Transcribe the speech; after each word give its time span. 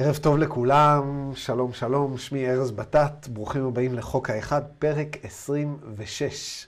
ערב 0.00 0.16
טוב 0.16 0.38
לכולם, 0.38 1.30
שלום 1.34 1.72
שלום, 1.72 2.18
שמי 2.18 2.48
ארז 2.50 2.70
בטט, 2.70 3.28
ברוכים 3.28 3.64
הבאים 3.64 3.94
לחוק 3.94 4.30
האחד, 4.30 4.62
פרק 4.78 5.16
26. 5.22 6.66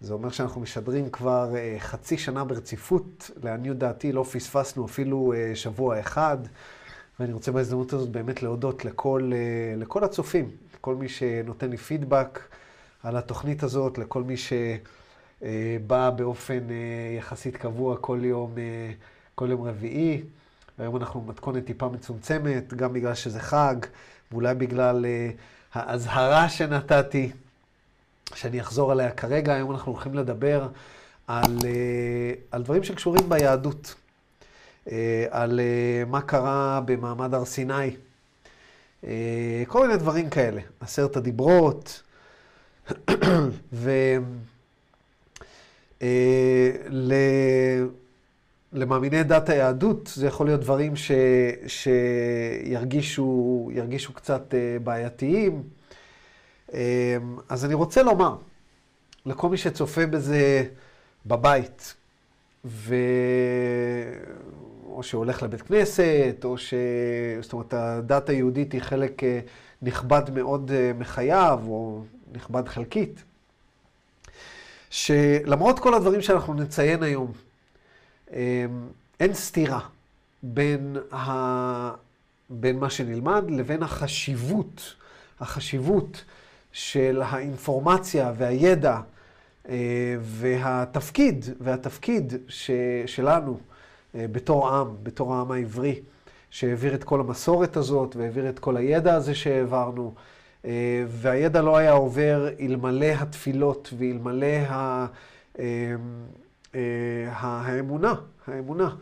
זה 0.00 0.12
אומר 0.12 0.30
שאנחנו 0.30 0.60
משדרים 0.60 1.10
כבר 1.10 1.52
uh, 1.52 1.80
חצי 1.80 2.18
שנה 2.18 2.44
ברציפות, 2.44 3.30
לעניות 3.42 3.78
דעתי 3.78 4.12
לא 4.12 4.22
פספסנו 4.22 4.86
אפילו 4.86 5.32
uh, 5.32 5.56
שבוע 5.56 6.00
אחד, 6.00 6.38
ואני 7.20 7.32
רוצה 7.32 7.52
בהזדמנות 7.52 7.92
הזאת 7.92 8.08
באמת 8.08 8.42
להודות 8.42 8.84
לכל, 8.84 9.30
uh, 9.32 9.80
לכל 9.80 10.04
הצופים, 10.04 10.50
לכל 10.74 10.94
מי 10.94 11.08
שנותן 11.08 11.70
לי 11.70 11.76
פידבק 11.76 12.40
על 13.02 13.16
התוכנית 13.16 13.62
הזאת, 13.62 13.98
לכל 13.98 14.22
מי 14.22 14.34
שבא 14.36 16.10
באופן 16.10 16.60
יחסית 17.18 17.56
קבוע 17.56 17.96
כל 17.96 18.20
יום, 18.22 18.54
כל 19.34 19.50
יום 19.50 19.62
רביעי. 19.62 20.22
היום 20.80 20.96
אנחנו 20.96 21.20
במתכונת 21.20 21.64
טיפה 21.64 21.88
מצומצמת, 21.88 22.74
גם 22.74 22.92
בגלל 22.92 23.14
שזה 23.14 23.40
חג, 23.40 23.76
ואולי 24.32 24.54
בגלל 24.54 25.04
uh, 25.04 25.38
האזהרה 25.74 26.48
שנתתי, 26.48 27.32
שאני 28.34 28.60
אחזור 28.60 28.92
עליה 28.92 29.10
כרגע. 29.10 29.54
היום 29.54 29.70
אנחנו 29.70 29.92
הולכים 29.92 30.14
לדבר 30.14 30.68
על, 31.26 31.58
uh, 31.58 31.64
על 32.50 32.62
דברים 32.62 32.84
שקשורים 32.84 33.28
ביהדות, 33.28 33.94
uh, 34.86 34.90
על 35.30 35.60
uh, 35.60 36.08
מה 36.08 36.20
קרה 36.20 36.80
במעמד 36.84 37.34
הר 37.34 37.44
סיני, 37.44 37.96
uh, 39.02 39.06
כל 39.68 39.86
מיני 39.86 39.98
דברים 39.98 40.30
כאלה, 40.30 40.60
עשרת 40.80 41.16
הדיברות, 41.16 42.02
ו... 43.72 43.90
Uh, 45.98 46.02
ל... 46.88 47.12
למאמיני 48.72 49.22
דת 49.22 49.48
היהדות 49.48 50.10
זה 50.14 50.26
יכול 50.26 50.46
להיות 50.46 50.60
דברים 50.60 50.96
ש, 50.96 51.10
שירגישו 52.66 54.12
קצת 54.14 54.54
אה, 54.54 54.78
בעייתיים. 54.84 55.62
אה, 56.74 57.16
אז 57.48 57.64
אני 57.64 57.74
רוצה 57.74 58.02
לומר 58.02 58.36
לכל 59.26 59.48
מי 59.48 59.56
שצופה 59.56 60.06
בזה 60.06 60.64
בבית, 61.26 61.94
ו... 62.64 62.94
או 64.86 65.02
שהולך 65.02 65.42
לבית 65.42 65.62
כנסת, 65.62 66.36
או 66.44 66.58
ש... 66.58 66.74
זאת 67.40 67.52
אומרת, 67.52 67.74
הדת 67.74 68.28
היהודית 68.28 68.72
היא 68.72 68.80
חלק 68.80 69.24
אה, 69.24 69.40
נכבד 69.82 70.22
מאוד 70.34 70.70
מחייו, 70.98 71.60
או 71.66 72.02
נכבד 72.32 72.68
חלקית, 72.68 73.24
שלמרות 74.90 75.78
כל 75.78 75.94
הדברים 75.94 76.22
שאנחנו 76.22 76.54
נציין 76.54 77.02
היום, 77.02 77.32
אמ, 77.32 77.49
אין 79.20 79.34
סתירה 79.34 79.80
בין, 80.42 80.96
ה... 81.12 81.30
בין 82.50 82.78
מה 82.78 82.90
שנלמד 82.90 83.44
לבין 83.50 83.82
החשיבות, 83.82 84.94
החשיבות 85.40 86.24
של 86.72 87.22
האינפורמציה 87.24 88.32
והידע 88.36 89.00
אה, 89.68 89.74
והתפקיד, 90.20 91.44
והתפקיד 91.60 92.32
ש... 92.48 92.70
שלנו 93.06 93.58
אה, 94.14 94.26
בתור 94.32 94.68
עם, 94.68 94.96
בתור 95.02 95.34
העם 95.34 95.52
העברי, 95.52 96.00
שהעביר 96.50 96.94
את 96.94 97.04
כל 97.04 97.20
המסורת 97.20 97.76
הזאת 97.76 98.16
והעביר 98.16 98.48
את 98.48 98.58
כל 98.58 98.76
הידע 98.76 99.14
הזה 99.14 99.34
שהעברנו. 99.34 100.14
אה, 100.64 101.04
והידע 101.08 101.62
לא 101.62 101.76
היה 101.76 101.92
עובר 101.92 102.48
אלמלא 102.60 103.06
התפילות 103.06 103.92
ואלמלא 103.98 104.56
ה... 104.68 105.06
אה, 106.74 106.80
האמונה, 107.32 108.14
האמונה. 108.46 108.94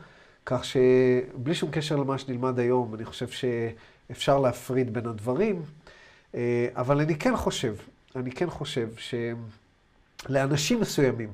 כך 0.51 0.65
שבלי 0.65 1.55
שום 1.55 1.71
קשר 1.71 1.97
למה 1.97 2.19
שנלמד 2.19 2.59
היום, 2.59 2.95
אני 2.95 3.05
חושב 3.05 3.29
שאפשר 3.29 4.39
להפריד 4.39 4.93
בין 4.93 5.07
הדברים, 5.07 5.63
אה, 6.35 6.67
אבל 6.77 7.01
אני 7.01 7.19
כן 7.19 7.37
חושב, 7.37 7.75
אני 8.17 8.33
כן 8.33 8.51
חושב 8.51 8.89
שלאנשים 10.29 10.81
מסוימים, 10.81 11.33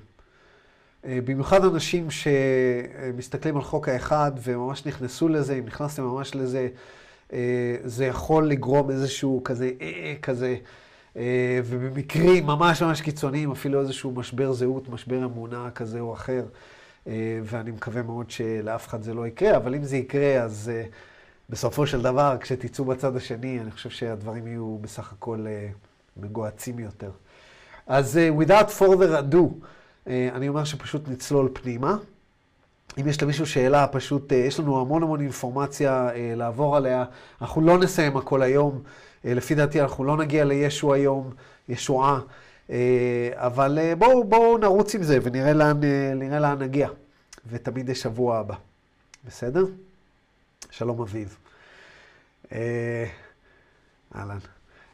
אה, 1.05 1.19
במיוחד 1.25 1.65
אנשים 1.65 2.09
שמסתכלים 2.11 3.57
על 3.57 3.63
חוק 3.63 3.89
האחד 3.89 4.33
וממש 4.43 4.87
נכנסו 4.87 5.29
לזה, 5.29 5.55
אם 5.55 5.65
נכנסתם 5.67 6.03
ממש 6.03 6.35
לזה, 6.35 6.69
זה 7.85 8.07
יכול 8.07 8.49
לגרום 8.49 8.91
איזשהו 8.91 9.41
כזה, 9.45 9.71
כזה, 10.23 10.47
אה, 10.47 10.57
ובמקרים 11.65 12.47
ממש 12.47 12.83
ממש 12.83 13.01
קיצוניים, 13.01 13.51
אפילו 13.51 13.81
איזשהו 13.81 14.11
משבר 14.11 14.53
זהות, 14.53 14.89
משבר 14.89 15.25
אמונה 15.25 15.71
כזה 15.75 16.01
או 16.01 16.15
אחר, 16.15 16.45
אה, 17.07 17.41
ואני 17.45 17.71
מקווה 17.71 18.03
מאוד 18.03 18.31
שלאף 18.31 18.89
אחד 18.89 19.03
זה 19.03 19.15
לא 19.15 19.27
יקרה, 19.27 19.57
אבל 19.57 19.75
אם 19.75 19.85
זה 19.85 19.97
יקרה, 19.97 20.43
אז 20.43 20.71
אה, 20.75 20.85
בסופו 21.51 21.87
של 21.87 22.03
דבר, 22.03 22.37
כשתצאו 22.41 22.85
בצד 22.85 23.17
השני, 23.17 23.61
אני 23.61 23.71
חושב 23.71 23.91
שהדברים 23.91 24.47
יהיו 24.47 24.79
בסך 24.81 25.13
הכל 25.13 25.47
מגוהצים 26.17 26.79
יותר. 26.79 27.11
אז 27.87 28.21
without 28.39 28.81
further 28.81 29.33
ado, 29.33 29.67
אני 30.07 30.49
אומר 30.49 30.65
שפשוט 30.65 31.09
נצלול 31.09 31.49
פנימה. 31.53 31.97
אם 33.01 33.09
יש 33.09 33.23
למישהו 33.23 33.47
שאלה, 33.47 33.87
פשוט, 33.87 34.33
יש 34.33 34.61
לנו 34.61 34.81
המון 34.81 35.03
המון 35.03 35.21
אינפורמציה 35.21 36.09
לעבור 36.37 36.77
עליה. 36.77 37.05
אנחנו 37.41 37.61
לא 37.61 37.79
נסיים 37.79 38.17
הכל 38.17 38.43
היום. 38.43 38.83
אה, 39.25 39.35
לפי 39.35 39.55
דעתי 39.55 39.81
אנחנו 39.81 40.05
לא 40.05 40.17
נגיע 40.17 40.45
לישו 40.45 40.95
היום, 40.95 41.31
ישועה, 41.69 42.21
אה, 42.71 43.31
אבל 43.35 43.79
אה, 43.79 43.95
בואו 43.97 44.25
בוא 44.25 44.59
נרוץ 44.59 44.95
עם 44.95 45.03
זה 45.03 45.19
ונראה 45.23 45.53
לאן, 45.53 45.81
לאן 46.41 46.59
נגיע. 46.59 46.89
ותמיד 47.47 47.89
יש 47.89 48.03
שבוע 48.03 48.39
הבא. 48.39 48.55
בסדר? 49.27 49.65
שלום 50.71 51.01
אביב. 51.01 51.37
אהלן. 54.17 54.39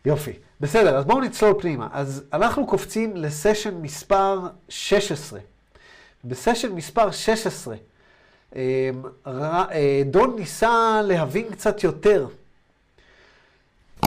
יופי. 0.04 0.32
בסדר, 0.60 0.96
אז 0.98 1.04
בואו 1.04 1.20
נצלול 1.20 1.60
פנימה. 1.60 1.88
אז 1.92 2.24
אנחנו 2.32 2.66
קופצים 2.66 3.16
לסשן 3.16 3.74
מספר 3.74 4.40
16. 4.69 5.40
בסשן 6.24 6.72
מספר 6.72 7.10
16, 7.10 7.76
דון 10.04 10.36
ניסה 10.38 11.00
להבין 11.04 11.50
קצת 11.50 11.84
יותר 11.84 12.26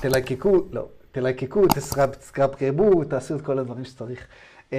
תלייקקו, 0.02 0.66
לא, 0.72 0.88
תלייקקו, 1.12 1.68
תסקרבקרבו, 1.68 3.04
תעשו 3.04 3.36
את 3.36 3.42
כל 3.42 3.59
הדברים 3.59 3.86
שצריך. 3.86 4.28
אמ, 4.72 4.78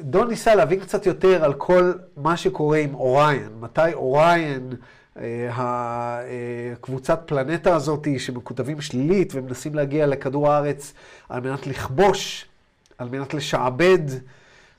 דון 0.00 0.28
ניסה 0.28 0.54
להבין 0.54 0.80
קצת 0.80 1.06
יותר 1.06 1.44
על 1.44 1.54
כל 1.54 1.92
מה 2.16 2.36
שקורה 2.36 2.78
עם 2.78 2.94
אוריין. 2.94 3.48
מתי 3.60 3.92
אוריין, 3.92 4.72
הקבוצת 6.72 7.18
אה, 7.18 7.24
פלנטה 7.26 7.76
הזאת 7.76 8.06
שמקוטבים 8.18 8.80
שלילית 8.80 9.32
ומנסים 9.34 9.74
להגיע 9.74 10.06
לכדור 10.06 10.52
הארץ 10.52 10.94
על 11.28 11.40
מנת 11.40 11.66
לכבוש, 11.66 12.46
על 12.98 13.08
מנת 13.08 13.34
לשעבד, 13.34 13.98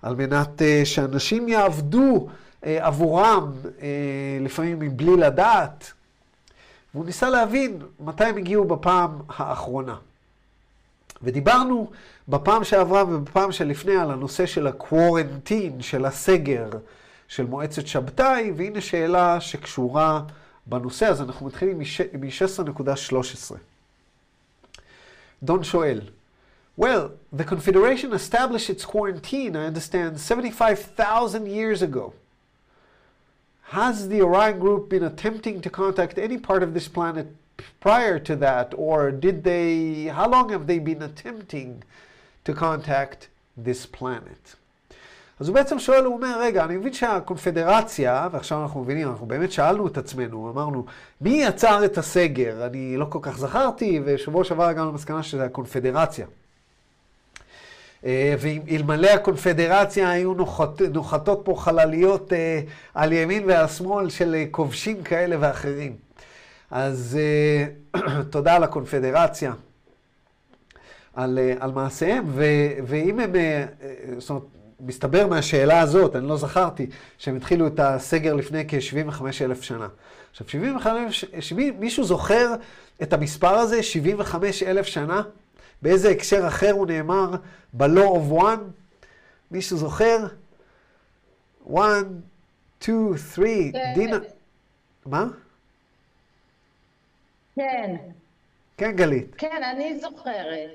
על 0.02 0.16
מנת 0.16 0.62
אה, 0.62 0.82
שאנשים 0.84 1.48
יעבדו 1.48 2.28
אה, 2.66 2.88
עבורם, 2.88 3.52
לפעמים 4.42 4.80
מבלי 4.80 5.18
לדעת. 5.18 5.94
והוא 6.94 7.06
ניסה 7.06 7.30
להבין 7.30 7.82
מתי 8.00 8.24
הם 8.24 8.38
הגיעו 8.38 8.66
בפעם 8.66 9.22
האחרונה. 9.30 9.96
ודיברנו 11.22 11.92
בפעם 12.28 12.64
שעברה 12.64 13.04
ובפעם 13.04 13.52
שלפני 13.52 13.96
על 13.96 14.12
הנושא 14.12 14.46
של 14.46 14.68
הקוורנטין, 14.68 15.82
של 15.82 16.06
הסגר 16.06 16.70
של 17.28 17.46
מועצת 17.46 17.88
שבתאי, 17.88 18.52
והנה 18.56 18.82
שאלה 18.82 19.42
שקשורה 19.42 20.22
בנושא, 20.66 21.06
אז 21.06 21.22
אנחנו 21.22 21.46
מתחילים 21.46 21.80
מ-16.13. 21.80 23.56
דון 25.44 25.64
שואל, 25.64 26.02
Well, 26.76 27.12
the 27.32 27.44
Confederation 27.44 28.14
established 28.14 28.68
its 28.68 28.84
quarantine, 28.84 29.56
I 29.56 29.66
understand, 29.66 30.20
75,000 30.20 31.46
years 31.46 31.84
ago. 31.84 32.14
Has 33.72 34.08
the 34.10 34.22
Orion 34.22 34.60
group 34.60 34.90
been 34.90 35.04
attempting 35.04 35.62
to 35.62 35.70
contact 35.70 36.18
any 36.18 36.38
part 36.38 36.62
of 36.64 36.74
this 36.74 36.88
planet 36.88 37.28
prior 37.80 38.20
to 38.20 38.36
that? 38.36 38.74
Or 38.78 39.12
did 39.12 39.44
they, 39.44 40.06
how 40.06 40.30
long 40.30 40.50
have 40.50 40.68
they 40.68 40.80
been 40.80 41.02
attempting 41.02 41.84
to 42.46 42.54
contact 42.54 43.30
this 43.58 43.86
planet? 43.86 44.56
אז 45.40 45.48
הוא 45.48 45.56
בעצם 45.56 45.80
שואל, 45.80 46.06
הוא 46.06 46.16
אומר, 46.16 46.40
רגע, 46.42 46.64
אני 46.66 46.78
מבין 46.78 46.94
שהקונפדרציה, 46.94 48.28
ועכשיו 48.32 48.62
אנחנו 48.64 48.82
מבינים, 48.82 49.10
אנחנו 49.10 49.26
באמת 49.26 49.52
שאלנו 49.52 49.88
את 49.88 49.98
עצמנו, 49.98 50.50
אמרנו, 50.50 50.86
מי 51.22 51.44
יצר 51.44 51.86
את 51.86 51.98
הסגר? 51.98 52.66
אני 52.66 52.98
לא 52.98 53.06
כל 53.10 53.20
כך 53.22 53.38
זכרתי, 53.38 54.02
ושבוע 54.06 54.44
שעבר 54.44 54.64
הגענו 54.64 54.92
למסקנה 54.92 55.24
שזה 55.24 55.46
הקונפדרציה. 55.46 56.26
אה, 58.06 58.36
ואלמלא 58.40 59.10
הקונפדרציה 59.10 60.10
היו 60.10 60.34
נוחת, 60.34 60.82
נוחתות 60.82 61.42
פה 61.44 61.56
חלליות 61.58 62.34
אה, 62.34 62.62
על 62.94 63.14
ימין 63.14 63.44
ועל 63.48 63.68
שמאל 63.68 64.10
של 64.10 64.36
אה, 64.36 64.46
כובשים 64.52 65.04
כאלה 65.04 65.36
ואחרים. 65.40 65.96
אז 66.72 67.18
תודה 68.30 68.56
על 68.56 68.64
הקונפדרציה, 68.64 69.54
על, 71.14 71.40
על 71.60 71.72
מעשיהם, 71.72 72.26
ו, 72.28 72.44
ואם 72.88 73.20
הם, 73.20 73.32
זאת 74.18 74.30
אומרת, 74.30 74.44
מסתבר 74.80 75.28
מהשאלה 75.28 75.80
הזאת, 75.80 76.16
אני 76.16 76.28
לא 76.28 76.38
זכרתי, 76.38 76.88
שהם 77.18 77.36
התחילו 77.36 77.68
את 77.68 77.80
הסגר 77.80 78.34
לפני 78.34 78.66
כ-75 78.68 79.22
אלף 79.42 79.62
שנה. 79.62 79.88
עכשיו, 80.32 80.48
75, 80.50 81.26
70, 81.40 81.80
מישהו 81.80 82.04
זוכר 82.04 82.54
את 83.02 83.14
המספר 83.14 83.56
הזה, 83.56 83.84
75 83.84 84.64
אלף 84.64 84.86
שנה? 84.86 85.22
באיזה 85.84 86.10
הקשר 86.10 86.48
אחר 86.48 86.72
הוא 86.72 86.88
נאמר 86.88 87.30
ב-law 87.74 88.16
of 88.16 88.42
one? 88.42 88.62
מישהו 89.52 89.78
זוכר? 89.78 90.28
one, 91.68 92.06
two, 92.82 92.86
three, 93.36 93.72
כן. 93.74 93.94
דינה... 93.96 94.18
מה? 95.06 95.26
כן, 97.56 97.96
כן, 98.78 98.92
גלית. 98.92 99.36
כן, 99.38 99.64
אני 99.64 100.00
זוכרת. 100.00 100.70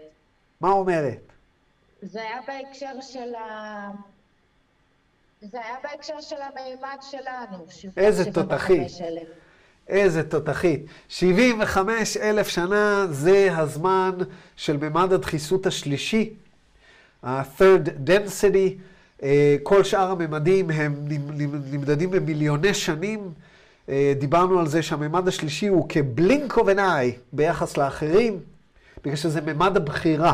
מה 0.60 0.70
אומרת? 0.70 1.32
זה 2.02 2.22
היה 2.22 2.40
בהקשר 2.46 3.00
של 3.00 3.34
ה... 3.34 3.90
זה 5.40 5.58
היה 5.64 5.76
בהקשר 5.82 6.20
של 6.20 6.36
המימד 6.42 6.98
שלנו. 7.00 7.66
איזה 7.96 8.24
75,000. 8.24 9.26
איזה 9.88 10.22
תותחית. 10.22 10.80
75 11.08 12.16
אלף 12.16 12.48
שנה 12.48 13.06
זה 13.10 13.48
הזמן 13.56 14.10
של 14.56 14.76
ממד 14.76 15.12
הדחיסות 15.12 15.66
השלישי, 15.66 16.30
ה-third 17.22 17.86
density. 18.06 18.70
אה, 19.22 19.56
כל 19.62 19.84
שאר 19.84 20.10
הממדים 20.10 20.70
הם 20.70 20.94
נמ- 21.08 21.54
נמדדים 21.72 22.10
במיליוני 22.10 22.74
שנים. 22.74 23.30
אה, 23.88 24.12
דיברנו 24.18 24.60
על 24.60 24.66
זה 24.68 24.82
שהממד 24.82 25.28
השלישי 25.28 25.66
הוא 25.66 25.88
כבלינק 25.88 26.56
אוף 26.56 26.68
עיניי 26.68 27.12
ביחס 27.32 27.76
לאחרים, 27.76 28.38
בגלל 29.04 29.16
שזה 29.16 29.40
ממד 29.40 29.76
הבחירה. 29.76 30.32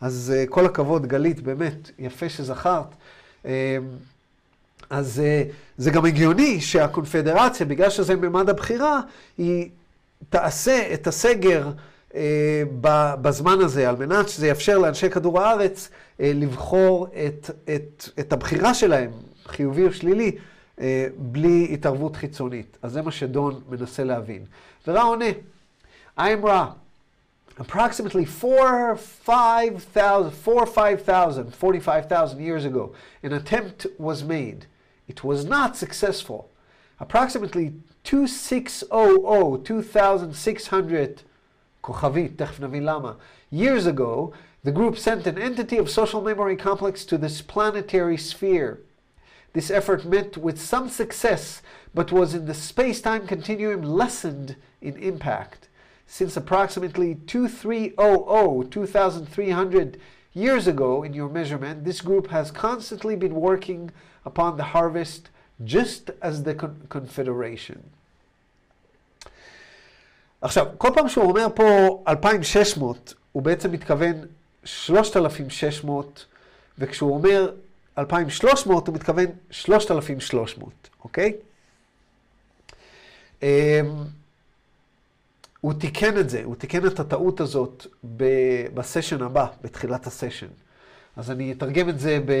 אז 0.00 0.32
אה, 0.36 0.44
כל 0.48 0.66
הכבוד, 0.66 1.06
גלית, 1.06 1.40
באמת, 1.40 1.90
יפה 1.98 2.28
שזכרת. 2.28 2.86
אז 4.90 5.20
אה, 5.20 5.42
זה 5.76 5.90
גם 5.90 6.06
הגיוני 6.06 6.60
שהקונפדרציה, 6.60 7.66
בגלל 7.66 7.90
שזה 7.90 8.16
ממד 8.16 8.48
הבחירה, 8.48 9.00
היא 9.38 9.70
תעשה 10.28 10.94
את 10.94 11.06
הסגר 11.06 11.70
אה, 12.14 12.62
בזמן 13.22 13.60
הזה, 13.60 13.88
על 13.88 13.96
מנת 13.96 14.28
שזה 14.28 14.46
יאפשר 14.46 14.78
לאנשי 14.78 15.10
כדור 15.10 15.40
הארץ 15.40 15.90
אה, 16.20 16.32
לבחור 16.34 17.06
את, 17.26 17.50
את, 17.74 18.08
את 18.20 18.32
הבחירה 18.32 18.74
שלהם, 18.74 19.10
חיובי 19.46 19.86
או 19.86 19.92
שלילי, 19.92 20.36
בלי 21.16 21.68
התערבות 21.72 22.16
חיצונית. 22.16 22.78
אז 22.82 22.92
זה 22.92 23.02
מה 23.02 23.10
שדון 23.10 23.60
מנסה 23.68 24.04
להבין. 24.04 24.44
ורע 24.86 25.02
עונה, 25.02 25.24
I'm 26.18 26.44
רע. 26.46 26.66
approximately 27.60 28.24
4, 28.24 28.96
5,000, 28.96 30.30
4, 30.48 30.66
5,000, 30.66 31.50
45,000 31.52 32.40
years 32.40 32.64
ago, 32.64 32.92
an 33.22 33.32
attempt 33.34 33.86
was 33.98 34.24
made. 34.24 34.64
It 35.09 35.23
was 35.23 35.45
not 35.45 35.77
successful. 35.77 36.49
Approximately 36.99 37.73
2600, 38.03 39.65
2,600, 39.65 41.21
כוכבית, 41.81 42.37
תכף 42.37 42.59
נבין 42.59 42.83
למה, 42.83 43.13
years 43.51 43.85
ago, 43.85 44.31
the 44.63 44.71
group 44.71 44.97
sent 44.97 45.27
an 45.27 45.37
entity 45.37 45.77
of 45.77 45.89
social 45.89 46.21
memory 46.21 46.55
complex 46.55 47.05
to 47.05 47.17
this 47.17 47.41
planetary 47.41 48.17
sphere. 48.17 48.79
This 49.53 49.69
effort 49.69 50.03
met 50.05 50.37
with 50.37 50.59
some 50.59 50.89
success, 50.89 51.61
but 51.93 52.11
was 52.11 52.33
in 52.33 52.45
the 52.45 52.53
space-time 52.53 53.27
continuum 53.27 53.83
lessened 53.83 54.55
in 54.81 54.97
impact. 54.97 55.69
Since 56.07 56.35
approximately 56.35 57.15
2300, 57.27 58.71
2300 58.71 59.99
years 60.34 60.66
ago 60.66 61.02
in 61.02 61.12
your 61.14 61.28
measurement, 61.28 61.84
this 61.84 62.00
group 62.00 62.28
has 62.28 62.50
constantly 62.50 63.16
been 63.16 63.34
working 63.34 63.90
upon 64.24 64.56
the 64.56 64.68
harvest 64.74 65.28
just 65.64 66.10
as 66.22 66.42
the 66.44 66.54
con- 66.54 66.86
Confederation. 66.88 67.78
עכשיו, 70.42 70.66
כל 70.78 70.88
פעם 70.94 71.08
שהוא 71.08 71.24
אומר 71.24 71.46
פה 71.54 72.02
2,600, 72.08 73.14
הוא 73.32 73.42
בעצם 73.42 73.72
מתכוון 73.72 74.14
3,600, 74.64 76.26
וכשהוא 76.78 77.14
אומר 77.14 77.52
2,300, 77.98 78.86
הוא 78.86 78.94
מתכוון 78.94 79.26
3,300, 79.50 80.90
אוקיי? 81.04 81.32
אמ, 83.42 83.48
הוא 85.60 85.72
תיקן 85.72 86.18
את 86.18 86.30
זה, 86.30 86.40
הוא 86.44 86.54
תיקן 86.54 86.86
את 86.86 87.00
הטעות 87.00 87.40
הזאת 87.40 87.86
בסשן 88.74 89.22
הבא, 89.22 89.46
בתחילת 89.62 90.06
הסשן. 90.06 90.46
אז 91.16 91.30
אני 91.30 91.52
אתרגם 91.52 91.88
את 91.88 92.00
זה 92.00 92.18
ב, 92.24 92.30
אה, 92.30 92.34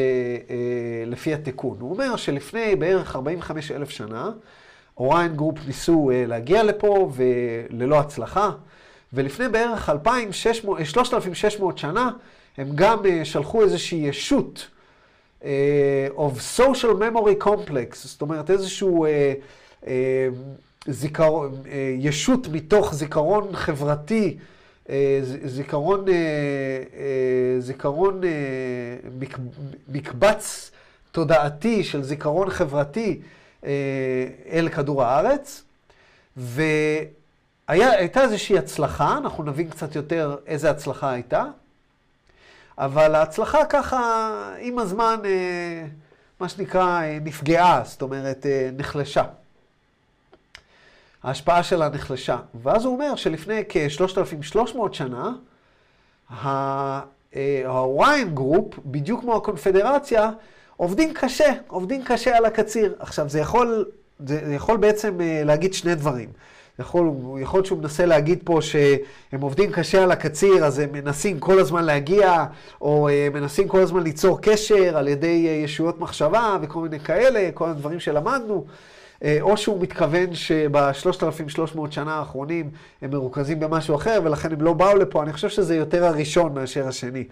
לפי 1.06 1.34
התיקון. 1.34 1.76
הוא 1.80 1.90
אומר 1.90 2.16
שלפני 2.16 2.76
בערך 2.76 3.16
45 3.16 3.70
אלף 3.70 3.90
שנה, 3.90 4.30
Orion 4.98 5.36
group 5.36 5.58
ניסו 5.66 6.10
אה, 6.10 6.24
להגיע 6.26 6.62
לפה 6.62 7.10
וללא 7.14 8.00
הצלחה, 8.00 8.50
ולפני 9.12 9.48
בערך 9.48 9.88
2,600, 9.88 10.78
3,600 10.84 11.78
שנה, 11.78 12.10
הם 12.56 12.68
גם 12.74 13.06
אה, 13.06 13.24
שלחו 13.24 13.62
איזושהי 13.62 13.98
ישות 13.98 14.68
of 16.16 16.58
social 16.58 16.94
memory 17.00 17.44
complex, 17.44 17.94
זאת 17.94 18.22
אומרת 18.22 18.50
איזשהו 18.50 19.06
זיכרון, 20.88 21.62
אה, 21.70 21.94
ישות 21.98 22.48
מתוך 22.48 22.94
זיכרון 22.94 23.56
חברתי, 23.56 24.38
אה, 24.90 25.20
זיכרון, 25.44 26.04
אה, 26.08 26.14
זיכרון, 27.60 28.20
מק- 29.18 29.38
מקבץ 29.88 30.70
תודעתי 31.12 31.84
של 31.84 32.02
זיכרון 32.02 32.50
חברתי 32.50 33.20
אל 34.50 34.68
כדור 34.74 35.02
הארץ, 35.04 35.62
והייתה 36.36 38.22
איזושהי 38.22 38.58
הצלחה, 38.58 39.18
אנחנו 39.18 39.44
נבין 39.44 39.70
קצת 39.70 39.96
יותר 39.96 40.36
איזה 40.46 40.70
הצלחה 40.70 41.10
הייתה, 41.12 41.44
אבל 42.78 43.14
ההצלחה 43.14 43.64
ככה, 43.64 44.30
עם 44.60 44.78
הזמן, 44.78 45.20
מה 46.40 46.48
שנקרא, 46.48 47.00
נפגעה, 47.20 47.82
זאת 47.84 48.02
אומרת, 48.02 48.46
נחלשה. 48.76 49.24
ההשפעה 51.22 51.62
שלה 51.62 51.88
נחלשה. 51.88 52.36
ואז 52.62 52.84
הוא 52.84 52.94
אומר 52.94 53.16
שלפני 53.16 53.62
כ-3,300 53.68 54.58
שנה, 54.92 55.32
ה- 56.44 57.00
אה, 57.36 57.62
בדיוק 58.84 59.20
כמו 59.20 59.36
הקונפדרציה, 59.36 60.30
עובדים 60.76 61.14
קשה, 61.14 61.52
עובדים 61.68 62.04
קשה 62.04 62.36
על 62.36 62.44
הקציר. 62.44 62.94
עכשיו, 62.98 63.28
זה 63.28 63.40
יכול, 63.40 63.84
זה 64.26 64.40
זה 64.46 64.54
יכול 64.54 64.76
בעצם 64.76 65.20
אה, 65.20 65.42
להגיד 65.44 65.74
שני 65.74 65.94
דברים. 65.94 66.28
יכול, 66.78 67.10
יכול 67.40 67.58
להיות 67.58 67.66
שהוא 67.66 67.78
מנסה 67.78 68.06
להגיד 68.06 68.38
פה 68.44 68.58
שהם 68.62 69.40
עובדים 69.40 69.72
קשה 69.72 70.02
על 70.02 70.12
הקציר, 70.12 70.64
אז 70.64 70.78
הם 70.78 70.88
מנסים 70.92 71.40
כל 71.40 71.58
הזמן 71.58 71.84
להגיע, 71.84 72.44
או 72.80 73.08
אה, 73.08 73.28
מנסים 73.34 73.68
כל 73.68 73.80
הזמן 73.80 74.02
ליצור 74.02 74.40
קשר 74.40 74.96
על 74.96 75.08
ידי 75.08 75.60
ישויות 75.64 76.00
מחשבה 76.00 76.56
וכל 76.62 76.80
מיני 76.80 77.00
כאלה, 77.00 77.50
כל 77.54 77.68
הדברים 77.68 78.00
שלמדנו. 78.00 78.64
אה, 79.24 79.38
או 79.40 79.56
שהוא 79.56 79.82
מתכוון 79.82 80.34
שב-3,300 80.34 81.90
שנה 81.90 82.14
האחרונים 82.14 82.70
הם 83.02 83.10
מרוכזים 83.10 83.60
במשהו 83.60 83.96
אחר, 83.96 84.20
ולכן 84.24 84.52
הם 84.52 84.60
לא 84.60 84.72
באו 84.72 84.96
לפה. 84.96 85.22
אני 85.22 85.32
חושב 85.32 85.48
שזה 85.48 85.76
יותר 85.76 86.04
הראשון 86.04 86.54
מאשר 86.54 86.88
השני. 86.88 87.24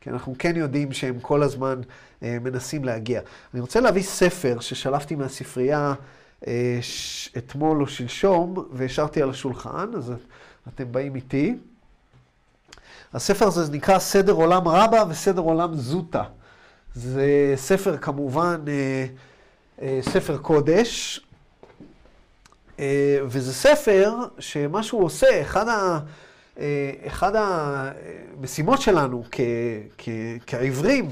כי 0.00 0.10
אנחנו 0.10 0.34
כן 0.38 0.56
יודעים 0.56 0.92
שהם 0.92 1.20
כל 1.20 1.42
הזמן 1.42 1.80
אה, 2.22 2.36
מנסים 2.42 2.84
להגיע. 2.84 3.20
אני 3.54 3.60
רוצה 3.60 3.80
להביא 3.80 4.02
ספר 4.02 4.60
ששלפתי 4.60 5.14
מהספרייה 5.14 5.94
אה, 6.46 6.78
ש... 6.80 7.30
אתמול 7.36 7.82
או 7.82 7.86
שלשום, 7.86 8.54
והשארתי 8.72 9.22
על 9.22 9.30
השולחן, 9.30 9.90
אז 9.96 10.12
אתם 10.68 10.92
באים 10.92 11.14
איתי. 11.14 11.56
הספר 13.14 13.46
הזה 13.46 13.72
נקרא 13.72 13.98
סדר 13.98 14.32
עולם 14.32 14.68
רבה 14.68 15.04
וסדר 15.08 15.42
עולם 15.42 15.74
זוטה. 15.74 16.22
זה 16.94 17.52
ספר 17.56 17.96
כמובן, 17.96 18.64
אה, 18.68 19.06
אה, 19.82 20.00
ספר 20.02 20.36
קודש, 20.36 21.20
וזה 23.26 23.54
ספר 23.54 24.14
שמה 24.38 24.82
שהוא 24.82 25.04
עושה, 25.04 25.42
אחד, 25.42 25.68
ה, 25.68 25.98
אה, 26.58 26.90
אחד 27.06 27.32
המשימות 27.36 28.80
שלנו 28.80 29.24
כ, 29.32 29.40
כ, 29.98 30.08
כעיוורים, 30.46 31.08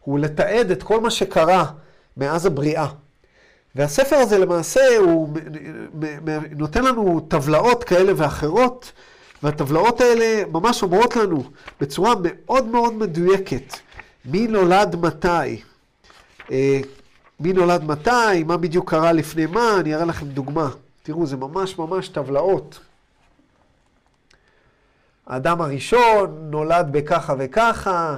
הוא 0.00 0.18
לתעד 0.18 0.70
את 0.70 0.82
כל 0.82 1.00
מה 1.00 1.10
שקרה 1.10 1.64
מאז 2.16 2.46
הבריאה. 2.46 2.86
והספר 3.74 4.16
הזה 4.16 4.38
למעשה 4.38 4.80
הוא 4.98 5.28
נותן 6.56 6.84
לנו 6.84 7.20
טבלאות 7.28 7.84
כאלה 7.84 8.12
ואחרות, 8.16 8.92
והטבלאות 9.42 10.00
האלה 10.00 10.42
ממש 10.52 10.82
אומרות 10.82 11.16
לנו 11.16 11.42
בצורה 11.80 12.14
מאוד 12.22 12.66
מאוד 12.66 12.94
מדויקת 12.94 13.76
מי 14.24 14.46
נולד 14.46 14.96
מתי. 14.96 15.62
אה, 16.50 16.80
מי 17.40 17.52
נולד 17.52 17.84
מתי, 17.84 18.44
מה 18.46 18.56
בדיוק 18.56 18.90
קרה 18.90 19.12
לפני 19.12 19.46
מה, 19.46 19.76
אני 19.80 19.94
אראה 19.94 20.04
לכם 20.04 20.26
דוגמה. 20.26 20.70
תראו, 21.10 21.26
זה 21.26 21.36
ממש 21.36 21.78
ממש 21.78 22.08
טבלאות. 22.08 22.80
האדם 25.26 25.60
הראשון 25.60 26.48
נולד 26.50 26.88
בככה 26.90 27.34
וככה, 27.38 28.16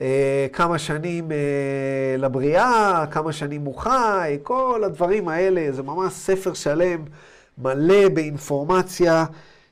אה, 0.00 0.46
כמה 0.52 0.78
שנים 0.78 1.32
אה, 1.32 2.16
לבריאה, 2.18 3.04
כמה 3.10 3.32
שנים 3.32 3.64
הוא 3.64 3.74
חי, 3.78 4.38
כל 4.42 4.82
הדברים 4.84 5.28
האלה, 5.28 5.72
זה 5.72 5.82
ממש 5.82 6.12
ספר 6.12 6.54
שלם, 6.54 7.04
מלא 7.58 8.08
באינפורמציה 8.08 9.24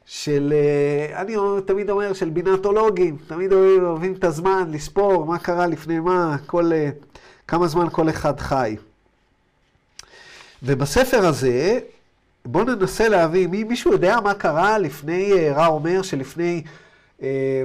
של, 0.05 0.53
אה, 0.57 1.21
אני 1.21 1.37
תמיד 1.67 1.91
אומר, 1.91 2.13
של 2.13 2.31
בינתולוגים, 2.31 3.17
תמיד 3.27 3.53
אוהבים 3.53 4.13
את 4.13 4.25
הזמן, 4.25 4.69
לספור 4.73 5.27
מה 5.27 5.39
קרה 5.39 5.67
לפני 5.67 5.99
מה, 5.99 6.37
כל, 6.47 6.71
כמה 7.49 7.67
זמן 7.67 7.87
כל 7.93 8.09
אחד 8.09 8.41
חי. 8.41 8.77
ובספר 10.63 11.27
הזה, 11.27 11.81
בואו 12.47 12.65
ננסה 12.65 13.09
להבין, 13.09 13.51
מי, 13.51 13.65
מישהו 13.65 13.93
יודע 13.93 14.21
מה 14.21 14.35
קרה 14.35 14.79
לפני, 14.79 15.51
רע 15.51 15.67
אומר 15.67 16.03
שלפני 16.03 16.63
אה, 17.23 17.63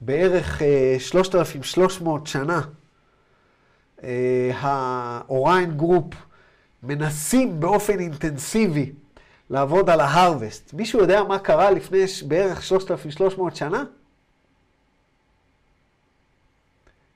בערך 0.00 0.62
אה, 0.62 0.96
3,300 0.98 2.26
שנה, 2.26 2.60
אה, 4.02 4.50
ה 4.54 4.74
Orion 4.74 5.76
group 5.76 6.14
מנסים 6.82 7.60
באופן 7.60 7.98
אינטנסיבי 7.98 8.92
לעבוד 9.50 9.90
על 9.90 10.00
ה 10.00 10.08
harvest. 10.08 10.74
מישהו 10.74 11.00
יודע 11.00 11.22
מה 11.22 11.38
קרה 11.38 11.70
לפני 11.70 12.04
בערך 12.28 12.62
3,300 12.62 13.56
שנה? 13.56 13.84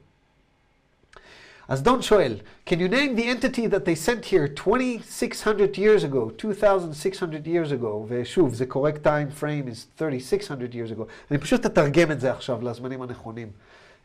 אז 1.68 1.82
דון 1.82 2.02
שואל, 2.02 2.36
can 2.68 2.72
you 2.72 2.92
name 2.92 3.16
the 3.18 3.24
entity 3.24 3.66
that 3.66 3.84
they 3.84 3.94
sent 3.94 4.24
here 4.26 4.48
2,600 4.48 5.78
years 5.78 6.04
ago, 6.04 6.30
2,600 6.38 7.46
years 7.46 7.72
ago, 7.72 8.06
ושוב, 8.08 8.54
the 8.54 8.66
correct 8.66 9.04
time 9.04 9.40
frame 9.40 9.68
is 9.68 9.86
3,600 9.98 10.74
years 10.74 10.90
ago. 10.90 11.04
אני 11.30 11.38
פשוט 11.38 11.66
אתרגם 11.66 12.10
את 12.10 12.20
זה 12.20 12.32
עכשיו 12.32 12.62
לזמנים 12.62 13.02
הנכונים. 13.02 13.48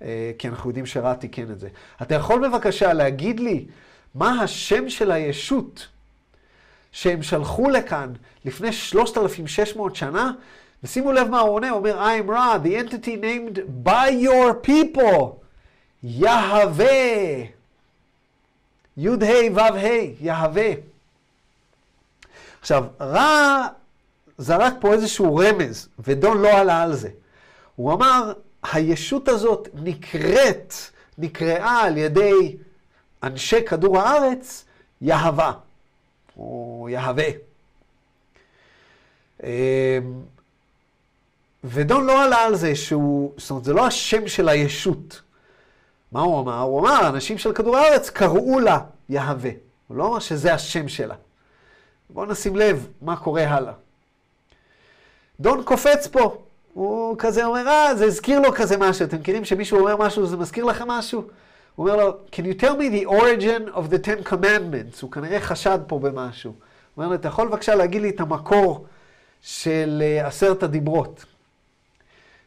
אה, 0.01 0.31
כי 0.37 0.47
אנחנו 0.47 0.69
יודעים 0.69 0.85
שרע 0.85 1.13
תיקן 1.13 1.51
את 1.51 1.59
זה. 1.59 1.67
אתה 2.01 2.15
יכול 2.15 2.47
בבקשה 2.47 2.93
להגיד 2.93 3.39
לי 3.39 3.65
מה 4.17 4.43
השם 4.43 4.89
של 4.89 5.11
הישות 5.11 5.87
שהם 6.91 7.23
שלחו 7.23 7.69
לכאן 7.69 8.13
לפני 8.45 8.73
3,600 8.73 9.95
שנה? 9.95 10.31
ושימו 10.83 11.11
לב 11.11 11.27
מה 11.27 11.39
הוא 11.39 11.53
עונה, 11.53 11.69
הוא 11.69 11.77
אומר, 11.77 12.05
I 12.05 12.27
am 12.27 12.29
Ra, 12.29 12.67
the 12.67 12.91
entity 12.91 13.15
named 13.21 13.87
by 13.87 14.09
your 14.25 14.67
people, 14.67 15.25
יהווה. 16.03 17.43
י"ה 18.97 19.11
ו"ה, 19.55 19.89
יהווה. 20.21 20.71
עכשיו, 22.61 22.85
רע 23.01 23.67
זרק 24.37 24.73
פה 24.79 24.93
איזשהו 24.93 25.35
רמז, 25.35 25.89
ודון 25.99 26.41
לא 26.41 26.49
עלה 26.49 26.81
על 26.81 26.95
זה. 26.95 27.09
הוא 27.75 27.93
אמר, 27.93 28.33
הישות 28.71 29.27
הזאת 29.27 29.67
נקראת, 29.73 30.73
נקראה 31.17 31.81
על 31.81 31.97
ידי 31.97 32.57
אנשי 33.27 33.65
כדור 33.65 33.99
הארץ 33.99 34.65
יהבה, 35.01 35.51
או 36.37 36.87
יהווה. 36.91 37.27
אמ, 39.43 39.49
ודון 41.63 42.05
לא 42.05 42.23
עלה 42.23 42.37
על 42.37 42.55
זה 42.55 42.75
שהוא, 42.75 43.33
זאת 43.37 43.49
אומרת, 43.49 43.63
זה 43.63 43.73
לא 43.73 43.87
השם 43.87 44.27
של 44.27 44.49
הישות. 44.49 45.21
מה 46.11 46.21
הוא 46.21 46.39
אמר? 46.39 46.61
הוא 46.61 46.79
אמר, 46.79 47.07
אנשים 47.07 47.37
של 47.37 47.53
כדור 47.53 47.77
הארץ 47.77 48.09
קראו 48.09 48.59
לה 48.59 48.79
יהווה. 49.09 49.51
הוא 49.87 49.97
לא 49.97 50.07
אמר 50.07 50.19
שזה 50.19 50.53
השם 50.53 50.87
שלה. 50.87 51.15
בואו 52.09 52.25
נשים 52.25 52.55
לב 52.55 52.87
מה 53.01 53.17
קורה 53.17 53.47
הלאה. 53.47 53.73
דון 55.39 55.63
קופץ 55.63 56.07
פה. 56.07 56.37
הוא 56.73 57.15
כזה 57.19 57.45
אומר, 57.45 57.67
אה, 57.67 57.95
זה 57.95 58.05
הזכיר 58.05 58.39
לו 58.39 58.53
כזה 58.55 58.77
משהו. 58.77 59.05
אתם 59.05 59.17
מכירים 59.17 59.45
שמישהו 59.45 59.79
אומר 59.79 59.97
משהו, 59.97 60.25
זה 60.25 60.37
מזכיר 60.37 60.65
לכם 60.65 60.87
משהו? 60.87 61.23
הוא 61.76 61.88
אומר 61.88 62.04
לו, 62.04 62.16
can 62.30 62.44
you 62.44 62.54
tell 62.54 62.76
me 62.76 62.88
the 62.88 63.06
origin 63.06 63.68
of 63.74 63.90
the 63.90 63.98
ten 63.98 64.22
commandments? 64.32 65.02
הוא 65.02 65.10
כנראה 65.10 65.40
חשד 65.40 65.78
פה 65.86 65.98
במשהו. 65.98 66.50
הוא 66.50 66.56
אומר 66.96 67.08
לו, 67.08 67.14
אתה 67.14 67.28
יכול 67.28 67.48
בבקשה 67.48 67.74
להגיד 67.74 68.02
לי 68.02 68.10
את 68.10 68.20
המקור 68.20 68.86
של 69.42 70.02
uh, 70.02 70.26
עשרת 70.26 70.62
הדיברות? 70.62 71.24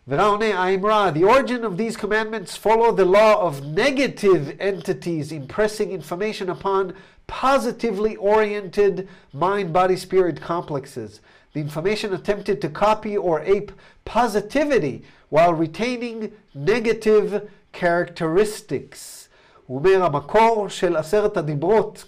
ורע 0.07 0.25
עונה, 0.25 0.45
I 0.45 0.77
am 0.77 0.85
Ra, 0.85 1.09
the 1.09 1.23
origin 1.23 1.63
of 1.63 1.77
these 1.77 1.97
commandments 1.97 2.55
follow 2.55 2.91
the 2.91 3.05
law 3.05 3.41
of 3.41 3.65
negative 3.65 4.55
entities 4.59 5.31
impressing 5.31 5.91
information 5.91 6.47
upon 6.47 6.93
positively 7.25 8.15
oriented 8.17 9.07
mind, 9.33 9.73
body, 9.73 9.95
spirit 9.95 10.39
complexes. 10.39 11.21
The 11.53 11.59
information 11.59 12.13
attempted 12.13 12.61
to 12.61 12.69
copy 12.69 13.17
or 13.17 13.41
ape 13.41 13.71
positivity 14.05 15.03
while 15.29 15.53
retaining 15.53 16.31
negative 16.53 17.49
characteristics. 17.71 19.18
הוא 19.70 19.78
אומר, 19.78 20.04
המקור 20.04 20.68
של 20.68 20.96
עשרת 20.96 21.36
הדיברות 21.36 22.04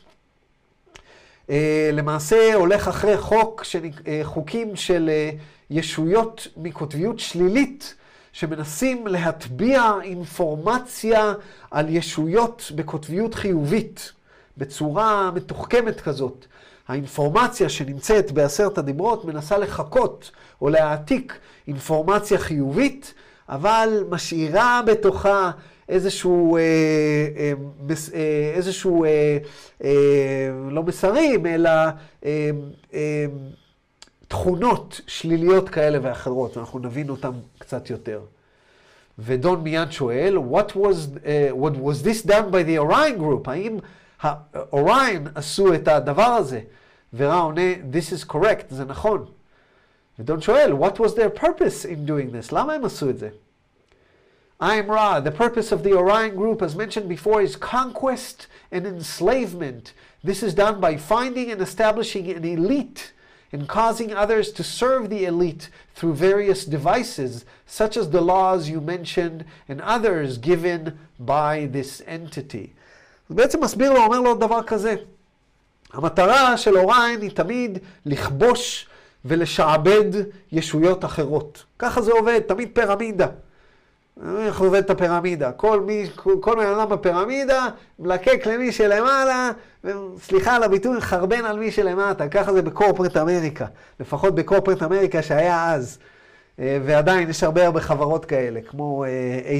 אה, 1.50 1.90
למעשה 1.92 2.54
הולך 2.54 2.88
אחרי 2.88 3.16
חוק, 3.16 3.62
אה, 4.06 4.20
חוקים 4.24 4.76
של 4.76 5.10
אה, 5.12 5.30
ישויות 5.70 6.48
מקוטביות 6.56 7.18
שלילית, 7.18 7.94
שמנסים 8.32 9.06
להטביע 9.06 9.92
אינפורמציה 10.02 11.32
על 11.70 11.88
ישויות 11.88 12.72
בקוטביות 12.74 13.34
חיובית, 13.34 14.12
בצורה 14.58 15.30
מתוחכמת 15.34 16.00
כזאת. 16.00 16.46
האינפורמציה 16.88 17.68
שנמצאת 17.68 18.32
בעשרת 18.32 18.78
הדיברות 18.78 19.24
מנסה 19.24 19.58
לחקות 19.58 20.30
או 20.60 20.68
להעתיק 20.68 21.38
אינפורמציה 21.68 22.38
חיובית, 22.38 23.14
אבל 23.48 24.04
משאירה 24.10 24.80
בתוכה 24.86 25.50
איזשהו, 25.92 26.56
אה, 26.56 26.60
אה, 27.36 27.52
אה, 28.14 28.52
איזשהו 28.54 29.04
אה, 29.04 29.38
אה, 29.84 29.90
לא 30.70 30.82
מסרים, 30.82 31.46
אלא 31.46 31.70
אה, 32.24 32.50
אה, 32.94 33.26
תכונות 34.28 35.00
שליליות 35.06 35.68
כאלה 35.68 35.98
ואחרות, 36.02 36.56
ואנחנו 36.56 36.78
נבין 36.78 37.08
אותן 37.08 37.30
קצת 37.58 37.90
יותר. 37.90 38.20
ודון 39.18 39.62
מיד 39.62 39.92
שואל, 39.92 40.36
what 40.36 40.70
was, 40.70 41.16
uh, 41.16 41.54
what 41.54 41.76
was 41.76 42.02
this 42.02 42.26
done 42.26 42.50
by 42.50 42.62
the 42.62 42.78
Orion 42.78 43.18
group? 43.18 43.50
האם 43.50 43.78
האוריין 44.20 45.26
עשו 45.34 45.74
את 45.74 45.88
הדבר 45.88 46.22
הזה? 46.22 46.60
ורע 47.14 47.38
עונה, 47.40 47.74
this 47.92 48.12
is 48.12 48.32
correct, 48.32 48.64
זה 48.70 48.84
נכון. 48.84 49.24
ודון 50.18 50.40
שואל, 50.40 50.72
what 50.72 50.98
was 50.98 51.14
their 51.14 51.40
purpose 51.40 51.84
in 51.84 52.08
doing 52.08 52.32
this? 52.32 52.52
למה 52.52 52.72
הם 52.72 52.84
עשו 52.84 53.10
את 53.10 53.18
זה? 53.18 53.28
I 54.61 54.75
am 54.75 54.89
Ra. 54.89 55.19
The 55.19 55.31
purpose 55.31 55.71
of 55.71 55.83
the 55.83 55.93
Orion 55.93 56.35
group, 56.35 56.61
as 56.61 56.75
mentioned 56.75 57.07
before, 57.07 57.41
is 57.41 57.55
conquest 57.55 58.47
and 58.71 58.87
enslavement. 58.87 59.93
This 60.23 60.41
is 60.41 60.53
done 60.53 60.79
by 60.79 60.97
finding 60.97 61.51
and 61.51 61.61
establishing 61.61 62.29
an 62.31 62.43
elite 62.43 63.13
and 63.51 63.67
causing 63.67 64.13
others 64.13 64.51
to 64.53 64.63
serve 64.63 65.09
the 65.09 65.25
elite 65.25 65.69
through 65.95 66.15
various 66.15 66.65
devices, 66.65 67.45
such 67.65 67.95
as 67.95 68.09
the 68.09 68.21
laws 68.21 68.67
you 68.67 68.81
mentioned 68.81 69.45
and 69.69 69.79
others 69.81 70.37
given 70.37 70.97
by 71.19 71.67
this 71.71 72.01
entity. 72.07 72.73
בעצם 73.29 73.63
מסביר 73.63 73.93
לו, 73.93 74.03
אומר 74.03 74.21
לו 74.21 74.35
דבר 74.35 74.63
כזה. 74.63 74.95
המטרה 75.93 76.57
של 76.57 76.77
אוריין 76.77 77.21
היא 77.21 77.31
תמיד 77.31 77.79
לכבוש 78.05 78.87
ולשעבד 79.25 80.11
ישויות 80.51 81.05
אחרות. 81.05 81.63
ככה 81.79 82.01
זה 82.01 82.11
עובד, 82.11 82.39
תמיד 82.39 82.69
פירמידה. 82.73 83.27
איך 84.38 84.60
עובדת 84.60 84.90
הפירמידה? 84.90 85.52
כל, 85.52 85.80
מי, 85.80 86.06
כל 86.40 86.54
בן 86.56 86.66
אדם 86.66 86.88
בפירמידה 86.88 87.68
מלקק 87.98 88.46
למי 88.46 88.72
שלמעלה, 88.72 89.50
וסליחה 89.84 90.56
על 90.56 90.62
הביטוי, 90.62 91.00
מחרבן 91.00 91.44
על 91.44 91.58
מי 91.58 91.70
שלמטה. 91.70 92.28
ככה 92.28 92.52
זה 92.52 92.62
ב 92.62 92.68
corporate 92.68 93.16
America. 93.16 93.66
לפחות 94.00 94.34
ב 94.34 94.39
corporate 94.39 94.82
America 94.82 95.22
שהיה 95.22 95.74
אז. 95.74 95.98
אה, 96.58 96.78
ועדיין 96.84 97.30
יש 97.30 97.42
הרבה 97.42 97.66
הרבה 97.66 97.80
חברות 97.80 98.24
כאלה, 98.24 98.60
כמו 98.60 99.04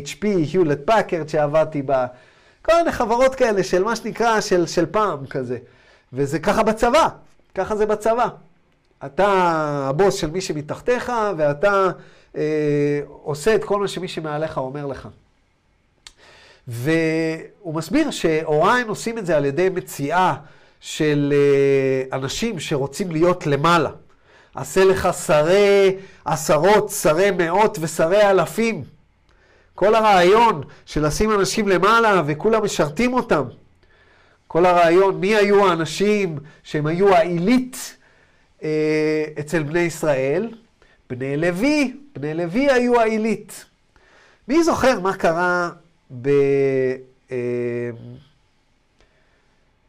HP, 0.06 0.26
Hewlett 0.26 0.78
Packard 0.84 1.28
שעבדתי 1.28 1.82
בה, 1.82 2.06
כל 2.62 2.72
מיני 2.76 2.92
חברות 2.92 3.34
כאלה 3.34 3.62
של 3.62 3.84
מה 3.84 3.96
שנקרא, 3.96 4.40
של, 4.40 4.66
של 4.66 4.86
פעם 4.86 5.26
כזה. 5.26 5.58
וזה 6.12 6.38
ככה 6.38 6.62
בצבא, 6.62 7.08
ככה 7.54 7.76
זה 7.76 7.86
בצבא. 7.86 8.28
אתה 9.06 9.26
הבוס 9.88 10.14
של 10.14 10.30
מי 10.30 10.40
שמתחתיך, 10.40 11.12
ואתה 11.36 11.90
אה, 12.36 13.00
עושה 13.06 13.54
את 13.54 13.64
כל 13.64 13.80
מה 13.80 13.88
שמי 13.88 14.08
שמעליך 14.08 14.58
אומר 14.58 14.86
לך. 14.86 15.08
והוא 16.68 17.74
מסביר 17.74 18.10
שאוריין 18.10 18.88
עושים 18.88 19.18
את 19.18 19.26
זה 19.26 19.36
על 19.36 19.44
ידי 19.44 19.68
מציאה 19.68 20.34
של 20.80 21.32
אה, 21.36 22.16
אנשים 22.18 22.60
שרוצים 22.60 23.10
להיות 23.10 23.46
למעלה. 23.46 23.90
עשה 24.54 24.84
לך 24.84 25.08
שרי 25.26 25.96
עשרות, 26.24 26.90
שרי 26.90 27.30
מאות 27.30 27.78
ושרי 27.80 28.30
אלפים. 28.30 28.84
כל 29.74 29.94
הרעיון 29.94 30.62
של 30.86 31.06
לשים 31.06 31.30
אנשים 31.32 31.68
למעלה 31.68 32.22
וכולם 32.26 32.64
משרתים 32.64 33.14
אותם. 33.14 33.44
כל 34.46 34.66
הרעיון, 34.66 35.20
מי 35.20 35.36
היו 35.36 35.68
האנשים 35.68 36.38
שהם 36.62 36.86
היו 36.86 37.14
העילית 37.14 37.96
אה, 38.62 39.24
אצל 39.40 39.62
בני 39.62 39.80
ישראל? 39.80 40.48
בני 41.12 41.36
לוי, 41.36 41.96
בני 42.16 42.34
לוי 42.34 42.70
היו 42.70 43.00
העילית. 43.00 43.64
מי 44.48 44.64
זוכר 44.64 45.00
מה 45.00 45.16
קרה 45.16 45.70
ב... 46.22 46.28
אה, 47.30 47.90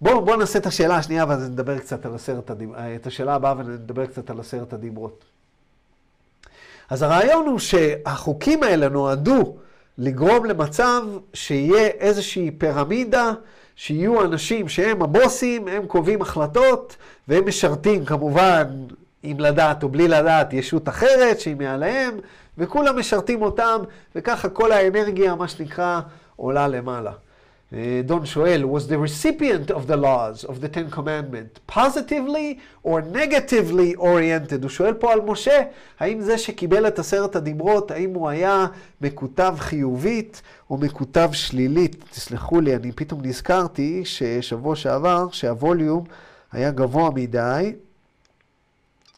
בואו 0.02 0.26
בוא 0.26 0.36
נעשה 0.36 0.60
את 0.60 0.66
השאלה 0.66 0.96
השנייה 0.96 1.26
ואז 1.28 1.50
נדבר 1.50 1.80
קצת 1.80 2.06
על 2.06 2.16
עשרת 2.16 2.50
הדיברות, 2.50 2.78
אה, 2.78 2.96
את 2.96 3.08
השאלה 3.08 3.36
הבאה 3.36 3.54
ונדבר 3.58 4.06
קצת 4.06 4.30
על 4.30 4.40
עשרת 4.40 4.74
הדיברות. 4.74 5.24
אז 6.90 7.02
הרעיון 7.02 7.46
הוא 7.46 7.60
שהחוקים 7.60 8.64
האלה 8.64 8.90
נועדו 8.90 9.56
לגרום 9.98 10.46
למצב 10.46 11.02
שיהיה 11.34 11.88
איזושהי 11.88 12.52
פירמידה, 12.52 13.32
שיהיו 13.76 14.26
אנשים 14.26 14.70
שהם 14.70 15.02
הבוסים, 15.02 15.68
הם 15.68 15.86
קובעים 15.88 16.22
החלטות, 16.22 16.98
והם 17.28 17.48
משרתים 17.48 18.06
כמובן, 18.06 18.64
עם 19.24 19.40
לדעת 19.40 19.84
או 19.84 19.90
בלי 19.90 20.08
לדעת, 20.08 20.54
ישות 20.54 20.90
אחרת 20.90 21.40
שהיא 21.40 21.56
מעליהם, 21.56 22.18
וכולם 22.58 23.00
משרתים 23.00 23.42
אותם, 23.42 23.82
וככה 24.16 24.50
כל 24.50 24.72
האנרגיה, 24.72 25.36
מה 25.36 25.48
שנקרא, 25.48 26.02
עולה 26.36 26.68
למעלה. 26.68 27.12
דון 28.04 28.26
שואל, 28.26 28.64
was 28.64 28.82
the 28.90 28.96
recipient 29.08 29.72
of 29.72 29.90
the 29.90 29.96
laws 29.96 30.50
of 30.50 30.54
the 30.62 30.68
Ten 30.68 30.96
Commandments 30.96 31.76
positively 31.76 32.60
or 32.86 33.02
negatively 33.14 33.98
oriented? 33.98 34.62
הוא 34.62 34.70
שואל 34.70 34.94
פה 34.94 35.14
על 35.14 35.22
משה, 35.22 35.62
האם 36.00 36.22
זה 36.22 36.38
שקיבל 36.38 36.88
את 36.88 37.00
עשרת 37.00 37.36
הדיברות, 37.36 37.92
האם 37.92 38.14
הוא 38.14 38.30
היה 38.30 38.66
מקוטב 39.02 39.56
חיובית 39.58 40.42
או 40.70 40.78
מקוטב 40.78 41.30
שלילית? 41.32 42.04
תסלחו 42.12 42.62
לי, 42.62 42.76
אני 42.76 42.92
פתאום 42.92 43.22
נזכרתי 43.24 44.02
ששבוע 44.06 44.76
שעבר, 44.76 45.28
שהווליום 45.32 46.04
היה 46.52 46.72
גבוה 46.72 47.10
מדי, 47.16 47.74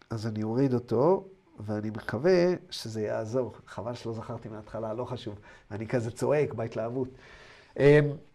אז 0.10 0.28
אני 0.28 0.44
אוריד 0.44 0.74
אותו, 0.74 1.26
ואני 1.60 1.90
מקווה 1.90 2.54
שזה 2.70 3.02
יעזור. 3.02 3.54
חבל 3.68 3.94
שלא 3.94 4.14
זכרתי 4.14 4.50
מההתחלה, 4.50 4.94
לא 4.94 5.06
חשוב. 5.06 5.36
אני 5.72 5.88
כזה 5.88 6.12
צועק 6.12 6.54
בהתלהבות. 6.54 7.08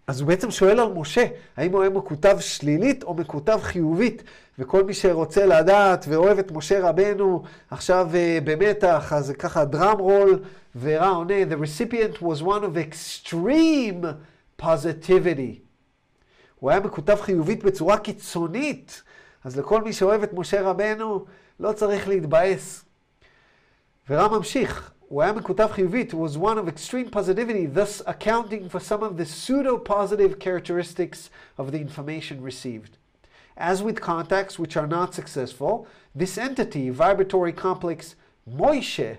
אז 0.07 0.21
הוא 0.21 0.29
בעצם 0.29 0.50
שואל 0.50 0.81
על 0.81 0.93
משה, 0.93 1.25
האם 1.57 1.73
הוא 1.73 1.81
היה 1.81 1.91
מקוטב 1.91 2.39
שלילית 2.41 3.03
או 3.03 3.15
מקוטב 3.15 3.59
חיובית? 3.62 4.23
וכל 4.59 4.85
מי 4.85 4.95
שרוצה 4.95 5.47
לדעת 5.47 6.05
ואוהב 6.09 6.39
את 6.39 6.53
משה 6.53 6.89
רבנו, 6.89 7.43
עכשיו 7.71 8.09
uh, 8.12 8.45
במתח, 8.45 9.12
אז 9.17 9.33
ככה 9.39 9.65
דראם 9.65 9.99
רול, 9.99 10.43
ורע 10.81 11.09
עונה, 11.09 11.35
The 11.50 11.57
recipient 11.57 12.23
was 12.23 12.43
one 12.43 12.62
of 12.62 12.77
extreme 12.91 14.06
positivity. 14.63 15.59
הוא 16.59 16.71
היה 16.71 16.80
מקוטב 16.80 17.17
חיובית 17.21 17.65
בצורה 17.65 17.99
קיצונית, 17.99 19.02
אז 19.45 19.59
לכל 19.59 19.83
מי 19.83 19.93
שאוהב 19.93 20.23
את 20.23 20.33
משה 20.33 20.63
רבנו, 20.63 21.25
לא 21.60 21.72
צריך 21.72 22.08
להתבאס. 22.08 22.86
ורע 24.10 24.27
ממשיך, 24.27 24.92
הוא 25.08 25.22
היה 25.22 25.34
מקוטב 25.34 25.68
חיובית, 25.72 26.14
was 26.14 26.38
one 26.38 26.58
of 26.58 26.68
extreme 26.68 27.10
positivity, 27.10 27.66
thus 27.66 28.01
accounting 28.05 28.70
for 28.70 28.79
some 28.79 29.03
of 29.03 29.18
the 29.18 29.25
pseudo-positive 29.25 30.40
characteristics 30.40 31.29
of 31.58 31.72
the 31.72 31.79
information 31.79 32.42
received. 32.42 32.98
As 33.58 33.81
with 33.81 34.01
contacts 34.01 34.60
which 34.60 34.75
are 34.75 34.88
not 34.88 35.14
successful, 35.14 35.88
this 36.14 36.38
entity, 36.38 36.90
vibratory 36.90 37.53
complex 37.53 38.16
Moishe, 38.50 39.18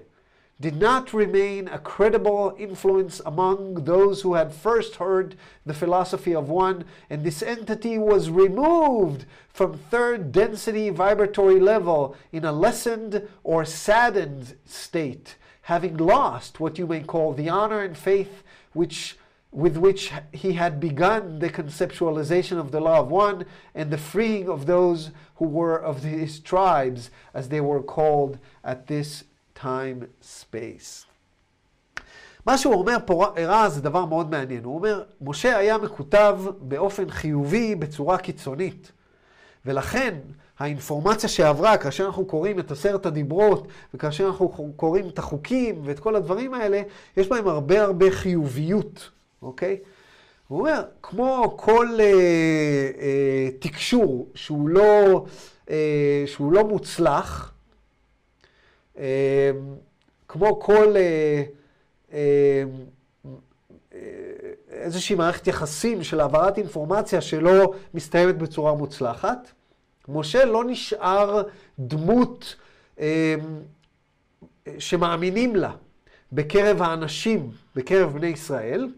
did 0.62 0.78
not 0.78 1.12
remain 1.12 1.67
a 1.67 1.80
credible 1.80 2.56
influence 2.58 3.19
among 3.26 3.84
those 3.84 4.21
who 4.21 4.36
had 4.36 4.54
first 4.54 4.95
heard 4.95 5.36
the 5.65 5.74
philosophy 5.74 6.36
of 6.36 6.50
one, 6.50 6.86
and 7.10 7.24
this 7.24 7.41
entity 7.41 7.97
was 7.97 8.30
removed 8.30 9.26
from 9.50 9.78
third 9.78 10.32
density 10.32 10.89
vibratory 10.89 11.60
level 11.60 12.15
in 12.32 12.45
a 12.45 12.52
lessened 12.52 13.28
or 13.43 13.65
saddened 13.65 14.56
state 14.65 15.36
having 15.63 15.97
lost 15.97 16.60
what 16.60 16.78
you 16.78 16.88
may 16.88 17.02
call 17.02 17.34
the 17.34 17.50
honor 17.50 17.82
and 17.82 17.97
faith 17.97 18.43
which 18.74 19.17
with 19.52 19.76
which 19.76 20.12
he 20.32 20.54
had 20.54 20.80
begun 20.80 21.39
the 21.39 21.50
conceptualization 21.50 22.58
of 22.58 22.71
the 22.71 22.80
law 22.80 23.00
of 23.00 23.12
one 23.12 23.45
and 23.76 23.91
the 23.91 23.97
freeing 23.97 24.47
of 24.47 24.65
those 24.65 25.12
who 25.36 25.45
were 25.45 25.78
of 25.78 26.04
his 26.04 26.39
tribes 26.39 27.12
as 27.34 27.50
they 27.50 27.60
were 27.60 27.84
called 27.84 28.39
at 28.63 28.88
this 28.88 29.26
time 29.62 30.24
space. 30.24 31.06
מה 32.45 32.58
שהוא 32.58 32.74
אומר 32.74 32.97
פה 33.06 33.26
הראה 33.26 33.69
זה 33.69 33.82
דבר 33.82 34.06
מאוד 34.06 34.32
מעניין. 34.32 34.63
הוא 34.63 34.76
אומר, 34.76 35.04
משה 35.21 35.58
היה 35.58 35.78
מקוטב 35.78 36.39
באופן 36.60 37.10
חיובי 37.10 37.76
בצורה 37.76 38.17
קיצונית. 38.17 38.91
ולכן 39.65 40.15
האינפורמציה 40.60 41.30
שעברה, 41.30 41.78
כאשר 41.78 42.06
אנחנו 42.06 42.26
קוראים 42.26 42.60
את 42.60 42.71
עשרת 42.71 43.06
הדיברות, 43.06 43.67
וכאשר 43.93 44.28
אנחנו 44.28 44.74
קוראים 44.76 45.08
את 45.08 45.19
החוקים 45.19 45.82
ואת 45.84 46.00
כל 46.00 46.15
הדברים 46.15 46.54
האלה, 46.54 46.82
יש 47.17 47.28
בהם 47.28 47.47
הרבה 47.47 47.82
הרבה 47.82 48.12
חיוביות, 48.12 49.10
אוקיי? 49.41 49.78
הוא 50.47 50.60
אומר, 50.60 50.84
כמו 51.02 51.54
כל 51.58 51.88
אה, 52.00 52.06
אה, 53.02 53.50
תקשור 53.60 54.28
שהוא 54.36 54.69
לא, 54.69 55.26
אה, 55.69 56.24
שהוא 56.26 56.52
לא 56.52 56.63
מוצלח, 56.63 57.51
כמו 60.28 60.60
כל 60.60 60.96
אה, 60.98 61.44
אה, 62.14 62.64
איזושהי 64.70 65.16
מערכת 65.16 65.48
יחסים 65.48 66.04
של 66.04 66.20
העברת 66.20 66.58
אינפורמציה 66.58 67.22
שלא 67.22 67.74
מסתיימת 67.94 68.38
בצורה 68.38 68.74
מוצלחת, 68.74 69.52
משה 70.08 70.46
לא 70.46 70.64
נשאר 70.66 71.44
דמות 71.80 72.56
אה, 73.00 73.36
שמאמינים 74.80 75.56
לה 75.56 75.72
בקרב 76.32 76.82
האנשים, 76.82 77.52
בקרב 77.76 78.14
בני 78.14 78.28
ישראל, 78.28 78.90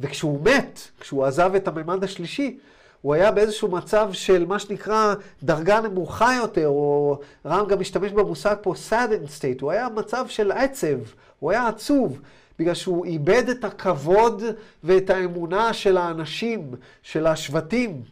וכשהוא 0.00 0.40
מת, 0.44 0.80
כשהוא 1.00 1.24
עזב 1.24 1.54
את 1.54 1.68
הממד 1.68 2.04
השלישי, 2.04 2.58
הוא 3.02 3.14
היה 3.14 3.30
באיזשהו 3.30 3.68
מצב 3.68 4.12
של 4.12 4.46
מה 4.46 4.58
שנקרא 4.58 5.14
דרגה 5.42 5.80
נמוכה 5.80 6.34
יותר, 6.34 6.68
או 6.68 7.18
רם 7.46 7.66
גם 7.66 7.80
משתמש 7.80 8.12
במושג 8.12 8.56
פה 8.62 8.74
saddened 8.90 9.28
state, 9.38 9.60
הוא 9.60 9.70
היה 9.70 9.88
מצב 9.88 10.26
של 10.28 10.52
עצב, 10.52 10.98
הוא 11.38 11.50
היה 11.50 11.68
עצוב, 11.68 12.20
בגלל 12.58 12.74
שהוא 12.74 13.04
איבד 13.04 13.48
את 13.48 13.64
הכבוד 13.64 14.42
ואת 14.84 15.10
האמונה 15.10 15.72
של 15.72 15.96
האנשים, 15.96 16.74
של 17.02 17.26
השבטים. 17.26 18.02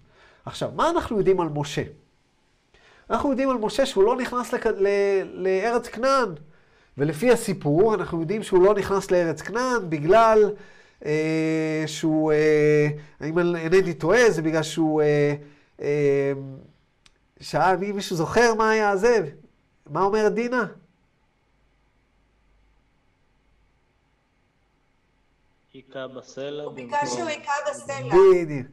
עכשיו, 0.47 0.71
מה 0.77 0.91
אנחנו 0.91 1.19
יודעים 1.19 1.41
על 1.41 1.49
משה? 1.55 1.83
אנחנו 3.11 3.31
יודעים 3.31 3.51
על 3.51 3.57
משה 3.57 3.87
שהוא 3.87 4.05
לא 4.05 4.17
נכנס 4.17 4.53
לק... 4.53 4.67
ל... 4.67 4.87
לארץ 5.33 5.89
כנען. 5.89 6.29
ולפי 6.99 7.31
הסיפור, 7.31 7.95
אנחנו 7.95 8.21
יודעים 8.21 8.43
שהוא 8.43 8.63
לא 8.63 8.75
נכנס 8.75 9.11
לארץ 9.11 9.43
כנען 9.43 9.91
בגלל 9.91 10.51
שהוא, 11.87 12.33
אה, 12.33 12.89
אם 13.29 13.39
אינני 13.39 13.95
טועה, 13.95 14.31
זה 14.31 14.43
בגלל 14.43 14.63
שהוא 14.63 15.03
אה, 15.03 15.35
אה, 15.81 16.33
שאל, 17.41 17.77
מי 17.77 17.93
מישהו 17.93 18.17
זוכר 18.17 18.55
מה 18.55 18.71
היה 18.71 18.97
זה? 18.97 19.29
מה 19.91 20.03
אומרת 20.03 20.35
דינה? 20.35 20.67
היכה 25.75 26.09
בסלע. 26.09 26.63
הוא 26.63 26.73
ביקש 26.73 27.09
שהוא 27.09 27.29
היכה 27.29 27.53
בסלע. 27.71 28.09
בדיוק. 28.09 28.67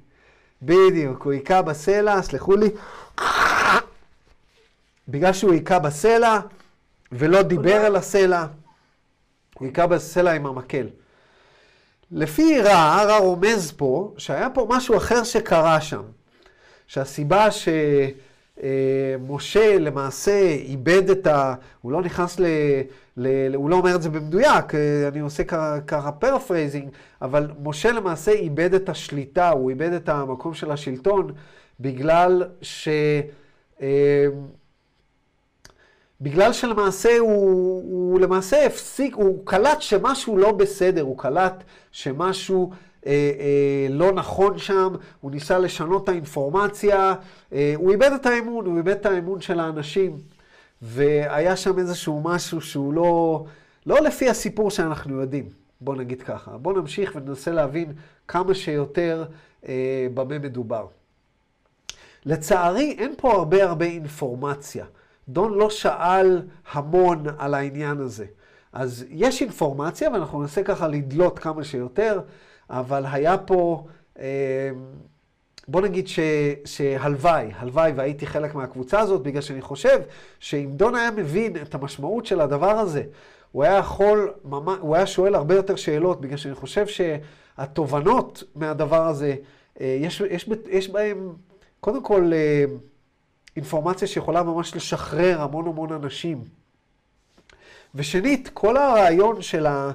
בדיוק, 0.62 1.24
הוא 1.24 1.32
היכה 1.34 1.62
בסלע, 1.62 2.22
סלחו 2.22 2.56
לי. 2.56 2.70
בגלל 5.08 5.34
שהוא 5.34 5.52
היכה 5.52 5.80
בסלע 5.80 6.40
ולא 7.12 7.42
דיבר 7.42 7.76
על 7.76 7.96
הסלע, 7.96 8.46
הוא 9.54 9.68
היכה 9.68 9.88
בסלע 9.88 10.32
עם 10.32 10.46
המקל. 10.46 10.88
לפי 12.12 12.62
רע, 12.62 13.04
רע 13.08 13.18
רומז 13.18 13.72
פה, 13.72 14.14
שהיה 14.18 14.50
פה 14.50 14.68
משהו 14.70 14.98
אחר 14.98 15.24
שקרה 15.24 15.82
שם. 15.82 16.02
שהסיבה 16.88 17.48
אה, 18.64 19.16
משה 19.28 19.78
למעשה 19.80 20.42
איבד 20.48 21.10
את 21.10 21.28
ה... 21.28 21.54
הוא 21.82 21.92
לא 21.92 22.02
נכנס 22.02 22.40
ל... 22.40 22.46
ל... 23.18 23.56
הוא 23.56 23.70
לא 23.70 23.76
אומר 23.76 23.96
את 23.96 24.02
זה 24.02 24.10
במדויק, 24.10 24.76
אה, 24.76 25.08
אני 25.08 25.20
עושה 25.20 25.44
ככה- 25.88 26.12
paraphrasing, 26.12 26.90
אבל 27.22 27.52
משה 27.64 27.92
למעשה 27.92 28.32
איבד 28.32 28.74
את 28.74 28.90
השליטה, 28.90 29.50
הוא 29.50 29.70
איבד 29.70 29.94
את 29.94 30.10
המקום 30.10 30.54
של 30.54 30.72
השלטון, 30.72 31.32
בגלל 31.80 32.44
ש... 32.62 32.90
בגלל 36.22 36.54
שלמעשה 36.54 37.18
הוא, 37.20 37.84
הוא 37.84 38.20
למעשה 38.20 38.66
הפסיק, 38.66 39.16
הוא 39.16 39.46
קלט 39.46 39.82
שמשהו 39.82 40.38
לא 40.38 40.52
בסדר, 40.52 41.02
הוא 41.02 41.18
קלט 41.18 41.64
שמשהו 41.92 42.72
אה, 43.06 43.12
אה, 43.40 43.88
לא 43.90 44.12
נכון 44.12 44.58
שם, 44.58 44.96
הוא 45.22 45.32
ניסה 45.32 45.60
לשנות 45.60 46.04
את 46.04 46.10
האינפורמציה, 46.10 47.16
אה, 47.54 47.74
הוא 47.76 47.92
איבד 47.92 48.12
את 48.12 48.26
האמון, 48.26 48.66
הוא 48.66 48.78
איבד 48.78 48.92
את 48.92 49.06
האמון 49.06 49.42
של 49.42 49.60
האנשים, 49.60 50.18
והיה 50.82 51.56
שם 51.56 51.80
איזשהו 51.80 52.22
משהו 52.24 52.62
שהוא 52.62 52.94
לא, 52.94 53.46
לא 53.86 54.02
לפי 54.02 54.30
הסיפור 54.30 54.72
שאנחנו 54.72 55.22
יודעים, 55.22 55.50
בוא 55.82 55.96
נגיד 55.96 56.22
ככה. 56.22 56.58
בוא 56.58 56.74
נמשיך 56.74 57.16
וננסה 57.16 57.52
להבין 57.52 57.94
כמה 58.28 58.54
שיותר 58.54 59.26
אה, 59.68 60.08
במה 60.14 60.40
מדובר. 60.40 60.88
לצערי, 62.26 62.96
אין 63.00 63.14
פה 63.18 63.32
הרבה 63.32 63.64
הרבה 63.64 63.86
אינפורמציה. 63.86 64.86
דון 65.30 65.54
לא 65.54 65.70
שאל 65.70 66.42
המון 66.72 67.26
על 67.38 67.54
העניין 67.54 67.98
הזה. 67.98 68.26
אז 68.74 69.06
יש 69.10 69.42
אינפורמציה, 69.42 70.10
ואנחנו 70.12 70.42
ננסה 70.42 70.64
ככה 70.64 70.88
לדלות 70.88 71.40
כמה 71.40 71.64
שיותר, 71.64 72.22
אבל 72.70 73.06
היה 73.12 73.38
פה, 73.38 73.86
אה, 74.20 74.70
בוא 75.68 75.82
נגיד 75.82 76.08
ש, 76.08 76.20
שהלוואי, 76.66 77.52
הלוואי 77.56 77.92
והייתי 77.92 78.26
חלק 78.26 78.56
מהקבוצה 78.56 79.00
הזאת, 79.00 79.24
בגלל 79.24 79.42
שאני 79.42 79.62
חושב 79.62 80.02
שאם 80.40 80.70
דון 80.76 80.96
היה 80.96 81.12
מבין 81.12 81.58
את 81.62 81.76
המשמעות 81.76 82.26
של 82.26 82.42
הדבר 82.42 82.72
הזה, 82.72 83.04
הוא 83.52 83.64
היה 83.64 83.78
יכול, 83.78 84.34
הוא 84.80 84.96
היה 84.96 85.06
שואל 85.06 85.36
הרבה 85.36 85.56
יותר 85.56 85.76
שאלות, 85.76 86.22
בגלל 86.22 86.38
שאני 86.38 86.56
חושב 86.56 86.86
שהתובנות 86.88 88.44
מהדבר 88.56 89.08
הזה, 89.08 89.36
אה, 89.82 89.98
יש, 90.02 90.22
יש, 90.30 90.50
יש 90.70 90.90
בהם, 90.90 91.34
קודם 91.80 92.04
כל, 92.04 92.32
אה, 92.34 92.66
אינפורמציה 93.58 94.08
שיכולה 94.08 94.44
ממש 94.44 94.76
לשחרר 94.76 95.42
המון 95.42 95.68
המון 95.68 95.92
אנשים. 95.92 96.44
ושנית, 97.96 98.50
כל 98.54 98.78
הרעיון 98.78 99.42
של, 99.42 99.66
ה, 99.66 99.92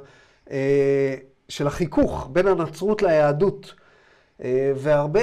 אה, 0.51 1.15
של 1.49 1.67
החיכוך 1.67 2.29
בין 2.33 2.47
הנצרות 2.47 3.03
ליהדות, 3.03 3.75
אה, 4.45 4.73
והרבה 4.77 5.21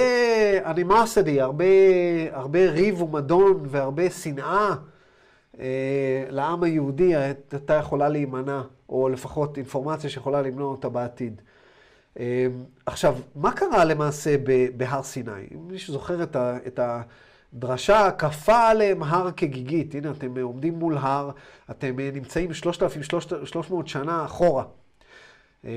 אנימסיטי, 0.64 1.40
הרבה, 1.40 1.64
הרבה 2.32 2.70
ריב 2.70 3.02
ומדון 3.02 3.62
והרבה 3.66 4.10
שנאה 4.10 4.74
אה, 5.60 6.24
לעם 6.28 6.62
היהודי, 6.62 7.16
הייתה 7.16 7.74
יכולה 7.74 8.08
להימנע, 8.08 8.62
או 8.88 9.08
לפחות 9.08 9.56
אינפורמציה 9.56 10.10
שיכולה 10.10 10.42
למנוע 10.42 10.70
אותה 10.70 10.88
בעתיד. 10.88 11.42
עכשיו, 12.86 13.16
מה 13.34 13.52
קרה 13.52 13.84
למעשה 13.84 14.36
בהר 14.76 15.02
סיני? 15.02 15.32
אם 15.54 15.68
מישהו 15.68 15.92
זוכר 15.92 16.22
את 16.22 16.36
ה... 16.36 16.56
את 16.66 16.78
ה 16.78 17.02
דרשה 17.54 18.10
כפה 18.10 18.68
עליהם 18.68 19.02
הר 19.02 19.30
כגיגית. 19.30 19.94
הנה, 19.94 20.10
אתם 20.10 20.34
עומדים 20.42 20.74
מול 20.74 20.96
הר, 20.96 21.30
אתם 21.70 22.00
נמצאים 22.12 22.54
3,300 22.54 23.88
שנה 23.88 24.24
אחורה. 24.24 24.64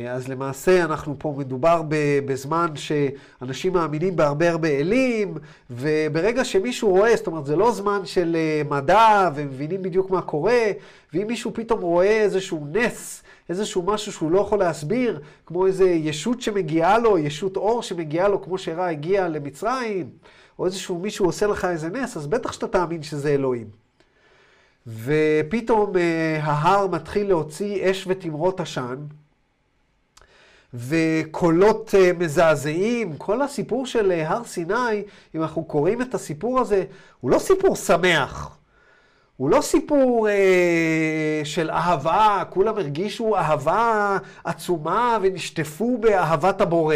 אז 0.10 0.28
למעשה 0.28 0.84
אנחנו 0.84 1.16
פה 1.20 1.36
מדובר 1.38 1.82
בזמן 2.26 2.68
שאנשים 2.76 3.74
מאמינים 3.74 4.16
בהרבה 4.16 4.50
הרבה 4.50 4.68
אלים, 4.68 5.34
וברגע 5.70 6.46
שמישהו 6.46 6.90
רואה, 6.90 7.16
זאת 7.16 7.28
אומרת, 7.28 7.46
זה 7.46 7.56
לא 7.56 7.72
זמן 7.72 8.06
של 8.06 8.38
מדע 8.70 9.30
ומבינים 9.36 9.82
בדיוק 9.82 10.10
מה 10.10 10.22
קורה, 10.22 10.62
ואם 11.14 11.28
מישהו 11.28 11.54
פתאום 11.54 11.82
רואה 11.82 12.22
איזשהו 12.22 12.68
נס, 12.72 13.24
איזשהו 13.50 13.84
משהו 13.84 14.12
שהוא 14.12 14.32
לא 14.32 14.40
יכול 14.40 14.60
להסביר, 14.60 15.22
כמו 15.46 15.66
איזה 15.66 15.90
ישות 15.90 16.42
שמגיעה 16.42 17.00
לו, 17.00 17.18
ישות 17.18 17.58
אור 17.58 17.84
שמגיעה 17.84 18.28
לו, 18.28 18.42
כמו 18.42 18.58
שראה 18.58 18.90
הגיע 18.90 19.28
למצרים, 19.28 20.10
או 20.60 20.66
איזשהו 20.66 21.00
מישהו 21.00 21.26
עושה 21.26 21.48
לך 21.48 21.66
איזה 21.66 21.89
נס, 21.89 22.18
אז 22.18 22.28
בטח 22.28 22.52
שאתה 22.52 22.68
תאמין 22.68 23.04
שזה 23.04 23.30
אלוהים. 23.30 23.68
ופתאום 24.88 25.98
אה, 25.98 26.39
ההר 26.44 26.88
מתחיל 26.88 27.28
להוציא 27.28 27.92
אש 27.92 28.06
ותמרות 28.08 28.60
עשן, 28.60 28.96
וקולות 30.74 31.96
אה, 31.98 32.12
מזעזעים. 32.20 33.18
כל 33.18 33.42
הסיפור 33.42 33.86
של 33.86 34.12
אה, 34.12 34.30
הר 34.30 34.44
סיני, 34.44 35.04
אם 35.36 35.42
אנחנו 35.42 35.63
קוראים 35.63 36.02
את 36.02 36.13
הסיפור 36.13 36.60
הזה, 36.60 36.84
הוא 37.22 37.32
לא 37.32 37.39
סיפור 37.39 37.76
שמח. 37.76 38.58
הוא 39.38 39.50
לא 39.50 39.62
סיפור 39.62 40.30
אה, 40.30 41.42
של 41.44 41.70
אהבה, 41.72 42.44
כולם 42.50 42.78
הרגישו 42.78 43.38
אהבה 43.38 44.18
עצומה 44.44 45.18
ונשטפו 45.22 45.98
באהבת 45.98 46.62
הבורא. 46.62 46.96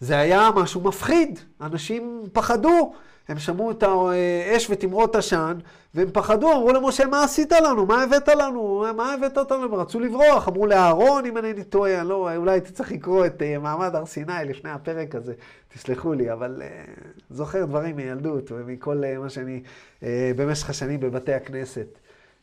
זה 0.00 0.18
היה 0.18 0.50
משהו 0.56 0.80
מפחיד, 0.80 1.38
אנשים 1.60 2.22
פחדו, 2.32 2.92
הם 3.28 3.38
שמעו 3.38 3.70
את 3.70 3.82
האש 3.82 4.70
ותמרות 4.70 5.16
עשן, 5.16 5.58
והם 5.94 6.08
פחדו, 6.12 6.52
אמרו 6.52 6.72
למשה, 6.72 7.06
מה 7.06 7.24
עשית 7.24 7.52
לנו? 7.52 7.86
מה 7.86 8.02
הבאת 8.02 8.28
לנו? 8.28 8.84
מה 8.96 9.14
הבאת 9.14 9.38
אותנו? 9.38 9.64
הם 9.64 9.74
רצו 9.74 10.00
לברוח, 10.00 10.48
אמרו 10.48 10.66
לאהרון, 10.66 11.26
אם 11.26 11.36
אינני 11.36 11.64
טועה, 11.64 12.02
לא, 12.02 12.36
אולי 12.36 12.52
הייתי 12.52 12.72
צריך 12.72 12.92
לקרוא 12.92 13.26
את 13.26 13.42
uh, 13.42 13.58
מעמד 13.58 13.94
הר 13.94 14.06
סיני 14.06 14.32
לפני 14.44 14.70
הפרק 14.70 15.14
הזה, 15.14 15.32
תסלחו 15.74 16.12
לי, 16.12 16.32
אבל 16.32 16.62
uh, 16.62 17.00
זוכר 17.30 17.64
דברים 17.64 17.96
מילדות 17.96 18.52
ומכל 18.52 19.02
uh, 19.02 19.18
מה 19.18 19.30
שאני 19.30 19.62
uh, 20.00 20.04
במשך 20.36 20.70
השנים 20.70 21.00
בבתי 21.00 21.32
הכנסת. 21.32 21.86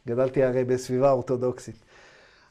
גדלתי 0.08 0.44
הרי 0.44 0.64
בסביבה 0.64 1.12
אורתודוקסית. 1.12 1.76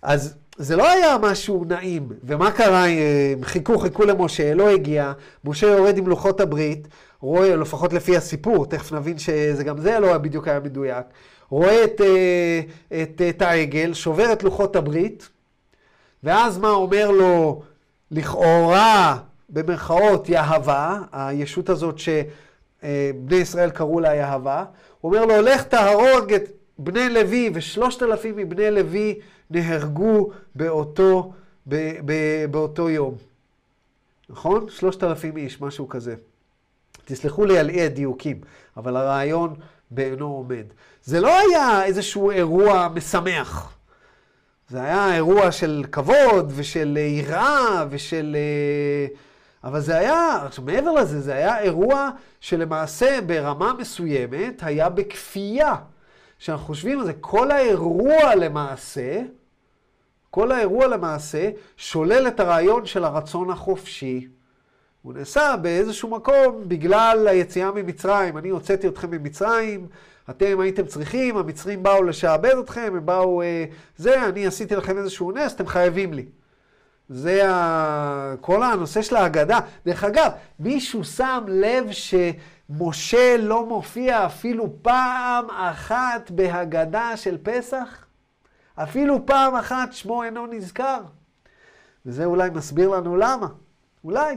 אז 0.03 0.35
זה 0.59 0.77
לא 0.77 0.91
היה 0.91 1.19
משהו 1.23 1.65
נעים. 1.69 2.09
ומה 2.25 2.51
קרה? 2.51 2.85
הם 3.33 3.45
חיכו, 3.45 3.79
חיכו 3.79 4.05
למשה, 4.05 4.55
לא 4.55 4.69
הגיע, 4.69 5.13
משה 5.45 5.67
יורד 5.67 5.99
עם 5.99 6.09
לוחות 6.09 6.41
הברית, 6.41 6.89
רואה, 7.21 7.57
לפחות 7.57 7.93
לפי 7.93 8.17
הסיפור, 8.17 8.67
תכף 8.67 8.93
נבין 8.93 9.19
שזה 9.19 9.65
גם 9.65 9.79
זה 9.79 9.99
לא 9.99 10.19
בדיוק 10.19 10.49
היה 10.49 10.61
מדויק, 10.61 11.07
רואה 11.51 11.85
את, 11.85 12.01
את, 13.03 13.23
את 13.29 13.43
העגל, 13.43 13.95
שובר 13.95 14.33
את 14.33 14.43
לוחות 14.43 14.77
הברית, 14.77 15.29
ואז 16.23 16.59
מה 16.59 16.71
אומר 16.71 17.11
לו, 17.11 17.63
לכאורה, 18.11 19.17
במרכאות, 19.49 20.29
יהבה, 20.29 20.99
הישות 21.13 21.69
הזאת 21.69 21.99
שבני 21.99 23.37
ישראל 23.37 23.71
קראו 23.71 24.01
לה 24.01 24.15
יהבה, 24.15 24.65
הוא 25.01 25.15
אומר 25.15 25.27
לו, 25.27 25.43
לך 25.43 25.63
תהרוג 25.63 26.33
את 26.33 26.51
בני 26.79 27.09
לוי, 27.09 27.51
ושלושת 27.55 28.03
אלפים 28.03 28.37
מבני 28.37 28.71
לוי 28.71 29.19
נהרגו 29.51 30.31
באותו, 30.55 31.33
ב, 31.69 31.93
ב, 32.05 32.13
באותו 32.51 32.91
יום. 32.91 33.15
נכון? 34.29 34.67
שלושת 34.69 35.05
אלפים 35.05 35.37
איש, 35.37 35.61
משהו 35.61 35.89
כזה. 35.89 36.15
תסלחו 37.05 37.45
לי 37.45 37.59
על 37.59 37.71
אי 37.71 37.83
הדיוקים, 37.83 38.41
אבל 38.77 38.97
הרעיון 38.97 39.55
בעינו 39.91 40.27
עומד. 40.27 40.65
זה 41.05 41.21
לא 41.21 41.39
היה 41.39 41.85
איזשהו 41.85 42.31
אירוע 42.31 42.89
משמח. 42.95 43.73
זה 44.69 44.83
היה 44.83 45.15
אירוע 45.15 45.53
של 45.53 45.85
כבוד 45.93 46.53
ושל 46.57 46.97
יראה 46.97 47.85
ושל... 47.91 48.37
אבל 49.65 49.81
זה 49.81 49.97
היה, 49.97 50.43
עכשיו 50.47 50.65
מעבר 50.65 50.93
לזה, 50.93 51.21
זה 51.21 51.35
היה 51.35 51.59
אירוע 51.59 52.11
שלמעשה 52.41 53.21
ברמה 53.27 53.73
מסוימת 53.79 54.63
היה 54.63 54.89
בכפייה. 54.89 55.75
כשאנחנו 56.39 56.67
חושבים 56.67 57.01
על 57.01 57.07
זה, 57.07 57.13
כל 57.13 57.51
האירוע 57.51 58.35
למעשה, 58.35 59.23
כל 60.31 60.53
האירוע 60.53 60.87
למעשה 60.87 61.51
שולל 61.77 62.29
את 62.29 62.41
הרעיון 62.41 62.87
של 62.87 63.05
הרצון 63.05 63.51
החופשי. 63.51 64.29
הוא 65.03 65.15
נעשה 65.15 65.57
באיזשהו 65.63 66.11
מקום 66.11 66.65
בגלל 66.69 67.29
היציאה 67.29 67.71
ממצרים. 67.71 68.39
אני 68.39 68.49
הוצאתי 68.49 68.89
אתכם 68.89 69.11
ממצרים, 69.11 69.87
אתם 70.31 70.61
הייתם 70.61 70.87
צריכים, 70.87 71.37
המצרים 71.37 71.83
באו 71.83 72.03
לשעבד 72.03 72.55
אתכם, 72.61 72.93
הם 72.97 73.07
באו... 73.07 73.43
אה, 73.43 73.65
זה, 73.97 74.25
אני 74.25 74.47
עשיתי 74.47 74.77
לכם 74.77 74.99
איזשהו 74.99 75.33
נס, 75.33 75.55
אתם 75.55 75.67
חייבים 75.67 76.13
לי. 76.13 76.25
זה 77.09 77.49
ה... 77.51 78.35
כל 78.41 78.63
הנושא 78.63 79.03
של 79.03 79.17
ההגדה. 79.17 79.59
דרך 79.87 80.05
אגב, 80.05 80.31
מישהו 80.61 81.05
שם 81.05 81.45
לב 81.49 81.87
שמשה 81.91 83.37
לא 83.37 83.67
מופיע 83.67 84.27
אפילו 84.27 84.73
פעם 84.83 85.51
אחת 85.51 86.31
בהגדה 86.31 87.17
של 87.17 87.39
פסח? 87.43 88.06
אפילו 88.77 89.27
פעם 89.27 89.55
אחת 89.55 89.93
שמו 89.93 90.23
אינו 90.23 90.47
נזכר. 90.47 91.01
וזה 92.07 92.25
אולי 92.25 92.51
מסביר 92.51 92.89
לנו 92.89 93.17
למה. 93.17 93.47
אולי. 94.05 94.37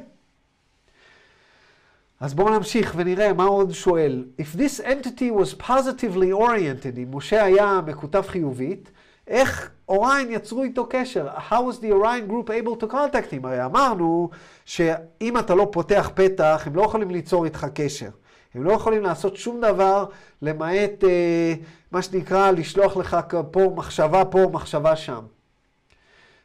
אז 2.19 2.34
בואו 2.34 2.49
נמשיך 2.49 2.93
ונראה 2.95 3.34
מה 3.34 3.43
עוד 3.43 3.71
שואל. 3.71 4.25
If 4.41 4.56
this 4.56 4.82
entity 4.82 5.41
was 5.41 5.62
positively 5.62 6.34
oriented, 6.34 6.97
אם 6.97 7.08
משה 7.12 7.43
היה 7.43 7.82
מקוטב 7.86 8.21
חיובית, 8.28 8.91
איך 9.28 9.71
אוריין 9.89 10.32
יצרו 10.32 10.63
איתו 10.63 10.88
קשר? 10.89 11.28
How 11.49 11.52
was 11.52 11.82
the 11.82 11.91
Orion 11.91 12.32
group 12.32 12.49
able 12.49 12.84
to 12.84 12.91
contact 12.91 13.32
him? 13.34 13.47
הרי 13.47 13.65
אמרנו 13.65 14.30
שאם 14.65 15.38
אתה 15.38 15.56
לא 15.56 15.69
פותח 15.71 16.10
פתח, 16.13 16.63
הם 16.65 16.75
לא 16.75 16.82
יכולים 16.82 17.12
ליצור 17.12 17.45
איתך 17.45 17.67
קשר. 17.73 18.10
הם 18.54 18.64
לא 18.64 18.72
יכולים 18.72 19.02
לעשות 19.02 19.37
שום 19.37 19.60
דבר 19.60 20.06
למעט 20.42 21.04
אה, 21.04 21.54
מה 21.92 22.02
שנקרא 22.02 22.50
לשלוח 22.50 22.96
לך 22.96 23.16
פה 23.50 23.72
מחשבה 23.76 24.24
פה, 24.24 24.46
מחשבה 24.52 24.96
שם. 24.96 25.20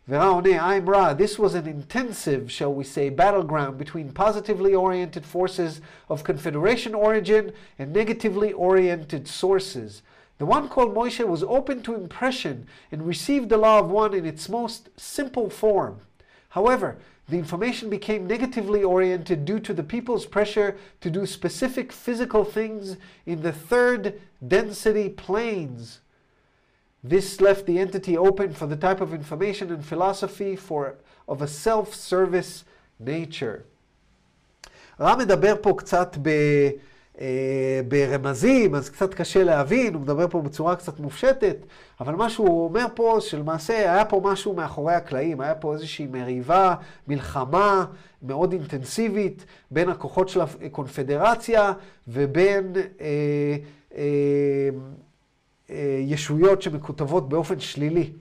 ורע 0.09 0.25
עונה, 0.25 0.77
I'm 0.77 0.89
Ra, 0.89 1.13
this 1.13 1.37
was 1.37 1.53
an 1.53 1.67
intensive, 1.67 2.51
shall 2.51 2.73
we 2.73 2.83
say, 2.83 3.09
battleground 3.09 3.77
between 3.77 4.11
positively 4.11 4.73
oriented 4.73 5.23
forces 5.23 5.81
of 6.09 6.23
Confederation 6.23 6.95
origin 6.95 7.51
and 7.77 7.93
negatively 7.93 8.51
oriented 8.51 9.27
sources. 9.27 10.01
The 10.39 10.47
one 10.47 10.67
called 10.67 10.95
Moshe 10.95 11.23
was 11.27 11.43
open 11.43 11.83
to 11.83 11.93
impression 11.93 12.65
and 12.91 13.05
received 13.05 13.49
the 13.49 13.57
law 13.57 13.77
of 13.79 13.91
one 13.91 14.15
in 14.15 14.25
its 14.25 14.49
most 14.49 14.89
simple 14.97 15.47
form. 15.49 15.99
However, 16.49 16.97
the 17.27 17.37
information 17.37 17.89
became 17.89 18.25
negatively 18.25 18.83
oriented 18.83 19.45
due 19.45 19.59
to 19.59 19.73
the 19.73 19.83
people's 19.83 20.25
pressure 20.25 20.77
to 21.01 21.09
do 21.11 21.25
specific 21.25 21.91
physical 21.91 22.43
things 22.43 22.97
in 23.25 23.41
the 23.43 23.51
third 23.51 24.19
density 24.45 25.09
planes. 25.09 25.99
This 27.03 27.39
left 27.39 27.65
the 27.65 27.79
entity 27.79 28.17
open 28.17 28.53
for 28.53 28.65
the 28.65 28.75
type 28.75 28.99
of 28.99 29.13
information 29.13 29.71
and 29.71 29.85
philosophy 29.85 30.55
for, 30.55 30.95
of 31.27 31.41
a 31.41 31.47
self-service 31.47 32.65
nature. 32.99 33.63
רם 34.99 35.19
מדבר 35.19 35.55
פה 35.61 35.73
קצת 35.77 36.17
ב, 36.21 36.27
אה, 36.27 36.69
ברמזים, 37.88 38.74
אז 38.74 38.90
קצת 38.90 39.14
קשה 39.14 39.44
להבין, 39.44 39.94
הוא 39.94 40.02
מדבר 40.02 40.28
פה 40.28 40.40
בצורה 40.40 40.76
קצת 40.76 41.00
מופשטת, 41.00 41.56
אבל 42.00 42.14
מה 42.14 42.30
שהוא 42.30 42.64
אומר 42.64 42.86
פה, 42.94 43.18
שלמעשה 43.20 43.92
היה 43.92 44.04
פה 44.04 44.20
משהו 44.24 44.54
מאחורי 44.54 44.94
הקלעים, 44.94 45.40
היה 45.40 45.54
פה 45.54 45.72
איזושהי 45.72 46.06
מריבה, 46.06 46.74
מלחמה 47.08 47.84
מאוד 48.22 48.52
אינטנסיבית 48.52 49.44
בין 49.70 49.88
הכוחות 49.88 50.28
של 50.28 50.40
הקונפדרציה 50.40 51.72
ובין 52.08 52.72
אה, 52.76 52.82
אה, 53.96 54.02
אה, 55.70 55.98
ישויות 56.00 56.62
שמקוטבות 56.62 57.28
באופן 57.28 57.60
שלילי. 57.60 58.12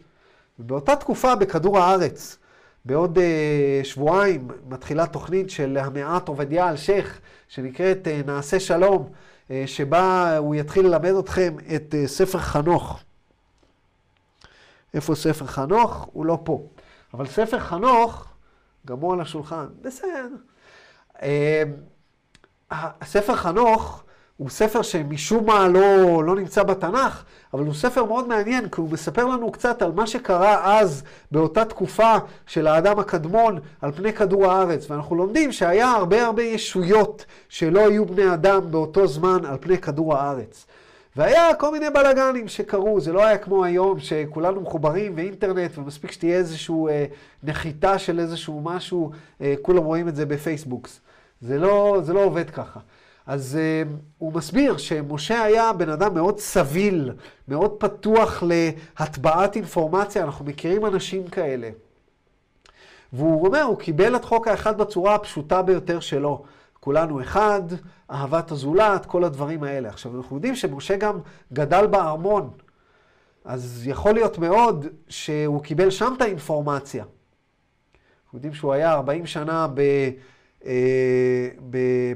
באותה 0.60 0.96
תקופה 0.96 1.36
בכדור 1.36 1.80
הארץ, 1.80 2.38
בעוד 2.86 3.18
אה, 3.18 3.82
שבועיים 3.84 4.48
מתחילה 4.68 5.08
תוכנית 5.08 5.50
של 5.50 5.78
המעט 5.78 6.28
עובדיה 6.28 6.70
אלשיך, 6.70 7.22
שנקראת 7.48 8.08
אה, 8.08 8.22
נעשה 8.26 8.60
שלום, 8.60 9.10
אה, 9.52 9.64
שבה 9.66 10.38
הוא 10.38 10.56
יתחיל 10.56 10.86
ללמד 10.86 11.14
אתכם 11.20 11.56
את 11.76 11.96
ספר 12.06 12.40
חנוך. 12.40 13.04
איפה 14.94 15.16
ספר 15.16 15.46
חנוך? 15.46 16.10
הוא 16.14 16.26
לא 16.26 16.40
פה. 16.44 16.68
אבל 17.14 17.28
ספר 17.28 17.60
חנוך, 17.60 18.28
גם 18.88 19.00
הוא 19.00 19.14
על 19.14 19.22
השולחן, 19.22 19.66
בסדר. 19.82 20.30
הספר 22.72 23.36
חנוך 23.36 24.04
הוא 24.38 24.50
ספר 24.50 24.82
שמשום 24.82 25.46
מה 25.46 25.68
לא, 25.68 26.24
לא 26.24 26.36
נמצא 26.36 26.64
בתנ"ך, 26.64 27.24
אבל 27.54 27.66
הוא 27.66 27.74
ספר 27.74 28.06
מאוד 28.06 28.28
מעניין, 28.28 28.70
כי 28.70 28.82
הוא 28.82 28.90
מספר 28.90 29.26
לנו 29.26 29.52
קצת 29.52 29.82
על 29.82 29.92
מה 29.92 30.08
שקרה 30.08 30.80
אז, 30.80 31.04
באותה 31.32 31.66
תקופה 31.66 32.16
של 32.48 32.68
האדם 32.68 33.00
הקדמון, 33.00 33.60
על 33.82 33.92
פני 33.92 34.14
כדור 34.14 34.46
הארץ. 34.46 34.92
ואנחנו 34.92 35.16
לומדים 35.16 35.52
שהיה 35.52 35.92
הרבה 35.92 36.26
הרבה 36.26 36.44
ישויות 36.44 37.26
שלא 37.50 37.80
היו 37.88 38.06
בני 38.06 38.34
אדם 38.34 38.72
באותו 38.72 39.08
זמן 39.08 39.46
על 39.46 39.58
פני 39.62 39.78
כדור 39.78 40.16
הארץ. 40.16 40.66
והיה 41.16 41.56
כל 41.56 41.72
מיני 41.72 41.90
בלאגנים 41.90 42.48
שקרו, 42.48 43.02
זה 43.02 43.14
לא 43.14 43.26
היה 43.26 43.38
כמו 43.38 43.64
היום 43.64 44.00
שכולנו 44.00 44.62
מחוברים 44.62 45.14
ואינטרנט 45.16 45.78
ומספיק 45.78 46.12
שתהיה 46.12 46.38
איזושהי 46.38 46.76
אה, 46.90 47.06
נחיתה 47.44 48.00
של 48.00 48.20
איזשהו 48.20 48.62
משהו, 48.62 49.12
אה, 49.42 49.54
כולם 49.62 49.84
רואים 49.84 50.08
את 50.08 50.16
זה 50.16 50.26
בפייסבוקס. 50.26 51.02
זה 51.42 51.58
לא, 51.58 52.00
זה 52.04 52.14
לא 52.14 52.24
עובד 52.24 52.50
ככה. 52.50 52.80
אז 53.28 53.58
uh, 53.58 53.88
הוא 54.18 54.34
מסביר 54.34 54.78
שמשה 54.78 55.44
היה 55.44 55.74
בן 55.74 55.90
אדם 55.90 56.14
מאוד 56.14 56.40
סביל, 56.40 57.12
מאוד 57.48 57.72
פתוח 57.72 58.44
להטבעת 58.46 59.56
אינפורמציה, 59.56 60.24
אנחנו 60.24 60.46
מכירים 60.46 60.86
אנשים 60.86 61.28
כאלה. 61.28 61.70
והוא 63.14 63.48
אומר, 63.48 63.62
הוא 63.62 63.78
קיבל 63.78 64.16
את 64.16 64.26
חוק 64.26 64.48
האחד 64.48 64.78
בצורה 64.78 65.16
הפשוטה 65.16 65.62
ביותר 65.62 66.00
שלו. 66.00 66.44
כולנו 66.80 67.22
אחד, 67.22 67.62
אהבת 68.12 68.52
הזולת, 68.52 69.06
כל 69.06 69.24
הדברים 69.24 69.64
האלה. 69.64 69.90
עכשיו, 69.90 70.18
אנחנו 70.18 70.36
יודעים 70.36 70.56
שמשה 70.56 70.98
גם 70.98 71.20
גדל 71.54 71.88
בארמון, 71.88 72.50
אז 73.46 73.84
יכול 73.86 74.14
להיות 74.14 74.38
מאוד 74.38 74.88
שהוא 75.08 75.64
קיבל 75.64 75.90
שם 75.90 76.14
את 76.18 76.22
האינפורמציה. 76.22 77.04
אנחנו 78.26 78.38
יודעים 78.38 78.54
שהוא 78.54 78.74
היה 78.74 78.94
40 78.94 79.26
שנה 79.26 79.68
ב... 79.74 79.82
אה, 80.66 81.50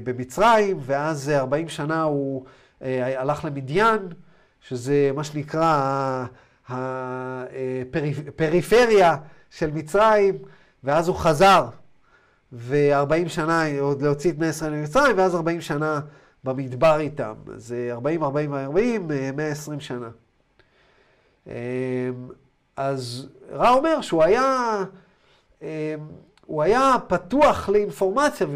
במצרים, 0.04 0.78
ואז 0.80 1.30
40 1.30 1.68
שנה 1.68 2.02
הוא 2.02 2.44
אה, 2.82 3.20
הלך 3.20 3.44
למדיין, 3.44 4.08
שזה 4.60 5.10
מה 5.14 5.24
שנקרא 5.24 6.24
הפריפריה 8.28 9.16
של 9.50 9.70
מצרים, 9.70 10.38
ואז 10.84 11.08
הוא 11.08 11.16
חזר, 11.16 11.66
ו-40 12.52 13.28
שנה 13.28 13.64
עוד 13.80 14.02
להוציא 14.02 14.30
את 14.30 14.38
בני 14.38 14.46
ישראל 14.46 14.72
ממצרים, 14.72 15.18
ואז 15.18 15.34
40 15.34 15.60
שנה 15.60 16.00
במדבר 16.44 17.00
איתם. 17.00 17.34
אז 17.54 17.74
40, 17.90 18.22
40, 18.22 18.54
40, 18.54 19.10
120 19.36 19.80
שנה. 19.80 20.08
אה, 21.48 22.10
אז 22.76 23.28
רע 23.52 23.70
אומר 23.70 24.00
שהוא 24.00 24.22
היה... 24.22 24.84
הוא 26.48 26.62
היה 26.62 26.94
פתוח 27.06 27.68
לאינפורמציה, 27.68 28.46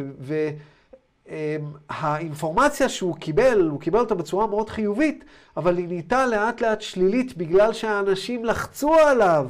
והאינפורמציה 1.28 2.88
שהוא 2.88 3.16
קיבל, 3.16 3.68
הוא 3.68 3.80
קיבל 3.80 3.98
אותה 3.98 4.14
בצורה 4.14 4.46
מאוד 4.46 4.70
חיובית, 4.70 5.24
אבל 5.56 5.78
היא 5.78 5.88
נהייתה 5.88 6.26
לאט 6.26 6.60
לאט 6.60 6.80
שלילית 6.80 7.36
בגלל 7.36 7.72
שהאנשים 7.72 8.44
לחצו 8.44 8.94
עליו 8.94 9.48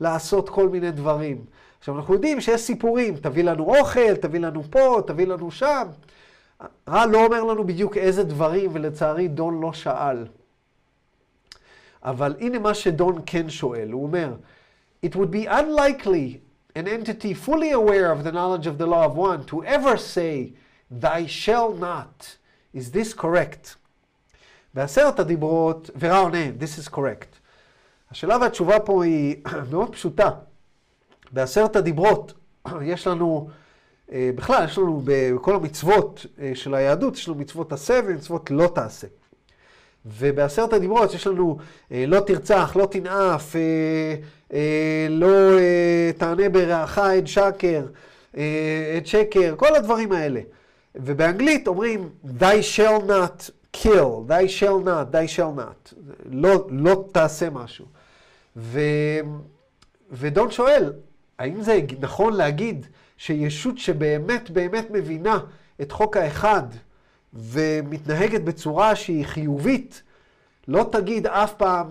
לעשות 0.00 0.48
כל 0.48 0.68
מיני 0.68 0.90
דברים. 0.90 1.44
עכשיו, 1.78 1.96
אנחנו 1.96 2.14
יודעים 2.14 2.40
שיש 2.40 2.60
סיפורים, 2.60 3.16
תביא 3.16 3.44
לנו 3.44 3.76
אוכל, 3.76 4.16
תביא 4.16 4.40
לנו 4.40 4.62
פה, 4.70 5.02
תביא 5.06 5.26
לנו 5.26 5.50
שם. 5.50 5.88
רע 6.88 7.06
לא 7.06 7.24
אומר 7.24 7.44
לנו 7.44 7.64
בדיוק 7.64 7.96
איזה 7.96 8.24
דברים, 8.24 8.70
ולצערי 8.72 9.28
דון 9.28 9.60
לא 9.60 9.72
שאל. 9.72 10.26
אבל 12.02 12.34
הנה 12.40 12.58
מה 12.58 12.74
שדון 12.74 13.22
כן 13.26 13.50
שואל, 13.50 13.90
הוא 13.90 14.02
אומר, 14.02 14.34
It 15.06 15.10
would 15.10 15.30
be 15.32 15.48
unlikely 15.48 16.43
an 16.74 16.88
entity 16.88 17.34
fully 17.34 17.70
aware 17.70 18.10
of 18.10 18.24
the 18.24 18.32
knowledge 18.32 18.66
of 18.66 18.78
the 18.78 18.86
law 18.86 19.04
of 19.04 19.16
one 19.16 19.44
to 19.44 19.64
ever 19.64 19.96
say, 19.96 20.52
thy 20.90 21.26
shall 21.26 21.72
not. 21.72 22.36
Is 22.72 22.90
this 22.90 23.14
correct? 23.14 23.76
בעשרת 24.74 25.18
הדיברות, 25.18 25.90
ורע 25.98 26.18
עונה, 26.18 26.48
this 26.58 26.78
is 26.78 26.88
correct. 26.88 27.38
השאלה 28.10 28.38
והתשובה 28.40 28.80
פה 28.80 29.04
היא 29.04 29.36
מאוד 29.72 29.92
פשוטה. 29.92 30.30
בעשרת 31.32 31.76
הדיברות 31.76 32.32
יש 32.82 33.06
לנו, 33.06 33.50
בכלל 34.08 34.64
יש 34.64 34.78
לנו 34.78 35.02
בכל 35.04 35.54
המצוות 35.54 36.26
של 36.54 36.74
היהדות, 36.74 37.16
יש 37.16 37.28
לנו 37.28 37.38
מצוות 37.38 37.72
עשה 37.72 38.00
ומצוות 38.06 38.50
לא 38.50 38.66
תעשה. 38.74 39.06
ובעשרת 40.06 40.72
הדיברות 40.72 41.14
יש 41.14 41.26
לנו 41.26 41.58
לא 41.90 42.20
תרצח, 42.20 42.76
לא 42.76 42.86
תנאף, 42.86 43.56
אה, 44.54 45.06
לא 45.10 45.58
אה, 45.58 46.10
תענה 46.18 46.48
ברעך 46.48 46.98
את 46.98 47.26
שקר, 47.26 47.86
אה, 48.36 48.94
את 48.98 49.06
שקר, 49.06 49.54
כל 49.56 49.76
הדברים 49.76 50.12
האלה. 50.12 50.40
ובאנגלית 50.94 51.68
אומרים, 51.68 52.08
thy 52.38 52.76
shall 52.76 53.08
not 53.08 53.50
kill, 53.76 54.28
thy 54.28 54.60
shall 54.60 54.86
not, 54.86 55.14
thy 55.14 55.36
shall 55.36 55.58
not. 55.58 55.94
לא, 56.30 56.66
לא 56.70 57.04
תעשה 57.12 57.50
משהו. 57.50 57.84
ו, 58.56 58.80
ודון 60.10 60.50
שואל, 60.50 60.92
האם 61.38 61.62
זה 61.62 61.80
נכון 62.00 62.32
להגיד 62.32 62.86
שישות 63.18 63.78
שבאמת 63.78 64.50
באמת 64.50 64.90
מבינה 64.90 65.38
את 65.80 65.92
חוק 65.92 66.16
האחד 66.16 66.62
ומתנהגת 67.34 68.40
בצורה 68.40 68.96
שהיא 68.96 69.26
חיובית, 69.26 70.02
לא 70.68 70.88
תגיד 70.92 71.26
אף 71.26 71.54
פעם, 71.54 71.86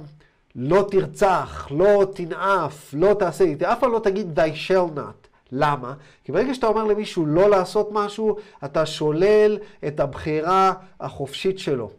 לא 0.55 0.87
תרצח, 0.91 1.67
לא 1.71 2.05
תנאף, 2.15 2.93
לא 2.93 3.13
תעשה, 3.19 3.45
אף 3.63 3.79
פעם 3.79 3.91
לא 3.91 3.99
תגיד 3.99 4.39
thy 4.39 4.67
shall 4.67 4.97
not. 4.97 5.27
למה? 5.51 5.93
כי 6.23 6.31
ברגע 6.31 6.53
שאתה 6.53 6.67
אומר 6.67 6.83
למישהו 6.83 7.25
לא 7.25 7.49
לעשות 7.49 7.89
משהו, 7.91 8.37
אתה 8.65 8.85
שולל 8.85 9.57
את 9.87 9.99
הבחירה 9.99 10.73
החופשית 10.99 11.59
שלו. 11.59 11.91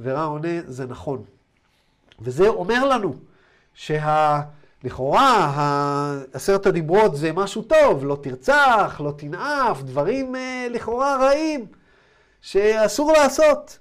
ורע 0.00 0.24
עונה, 0.24 0.60
זה 0.66 0.86
נכון. 0.86 1.22
וזה 2.20 2.48
אומר 2.48 2.84
לנו 2.88 3.14
שלכאורה 3.74 5.52
עשרת 6.32 6.66
הדיברות 6.66 7.16
זה 7.16 7.32
משהו 7.32 7.62
טוב, 7.62 8.04
לא 8.04 8.18
תרצח, 8.22 9.00
לא 9.04 9.12
תנאף, 9.16 9.82
דברים 9.82 10.36
אה, 10.36 10.66
לכאורה 10.70 11.16
רעים 11.16 11.66
שאסור 12.42 13.12
לעשות. 13.12 13.78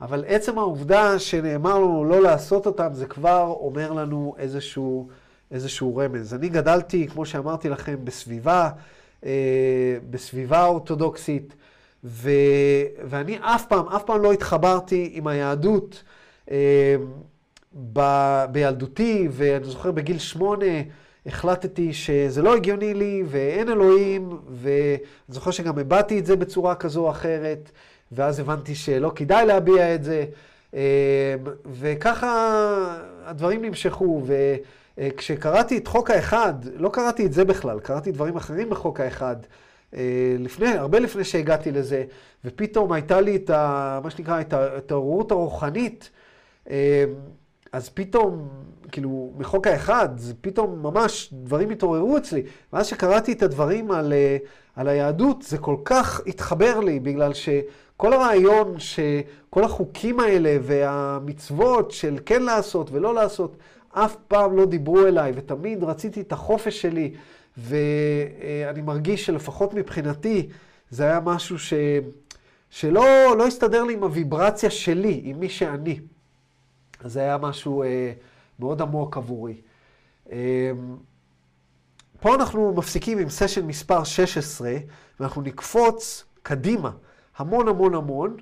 אבל 0.00 0.24
עצם 0.26 0.58
העובדה 0.58 1.18
שנאמר 1.18 1.74
לנו 1.78 2.04
לא 2.04 2.22
לעשות 2.22 2.66
אותם, 2.66 2.88
זה 2.92 3.06
כבר 3.06 3.54
אומר 3.60 3.92
לנו 3.92 4.34
איזשהו, 4.38 5.08
איזשהו 5.50 5.96
רמז. 5.96 6.34
אני 6.34 6.48
גדלתי, 6.48 7.08
כמו 7.08 7.26
שאמרתי 7.26 7.68
לכם, 7.68 7.96
בסביבה, 8.04 8.70
אה, 9.26 9.96
בסביבה 10.10 10.64
אורתודוקסית, 10.64 11.54
ו, 12.04 12.30
ואני 13.04 13.38
אף 13.40 13.66
פעם, 13.66 13.88
אף 13.88 14.04
פעם 14.04 14.22
לא 14.22 14.32
התחברתי 14.32 15.10
עם 15.12 15.26
היהדות 15.26 16.02
אה, 16.50 16.96
ב, 17.92 18.00
בילדותי, 18.52 19.28
ואני 19.30 19.64
זוכר 19.64 19.90
בגיל 19.90 20.18
שמונה 20.18 20.82
החלטתי 21.26 21.92
שזה 21.92 22.42
לא 22.42 22.56
הגיוני 22.56 22.94
לי 22.94 23.22
ואין 23.26 23.68
אלוהים, 23.68 24.38
ואני 24.50 24.98
זוכר 25.28 25.50
שגם 25.50 25.78
הבעתי 25.78 26.18
את 26.18 26.26
זה 26.26 26.36
בצורה 26.36 26.74
כזו 26.74 27.00
או 27.00 27.10
אחרת, 27.10 27.70
ואז 28.12 28.40
הבנתי 28.40 28.74
שלא 28.74 29.12
כדאי 29.14 29.46
להביע 29.46 29.94
את 29.94 30.04
זה, 30.04 30.24
אה, 30.74 31.34
וככה 31.66 33.00
הדברים 33.24 33.64
נמשכו. 33.64 34.22
ו... 34.26 34.54
אה, 34.98 35.08
כשקראתי 35.16 35.78
את 35.78 35.86
חוק 35.86 36.10
האחד, 36.10 36.54
לא 36.74 36.88
קראתי 36.88 37.26
את 37.26 37.32
זה 37.32 37.44
בכלל, 37.44 37.80
קראתי 37.80 38.12
דברים 38.12 38.36
אחרים 38.36 38.70
בחוק 38.70 39.00
האחד, 39.00 39.36
אה, 39.94 40.36
לפני, 40.38 40.68
הרבה 40.68 40.98
לפני 40.98 41.24
שהגעתי 41.24 41.72
לזה, 41.72 42.04
ופתאום 42.44 42.92
הייתה 42.92 43.20
לי 43.20 43.36
את 43.36 43.50
ה... 43.50 44.00
מה 44.04 44.10
שנקרא, 44.10 44.40
את 44.40 44.52
ההתעוררות 44.52 45.30
הרוחנית, 45.30 46.10
אה, 46.70 47.04
אז 47.72 47.88
פתאום, 47.88 48.48
כאילו, 48.92 49.32
מחוק 49.36 49.66
האחד, 49.66 50.08
זה 50.16 50.34
פתאום 50.40 50.82
ממש 50.82 51.30
דברים 51.32 51.70
התעוררו 51.70 52.16
אצלי. 52.16 52.42
ואז 52.72 52.86
שקראתי 52.86 53.32
את 53.32 53.42
הדברים 53.42 53.90
על, 53.90 54.12
על 54.76 54.88
היהדות, 54.88 55.42
זה 55.42 55.58
כל 55.58 55.76
כך 55.84 56.20
התחבר 56.26 56.80
לי, 56.80 57.00
בגלל 57.00 57.34
שכל 57.98 58.12
הרעיון 58.12 58.74
שכל 58.80 59.64
החוקים 59.64 60.20
האלה 60.20 60.56
והמצוות 60.62 61.90
של 61.90 62.18
כן 62.26 62.42
לעשות 62.42 62.90
ולא 62.90 63.14
לעשות, 63.14 63.56
אף 63.90 64.16
פעם 64.28 64.56
לא 64.56 64.66
דיברו 64.66 65.06
אליי, 65.06 65.32
ותמיד 65.34 65.84
רציתי 65.84 66.20
את 66.20 66.32
החופש 66.32 66.82
שלי, 66.82 67.14
ואני 67.56 68.82
מרגיש 68.82 69.26
שלפחות 69.26 69.74
מבחינתי, 69.74 70.48
זה 70.90 71.04
היה 71.04 71.20
משהו 71.20 71.58
ש... 71.58 71.74
שלא 72.70 73.36
לא 73.38 73.46
הסתדר 73.46 73.84
לי 73.84 73.94
עם 73.94 74.02
הוויברציה 74.02 74.70
שלי, 74.70 75.20
עם 75.24 75.40
מי 75.40 75.48
שאני. 75.48 76.00
אז 77.04 77.12
זה 77.12 77.20
היה 77.20 77.38
משהו 77.38 77.82
אה, 77.82 78.12
מאוד 78.58 78.82
עמוק 78.82 79.16
עבורי. 79.16 79.60
אה, 80.32 80.70
פה 82.20 82.34
אנחנו 82.34 82.74
מפסיקים 82.76 83.18
עם 83.18 83.28
סשן 83.28 83.66
מספר 83.66 84.04
16, 84.04 84.76
ואנחנו 85.20 85.42
נקפוץ 85.42 86.24
קדימה 86.42 86.90
המון 87.38 87.68
המון 87.68 87.94
המון 87.94 88.36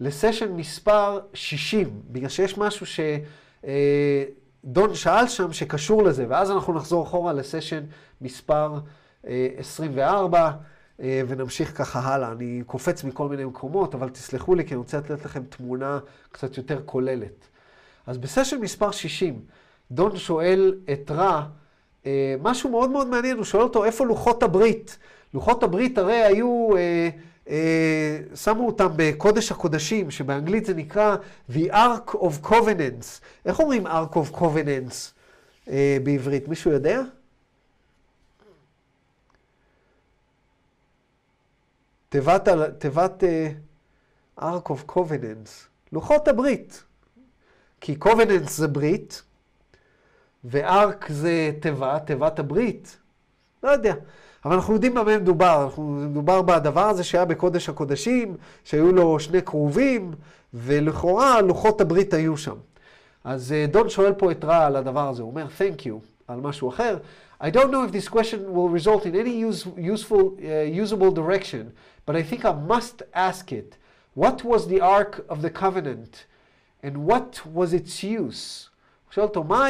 לסשן 0.00 0.52
מספר 0.52 1.20
60, 1.34 2.00
בגלל 2.10 2.28
שיש 2.28 2.58
משהו 2.58 2.86
ש... 2.86 3.00
אה, 3.66 4.24
שאל 4.94 5.28
שם 5.28 5.52
שקשור 5.52 6.02
לזה, 6.02 6.26
ואז 6.28 6.50
אנחנו 6.50 6.72
נחזור 6.72 7.04
אחורה 7.04 7.32
לסשן 7.32 7.84
מספר 8.20 8.78
24, 9.24 10.38
אה, 10.38 10.52
אה, 11.00 11.22
ונמשיך 11.28 11.78
ככה 11.78 12.00
הלאה. 12.00 12.32
אני 12.32 12.62
קופץ 12.66 13.04
מכל 13.04 13.28
מיני 13.28 13.44
מקומות, 13.44 13.94
אבל 13.94 14.08
תסלחו 14.08 14.54
לי, 14.54 14.64
כי 14.64 14.74
אני 14.74 14.78
רוצה 14.78 14.98
לתת 14.98 15.24
לכם 15.24 15.42
תמונה 15.44 15.98
קצת 16.32 16.56
יותר 16.56 16.80
כוללת. 16.86 17.46
אז 18.06 18.18
בסשן 18.18 18.60
מספר 18.60 18.90
60, 18.90 19.40
דון 19.90 20.16
שואל 20.16 20.74
את 20.92 21.10
רע 21.10 21.46
משהו 22.40 22.70
מאוד 22.70 22.90
מאוד 22.90 23.06
מעניין, 23.08 23.36
הוא 23.36 23.44
שואל 23.44 23.62
אותו 23.62 23.84
איפה 23.84 24.06
לוחות 24.06 24.42
הברית. 24.42 24.98
לוחות 25.34 25.62
הברית 25.62 25.98
הרי 25.98 26.22
היו... 26.22 26.76
אה, 26.76 27.08
שמו 28.34 28.66
אותם 28.66 28.88
בקודש 28.96 29.52
הקודשים, 29.52 30.10
שבאנגלית 30.10 30.66
זה 30.66 30.74
נקרא 30.74 31.16
The 31.52 31.72
Ark 31.72 32.14
of 32.14 32.46
Covenants. 32.46 33.20
איך 33.44 33.60
אומרים 33.60 33.86
Ark 33.86 34.14
of 34.14 34.34
Covenants 34.34 35.12
אה, 35.68 35.98
בעברית? 36.02 36.48
מישהו 36.48 36.70
יודע? 36.70 37.02
תיבת, 42.08 42.48
תיבת 42.78 43.22
uh, 43.22 44.40
Ark 44.42 44.70
of 44.70 44.90
Covenants, 44.92 45.50
לוחות 45.92 46.28
הברית. 46.28 46.84
כי 47.80 47.96
Covenants 48.04 48.50
זה 48.50 48.68
ברית, 48.68 49.22
ו-Ark 50.44 51.12
זה 51.12 51.52
תיבה, 51.60 51.98
תיבת 51.98 52.38
הברית. 52.38 52.96
לא 53.62 53.70
יודע. 53.70 53.94
אבל 54.44 54.54
אנחנו 54.54 54.74
יודעים 54.74 54.94
במה 54.94 55.18
מדובר. 55.18 55.64
אנחנו, 55.64 55.82
מדובר 55.82 56.42
בדבר 56.42 56.88
הזה 56.88 57.04
שהיה 57.04 57.24
בקודש 57.24 57.68
הקודשים, 57.68 58.36
שהיו 58.64 58.92
לו 58.92 59.20
שני 59.20 59.42
כרובים, 59.42 60.12
ולכאורה 60.54 61.40
לוחות 61.40 61.80
הברית 61.80 62.14
היו 62.14 62.36
שם. 62.36 62.56
אז 63.24 63.54
uh, 63.54 63.70
דון 63.70 63.88
שואל 63.88 64.12
פה 64.12 64.30
את 64.30 64.44
רע 64.44 64.66
על 64.66 64.76
הדבר 64.76 65.08
הזה, 65.08 65.22
הוא 65.22 65.30
אומר, 65.30 65.46
Thank 65.58 65.80
you, 65.80 65.92
על 66.28 66.40
משהו 66.40 66.68
אחר. 66.68 66.96
I 67.40 67.50
don't 67.50 67.70
know 67.70 67.84
if 67.84 67.92
this 67.92 68.08
question 68.08 68.52
will 68.54 68.68
result 68.68 69.06
in 69.06 69.14
any 69.14 69.34
use, 69.48 69.66
useful, 69.78 70.36
uh, 70.38 70.84
usable 70.84 71.10
direction, 71.10 71.72
but 72.06 72.14
I 72.16 72.22
think 72.22 72.44
I 72.44 72.52
must 72.52 73.02
ask 73.14 73.52
it. 73.52 73.76
What 74.14 74.44
was 74.44 74.68
the 74.68 74.80
Ark 74.80 75.24
of 75.28 75.40
the 75.42 75.50
Covenant, 75.50 76.26
and 76.82 76.94
what 77.06 77.40
was 77.46 77.72
its 77.72 78.02
use? 78.02 78.66
הוא 79.06 79.14
שואל 79.14 79.26
אותו, 79.26 79.44
מה, 79.44 79.66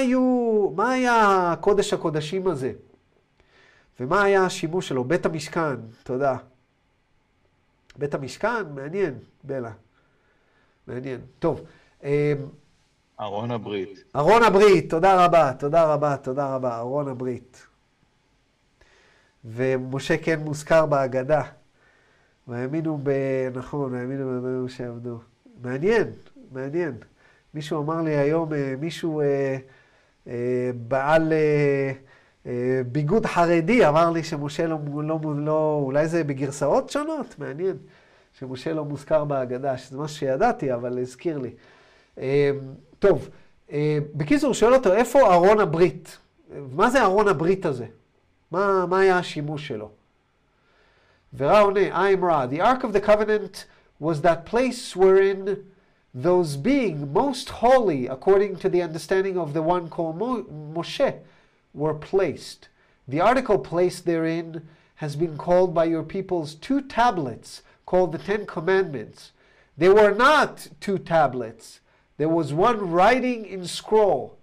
מה 0.74 0.90
היה 0.90 1.54
קודש 1.60 1.92
הקודשים 1.92 2.46
הזה? 2.46 2.72
ומה 4.00 4.22
היה 4.22 4.44
השימוש 4.44 4.88
שלו? 4.88 5.04
בית 5.04 5.26
המשכן, 5.26 5.76
תודה. 6.02 6.36
בית 7.96 8.14
המשכן, 8.14 8.72
מעניין, 8.74 9.14
בלה. 9.44 9.72
מעניין. 10.86 11.20
טוב. 11.38 11.60
אמ, 12.04 12.08
ארון 13.20 13.50
הברית. 13.50 14.04
ארון 14.16 14.42
הברית, 14.42 14.90
תודה 14.90 15.24
רבה, 15.24 15.52
תודה 15.58 15.94
רבה, 15.94 16.16
תודה 16.16 16.54
רבה, 16.54 16.78
ארון 16.78 17.08
הברית. 17.08 17.66
ומשה 19.44 20.16
כן 20.18 20.40
מוזכר 20.40 20.86
בהגדה. 20.86 21.42
והאמינו 22.48 23.00
ב... 23.02 23.10
נכון, 23.54 23.94
האמינו 23.94 24.40
במה 24.42 24.68
שעבדו. 24.68 25.18
מעניין, 25.62 26.12
מעניין. 26.52 26.96
מישהו 27.54 27.82
אמר 27.82 28.02
לי 28.02 28.16
היום, 28.16 28.52
אה, 28.52 28.74
מישהו 28.78 29.20
אה, 29.20 29.56
אה, 30.26 30.70
בעל... 30.88 31.32
אה, 31.32 31.92
ביגוד 32.92 33.26
חרדי 33.26 33.88
אמר 33.88 34.10
לי 34.10 34.24
שמשה 34.24 34.66
לא, 34.66 34.78
לא, 35.02 35.18
לא, 35.36 35.80
אולי 35.82 36.08
זה 36.08 36.24
בגרסאות 36.24 36.90
שונות? 36.90 37.38
מעניין. 37.38 37.76
שמשה 38.38 38.72
לא 38.72 38.84
מוזכר 38.84 39.24
בהגדה, 39.24 39.78
שזה 39.78 39.98
משהו 39.98 40.16
שידעתי, 40.16 40.74
אבל 40.74 40.98
הזכיר 40.98 41.38
לי. 41.38 41.50
אה, 42.18 42.50
טוב, 42.98 43.28
אה, 43.72 43.98
בקיצור, 44.14 44.54
שואל 44.54 44.74
אותו, 44.74 44.92
איפה 44.92 45.34
ארון 45.34 45.60
הברית? 45.60 46.18
מה 46.72 46.90
זה 46.90 47.02
ארון 47.02 47.28
הברית 47.28 47.66
הזה? 47.66 47.86
מה, 48.50 48.86
מה 48.86 49.00
היה 49.00 49.18
השימוש 49.18 49.68
שלו? 49.68 49.90
ורע 51.36 51.60
עונה, 51.60 51.80
I 51.80 52.16
am 52.16 52.22
Ra. 52.22 52.46
The 52.46 52.60
Ark 52.60 52.84
of 52.84 52.92
the 52.92 53.00
Covenant 53.00 53.64
was 54.00 54.20
that 54.22 54.46
place 54.46 54.96
wherein 54.96 55.56
those 56.14 56.56
being 56.56 57.12
most 57.12 57.48
holy, 57.50 58.08
according 58.08 58.56
to 58.56 58.68
the 58.68 58.82
understanding 58.82 59.36
of 59.38 59.52
the 59.52 59.62
one 59.62 59.88
called 59.88 60.16
Mo- 60.18 60.46
Moshe, 60.74 61.12
were 61.74 61.94
placed. 61.94 62.68
The 63.06 63.20
article 63.20 63.58
placed 63.58 64.04
therein 64.04 64.68
has 64.96 65.16
been 65.16 65.36
called 65.36 65.74
by 65.74 65.86
your 65.86 66.02
peoples 66.02 66.54
two 66.54 66.80
tablets 66.80 67.62
called 67.86 68.12
the 68.12 68.18
Ten 68.18 68.46
Commandments. 68.46 69.32
They 69.76 69.88
were 69.88 70.12
not 70.12 70.68
two 70.80 70.98
tablets. 70.98 71.80
There 72.18 72.28
was 72.28 72.52
one 72.52 72.90
writing 72.90 73.46
in 73.46 73.66
scroll. 73.66 74.36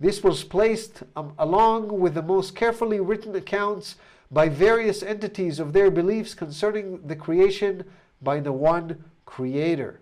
This 0.00 0.24
was 0.24 0.42
placed 0.42 1.02
um, 1.14 1.32
along 1.38 2.00
with 2.00 2.14
the 2.14 2.22
most 2.22 2.56
carefully 2.56 3.00
written 3.00 3.36
accounts 3.36 3.96
by 4.30 4.48
various 4.48 5.02
entities 5.02 5.60
of 5.60 5.72
their 5.72 5.90
beliefs 5.90 6.34
concerning 6.34 7.06
the 7.06 7.16
creation 7.16 7.84
by 8.20 8.40
the 8.40 8.52
one 8.52 9.04
Creator. 9.26 10.00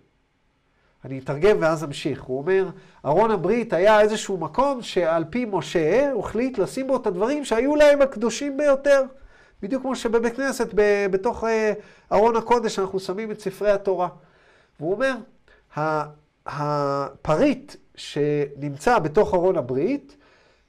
אני 1.05 1.19
אתרגם 1.19 1.57
ואז 1.59 1.83
אמשיך. 1.83 2.21
הוא 2.21 2.37
אומר, 2.37 2.69
ארון 3.05 3.31
הברית 3.31 3.73
היה 3.73 4.01
איזשהו 4.01 4.37
מקום 4.37 4.81
שעל 4.81 5.23
פי 5.29 5.45
משה 5.51 6.11
הוא 6.11 6.25
החליט 6.25 6.57
לשים 6.57 6.87
בו 6.87 6.95
את 6.95 7.07
הדברים 7.07 7.45
שהיו 7.45 7.75
להם 7.75 8.01
הקדושים 8.01 8.57
ביותר. 8.57 9.03
בדיוק 9.61 9.81
כמו 9.81 9.95
שבבית 9.95 10.35
כנסת, 10.35 10.69
בתוך 11.11 11.43
אה, 11.43 11.73
ארון 12.11 12.35
הקודש, 12.35 12.79
אנחנו 12.79 12.99
שמים 12.99 13.31
את 13.31 13.39
ספרי 13.39 13.71
התורה. 13.71 14.07
והוא 14.79 14.93
אומר, 14.93 15.15
הפריט 16.45 17.75
שנמצא 17.95 18.99
בתוך 18.99 19.33
ארון 19.33 19.57
הברית, 19.57 20.15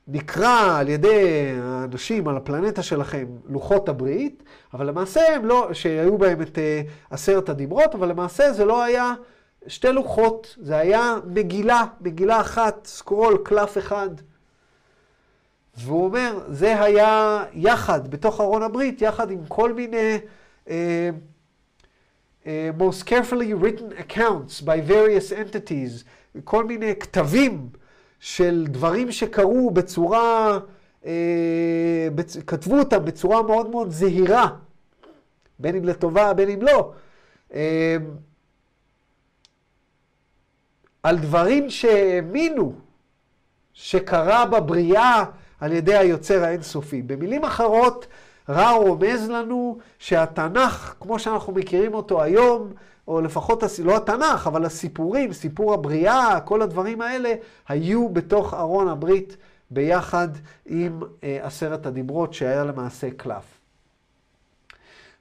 נקרא 0.08 0.78
על 0.78 0.88
ידי 0.88 1.50
האנשים 1.62 2.28
על 2.28 2.36
הפלנטה 2.36 2.82
שלכם 2.82 3.26
לוחות 3.48 3.88
הברית, 3.88 4.42
אבל 4.74 4.86
למעשה 4.86 5.20
הם 5.36 5.44
לא, 5.44 5.68
שהיו 5.72 6.18
בהם 6.18 6.42
את 6.42 6.58
אה, 6.58 6.82
עשרת 7.10 7.48
הדיברות, 7.48 7.94
אבל 7.94 8.08
למעשה 8.08 8.52
זה 8.52 8.64
לא 8.64 8.82
היה 8.82 9.14
שתי 9.66 9.92
לוחות, 9.92 10.56
זה 10.60 10.76
היה 10.76 11.16
מגילה, 11.26 11.84
מגילה 12.00 12.40
אחת, 12.40 12.86
סקרול, 12.86 13.38
קלף 13.44 13.78
אחד. 13.78 14.08
והוא 15.76 16.04
אומר, 16.04 16.38
זה 16.48 16.82
היה 16.82 17.44
יחד, 17.52 18.10
בתוך 18.10 18.40
ארון 18.40 18.62
הברית, 18.62 19.02
יחד 19.02 19.30
עם 19.30 19.46
כל 19.48 19.72
מיני 19.72 20.18
uh, 20.66 20.70
uh, 22.44 22.46
most 22.78 23.04
carefully 23.06 23.54
written 23.62 23.92
accounts 23.98 24.60
by 24.64 24.90
various 24.90 25.32
entities, 25.32 26.04
כל 26.44 26.64
מיני 26.64 26.96
כתבים 26.96 27.68
של 28.20 28.66
דברים 28.68 29.12
שקרו 29.12 29.70
בצורה, 29.70 30.58
uh, 31.02 31.06
בצ... 32.14 32.36
כתבו 32.46 32.78
אותם 32.78 33.04
בצורה 33.04 33.42
מאוד 33.42 33.70
מאוד 33.70 33.90
זהירה, 33.90 34.48
בין 35.58 35.76
אם 35.76 35.84
לטובה, 35.84 36.34
בין 36.34 36.48
אם 36.48 36.62
לא. 36.62 36.92
אה, 37.54 37.96
על 41.02 41.18
דברים 41.18 41.70
שהאמינו 41.70 42.72
שקרה 43.72 44.46
בבריאה 44.46 45.24
על 45.60 45.72
ידי 45.72 45.96
היוצר 45.96 46.44
האינסופי. 46.44 47.02
במילים 47.02 47.44
אחרות, 47.44 48.06
רע 48.48 48.70
רומז 48.70 49.30
לנו 49.30 49.78
שהתנ"ך, 49.98 50.94
כמו 51.00 51.18
שאנחנו 51.18 51.52
מכירים 51.52 51.94
אותו 51.94 52.22
היום, 52.22 52.72
או 53.08 53.20
לפחות, 53.20 53.62
לא 53.84 53.96
התנ"ך, 53.96 54.46
אבל 54.46 54.64
הסיפורים, 54.64 55.32
סיפור 55.32 55.74
הבריאה, 55.74 56.40
כל 56.40 56.62
הדברים 56.62 57.00
האלה, 57.00 57.34
היו 57.68 58.08
בתוך 58.08 58.54
ארון 58.54 58.88
הברית 58.88 59.36
ביחד 59.70 60.28
עם 60.66 61.00
אה, 61.24 61.38
עשרת 61.42 61.86
הדיברות, 61.86 62.34
שהיה 62.34 62.64
למעשה 62.64 63.10
קלף. 63.10 63.44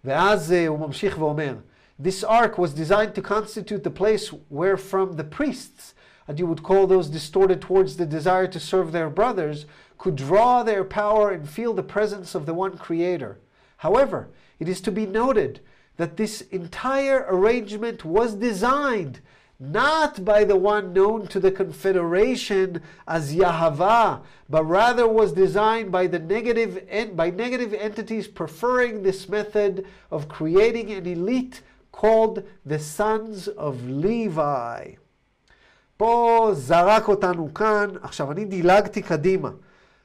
ואז 0.05 0.51
אה, 0.51 0.67
הוא 0.67 0.80
ממשיך 0.80 1.19
ואומר, 1.19 1.55
This 2.02 2.24
ark 2.24 2.58
was 2.58 2.74
designed 2.74 3.14
to 3.16 3.22
constitute 3.22 3.84
the 3.84 3.91
place 3.91 4.30
where 4.47 4.78
from 4.78 5.18
the 5.18 5.24
priests, 5.26 5.93
and 6.30 6.39
you 6.39 6.47
would 6.47 6.64
call 6.64 6.88
those 6.88 7.10
distorted 7.10 7.60
towards 7.60 7.97
the 7.97 8.06
desire 8.06 8.47
to 8.47 8.60
serve 8.60 8.93
their 8.93 9.10
brothers, 9.10 9.66
could 9.97 10.16
draw 10.16 10.64
their 10.64 10.86
power 10.86 11.30
and 11.30 11.50
feel 11.50 11.74
the 11.74 11.84
presence 11.84 12.34
of 12.34 12.45
the 12.45 12.54
one 12.54 12.78
Creator. 12.78 13.38
However, 13.78 14.30
it 14.60 14.70
is 14.70 14.80
to 14.82 14.91
be 14.91 15.06
noted 15.06 15.60
that 15.97 16.16
this 16.16 16.39
entire 16.52 17.26
arrangement 17.28 18.06
was 18.06 18.36
designed 18.36 19.20
not 19.60 20.24
by 20.24 20.45
the 20.45 20.56
one 20.56 20.93
known 20.93 21.28
to 21.28 21.38
the 21.38 21.52
Confederation 21.52 22.82
as 23.06 23.36
Yahava, 23.36 24.22
but 24.50 24.64
rather 24.64 25.06
was 25.06 25.34
designed 25.34 25.91
by 25.91 26.08
the 26.08 26.20
negative 26.20 26.82
en- 26.88 27.14
by 27.14 27.30
negative 27.30 27.74
entities 27.74 28.30
preferring 28.30 29.04
this 29.04 29.28
method 29.28 29.86
of 30.12 30.30
creating 30.30 30.91
an 30.91 31.06
elite 31.06 31.62
called 32.02 32.39
the 32.68 32.80
Sons 32.97 33.47
of 33.58 34.04
Levi. 34.04 34.95
פה 35.97 36.50
זרק 36.54 37.08
אותנו 37.08 37.54
כאן, 37.54 37.89
עכשיו 38.02 38.32
אני 38.32 38.45
דילגתי 38.45 39.02
קדימה, 39.02 39.50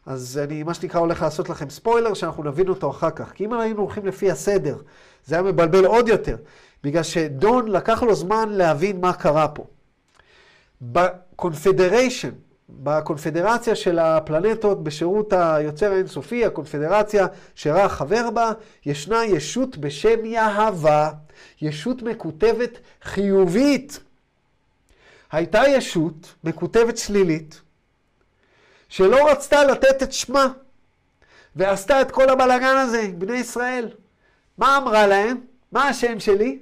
אז 0.07 0.41
אני 0.45 0.63
מה 0.63 0.75
שנקרא 0.75 1.01
הולך 1.01 1.23
לעשות 1.23 1.49
לכם 1.49 1.71
ספוילר 1.71 2.15
שאנחנו 2.15 2.43
נבין 2.43 2.69
אותו 2.69 2.91
אחר 2.91 3.11
כך, 3.11 3.33
כי 3.33 3.45
אם 3.45 3.53
היינו 3.53 3.81
הולכים 3.81 4.07
לפי 4.07 4.31
הסדר, 4.31 4.77
זה 5.25 5.35
היה 5.35 5.43
מבלבל 5.43 5.85
עוד 5.85 6.09
יותר, 6.09 6.37
בגלל 6.85 7.03
שדון 7.03 7.69
לקח 7.69 8.03
לו 8.03 8.15
זמן 8.15 8.49
להבין 8.49 9.01
מה 9.01 9.13
קרה 9.13 9.49
פה. 9.49 9.65
בקונפדריישן, 10.83 12.31
בקונפדרציה 12.83 13.77
של 13.77 13.99
הפלנטות 13.99 14.85
בשירות 14.85 15.33
היוצר 15.33 15.93
האינסופי, 15.93 16.45
הקונפדרציה 16.45 17.27
שרע 17.55 17.89
חבר 17.89 18.31
בה, 18.31 18.53
ישנה 18.87 19.25
ישות 19.25 19.79
בשם 19.79 20.25
יהבה, 20.25 21.11
ישות 21.63 22.03
מקוטבת 22.03 22.79
חיובית. 23.03 24.01
הייתה 25.33 25.63
ישות 25.69 26.35
מקוטבת 26.45 26.99
שלילית, 26.99 27.61
שלא 28.89 29.31
רצתה 29.31 29.65
לתת 29.65 30.03
את 30.03 30.13
שמה, 30.13 30.49
ועשתה 31.57 32.01
את 32.01 32.11
כל 32.11 32.29
הבלגן 32.29 32.77
הזה 32.77 33.11
בני 33.19 33.37
ישראל. 33.37 33.89
מה 34.59 34.77
אמרה 34.77 35.07
להם? 35.07 35.41
מה 35.73 35.89
השם 35.89 36.21
שלי? 36.21 36.59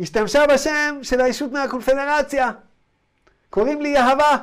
השתמשה 0.00 0.46
בשם 0.46 0.98
של 1.02 1.20
הישות 1.20 1.52
מהקונפדרציה. 1.52 2.50
קוראים 3.50 3.80
לי 3.80 3.88
יהבה. 3.88 4.36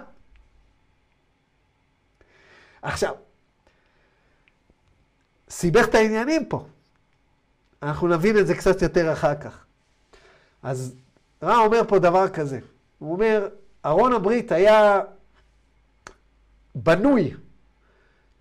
עכשיו, 2.82 3.16
סיבך 5.50 5.86
את 5.88 5.96
העניינים 5.96 6.46
פה. 6.46 6.66
אנחנו 7.84 8.08
נבין 8.08 8.38
את 8.38 8.48
זה 8.48 8.56
קצת 8.56 8.82
יותר 8.82 9.14
אחר 9.14 9.36
כך. 9.36 9.66
אז 10.64 10.96
רע 11.44 11.58
אומר 11.58 11.82
פה 11.88 12.00
דבר 12.00 12.30
כזה. 12.30 12.60
הוא 13.00 13.14
אומר, 13.14 13.48
ארון 13.86 14.14
הברית 14.14 14.52
היה 14.52 15.02
בנוי 16.76 17.34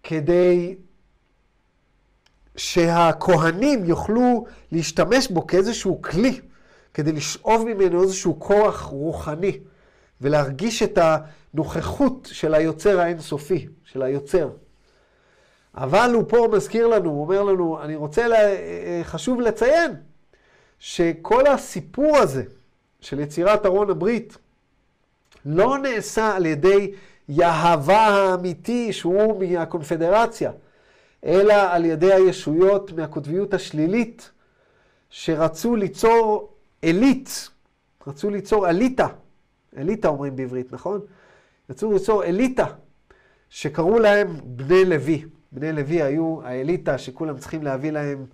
כדי 0.02 0.76
שהכהנים 2.56 3.84
יוכלו 3.84 4.46
להשתמש 4.72 5.28
בו 5.28 5.46
כאיזשהו 5.46 6.02
כלי, 6.02 6.40
כדי 6.94 7.12
לשאוב 7.12 7.64
ממנו 7.64 8.02
איזשהו 8.02 8.40
כוח 8.40 8.80
רוחני, 8.82 9.58
ולהרגיש 10.20 10.82
את 10.82 10.98
הנוכחות 10.98 12.28
של 12.32 12.54
היוצר 12.54 13.00
האינסופי, 13.00 13.68
של 13.84 14.02
היוצר. 14.02 14.50
אבל 15.74 16.10
הוא 16.14 16.24
פה 16.28 16.48
מזכיר 16.52 16.86
לנו, 16.86 17.10
הוא 17.10 17.22
אומר 17.22 17.42
לנו, 17.42 17.82
אני 17.82 17.96
רוצה, 17.96 18.28
לה, 18.28 18.38
חשוב 19.02 19.40
לציין, 19.40 19.94
שכל 20.78 21.46
הסיפור 21.46 22.16
הזה 22.16 22.44
של 23.00 23.20
יצירת 23.20 23.66
ארון 23.66 23.90
הברית 23.90 24.38
לא 25.44 25.78
נעשה 25.78 26.36
על 26.36 26.46
ידי 26.46 26.92
יהבה 27.28 28.06
האמיתי 28.06 28.92
שהוא 28.92 29.44
מהקונפדרציה, 29.44 30.50
אלא 31.24 31.54
על 31.54 31.84
ידי 31.84 32.12
הישויות 32.12 32.92
מהקוטביות 32.92 33.54
השלילית, 33.54 34.30
שרצו 35.10 35.76
ליצור 35.76 36.52
אליט, 36.84 37.28
רצו 38.06 38.30
ליצור 38.30 38.68
אליטה, 38.68 39.06
אליטה 39.76 40.08
אומרים 40.08 40.36
בעברית, 40.36 40.72
נכון? 40.72 41.00
רצו 41.70 41.92
ליצור 41.92 42.24
אליטה, 42.24 42.66
שקראו 43.50 43.98
להם 43.98 44.36
בני 44.44 44.84
לוי. 44.84 45.24
בני 45.52 45.72
לוי 45.72 46.02
היו 46.02 46.40
האליטה 46.42 46.98
שכולם 46.98 47.38
צריכים 47.38 47.62
להביא 47.62 47.90
להם 47.90 48.26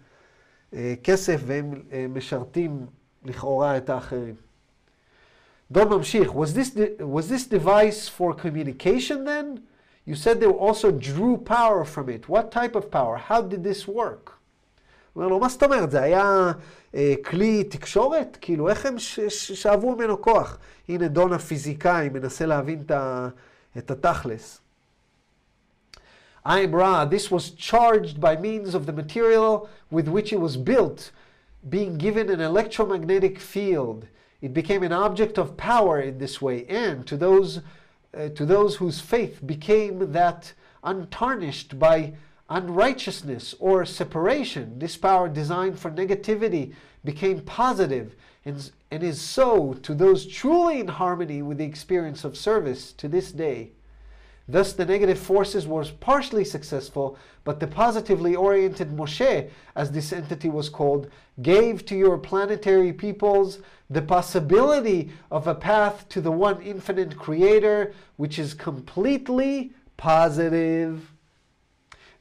אה, 0.74 0.94
כסף 1.04 1.40
והם 1.46 1.82
אה, 1.92 2.06
משרתים 2.08 2.86
לכאורה 3.24 3.76
את 3.76 3.90
האחרים. 3.90 4.34
דון 5.70 5.88
ממשיך, 5.88 6.30
was 6.30 6.54
this, 6.56 6.76
was 7.00 7.28
this 7.28 7.46
device 7.46 8.08
for 8.18 8.34
communication 8.34 9.24
then? 9.24 9.60
You 10.06 10.14
said 10.14 10.40
they 10.40 10.46
also 10.46 10.90
drew 10.90 11.36
power 11.36 11.84
from 11.84 12.08
it. 12.08 12.28
What 12.28 12.50
type 12.50 12.74
of 12.74 12.90
power? 12.90 13.16
How 13.28 13.40
did 13.40 13.62
this 13.62 13.88
work? 13.88 14.30
אומר 15.16 15.28
לו, 15.28 15.40
מה 15.40 15.48
זאת 15.48 15.62
אומרת? 15.62 15.90
זה 15.90 16.02
היה 16.02 16.52
כלי 17.23 17.63
תקשורת? 17.63 18.37
כאילו, 18.41 18.69
איך 18.69 18.85
הם 18.85 18.99
ש- 18.99 19.19
ש- 19.19 19.51
שאבו 19.51 19.95
ממנו 19.95 20.21
כוח? 20.21 20.57
הנה 20.89 21.07
דון 21.07 21.33
הפיזיקאי 21.33 22.09
מנסה 22.09 22.45
להבין 22.45 22.81
את, 22.85 22.91
ה- 22.91 23.27
את 23.77 23.91
התכלס. 23.91 24.61
I'm 26.45 26.73
Ra, 26.73 27.03
this 27.03 27.29
was 27.29 27.49
charged 27.49 28.21
by 28.21 28.37
means 28.37 28.73
of 28.73 28.85
the 28.85 28.93
material 28.93 29.67
with 29.91 30.07
which 30.07 30.31
it 30.31 30.39
was 30.39 30.55
built, 30.55 31.11
being 31.69 31.97
given 31.97 32.29
an 32.29 32.39
electromagnetic 32.39 33.37
field. 33.37 34.05
It 34.41 34.53
became 34.53 34.81
an 34.83 34.93
object 34.93 35.37
of 35.37 35.57
power 35.57 35.99
in 35.99 36.19
this 36.19 36.41
way, 36.41 36.65
and 36.69 37.05
to 37.07 37.17
those, 37.17 37.59
uh, 37.59 38.29
to 38.29 38.45
those 38.45 38.77
whose 38.77 39.01
faith 39.01 39.45
became 39.45 40.13
that 40.13 40.53
untarnished 40.85 41.77
by 41.77 42.13
unrighteousness 42.52 43.54
or 43.58 43.84
separation, 43.86 44.78
this 44.78 44.96
power 44.96 45.28
designed 45.28 45.78
for 45.78 45.90
negativity 45.90 46.74
became 47.02 47.40
positive 47.40 48.14
and, 48.44 48.70
and 48.90 49.02
is 49.02 49.20
so 49.20 49.72
to 49.82 49.94
those 49.94 50.26
truly 50.26 50.80
in 50.80 50.88
harmony 50.88 51.40
with 51.40 51.58
the 51.58 51.64
experience 51.64 52.24
of 52.24 52.36
service 52.36 52.92
to 52.92 53.08
this 53.08 53.32
day. 53.32 53.70
Thus, 54.48 54.72
the 54.72 54.84
negative 54.84 55.18
forces 55.18 55.66
were 55.66 55.84
partially 56.00 56.44
successful, 56.44 57.16
but 57.44 57.58
the 57.58 57.66
positively 57.66 58.34
oriented 58.34 58.90
Moshe, 58.90 59.48
as 59.74 59.90
this 59.90 60.12
entity 60.12 60.50
was 60.50 60.68
called, 60.68 61.08
gave 61.40 61.86
to 61.86 61.96
your 61.96 62.18
planetary 62.18 62.92
peoples 62.92 63.60
the 63.88 64.02
possibility 64.02 65.10
of 65.30 65.46
a 65.46 65.54
path 65.54 66.08
to 66.10 66.20
the 66.20 66.32
one 66.32 66.60
infinite 66.60 67.16
creator, 67.16 67.94
which 68.16 68.38
is 68.38 68.52
completely 68.52 69.72
positive. 69.96 71.11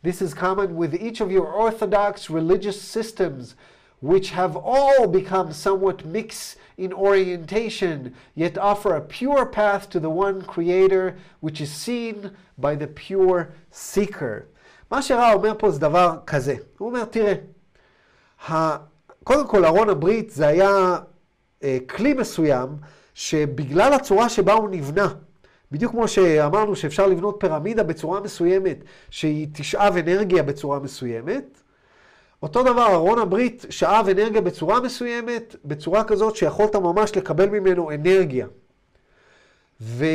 This 0.04 0.22
is 0.22 0.34
common 0.34 0.76
with 0.76 0.96
each 0.96 1.22
of 1.22 1.32
your 1.32 1.46
orthodox 1.46 2.30
religious 2.30 2.82
systems, 2.82 3.56
which 4.00 4.32
have 4.32 4.56
all 4.56 5.08
become 5.08 5.54
somewhat 5.54 6.04
mixed 6.06 6.58
in 6.76 6.92
orientation, 6.92 8.16
yet 8.34 8.58
offer 8.58 8.96
a 8.96 9.02
pure 9.02 9.46
path 9.46 9.92
to 9.92 10.00
the 10.00 10.10
one 10.10 10.42
creator, 10.42 11.18
which 11.40 11.62
is 11.62 11.72
seen 11.72 12.32
by 12.58 12.74
the 12.76 12.88
pure 12.88 13.54
seeker. 13.70 14.48
מה 14.92 15.02
שרע 15.02 15.34
אומר 15.34 15.54
פה 15.58 15.72
זה 15.72 15.80
דבר 15.80 16.18
כזה. 16.28 16.56
הוא 16.78 16.88
אומר, 16.88 17.06
תראה, 17.06 17.34
ה... 18.50 18.78
קודם 19.24 19.48
כל, 19.48 19.66
ארון 19.66 19.90
הברית 19.90 20.30
זה 20.30 20.48
היה 20.48 20.98
אה, 21.64 21.78
כלי 21.90 22.14
מסוים, 22.14 22.70
שבגלל 23.14 23.94
הצורה 23.94 24.30
שבה 24.30 24.54
הוא 24.54 24.70
נבנה, 24.70 25.08
בדיוק 25.72 25.92
כמו 25.92 26.08
שאמרנו 26.08 26.76
שאפשר 26.76 27.08
לבנות 27.08 27.36
פירמידה 27.40 27.84
בצורה 27.84 28.20
מסוימת, 28.20 28.78
שהיא 29.10 29.48
תשאב 29.54 29.98
אנרגיה 29.98 30.44
בצורה 30.44 30.80
מסוימת, 30.80 31.62
אותו 32.44 32.64
דבר, 32.64 32.94
ארון 32.94 33.20
הברית 33.20 33.66
שאב 33.70 34.10
אנרגיה 34.10 34.42
בצורה 34.42 34.82
מסוימת, 34.82 35.56
בצורה 35.66 36.04
כזאת 36.04 36.36
שיכולת 36.36 36.76
ממש 36.76 37.18
לקבל 37.18 37.50
ממנו 37.50 37.92
אנרגיה. 37.92 38.48
ו... 39.82 40.06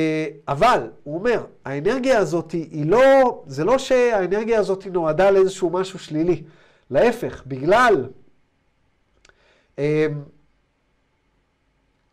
אבל, 0.48 0.90
הוא 1.04 1.18
אומר, 1.18 1.44
האנרגיה 1.64 2.18
הזאת 2.18 2.52
היא 2.52 2.86
לא, 2.86 3.42
זה 3.46 3.64
לא 3.64 3.78
שהאנרגיה 3.78 4.58
הזאת 4.58 4.86
נועדה 4.86 5.30
לאיזשהו 5.30 5.70
משהו 5.70 5.98
שלילי. 5.98 6.42
להפך, 6.90 7.42
בגלל, 7.46 8.08
אמ, 9.78 9.84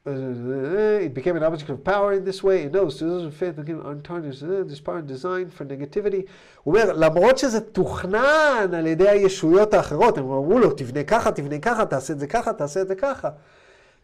it 0.06 1.14
became 1.14 1.38
an 1.38 1.44
object 1.44 1.70
of 1.70 1.82
power 1.84 2.12
in 2.12 2.26
this 2.26 2.44
way, 2.44 2.64
it 2.64 2.74
knows, 2.74 3.00
those 3.00 3.24
who 3.24 3.32
faith, 3.32 3.58
untarnished, 3.58 4.42
this 4.68 4.82
power 4.82 5.02
designed 5.02 5.54
for 5.54 5.64
negativity. 5.64 6.24
הוא 6.64 6.78
אומר, 6.78 6.94
למרות 6.94 7.38
שזה 7.38 7.60
תוכנן 7.60 8.70
על 8.78 8.88
ידי 8.88 9.10
הישויות 9.10 9.74
האחרות, 9.74 10.18
הם 10.18 10.24
אמרו 10.24 10.60
לו, 10.60 10.72
תבנה 10.72 11.04
ככה, 11.04 11.32
תבנה 11.32 11.60
ככה, 11.60 11.86
תעשה 11.86 12.14
את 12.14 12.20
זה 12.20 12.28
ככה, 12.28 12.54
תעשה 12.54 12.82
את 12.82 12.88
זה 12.88 12.96
ככה. 12.96 13.30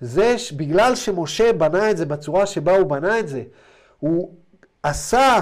זה 0.02 0.36
בגלל 0.58 0.96
שמשה 0.96 1.54
בנה 1.54 1.92
את 1.92 1.98
זה 1.98 2.06
בצורה 2.06 2.46
שבה 2.46 2.78
הוא 2.78 2.88
בנה 2.90 3.20
את 3.20 3.28
זה, 3.28 3.44
הוא 4.00 4.34
עשה 4.84 5.42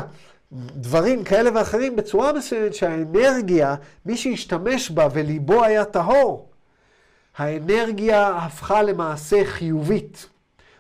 דברים 0.52 1.24
כאלה 1.24 1.50
ואחרים 1.56 1.96
בצורה 1.96 2.34
מסוימת 2.34 2.74
שהאנרגיה, 2.74 3.76
מי 4.06 4.18
שהשתמש 4.18 4.92
בה 4.92 5.08
וליבו 5.14 5.64
היה 5.64 5.86
טהור, 5.86 6.50
האנרגיה 7.38 8.28
הפכה 8.28 8.84
למעשה 8.84 9.46
חיובית. 9.46 10.30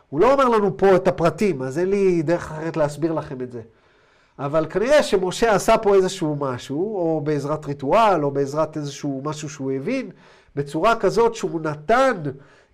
הוא 0.09 0.19
לא 0.19 0.33
אומר 0.33 0.49
לנו 0.49 0.77
פה 0.77 0.95
את 0.95 1.07
הפרטים, 1.07 1.61
אז 1.61 1.79
אין 1.79 1.89
לי 1.89 2.21
דרך 2.21 2.51
אחרת 2.51 2.77
להסביר 2.77 3.13
לכם 3.13 3.41
את 3.41 3.51
זה. 3.51 3.61
אבל 4.39 4.65
כנראה 4.69 5.03
שמשה 5.03 5.55
עשה 5.55 5.77
פה 5.77 5.95
איזשהו 5.95 6.35
משהו, 6.39 6.95
או 6.95 7.21
בעזרת 7.23 7.65
ריטואל, 7.65 8.23
או 8.23 8.31
בעזרת 8.31 8.77
איזשהו 8.77 9.21
משהו 9.23 9.49
שהוא 9.49 9.71
הבין, 9.71 10.09
בצורה 10.55 10.95
כזאת 10.95 11.35
שהוא 11.35 11.61
נתן, 11.61 12.13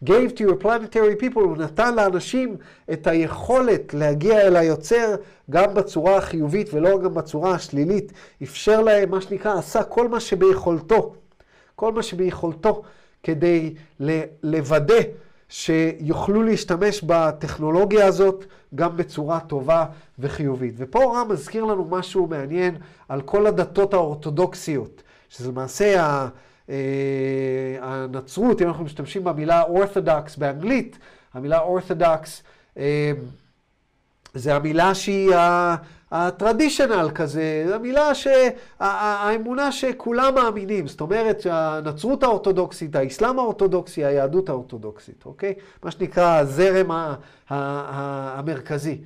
gave 0.05 0.38
to 0.38 0.41
your 0.41 0.63
planetary 0.63 1.21
people, 1.21 1.39
הוא 1.39 1.57
נתן 1.57 1.95
לאנשים 1.95 2.57
את 2.93 3.07
היכולת 3.07 3.93
להגיע 3.93 4.41
אל 4.41 4.55
היוצר 4.55 5.15
גם 5.49 5.73
בצורה 5.73 6.17
החיובית 6.17 6.73
ולא 6.73 6.99
גם 6.99 7.13
בצורה 7.13 7.51
השלילית. 7.51 8.13
אפשר 8.43 8.81
להם, 8.81 9.11
מה 9.11 9.21
שנקרא, 9.21 9.57
עשה 9.57 9.84
כל 9.84 10.07
מה 10.07 10.19
שביכולתו, 10.19 11.13
כל 11.75 11.93
מה 11.93 12.03
שביכולתו, 12.03 12.81
כדי 13.23 13.73
לוודא 14.43 15.01
שיוכלו 15.53 16.43
להשתמש 16.43 17.01
בטכנולוגיה 17.03 18.05
הזאת 18.05 18.45
גם 18.75 18.97
בצורה 18.97 19.39
טובה 19.39 19.85
וחיובית. 20.19 20.73
ופה 20.77 20.99
רם 21.15 21.31
מזכיר 21.31 21.63
לנו 21.63 21.85
משהו 21.85 22.27
מעניין 22.27 22.75
על 23.09 23.21
כל 23.21 23.47
הדתות 23.47 23.93
האורתודוקסיות, 23.93 25.03
שזה 25.29 25.49
למעשה. 25.49 26.27
אה, 26.69 26.75
הנצרות, 27.81 28.61
אם 28.61 28.67
אנחנו 28.67 28.83
משתמשים 28.83 29.23
במילה 29.23 29.61
אורתודוקס 29.61 30.35
באנגלית, 30.35 30.97
המילה 31.33 31.59
אורתודוקס 31.59 32.43
אה, 32.77 33.11
זה 34.33 34.55
המילה 34.55 34.95
שהיא 34.95 35.35
הטרדישיונל 36.16 37.09
כזה, 37.16 37.66
המילה, 37.74 38.11
ה- 38.80 38.86
האמונה 39.30 39.72
שכולם 39.72 40.36
מאמינים, 40.36 40.88
זאת 40.88 41.01
אומרת 41.01 41.47
הנצרות 41.49 42.24
האורתודוקסית, 42.24 42.95
האסלאם 42.95 43.39
האורתודוקסי, 43.39 44.05
היהדות 44.05 44.49
האורתודוקסית, 44.49 45.26
אוקיי? 45.26 45.53
מה 45.84 45.91
שנקרא 45.91 46.38
הזרם 46.38 46.91
המרכזי. 47.49 48.97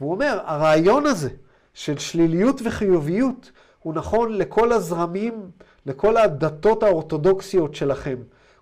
והוא 0.00 0.12
אומר, 0.12 0.38
הרעיון 0.44 1.06
הזה 1.06 1.30
של 1.74 1.98
שליליות 1.98 2.60
וחיוביות 2.64 3.50
הוא 3.82 3.94
נכון 3.94 4.32
לכל 4.38 4.72
הזרמים, 4.72 5.34
לכל 5.86 6.16
הדתות 6.16 6.82
האורתודוקסיות 6.82 7.74
שלכם. 7.74 8.16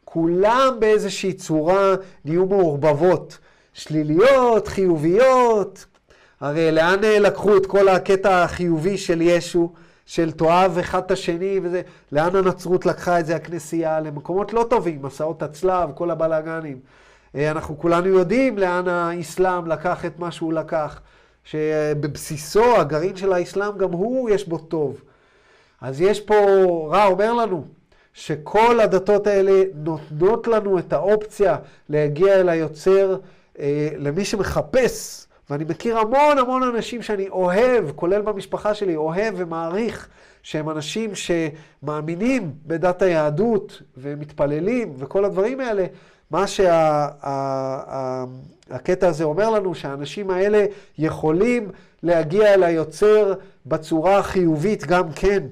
כולם 0.05 0.76
באיזושהי 0.78 1.32
צורה 1.32 1.95
נהיו 2.24 2.47
מעורבבות. 2.47 3.39
שליליות, 3.72 4.68
חיוביות. 4.68 5.86
הרי 6.41 6.72
לאן 6.72 7.05
אה, 7.05 7.18
לקחו 7.18 7.57
את 7.57 7.66
כל 7.66 7.89
הקטע 7.89 8.43
החיובי 8.43 8.99
של 8.99 9.22
ישו, 9.22 9.72
של 10.07 10.32
תאהב 10.32 10.78
אחד 10.78 11.03
את 11.03 11.11
השני 11.11 11.61
וזה? 11.62 11.82
לאן 12.12 12.36
הנצרות 12.36 12.86
לקחה 12.86 13.20
את 13.20 13.26
זה, 13.26 13.36
הכנסייה? 13.36 14.01
למקומות 14.01 14.53
לא 14.53 14.66
טובים, 14.70 15.03
מסעות 15.03 15.43
הצלב, 15.43 15.91
כל 15.95 16.11
הבלאגנים. 16.11 16.78
אה, 17.34 17.51
אנחנו 17.51 17.78
כולנו 17.78 18.07
יודעים 18.07 18.59
לאן 18.59 18.89
האסלאם 18.89 19.66
לקח 19.66 20.05
את 20.05 20.18
מה 20.18 20.30
שהוא 20.30 20.53
לקח. 20.53 21.01
שבבסיסו, 21.45 22.76
הגרעין 22.76 23.16
של 23.16 23.32
האסלאם, 23.32 23.78
גם 23.78 23.93
הוא 23.93 24.30
יש 24.30 24.49
בו 24.49 24.59
טוב. 24.59 25.01
אז 25.80 26.01
יש 26.01 26.20
פה, 26.20 26.34
רע 26.93 27.07
אומר 27.07 27.34
לנו, 27.34 27.64
שכל 28.12 28.80
הדתות 28.80 29.26
האלה 29.26 29.62
נותנות 29.74 30.47
לנו 30.47 30.78
את 30.78 30.93
האופציה 30.93 31.57
להגיע 31.89 32.34
אל 32.34 32.49
היוצר 32.49 33.16
אה, 33.59 33.89
למי 33.97 34.24
שמחפש. 34.24 35.27
ואני 35.51 35.64
מכיר 35.64 35.99
המון 35.99 36.38
המון 36.38 36.62
אנשים 36.62 37.03
שאני 37.03 37.28
אוהב, 37.28 37.90
כולל 37.94 38.22
במשפחה 38.22 38.74
שלי, 38.74 38.96
אוהב 38.96 39.34
ומעריך, 39.36 40.09
שהם 40.42 40.70
אנשים 40.70 41.11
שמאמינים 41.14 42.53
בדת 42.66 43.03
היהדות 43.03 43.82
ומתפללים 43.96 44.94
וכל 44.99 45.24
הדברים 45.24 45.61
האלה. 45.61 45.86
מה 46.30 46.46
שהקטע 48.70 49.09
הזה 49.09 49.24
אומר 49.24 49.51
לנו, 49.51 49.74
שהאנשים 49.74 50.30
האלה 50.30 50.64
יכולים 50.99 51.70
להגיע 52.03 52.55
אל 52.55 52.62
היוצר 52.62 53.34
בצורה 53.66 54.18
החיובית 54.18 54.86
גם 54.86 55.12
כן. 55.12 55.42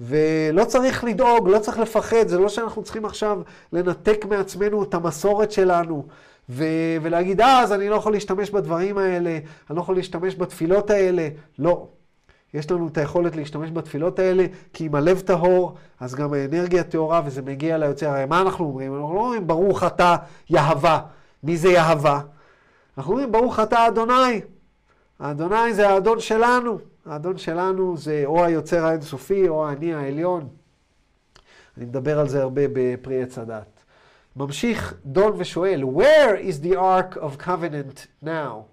ולא 0.00 0.64
צריך 0.64 1.04
לדאוג, 1.04 1.48
לא 1.48 1.58
צריך 1.58 1.78
לפחד, 1.78 2.28
זה 2.28 2.38
לא 2.38 2.48
שאנחנו 2.48 2.82
צריכים 2.82 3.04
עכשיו 3.04 3.40
לנתק 3.72 4.24
מעצמנו 4.24 4.82
את 4.82 4.94
המסורת 4.94 5.52
שלנו 5.52 6.06
ו- 6.48 6.96
ולהגיד, 7.02 7.40
אה, 7.40 7.60
אז 7.60 7.72
אני 7.72 7.88
לא 7.88 7.94
יכול 7.94 8.12
להשתמש 8.12 8.50
בדברים 8.50 8.98
האלה, 8.98 9.30
אני 9.70 9.76
לא 9.76 9.80
יכול 9.80 9.96
להשתמש 9.96 10.36
בתפילות 10.36 10.90
האלה. 10.90 11.28
לא. 11.58 11.86
יש 12.54 12.70
לנו 12.70 12.88
את 12.88 12.98
היכולת 12.98 13.36
להשתמש 13.36 13.70
בתפילות 13.70 14.18
האלה, 14.18 14.46
כי 14.72 14.86
אם 14.86 14.94
הלב 14.94 15.20
טהור, 15.20 15.74
אז 16.00 16.14
גם 16.14 16.32
האנרגיה 16.32 16.82
טהורה 16.82 17.22
וזה 17.24 17.42
מגיע 17.42 17.78
ליוצר. 17.78 18.08
הרי 18.08 18.26
מה 18.26 18.40
אנחנו 18.40 18.64
אומרים? 18.64 18.94
אנחנו 18.94 19.14
לא 19.14 19.20
אומרים, 19.20 19.46
ברוך 19.46 19.84
אתה 19.84 20.16
יהבה. 20.50 21.00
מי 21.42 21.56
זה 21.56 21.68
יהבה? 21.68 22.20
אנחנו 22.98 23.12
אומרים, 23.12 23.32
ברוך 23.32 23.60
אתה 23.60 23.86
אדוני. 23.86 24.40
האדוני 25.20 25.74
זה 25.74 25.88
האדון 25.88 26.20
שלנו. 26.20 26.78
האדון 27.06 27.38
שלנו 27.38 27.96
זה 27.96 28.22
או 28.26 28.44
היוצר 28.44 28.86
האינסופי 28.86 29.48
או 29.48 29.68
האני 29.68 29.94
העליון. 29.94 30.48
אני 31.76 31.84
מדבר 31.84 32.18
על 32.18 32.28
זה 32.28 32.42
הרבה 32.42 32.62
בפרי 32.72 33.22
עץ 33.22 33.38
הדת. 33.38 33.84
ממשיך 34.36 34.94
דון 35.04 35.32
ושואל, 35.36 35.82
Where 35.82 36.48
is 36.48 36.64
the 36.66 36.74
Ark 36.74 37.16
of 37.16 37.46
Covenant 37.46 38.24
now? 38.24 38.64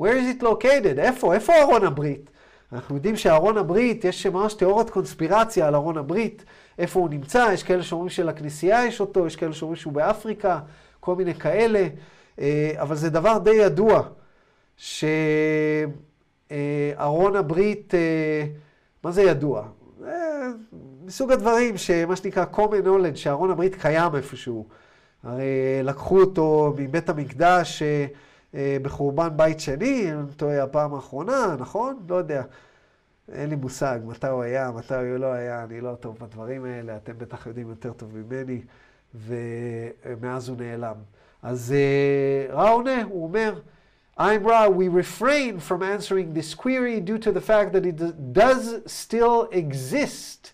Where 0.00 0.14
is 0.16 0.40
it 0.40 0.42
located? 0.42 0.98
איפה? 0.98 1.34
איפה 1.34 1.52
ארון 1.62 1.84
הברית? 1.84 2.30
אנחנו 2.72 2.94
יודעים 2.94 3.16
שארון 3.16 3.58
הברית, 3.58 4.04
יש 4.04 4.26
ממש 4.26 4.54
תיאוריית 4.54 4.90
קונספירציה 4.90 5.68
על 5.68 5.74
ארון 5.74 5.98
הברית, 5.98 6.44
איפה 6.78 7.00
הוא 7.00 7.08
נמצא, 7.08 7.48
יש 7.52 7.62
כאלה 7.62 7.82
שאומרים 7.82 8.08
שלכנסייה 8.08 8.86
יש 8.86 9.00
אותו, 9.00 9.26
יש 9.26 9.36
כאלה 9.36 9.52
שאומרים 9.52 9.76
שהוא 9.76 9.92
באפריקה, 9.92 10.60
כל 11.00 11.14
מיני 11.14 11.34
כאלה, 11.34 11.88
אה, 12.38 12.72
אבל 12.76 12.96
זה 12.96 13.10
דבר 13.10 13.38
די 13.38 13.50
ידוע, 13.50 14.02
שארון 16.48 17.36
הברית, 17.36 17.94
אה, 17.94 18.46
מה 19.02 19.12
זה 19.12 19.22
ידוע? 19.22 19.66
אה, 20.06 20.50
מסוג 21.04 21.32
הדברים 21.32 21.76
שמה 21.76 22.16
שנקרא 22.16 22.44
common 22.52 22.86
knowledge, 22.86 23.16
שארון 23.16 23.50
הברית 23.50 23.74
קיים 23.74 24.14
איפשהו. 24.14 24.66
הרי 25.22 25.82
לקחו 25.82 26.20
אותו 26.20 26.74
מבית 26.78 27.08
המקדש 27.08 27.82
אה, 28.54 28.76
בחורבן 28.82 29.28
בית 29.36 29.60
שני, 29.60 30.12
אני 30.12 30.32
טועה, 30.36 30.62
הפעם 30.62 30.94
האחרונה, 30.94 31.56
נכון? 31.58 31.96
לא 32.08 32.14
יודע. 32.14 32.42
אין 33.32 33.50
לי 33.50 33.56
מושג 33.56 33.98
מתי 34.06 34.26
הוא 34.26 34.42
היה, 34.42 34.70
מתי 34.70 34.94
הוא 34.94 35.16
לא 35.16 35.26
היה, 35.26 35.64
אני 35.64 35.80
לא 35.80 35.94
טוב 35.94 36.18
בדברים 36.20 36.64
האלה, 36.64 36.96
אתם 36.96 37.12
בטח 37.18 37.46
יודעים 37.46 37.68
יותר 37.68 37.92
טוב 37.92 38.16
ממני, 38.16 38.60
ומאז 39.14 40.48
הוא 40.48 40.56
נעלם. 40.58 40.94
אז 41.42 41.74
רע 42.50 42.70
עונה, 42.70 43.02
הוא 43.02 43.24
אומר, 43.24 43.54
I'm 44.16 44.44
Ra, 44.44 44.68
we 44.68 44.86
refrain 44.86 45.58
from 45.58 45.82
answering 45.82 46.34
this 46.34 46.54
query 46.54 47.00
due 47.00 47.18
to 47.18 47.32
the 47.32 47.40
fact 47.40 47.72
that 47.72 47.84
it 47.84 48.32
does 48.32 48.80
still 48.86 49.48
exist, 49.50 50.52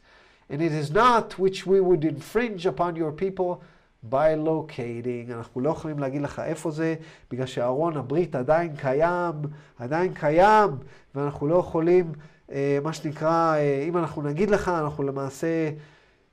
and 0.48 0.62
it 0.62 0.72
is 0.72 0.90
not 0.90 1.38
which 1.38 1.66
we 1.66 1.78
would 1.78 2.06
infringe 2.06 2.64
upon 2.64 2.96
your 2.96 3.12
people 3.12 3.62
by 4.02 4.34
locating. 4.34 5.32
אנחנו 5.32 5.60
לא 5.60 5.70
יכולים 5.70 5.98
להגיד 5.98 6.22
לך 6.22 6.38
איפה 6.38 6.70
זה, 6.70 6.94
בגלל 7.30 7.46
שארון 7.46 7.96
הברית 7.96 8.34
עדיין 8.34 8.76
קיים, 8.76 9.34
עדיין 9.78 10.14
קיים, 10.14 10.70
ואנחנו 11.14 11.46
לא 11.46 11.56
יכולים, 11.56 12.12
אה, 12.52 12.78
מה 12.82 12.92
שנקרא, 12.92 13.54
אה, 13.56 13.84
אם 13.88 13.96
אנחנו 13.96 14.22
נגיד 14.22 14.50
לך, 14.50 14.68
אנחנו 14.68 15.02
למעשה 15.02 15.70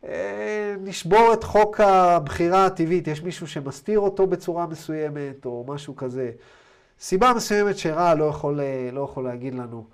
אה, 0.03 0.75
נשבור 0.83 1.33
את 1.33 1.43
חוק 1.43 1.79
הבחירה 1.79 2.65
הטבעית. 2.65 3.07
יש 3.07 3.23
מישהו 3.23 3.47
שמסתיר 3.47 3.99
אותו 3.99 4.27
בצורה 4.27 4.67
מסוימת, 4.67 5.45
או 5.45 5.65
משהו 5.67 5.95
כזה. 5.95 6.31
סיבה 6.99 7.33
מסוימת 7.33 7.77
שרע 7.77 8.13
לא 8.15 8.25
יכול, 8.25 8.59
לא 8.91 9.01
יכול 9.01 9.23
להגיד 9.23 9.55
לנו. 9.55 9.85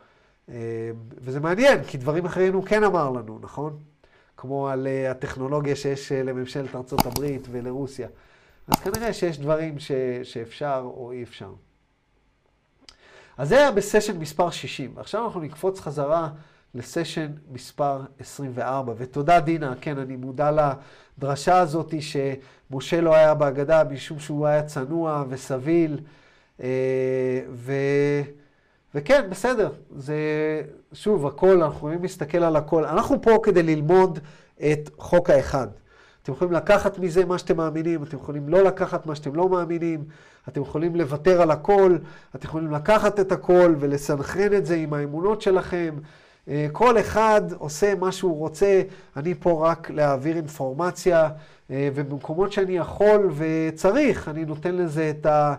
וזה 1.18 1.40
מעניין, 1.40 1.84
כי 1.84 1.98
דברים 1.98 2.26
אחרים 2.26 2.54
הוא 2.54 2.64
כן 2.64 2.84
אמר 2.84 3.10
לנו, 3.10 3.40
נכון? 3.42 3.78
כמו 4.38 4.70
על 4.70 4.88
הטכנולוגיה 5.12 5.76
שיש 5.76 6.12
לממשלת 6.12 6.76
ארצות 6.76 7.06
הברית 7.06 7.48
ולרוסיה. 7.52 8.08
אז 8.68 8.80
כנראה 8.80 9.14
שיש 9.14 9.40
דברים 9.40 9.80
ש, 9.80 9.92
שאפשר 10.24 10.82
או 10.86 11.12
אי 11.12 11.24
אפשר. 11.24 11.52
אז 13.38 13.50
זה 13.50 13.58
היה 13.58 13.72
בסשן 13.72 14.18
מספר 14.20 14.50
60. 14.50 14.94
עכשיו 14.98 15.26
אנחנו 15.26 15.42
נקפוץ 15.42 15.80
חזרה 15.80 16.30
לסשן 16.76 17.32
מספר 17.52 18.02
24. 18.20 18.94
ותודה 18.98 19.40
דינה, 19.40 19.74
כן, 19.82 19.98
אני 19.98 20.16
מודע 20.16 20.52
לדרשה 21.18 21.58
הזאת 21.58 21.94
שמשה 22.00 23.02
לא 23.02 23.16
היה 23.16 23.34
בהגדה 23.34 23.84
משום 23.84 24.20
שהוא 24.20 24.48
היה 24.48 24.64
צנוע 24.64 25.24
וסביל. 25.30 26.00
אה, 26.62 27.40
ו, 27.52 27.74
וכן, 28.96 29.28
בסדר. 29.30 29.70
זה, 29.96 30.16
שוב, 30.94 31.28
הכל, 31.28 31.62
אנחנו 31.62 31.78
יכולים 31.78 32.02
להסתכל 32.02 32.44
על 32.44 32.56
הכל. 32.56 32.86
אנחנו 32.86 33.22
פה 33.22 33.40
כדי 33.44 33.64
ללמוד 33.64 34.20
את 34.72 34.90
חוק 34.98 35.30
האחד. 35.30 35.68
אתם 36.24 36.32
יכולים 36.32 36.54
לקחת 36.54 37.00
מזה 37.00 37.26
מה 37.26 37.38
שאתם 37.38 37.58
מאמינים, 37.58 38.04
אתם 38.04 38.18
יכולים 38.18 38.50
לא 38.50 38.64
לקחת 38.64 39.06
מה 39.06 39.16
שאתם 39.16 39.36
לא 39.36 39.50
מאמינים, 39.50 40.04
אתם 40.48 40.62
יכולים 40.62 40.96
לוותר 40.96 41.42
על 41.42 41.52
הכל, 41.52 41.98
אתם 42.36 42.48
יכולים 42.48 42.72
לקחת 42.72 43.20
את 43.20 43.32
הכל 43.32 43.76
ולסנכרן 43.80 44.54
את 44.54 44.66
זה 44.66 44.76
עם 44.76 44.94
האמונות 44.94 45.42
שלכם. 45.42 45.96
אה, 46.48 46.68
כל 46.72 47.00
אחד 47.00 47.42
עושה 47.58 47.96
מה 47.96 48.12
שהוא 48.12 48.38
רוצה, 48.38 48.82
אני 49.18 49.34
פה 49.40 49.70
רק 49.70 49.90
להעביר 49.90 50.36
אינפורמציה, 50.36 51.30
אה, 51.72 51.90
ובמקומות 51.96 52.52
שאני 52.52 52.78
יכול 52.78 53.32
וצריך, 53.36 54.28
אני 54.28 54.46
נותן 54.46 54.76
לזה 54.76 55.10
את 55.20 55.26
ה... 55.26 55.56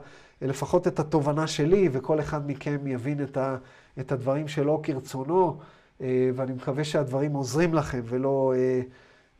לפחות 0.48 0.86
את 0.86 0.98
התובנה 0.98 1.46
שלי, 1.46 1.88
וכל 1.92 2.20
אחד 2.20 2.50
מכם 2.50 2.86
יבין 2.86 3.22
את, 3.22 3.36
ה... 3.36 3.56
את 4.00 4.12
הדברים 4.12 4.48
שלו 4.48 4.80
כרצונו, 4.82 5.58
אה, 6.00 6.30
ואני 6.34 6.52
מקווה 6.52 6.84
שהדברים 6.84 7.32
עוזרים 7.32 7.74
לכם 7.74 8.00
ולא... 8.04 8.54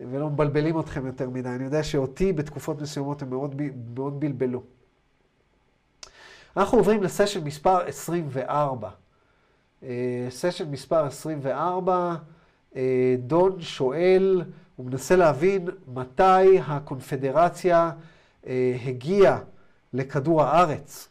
ולא 0.00 0.30
מבלבלים 0.30 0.80
אתכם 0.80 1.06
יותר 1.06 1.30
מדי. 1.30 1.48
אני 1.48 1.64
יודע 1.64 1.82
שאותי 1.82 2.32
בתקופות 2.32 2.82
מסוימות 2.82 3.22
הם 3.22 3.30
מאוד, 3.30 3.62
מאוד 3.96 4.20
בלבלו. 4.20 4.62
אנחנו 6.56 6.78
עוברים 6.78 7.02
לסשן 7.02 7.44
מספר 7.44 7.78
24. 7.86 8.90
סשן 10.28 10.70
מספר 10.70 11.06
24, 11.06 12.14
דון 13.18 13.60
שואל, 13.60 14.42
הוא 14.76 14.86
מנסה 14.86 15.16
להבין 15.16 15.68
מתי 15.94 16.58
הקונפדרציה 16.66 17.90
אה, 18.46 18.76
הגיעה 18.86 19.38
לכדור 19.94 20.42
הארץ. 20.42 21.08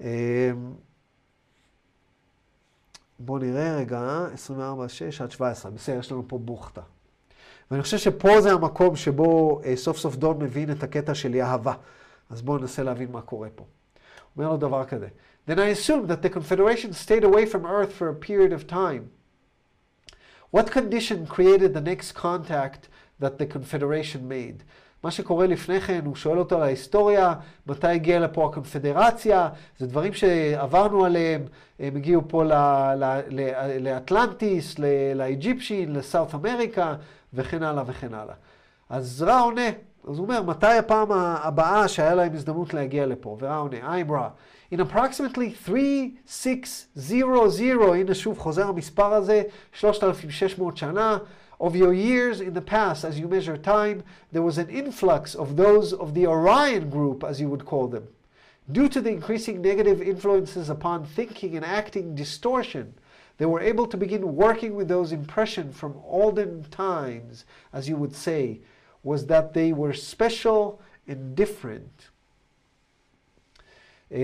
אה, 0.00 0.50
בואו 3.18 3.38
נראה 3.38 3.76
רגע, 3.76 4.26
24, 4.32 4.88
6 4.88 5.20
עד 5.20 5.30
17, 5.30 5.70
בסדר, 5.70 5.98
יש 5.98 6.12
לנו 6.12 6.24
פה 6.28 6.38
בוכטה. 6.38 6.80
ואני 7.70 7.82
חושב 7.82 7.98
שפה 7.98 8.40
זה 8.40 8.52
המקום 8.52 8.96
שבו 8.96 9.60
אה, 9.64 9.76
סוף 9.76 9.98
סוף 9.98 10.16
דון 10.16 10.38
מבין 10.42 10.70
את 10.70 10.82
הקטע 10.82 11.14
של 11.14 11.34
יהבה. 11.34 11.74
אז 12.30 12.42
בואו 12.42 12.58
ננסה 12.58 12.82
להבין 12.82 13.12
מה 13.12 13.20
קורה 13.20 13.48
פה. 13.54 13.64
אומר 14.36 14.48
לו 14.48 14.56
דבר 14.56 14.84
כזה. 14.84 15.08
Then 15.48 15.58
I 15.58 15.68
assumed 15.78 16.08
that 16.08 16.22
the 16.22 16.30
Confederation 16.30 16.92
stayed 16.92 17.24
away 17.24 17.46
from 17.46 17.66
Earth 17.66 17.92
for 17.92 18.08
a 18.08 18.14
period 18.14 18.52
of 18.52 18.66
time. 18.66 19.10
What 20.50 20.70
condition 20.70 21.26
created 21.26 21.74
the 21.74 21.80
next 21.80 22.12
contact 22.12 22.88
that 23.20 23.38
the 23.38 23.46
Confederation 23.46 24.28
made? 24.28 24.58
מה 25.04 25.10
שקורה 25.10 25.46
לפני 25.46 25.80
כן, 25.80 26.00
הוא 26.04 26.16
שואל 26.16 26.38
אותו 26.38 26.56
על 26.56 26.62
ההיסטוריה, 26.62 27.34
מתי 27.66 27.86
הגיעה 27.86 28.18
לפה 28.20 28.46
הקונפדרציה, 28.46 29.48
זה 29.78 29.86
דברים 29.86 30.12
שעברנו 30.12 31.04
עליהם, 31.04 31.42
הם 31.78 31.96
הגיעו 31.96 32.22
פה 32.28 32.44
לאטלנטיס, 33.80 34.74
לאיג'יפשין, 35.14 35.92
לסאות' 35.92 36.34
אמריקה, 36.34 36.94
וכן 37.34 37.62
הלאה 37.62 37.82
וכן 37.86 38.14
הלאה. 38.14 38.34
אז 38.88 39.22
רע 39.22 39.40
עונה, 39.40 39.68
אז 40.08 40.18
הוא 40.18 40.26
אומר, 40.26 40.42
מתי 40.42 40.66
הפעם 40.66 41.12
הבאה 41.12 41.88
שהיה 41.88 42.14
להם 42.14 42.34
הזדמנות 42.34 42.74
להגיע 42.74 43.06
לפה? 43.06 43.36
ורע 43.40 43.56
עונה, 43.56 43.76
I'm 43.76 44.12
רע. 44.12 44.28
In 44.74 44.78
approximately 44.78 45.70
3600, 46.26 47.94
הנה 47.94 48.14
שוב 48.14 48.38
חוזר 48.38 48.68
המספר 48.68 49.12
הזה, 49.12 49.42
3,600 49.72 50.76
שנה, 50.76 51.18
of 51.59 51.75
your 51.75 51.93
years 51.93 52.41
in 52.41 52.53
the 52.53 52.61
past, 52.61 53.03
as 53.03 53.19
you 53.19 53.27
measure 53.27 53.57
time, 53.57 54.03
there 54.31 54.41
was 54.41 54.57
an 54.57 54.69
influx 54.69 55.35
of 55.35 55.55
those 55.55 55.93
of 55.93 56.13
the 56.13 56.27
Orion 56.27 56.89
group, 56.89 57.23
as 57.23 57.39
you 57.39 57.49
would 57.49 57.65
call 57.65 57.87
them. 57.87 58.07
Due 58.71 58.89
to 58.89 58.99
the 58.99 59.11
increasing 59.11 59.61
negative 59.61 60.01
influences 60.01 60.69
upon 60.69 61.05
thinking 61.05 61.55
and 61.55 61.65
acting 61.65 62.15
distortion, 62.15 62.93
they 63.37 63.45
were 63.45 63.59
able 63.59 63.87
to 63.87 63.97
begin 63.97 64.35
working 64.35 64.75
with 64.75 64.87
those 64.87 65.11
impressions 65.11 65.77
from 65.77 66.01
olden 66.05 66.63
times, 66.71 67.45
as 67.73 67.87
you 67.87 67.95
would 67.97 68.15
say, 68.15 68.61
was 69.03 69.27
that 69.27 69.53
they 69.53 69.71
were 69.71 69.93
special 69.93 70.81
and 71.07 71.35
different. 71.35 72.09
Uh, 74.11 74.15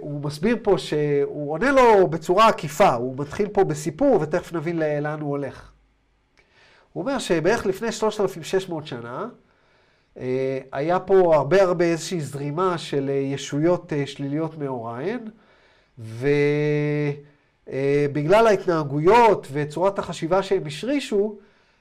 הוא 0.00 0.20
מסביר 0.24 0.56
פה 0.62 0.78
שהוא 0.78 1.52
עונה 1.52 1.72
לו 1.72 2.06
בצורה 2.06 2.48
עקיפה, 2.48 2.94
הוא 2.94 3.14
מתחיל 3.18 3.48
פה 3.48 3.64
בסיפור 3.64 4.20
ותכף 4.20 4.52
נבין 4.52 4.78
לאן 4.78 5.20
הוא 5.20 5.30
הולך. 5.30 5.72
הוא 6.95 7.01
אומר 7.01 7.19
שבערך 7.19 7.65
לפני 7.65 7.91
3,600 7.91 8.87
שנה, 8.87 9.27
אה, 10.17 10.59
היה 10.71 10.99
פה 10.99 11.35
הרבה 11.35 11.61
הרבה 11.63 11.85
איזושהי 11.85 12.21
זרימה 12.21 12.77
של 12.77 13.09
אה, 13.09 13.13
ישויות 13.13 13.93
אה, 13.93 14.05
שליליות 14.05 14.57
מאוריין, 14.57 15.29
ובגלל 17.67 18.47
ההתנהגויות 18.47 19.47
וצורת 19.51 19.99
החשיבה 19.99 20.43
שהם 20.43 20.65
השרישו, 20.65 21.35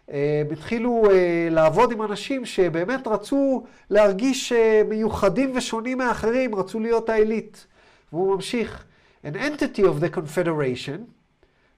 הם 0.09 0.47
התחילו 0.53 1.03
לעבוד 1.51 1.93
עם 1.93 2.03
אנשים 2.03 2.45
שבאמת 2.45 3.07
רצו 3.07 3.65
להרגיש 3.91 4.53
מיוחדים 4.89 5.53
ושונים 5.57 5.99
מאחרים, 5.99 6.55
רצו 6.55 6.81
להיות 6.81 7.09
העילית. 7.09 7.67
והוא 8.12 8.35
ממשיך, 8.35 8.85
an 9.25 9.35
entity 9.35 9.81
of 9.81 10.03
the 10.05 10.17
confederation, 10.17 11.14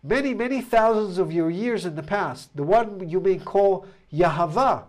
many, 0.06 0.34
many 0.34 0.60
thousands 0.60 1.18
of 1.18 1.32
your 1.32 1.50
years 1.50 1.84
in 1.84 1.96
the 1.96 2.02
past, 2.02 2.54
the 2.56 2.62
one 2.62 3.08
you 3.08 3.20
may 3.20 3.38
call 3.38 3.86
Yahweh, 4.10 4.82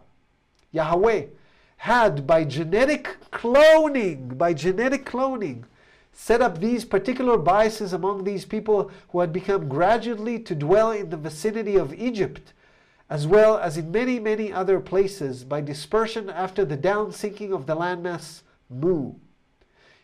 Yahweh, 0.72 1.26
had 1.78 2.28
by 2.28 2.43
genetic 2.43 3.18
cloning, 3.32 4.38
by 4.38 4.53
genetic 4.53 5.05
cloning, 5.05 5.63
set 6.11 6.41
up 6.41 6.59
these 6.59 6.86
particular 6.86 7.38
biases 7.38 7.93
among 7.93 8.24
these 8.24 8.45
people 8.45 8.91
who 9.09 9.20
had 9.20 9.32
become 9.32 9.68
gradually 9.68 10.39
to 10.39 10.55
dwell 10.55 10.91
in 10.91 11.09
the 11.09 11.18
vicinity 11.18 11.76
of 11.76 11.93
Egypt, 11.93 12.53
as 13.09 13.28
well 13.28 13.57
as 13.57 13.78
in 13.78 13.91
many, 13.91 14.20
many 14.20 14.51
other 14.51 14.80
places 14.80 15.43
by 15.43 15.61
dispersion 15.61 16.30
after 16.30 16.65
the 16.65 16.76
down 16.76 17.11
sinking 17.11 17.53
of 17.53 17.65
the 17.65 17.76
landmass 17.76 18.41
Mu. 18.70 19.13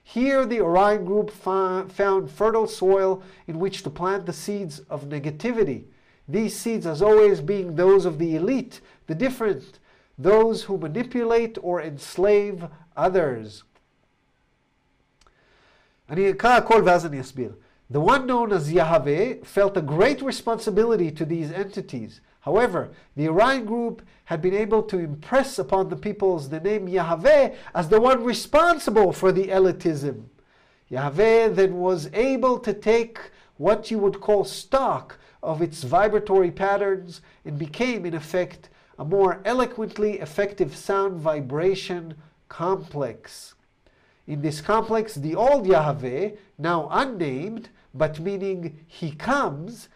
Here, 0.03 0.47
the 0.47 0.61
Orion 0.61 1.05
group 1.05 1.31
found 1.31 2.31
fertile 2.31 2.67
soil 2.67 3.23
in 3.47 3.59
which 3.59 3.83
to 3.83 3.91
plant 3.91 4.25
the 4.25 4.33
seeds 4.33 4.81
of 4.89 5.05
negativity. 5.05 5.85
These 6.27 6.57
seeds, 6.57 6.87
as 6.87 7.03
always, 7.03 7.41
being 7.41 7.77
those 7.77 8.07
of 8.07 8.19
the 8.19 8.37
elite, 8.37 8.81
the 9.07 9.15
different, 9.15 9.79
those 10.19 10.65
who 10.65 10.79
manipulate 10.79 11.59
or 11.63 11.83
enslave 11.83 12.65
others. 12.97 13.65
אני 16.11 16.31
אקרא 16.31 16.57
הכל 16.57 16.83
ואז 16.87 17.07
אני 17.07 17.21
אסביר. 17.21 17.53
The 17.91 18.01
one 18.01 18.27
known 18.27 18.53
as 18.53 18.73
Yahweh 18.73 19.45
felt 19.45 19.77
a 19.77 19.83
great 19.83 20.23
responsibility 20.23 21.11
to 21.11 21.25
these 21.25 21.53
entities. 21.53 22.21
However, 22.44 22.92
the 23.16 23.30
Orion 23.30 23.64
group 23.64 24.02
had 24.26 24.42
been 24.42 24.54
able 24.54 24.84
to 24.84 25.00
impress 25.00 25.58
upon 25.58 25.88
the 25.88 25.96
peoples 25.96 26.50
the 26.50 26.60
name 26.60 26.90
Yahweh 26.90 27.56
as 27.74 27.88
the 27.88 28.02
one 28.02 28.22
responsible 28.22 29.14
for 29.14 29.32
the 29.32 29.48
elitism. 29.48 30.26
Yahweh 30.90 31.48
then 31.48 31.78
was 31.78 32.10
able 32.12 32.60
to 32.60 32.74
take 32.74 33.32
what 33.56 33.90
you 33.90 33.98
would 33.98 34.20
call 34.20 34.44
stock 34.44 35.18
of 35.42 35.62
its 35.62 35.84
vibratory 35.84 36.52
patterns 36.52 37.22
and 37.46 37.58
became, 37.58 38.06
in 38.06 38.14
effect, 38.14 38.70
a 39.00 39.06
more 39.06 39.40
eloquently 39.46 40.20
effective 40.20 40.76
sound 40.76 41.22
vibration 41.22 42.14
complex. 42.50 43.54
In 44.28 44.42
this 44.42 44.60
complex, 44.60 45.16
the 45.16 45.36
old 45.36 45.66
Yahweh, 45.66 46.32
now 46.58 46.90
unnamed, 46.92 47.70
but 47.94 48.20
meaning 48.20 48.84
he 48.86 49.12
comes, 49.12 49.88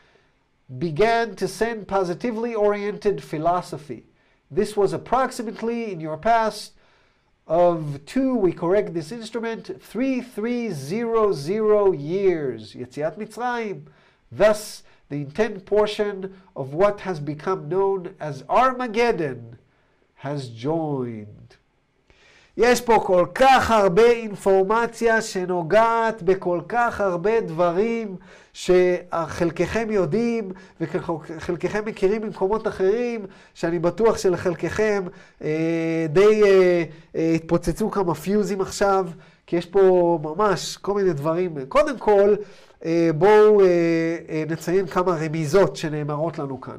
began 0.79 1.35
to 1.37 1.49
send 1.49 1.89
positively 1.89 2.55
oriented 2.55 3.23
philosophy. 3.23 4.07
This 4.51 4.77
was 4.77 4.93
approximately 4.93 5.93
in 5.93 6.01
your 6.01 6.17
past 6.17 6.73
of 7.47 8.05
two, 8.07 8.35
we 8.35 8.53
correct 8.53 8.95
this 8.95 9.13
instrument, 9.13 9.83
3300 9.83 11.99
years, 11.99 12.75
Yetziat 12.75 13.19
Mitzrayim. 13.19 13.87
Thus, 14.31 14.85
the 15.09 15.17
intent 15.17 15.67
portion 15.67 16.41
of 16.57 16.73
what 16.73 17.01
has 17.01 17.19
become 17.21 17.69
known 17.69 18.15
as 18.21 18.45
Armageddon 18.49 19.59
has 20.17 20.49
joined. 20.49 21.57
יש 22.57 22.81
פה 22.81 23.03
כל 23.07 23.27
כך 23.35 23.71
הרבה 23.71 24.11
אינפורמציה 24.11 25.23
שנוגעת 25.23 26.23
בכל 26.23 26.61
כך 26.69 27.01
הרבה 27.01 27.41
דברים 27.41 28.17
שחלקכם 28.58 29.88
יודעים 29.92 30.52
וחלקכם 30.82 31.86
מכירים 31.86 32.22
ממקומות 32.22 32.68
אחרים, 32.68 33.26
שאני 33.54 33.80
בטוח 33.80 34.18
שלחלקכם 34.18 35.04
אה, 35.42 36.06
די 36.10 36.44
אה, 36.44 36.84
אה, 37.16 37.32
התפוצצו 37.36 37.92
כמה 37.92 38.16
פיוזים 38.16 38.62
עכשיו, 38.62 39.08
כי 39.46 39.56
יש 39.56 39.66
פה 39.66 40.20
ממש 40.24 40.78
כל 40.78 40.94
מיני 40.94 41.14
דברים. 41.14 41.58
קודם 41.70 41.98
כל, 42.00 42.36
אה, 42.86 43.10
בואו 43.16 43.62
אה, 43.62 43.66
אה, 44.30 44.44
נציין 44.50 44.88
כמה 44.88 45.12
רמיזות 45.12 45.76
שנאמרות 45.76 46.40
לנו 46.40 46.62
כאן. 46.62 46.78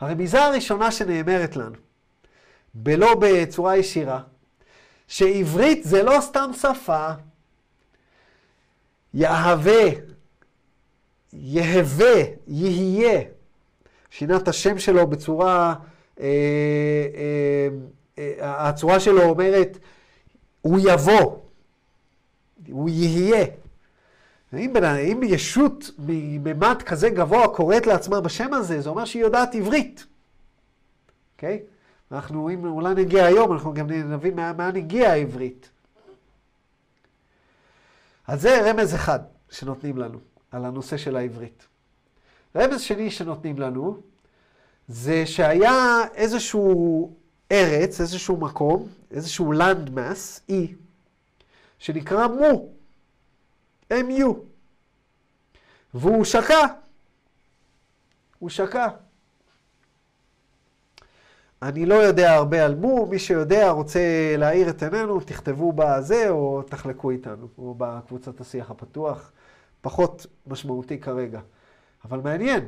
הרמיזה 0.00 0.44
הראשונה 0.44 0.90
שנאמרת 0.90 1.56
לנו, 1.56 1.76
בלא 2.74 3.14
בצורה 3.20 3.76
ישירה, 3.76 4.20
שעברית 5.08 5.84
זה 5.84 6.02
לא 6.02 6.18
סתם 6.20 6.50
שפה, 6.60 7.08
יהווה, 9.14 9.90
יהווה, 11.32 12.22
יהיה. 12.46 13.20
שינה 14.10 14.36
את 14.36 14.48
השם 14.48 14.78
שלו 14.78 15.06
בצורה, 15.06 15.74
אה, 16.20 16.26
אה, 17.14 17.68
אה, 18.18 18.68
הצורה 18.68 19.00
שלו 19.00 19.22
אומרת, 19.22 19.78
הוא 20.60 20.78
יבוא, 20.82 21.38
הוא 22.70 22.88
יהיה. 22.88 23.46
אם, 24.52 24.76
אם 24.76 25.20
ישות 25.22 25.90
מממד 25.98 26.82
כזה 26.82 27.10
גבוה 27.10 27.48
קוראת 27.48 27.86
לעצמה 27.86 28.20
בשם 28.20 28.54
הזה, 28.54 28.80
זה 28.80 28.90
אומר 28.90 29.04
שהיא 29.04 29.22
יודעת 29.22 29.54
עברית. 29.54 30.06
אוקיי? 31.36 31.60
Okay? 31.62 32.14
אנחנו, 32.14 32.50
אם 32.50 32.64
אולי 32.64 32.94
נגיע 32.94 33.24
היום, 33.24 33.52
אנחנו 33.52 33.74
גם 33.74 33.90
נבין 33.90 34.36
מה, 34.36 34.52
מה 34.52 34.70
נגיע 34.72 35.10
העברית. 35.10 35.70
אז 38.28 38.40
זה 38.40 38.70
רמז 38.70 38.94
אחד 38.94 39.20
שנותנים 39.50 39.98
לנו 39.98 40.18
על 40.50 40.64
הנושא 40.64 40.96
של 40.96 41.16
העברית. 41.16 41.66
רמז 42.56 42.80
שני 42.80 43.10
שנותנים 43.10 43.58
לנו, 43.58 44.00
זה 44.88 45.26
שהיה 45.26 46.04
איזשהו 46.14 47.12
ארץ, 47.52 48.00
איזשהו 48.00 48.36
מקום, 48.36 48.88
איזשהו 49.10 49.52
land 49.52 49.88
mass, 49.94 50.40
אי, 50.48 50.74
שנקרא 51.78 52.26
מו, 52.26 52.68
MU, 53.92 54.34
והוא 55.94 56.24
שקע. 56.24 56.66
הוא 58.38 58.50
שקע. 58.50 58.88
אני 61.62 61.86
לא 61.86 61.94
יודע 61.94 62.34
הרבה 62.34 62.64
על 62.64 62.74
מו, 62.74 63.06
מי 63.06 63.18
שיודע, 63.18 63.70
רוצה 63.70 64.00
להאיר 64.38 64.68
את 64.70 64.82
עינינו, 64.82 65.20
תכתבו 65.20 65.72
בזה 65.76 66.28
או 66.28 66.62
תחלקו 66.62 67.10
איתנו, 67.10 67.48
או 67.58 67.74
בקבוצת 67.78 68.40
השיח 68.40 68.70
הפתוח. 68.70 69.32
פחות 69.80 70.26
משמעותי 70.46 70.98
כרגע. 70.98 71.40
אבל 72.04 72.20
מעניין, 72.20 72.64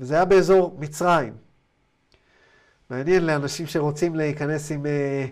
וזה 0.00 0.14
היה 0.14 0.24
באזור 0.24 0.76
מצרים. 0.78 1.34
מעניין 2.90 3.26
לאנשים 3.26 3.66
שרוצים 3.66 4.14
להיכנס 4.14 4.72
עם, 4.72 4.86
אה, 4.86 5.26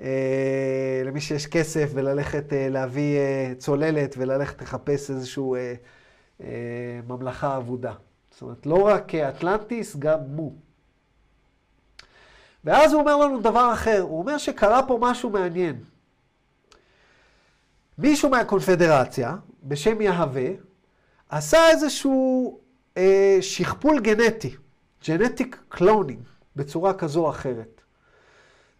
אה, 0.00 1.02
למי 1.04 1.20
שיש 1.20 1.46
כסף 1.46 1.90
וללכת 1.94 2.52
אה, 2.52 2.68
להביא 2.68 3.18
אה, 3.18 3.52
צוללת 3.58 4.14
וללכת 4.18 4.62
לחפש 4.62 5.10
איזושהי 5.10 5.44
אה, 5.56 5.74
אה, 6.40 7.00
ממלכה 7.08 7.56
אבודה. 7.56 7.92
זאת 8.30 8.42
אומרת, 8.42 8.66
לא 8.66 8.82
רק 8.86 9.14
אטלנטיס, 9.14 9.96
גם 9.96 10.18
מו. 10.28 10.69
ואז 12.64 12.92
הוא 12.92 13.00
אומר 13.00 13.16
לנו 13.16 13.40
דבר 13.40 13.72
אחר, 13.72 14.00
הוא 14.00 14.18
אומר 14.18 14.38
שקרה 14.38 14.82
פה 14.86 14.98
משהו 15.00 15.30
מעניין. 15.30 15.84
מישהו 17.98 18.30
מהקונפדרציה, 18.30 19.36
בשם 19.62 20.00
יהוה, 20.00 20.48
עשה 21.28 21.70
איזשהו 21.70 22.58
אה, 22.96 23.38
שכפול 23.40 24.00
גנטי, 24.00 24.56
genetic 25.08 25.62
cloning, 25.68 26.20
בצורה 26.56 26.94
כזו 26.94 27.24
או 27.24 27.30
אחרת, 27.30 27.80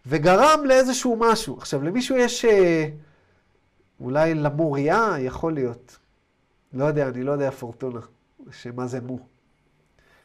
וגרם 0.05 0.65
לאיזשהו 0.65 1.15
משהו. 1.19 1.57
עכשיו, 1.57 1.83
למישהו 1.83 2.17
יש 2.17 2.45
אה, 2.45 2.89
אולי 3.99 4.33
למוריה, 4.33 5.15
יכול 5.19 5.53
להיות. 5.53 5.97
לא 6.73 6.85
יודע, 6.85 7.07
אני 7.07 7.23
לא 7.23 7.31
יודע 7.31 7.51
פורטונה, 7.51 7.99
שמה 8.51 8.87
זה 8.87 9.01
מו. 9.01 9.30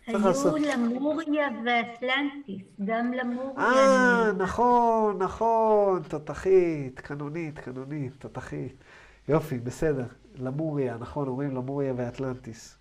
היו 0.06 0.56
למוריה 0.56 1.48
ואטלנטיס, 1.64 2.66
גם 2.84 3.12
למוריה. 3.12 3.66
אה, 3.66 4.32
נכון, 4.32 5.22
נכון, 5.22 6.02
תותחית, 6.02 7.00
קנונית, 7.00 7.58
קנונית, 7.58 8.12
תותחית. 8.18 8.74
יופי, 9.28 9.58
בסדר. 9.58 10.06
למוריה, 10.38 10.96
נכון, 10.96 11.28
אומרים 11.28 11.56
למוריה 11.56 11.92
ואטלנטיס. 11.96 12.76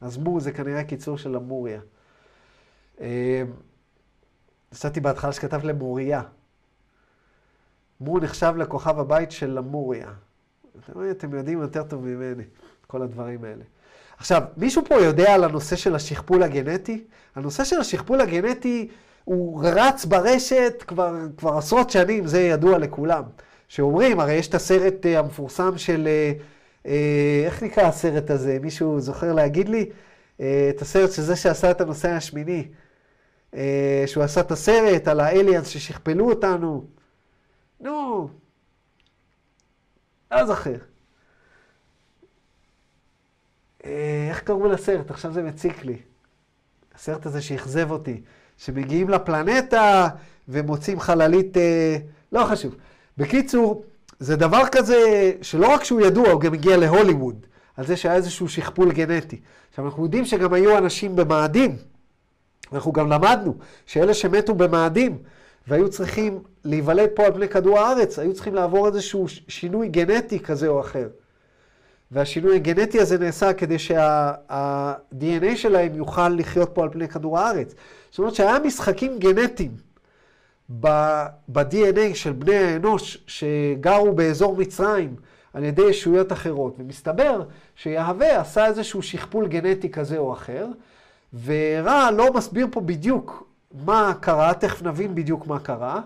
אז 0.00 0.18
מו 0.18 0.40
זה 0.40 0.52
כנראה 0.52 0.84
קיצור 0.84 1.18
של 1.18 1.30
למוריה. 1.30 1.80
נסעתי 4.72 5.00
בהתחלה 5.00 5.32
שכתב 5.32 5.64
למוריה. 5.64 6.22
מו 8.00 8.18
נחשב 8.18 8.54
לכוכב 8.56 8.98
הבית 8.98 9.30
של 9.30 9.50
למוריה. 9.50 10.12
אתם 11.10 11.34
יודעים 11.34 11.60
יותר 11.60 11.82
טוב 11.82 12.04
ממני, 12.04 12.44
כל 12.86 13.02
הדברים 13.02 13.44
האלה. 13.44 13.64
עכשיו, 14.18 14.42
מישהו 14.56 14.82
פה 14.84 14.94
יודע 14.94 15.34
על 15.34 15.44
הנושא 15.44 15.76
של 15.76 15.94
השכפול 15.94 16.42
הגנטי? 16.42 17.04
הנושא 17.34 17.64
של 17.64 17.80
השכפול 17.80 18.20
הגנטי 18.20 18.88
הוא 19.24 19.64
רץ 19.64 20.04
ברשת 20.04 20.84
כבר, 20.86 21.14
כבר 21.36 21.58
עשרות 21.58 21.90
שנים, 21.90 22.26
זה 22.26 22.40
ידוע 22.40 22.78
לכולם. 22.78 23.22
שאומרים, 23.68 24.20
הרי 24.20 24.32
יש 24.32 24.48
את 24.48 24.54
הסרט 24.54 25.06
uh, 25.06 25.18
המפורסם 25.18 25.78
של, 25.78 26.08
uh, 26.08 26.86
uh, 26.86 26.88
איך 27.46 27.62
נקרא 27.62 27.84
הסרט 27.84 28.30
הזה? 28.30 28.58
מישהו 28.62 29.00
זוכר 29.00 29.32
להגיד 29.32 29.68
לי? 29.68 29.90
Uh, 30.38 30.42
את 30.70 30.82
הסרט 30.82 31.12
של 31.12 31.22
זה 31.22 31.36
שעשה 31.36 31.70
את 31.70 31.80
הנושא 31.80 32.10
השמיני. 32.10 32.68
Uh, 33.54 33.56
שהוא 34.06 34.24
עשה 34.24 34.40
את 34.40 34.50
הסרט 34.50 35.08
על 35.08 35.20
האליאנס 35.20 35.68
ששכפלו 35.68 36.30
אותנו. 36.30 36.84
נו, 37.80 38.28
לא 40.30 40.46
זוכר. 40.46 40.76
איך 44.30 44.40
קראו 44.40 44.68
לסרט? 44.68 45.10
עכשיו 45.10 45.32
זה 45.32 45.42
מציק 45.42 45.84
לי. 45.84 45.96
הסרט 46.94 47.26
הזה 47.26 47.42
שאכזב 47.42 47.90
אותי. 47.90 48.20
שמגיעים 48.58 49.08
לפלנטה 49.08 50.08
ומוצאים 50.48 51.00
חללית, 51.00 51.56
לא 52.32 52.44
חשוב. 52.44 52.74
בקיצור, 53.18 53.84
זה 54.20 54.36
דבר 54.36 54.62
כזה 54.72 55.32
שלא 55.42 55.66
רק 55.66 55.84
שהוא 55.84 56.00
ידוע, 56.00 56.28
הוא 56.28 56.40
גם 56.40 56.54
הגיע 56.54 56.76
להוליווד, 56.76 57.46
על 57.76 57.86
זה 57.86 57.96
שהיה 57.96 58.14
איזשהו 58.14 58.48
שכפול 58.48 58.92
גנטי. 58.92 59.40
עכשיו, 59.70 59.86
אנחנו 59.86 60.04
יודעים 60.04 60.24
שגם 60.24 60.52
היו 60.52 60.78
אנשים 60.78 61.16
במאדים. 61.16 61.76
אנחנו 62.72 62.92
גם 62.92 63.08
למדנו 63.10 63.54
שאלה 63.86 64.14
שמתו 64.14 64.54
במאדים 64.54 65.18
והיו 65.68 65.90
צריכים 65.90 66.42
להיוולד 66.64 67.08
פה 67.14 67.26
על 67.26 67.32
פני 67.32 67.48
כדור 67.48 67.78
הארץ, 67.78 68.18
היו 68.18 68.34
צריכים 68.34 68.54
לעבור 68.54 68.86
איזשהו 68.86 69.26
שינוי 69.48 69.88
גנטי 69.88 70.40
כזה 70.40 70.68
או 70.68 70.80
אחר. 70.80 71.08
והשינוי 72.12 72.56
הגנטי 72.56 73.00
הזה 73.00 73.18
נעשה 73.18 73.52
כדי 73.52 73.78
שה-DNA 73.78 75.56
שלהם 75.56 75.94
יוכל 75.94 76.28
לחיות 76.28 76.70
פה 76.74 76.82
על 76.82 76.88
פני 76.92 77.08
כדור 77.08 77.38
הארץ. 77.38 77.74
זאת 78.10 78.18
אומרת 78.18 78.34
שהיה 78.34 78.58
משחקים 78.58 79.18
גנטיים 79.18 79.70
ב-DNA 80.80 82.14
של 82.14 82.32
בני 82.32 82.56
האנוש 82.56 83.24
שגרו 83.26 84.12
באזור 84.12 84.56
מצרים 84.56 85.16
על 85.54 85.64
ידי 85.64 85.82
ישויות 85.82 86.32
אחרות. 86.32 86.74
ומסתבר 86.78 87.42
שיהווה 87.74 88.40
עשה 88.40 88.66
איזשהו 88.66 89.02
שכפול 89.02 89.48
גנטי 89.48 89.90
כזה 89.90 90.18
או 90.18 90.32
אחר, 90.32 90.66
ורע 91.44 92.10
לא 92.10 92.32
מסביר 92.32 92.66
פה 92.70 92.80
בדיוק 92.80 93.48
מה 93.84 94.12
קרה, 94.20 94.54
תכף 94.54 94.82
נבין 94.82 95.14
בדיוק 95.14 95.46
מה 95.46 95.58
קרה, 95.58 96.00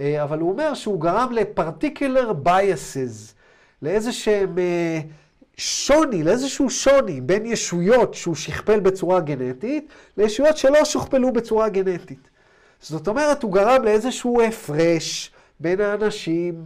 אבל 0.00 0.38
הוא 0.38 0.50
אומר 0.50 0.74
שהוא 0.74 1.00
גרם 1.00 1.32
ל-particular 1.32 2.46
biases, 2.46 3.34
לאיזה 3.82 4.12
שהם 4.12 4.58
שוני, 5.56 6.22
לאיזשהו 6.22 6.70
שוני 6.70 7.20
בין 7.20 7.46
ישויות 7.46 8.14
שהוא 8.14 8.34
שכפל 8.34 8.80
בצורה 8.80 9.20
גנטית, 9.20 9.88
לישויות 10.16 10.56
שלא 10.56 10.84
שוכפלו 10.84 11.32
בצורה 11.32 11.68
גנטית. 11.68 12.28
זאת 12.80 13.08
אומרת, 13.08 13.42
הוא 13.42 13.52
גרם 13.52 13.84
לאיזשהו 13.84 14.42
הפרש 14.42 15.30
בין 15.60 15.80
האנשים, 15.80 16.64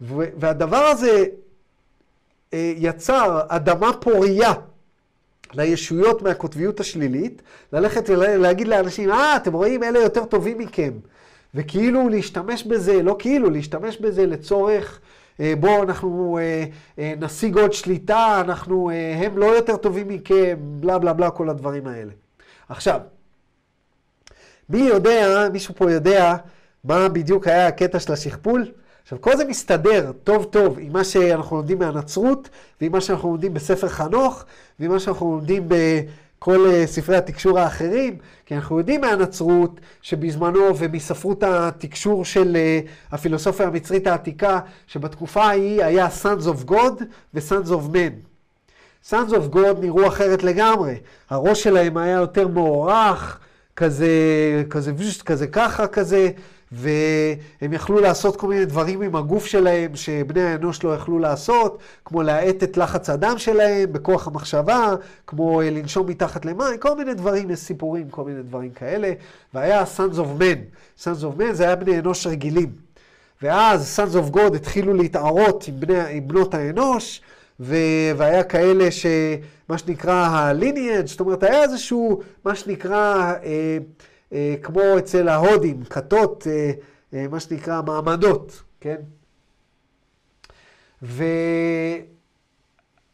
והדבר 0.00 0.84
הזה 0.84 1.24
אה, 2.54 2.72
יצר 2.76 3.40
אדמה 3.48 3.92
פורייה 3.92 4.52
לישויות 5.54 6.22
מהקוטביות 6.22 6.80
השלילית, 6.80 7.42
ללכת 7.72 8.10
ולהגיד 8.10 8.68
לאנשים, 8.68 9.10
אה, 9.10 9.36
אתם 9.36 9.52
רואים, 9.52 9.82
אלה 9.82 9.98
יותר 9.98 10.24
טובים 10.24 10.58
מכם. 10.58 10.92
וכאילו 11.54 12.08
להשתמש 12.08 12.64
בזה, 12.64 13.02
לא 13.02 13.16
כאילו, 13.18 13.50
להשתמש 13.50 13.96
בזה 13.96 14.26
לצורך, 14.26 15.00
בואו 15.38 15.82
אנחנו 15.82 16.38
אה, 16.98 17.14
נשיג 17.20 17.58
עוד 17.58 17.72
שליטה, 17.72 18.40
אנחנו, 18.40 18.90
הם 19.24 19.38
לא 19.38 19.46
יותר 19.46 19.76
טובים 19.76 20.08
מכם, 20.08 20.56
בלה 20.60 20.98
בלה 20.98 21.12
בלה, 21.12 21.30
כל 21.30 21.48
הדברים 21.48 21.86
האלה. 21.86 22.12
עכשיו, 22.68 23.00
מי 24.68 24.78
יודע, 24.78 25.48
מישהו 25.52 25.74
פה 25.74 25.92
יודע, 25.92 26.36
מה 26.84 27.08
בדיוק 27.08 27.46
היה 27.46 27.66
הקטע 27.66 28.00
של 28.00 28.12
השכפול? 28.12 28.72
עכשיו, 29.02 29.20
כל 29.20 29.36
זה 29.36 29.44
מסתדר 29.44 30.12
טוב 30.24 30.44
טוב 30.44 30.78
עם 30.78 30.92
מה 30.92 31.04
שאנחנו 31.04 31.56
לומדים 31.56 31.78
מהנצרות, 31.78 32.48
ועם 32.80 32.92
מה 32.92 33.00
שאנחנו 33.00 33.28
לומדים 33.28 33.54
בספר 33.54 33.88
חנוך, 33.88 34.44
ועם 34.80 34.90
מה 34.90 35.00
שאנחנו 35.00 35.32
לומדים 35.32 35.68
בכל 36.42 36.66
uh, 36.66 36.86
ספרי 36.86 37.16
התקשור 37.16 37.58
האחרים, 37.58 38.16
כי 38.46 38.54
אנחנו 38.54 38.78
יודעים 38.78 39.00
מהנצרות 39.00 39.80
שבזמנו 40.02 40.78
ומספרות 40.78 41.42
התקשור 41.42 42.24
של 42.24 42.56
uh, 42.56 42.88
הפילוסופיה 43.14 43.66
המצרית 43.66 44.06
העתיקה, 44.06 44.60
שבתקופה 44.86 45.44
ההיא 45.44 45.84
היה 45.84 46.08
Sons 46.22 46.46
of 46.46 46.70
God 46.70 47.02
ו-Sons 47.34 47.68
of 47.68 47.94
Men. 47.94 48.12
Sons 49.10 49.30
of 49.30 49.54
God 49.54 49.78
נראו 49.80 50.06
אחרת 50.08 50.42
לגמרי. 50.42 50.94
הראש 51.30 51.62
שלהם 51.62 51.96
היה 51.96 52.16
יותר 52.16 52.48
מוערך, 52.48 53.38
כזה, 53.76 54.08
כזה, 54.70 54.92
כזה 55.24 55.46
ככה 55.46 55.86
כזה, 55.86 56.30
והם 56.72 57.72
יכלו 57.72 58.00
לעשות 58.00 58.36
כל 58.36 58.46
מיני 58.46 58.64
דברים 58.64 59.02
עם 59.02 59.16
הגוף 59.16 59.46
שלהם 59.46 59.96
שבני 59.96 60.42
האנוש 60.42 60.84
לא 60.84 60.94
יכלו 60.94 61.18
לעשות, 61.18 61.78
כמו 62.04 62.22
להאט 62.22 62.62
את 62.62 62.76
לחץ 62.76 63.10
הדם 63.10 63.34
שלהם 63.38 63.92
בכוח 63.92 64.26
המחשבה, 64.26 64.94
כמו 65.26 65.60
אה, 65.60 65.70
לנשום 65.70 66.06
מתחת 66.06 66.44
למים, 66.44 66.78
כל 66.78 66.96
מיני 66.96 67.14
דברים, 67.14 67.50
יש 67.50 67.58
סיפורים, 67.58 68.10
כל 68.10 68.24
מיני 68.24 68.42
דברים 68.42 68.70
כאלה. 68.70 69.12
והיה 69.54 69.84
Sons 69.96 70.16
of 70.16 70.40
Men. 70.40 70.58
Sons 71.02 71.22
of 71.22 71.40
Men 71.40 71.52
זה 71.52 71.64
היה 71.64 71.76
בני 71.76 71.98
אנוש 71.98 72.26
רגילים. 72.26 72.70
ואז 73.42 74.00
Sons 74.00 74.14
of 74.14 74.36
God 74.36 74.56
התחילו 74.56 74.94
להתערות 74.94 75.64
עם, 75.68 75.80
בני, 75.80 75.98
עם 76.10 76.28
בנות 76.28 76.54
האנוש, 76.54 77.20
ו... 77.60 77.76
והיה 78.16 78.44
כאלה 78.44 78.90
שמה 78.90 79.78
שנקרא 79.78 80.14
ה-lineage, 80.14 81.06
זאת 81.06 81.20
אומרת, 81.20 81.42
היה 81.42 81.62
איזשהו, 81.62 82.20
מה 82.44 82.54
שנקרא, 82.54 83.32
אה, 83.44 83.78
כמו 84.62 84.98
אצל 84.98 85.28
ההודים, 85.28 85.84
כתות, 85.84 86.46
אה, 86.46 86.72
אה, 87.14 87.28
מה 87.28 87.40
שנקרא 87.40 87.82
מעמדות, 87.82 88.62
כן? 88.80 88.96
ו... 91.02 91.24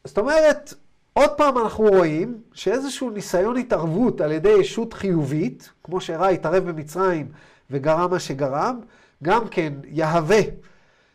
זאת 0.04 0.18
אומרת, 0.18 0.74
עוד 1.12 1.30
פעם 1.36 1.58
אנחנו 1.58 1.84
רואים 1.84 2.40
שאיזשהו 2.52 3.10
ניסיון 3.10 3.56
התערבות 3.56 4.20
על 4.20 4.32
ידי 4.32 4.48
ישות 4.48 4.92
חיובית, 4.92 5.70
כמו 5.84 6.00
שהראה 6.00 6.28
התערב 6.28 6.70
במצרים 6.70 7.28
וגרם 7.70 8.10
מה 8.10 8.18
שגרם, 8.18 8.80
גם 9.22 9.48
כן 9.48 9.72
יהווה 9.84 10.40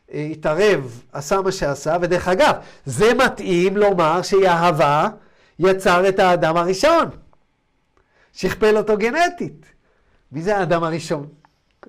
התערב, 0.10 1.04
עשה 1.12 1.42
מה 1.42 1.52
שעשה, 1.52 1.98
ודרך 2.02 2.28
אגב, 2.28 2.54
זה 2.86 3.14
מתאים 3.14 3.78
לומר 3.78 4.22
שיהווה 4.22 5.10
יצר 5.60 6.10
את 6.10 6.20
האדם 6.20 6.58
הראשון, 6.58 7.10
שכפל 8.34 8.78
אותו 8.78 8.98
גנטית. 8.98 9.73
מי 10.34 10.42
זה 10.42 10.58
האדם 10.58 10.84
הראשון? 10.84 11.28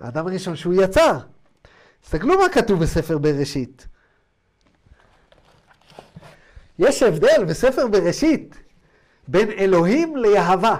האדם 0.01 0.27
הראשון 0.27 0.57
שהוא 0.57 0.75
יצר. 0.75 1.19
תסתכלו 2.03 2.39
מה 2.39 2.49
כתוב 2.49 2.81
בספר 2.81 3.19
בראשית. 3.19 3.87
יש 6.79 7.03
הבדל 7.03 7.45
בספר 7.49 7.89
בראשית 7.89 8.55
בין 9.29 9.51
אלוהים 9.51 10.17
ליהבה. 10.17 10.77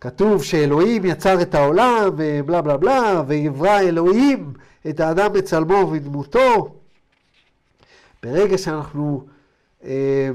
כתוב 0.00 0.44
שאלוהים 0.44 1.04
יצר 1.04 1.42
את 1.42 1.54
העולם 1.54 2.08
ובלה 2.16 2.62
בלה 2.62 2.76
בלה, 2.76 3.22
ויברא 3.26 3.80
אלוהים 3.80 4.52
את 4.88 5.00
האדם 5.00 5.32
בצלמו 5.32 5.74
ובדמותו. 5.74 6.74
ברגע 8.22 8.58
שאנחנו, 8.58 9.26
אה, 9.84 10.30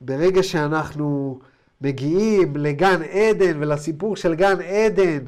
ברגע 0.00 0.42
שאנחנו 0.42 1.38
מגיעים 1.80 2.56
לגן 2.56 3.02
עדן 3.02 3.62
ולסיפור 3.62 4.16
של 4.16 4.34
גן 4.34 4.60
עדן 4.60 5.24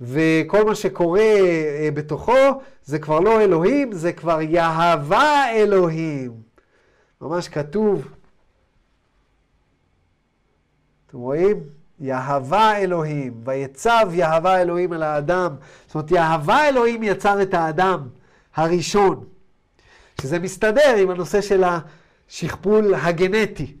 וכל 0.00 0.64
מה 0.64 0.74
שקורה 0.74 1.20
אה, 1.20 1.88
בתוכו, 1.94 2.60
זה 2.84 2.98
כבר 2.98 3.20
לא 3.20 3.40
אלוהים, 3.40 3.92
זה 3.92 4.12
כבר 4.12 4.40
יהבה 4.40 5.44
אלוהים. 5.52 6.32
ממש 7.20 7.48
כתוב, 7.48 8.08
אתם 11.06 11.18
רואים? 11.18 11.62
יהבה 12.00 12.76
אלוהים, 12.76 13.40
ויצב 13.44 14.08
יהבה 14.12 14.60
אלוהים 14.62 14.92
על 14.92 15.02
האדם. 15.02 15.54
זאת 15.86 15.94
אומרת, 15.94 16.10
יהבה 16.10 16.68
אלוהים 16.68 17.02
יצר 17.02 17.42
את 17.42 17.54
האדם 17.54 18.08
הראשון, 18.54 19.24
שזה 20.20 20.38
מסתדר 20.38 20.96
עם 20.98 21.10
הנושא 21.10 21.40
של 21.40 21.64
השכפול 21.64 22.94
הגנטי. 22.94 23.76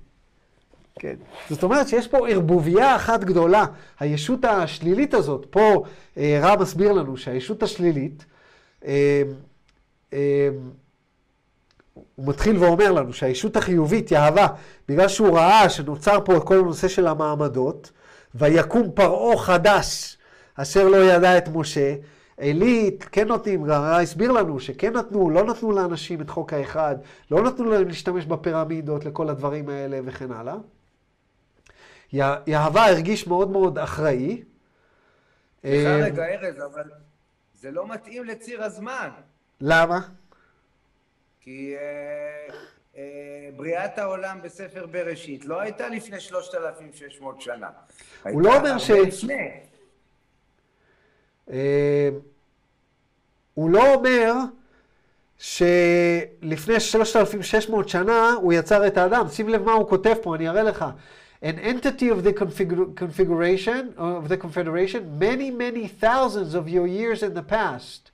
כן. 1.00 1.14
זאת 1.50 1.62
אומרת 1.62 1.88
שיש 1.88 2.08
פה 2.08 2.28
ערבוביה 2.28 2.96
אחת 2.96 3.24
גדולה. 3.24 3.64
הישות 4.00 4.44
השלילית 4.44 5.14
הזאת, 5.14 5.46
פה 5.50 5.84
אה, 6.16 6.40
רב 6.42 6.62
מסביר 6.62 6.92
לנו 6.92 7.16
שהישות 7.16 7.62
השלילית, 7.62 8.24
אה, 8.84 9.22
אה, 10.12 10.48
הוא 12.14 12.26
מתחיל 12.26 12.56
ואומר 12.58 12.92
לנו 12.92 13.12
שהישות 13.12 13.56
החיובית, 13.56 14.10
יהבה, 14.10 14.46
בגלל 14.88 15.08
שהוא 15.08 15.38
ראה 15.38 15.68
שנוצר 15.68 16.18
פה 16.24 16.40
כל 16.40 16.58
הנושא 16.58 16.88
של 16.88 17.06
המעמדות, 17.06 17.90
ויקום 18.34 18.90
פרעה 18.94 19.36
חדש, 19.36 20.16
אשר 20.54 20.88
לא 20.88 20.96
ידע 20.96 21.38
את 21.38 21.48
משה. 21.54 21.94
עלי 22.40 22.96
כן 23.12 23.28
נותנים, 23.28 23.64
רע 23.64 23.96
הסביר 23.96 24.32
לנו 24.32 24.60
שכן 24.60 24.92
נתנו, 24.92 25.30
לא 25.30 25.44
נתנו 25.44 25.72
לאנשים 25.72 26.20
את 26.20 26.30
חוק 26.30 26.52
האחד, 26.52 26.96
לא 27.30 27.42
נתנו 27.42 27.70
להם 27.70 27.88
להשתמש 27.88 28.26
בפירמידות 28.26 29.04
לכל 29.04 29.28
הדברים 29.28 29.68
האלה 29.68 30.00
וכן 30.04 30.32
הלאה. 30.32 30.56
יהבה 32.12 32.86
הרגיש 32.86 33.26
מאוד 33.26 33.50
מאוד 33.50 33.78
אחראי. 33.78 34.42
סליחה 35.60 35.90
אה, 35.90 36.04
רגע, 36.04 36.24
ארז, 36.24 36.56
אבל 36.72 36.90
זה 37.54 37.70
לא 37.70 37.88
מתאים 37.88 38.24
לציר 38.24 38.62
הזמן. 38.62 39.08
למה? 39.60 40.00
כי 41.40 41.74
אה, 41.76 42.54
אה, 42.96 43.48
בריאת 43.56 43.98
העולם 43.98 44.38
בספר 44.42 44.86
בראשית 44.86 45.44
לא 45.44 45.60
הייתה 45.60 45.88
לפני 45.88 46.20
3,600 46.20 47.40
שנה. 47.40 47.68
הוא 48.22 48.42
לא 48.42 48.56
אומר 48.56 48.78
ש... 48.78 48.90
אה, 51.50 52.08
הוא 53.54 53.70
לא 53.70 53.94
אומר 53.94 54.32
שלפני 55.38 56.80
3,600 56.80 57.88
שנה 57.88 58.32
הוא 58.42 58.52
יצר 58.52 58.86
את 58.86 58.96
האדם. 58.96 59.28
שים 59.28 59.48
לב 59.48 59.62
מה 59.62 59.72
הוא 59.72 59.88
כותב 59.88 60.14
פה, 60.22 60.34
אני 60.34 60.48
אראה 60.48 60.62
לך. 60.62 60.84
An 61.41 61.59
entity 61.59 62.09
of 62.09 62.23
the 62.23 62.33
configuration 62.33 63.93
of 63.97 64.29
the 64.29 64.37
confederation, 64.37 65.19
many, 65.19 65.51
many 65.51 65.87
thousands 65.87 66.55
of 66.55 66.67
your 66.69 66.87
years 66.87 67.21
in 67.21 67.33
the 67.33 67.43
past, 67.43 68.11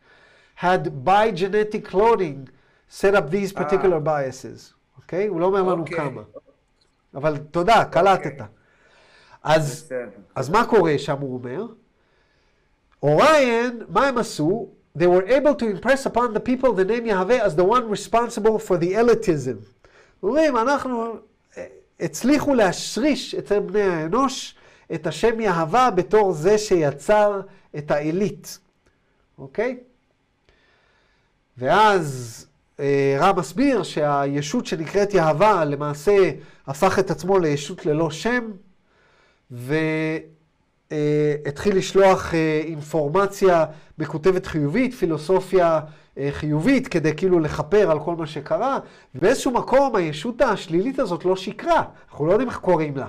had 0.56 1.06
by 1.06 1.32
genetic 1.32 1.86
cloning 1.86 2.48
set 2.88 3.16
up 3.16 3.30
these 3.32 3.54
particular 3.54 4.00
biases. 4.00 4.74
אוקיי? 4.98 5.28
הוא 5.28 5.40
לא 5.40 5.46
אומר 5.46 5.64
לנו 5.64 5.86
okay. 5.86 5.96
כמה. 5.96 6.22
אבל 7.16 7.38
תודה, 7.38 7.86
קלטת. 7.86 8.40
Okay. 8.40 8.44
אז, 9.44 9.92
אז 10.36 10.50
מה 10.50 10.66
קורה 10.66 10.98
שם, 10.98 11.18
הוא 11.20 11.34
אומר? 11.34 11.66
אוריין, 13.04 13.82
מה 13.90 14.08
הם 14.08 14.18
עשו? 14.18 14.70
They 14.98 15.08
were 15.08 15.26
able 15.26 15.56
to 15.56 15.66
impress 15.66 16.06
upon 16.06 16.34
the 16.34 16.40
people 16.40 16.74
the 16.74 16.86
name 16.86 17.06
Yahweh 17.06 17.40
as 17.40 17.56
the 17.56 17.64
one 17.64 17.90
responsible 17.90 18.60
for 18.60 18.78
the 18.78 18.94
elitism. 18.94 19.58
אומרים, 20.24 20.58
אנחנו, 20.58 21.20
הצליחו 22.01 22.55
להשריש 22.55 23.35
אצל 23.35 23.61
בני 23.61 23.83
האנוש 23.83 24.55
את 24.95 25.07
השם 25.07 25.41
יהווה 25.41 25.91
בתור 25.91 26.33
זה 26.33 26.59
שיצר 26.59 27.41
את 27.79 27.91
העילית, 27.91 28.59
אוקיי? 29.39 29.79
ואז 31.59 32.47
אה, 32.81 33.17
רב 33.21 33.41
מסביר 33.41 33.83
שהישות 33.83 34.67
שנקראת 34.67 35.15
יהבה 35.15 35.65
למעשה 35.65 36.31
הפך 36.67 36.99
את 36.99 37.11
עצמו 37.11 37.39
לישות 37.39 37.87
ללא 37.87 38.11
שם, 38.11 38.51
והתחיל 40.91 41.77
לשלוח 41.77 42.35
אה, 42.35 42.61
אינפורמציה 42.65 43.65
מקוטבת 43.99 44.47
חיובית, 44.47 44.95
פילוסופיה 44.95 45.81
חיובית, 46.31 46.89
כדי 46.89 47.17
כאילו 47.17 47.41
לכפר 47.41 47.91
על 47.91 48.01
כל 48.01 48.17
מה 48.17 48.27
שקרה. 48.27 48.79
ובאיזשהו 49.15 49.51
מקום 49.51 49.97
הישות 49.97 50.41
השלילית 50.41 50.99
הזאת 50.99 51.25
לא 51.25 51.37
שיקרה, 51.37 51.83
אנחנו 52.11 52.27
לא 52.27 52.33
יודעים 52.33 52.49
איך 52.49 52.59
קוראים 52.59 52.97
לה. 52.97 53.09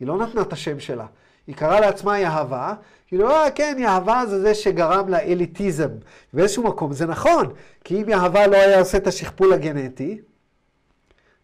היא 0.00 0.08
לא 0.08 0.18
נתנה 0.18 0.42
את 0.42 0.52
השם 0.52 0.80
שלה. 0.80 1.06
היא 1.46 1.54
קראה 1.54 1.80
לעצמה 1.80 2.18
יהבה, 2.18 2.74
כאילו, 3.06 3.30
אה, 3.30 3.50
כן, 3.50 3.76
יהבה 3.78 4.22
זה 4.26 4.40
זה 4.40 4.54
שגרם 4.54 5.08
לאליטיזם. 5.08 5.88
באיזשהו 6.32 6.62
מקום 6.62 6.92
זה 6.92 7.06
נכון, 7.06 7.52
כי 7.84 8.02
אם 8.02 8.08
יהבה 8.08 8.46
לא 8.46 8.56
היה 8.56 8.78
עושה 8.78 8.98
את 8.98 9.06
השכפול 9.06 9.52
הגנטי, 9.52 10.20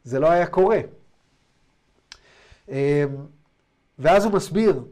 זה 0.05 0.21
לא 0.21 0.31
היה 0.31 0.47
קורה. 0.47 0.81
אמ, 2.69 2.75
ואז 3.99 4.25
הוא 4.25 4.33
מסביר 4.33 4.83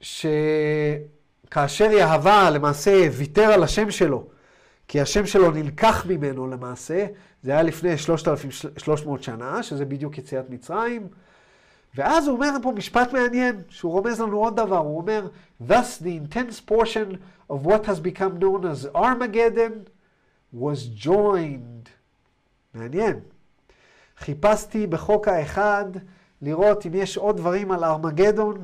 שכאשר 0.00 1.90
יהבה 1.90 2.50
למעשה 2.50 3.08
ויתר 3.12 3.52
על 3.52 3.62
השם 3.62 3.90
שלו, 3.90 4.26
כי 4.92 5.00
השם 5.00 5.26
שלו 5.26 5.50
נלקח 5.50 6.06
ממנו 6.06 6.46
למעשה, 6.46 7.06
זה 7.42 7.50
היה 7.50 7.62
לפני 7.62 7.98
3,300 7.98 9.22
שנה, 9.22 9.62
שזה 9.62 9.84
בדיוק 9.84 10.18
יציאת 10.18 10.50
מצרים, 10.50 11.08
ואז 11.94 12.26
הוא 12.26 12.36
אומר 12.36 12.50
פה 12.62 12.72
משפט 12.72 13.12
מעניין, 13.12 13.62
שהוא 13.68 13.92
רומז 13.92 14.20
לנו 14.20 14.38
עוד 14.38 14.56
דבר, 14.56 14.76
הוא 14.76 14.96
אומר, 14.96 15.28
Thus 15.68 16.02
the 16.02 16.34
intense 16.34 16.70
portion 16.70 17.16
of 17.50 17.66
what 17.66 17.86
has 17.86 18.00
become 18.00 18.42
known 18.42 18.64
as 18.64 18.96
Armageddon 18.96 19.88
was 20.54 21.04
joined. 21.04 21.88
מעניין. 22.74 23.20
חיפשתי 24.18 24.86
בחוק 24.86 25.28
האחד 25.28 25.84
לראות 26.42 26.86
אם 26.86 26.94
יש 26.94 27.16
עוד 27.16 27.36
דברים 27.36 27.72
על 27.72 27.84
ארמגדון, 27.84 28.62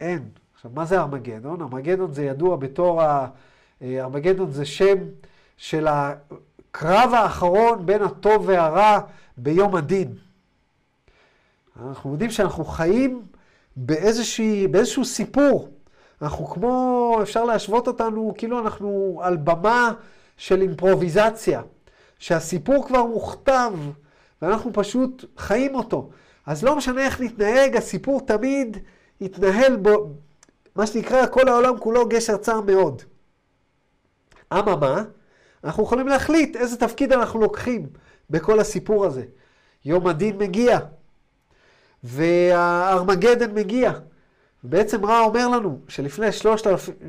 אין. 0.00 0.28
עכשיו, 0.54 0.70
מה 0.74 0.84
זה 0.84 1.00
ארמגדון? 1.00 1.62
ארמגדון 1.62 2.12
זה 2.12 2.24
ידוע 2.24 2.56
בתור, 2.56 3.02
ה... 3.02 3.28
אה, 3.82 4.00
ארמגדון 4.00 4.50
זה 4.50 4.64
שם 4.64 4.98
של 5.60 5.86
הקרב 5.88 7.14
האחרון 7.14 7.86
בין 7.86 8.02
הטוב 8.02 8.44
והרע 8.48 8.98
ביום 9.36 9.76
הדין. 9.76 10.14
אנחנו 11.86 12.12
יודעים 12.12 12.30
שאנחנו 12.30 12.64
חיים 12.64 13.22
באיזושהי, 13.76 14.68
באיזשהו 14.68 15.04
סיפור. 15.04 15.68
אנחנו 16.22 16.46
כמו, 16.46 17.18
אפשר 17.22 17.44
להשוות 17.44 17.88
אותנו, 17.88 18.34
כאילו 18.38 18.58
אנחנו 18.60 19.20
על 19.22 19.36
במה 19.36 19.92
של 20.36 20.62
אימפרוביזציה, 20.62 21.62
שהסיפור 22.18 22.86
כבר 22.86 23.04
מוכתב, 23.04 23.72
ואנחנו 24.42 24.70
פשוט 24.72 25.24
חיים 25.36 25.74
אותו. 25.74 26.10
אז 26.46 26.64
לא 26.64 26.76
משנה 26.76 27.00
איך 27.00 27.20
נתנהג, 27.20 27.76
הסיפור 27.76 28.20
תמיד 28.20 28.76
יתנהל 29.20 29.76
בו, 29.76 30.12
מה 30.76 30.86
שנקרא, 30.86 31.26
כל 31.26 31.48
העולם 31.48 31.78
כולו 31.78 32.08
גשר 32.08 32.36
צר 32.36 32.60
מאוד. 32.60 33.02
אממה, 34.52 35.02
אנחנו 35.64 35.82
יכולים 35.82 36.08
להחליט 36.08 36.56
איזה 36.56 36.76
תפקיד 36.76 37.12
אנחנו 37.12 37.40
לוקחים 37.40 37.86
בכל 38.30 38.60
הסיפור 38.60 39.06
הזה. 39.06 39.24
יום 39.84 40.06
הדין 40.06 40.38
מגיע, 40.38 40.78
והארמגדן 42.04 43.54
מגיע. 43.54 43.92
בעצם 44.64 45.06
רע 45.06 45.20
אומר 45.20 45.48
לנו 45.48 45.78
שלפני 45.88 46.26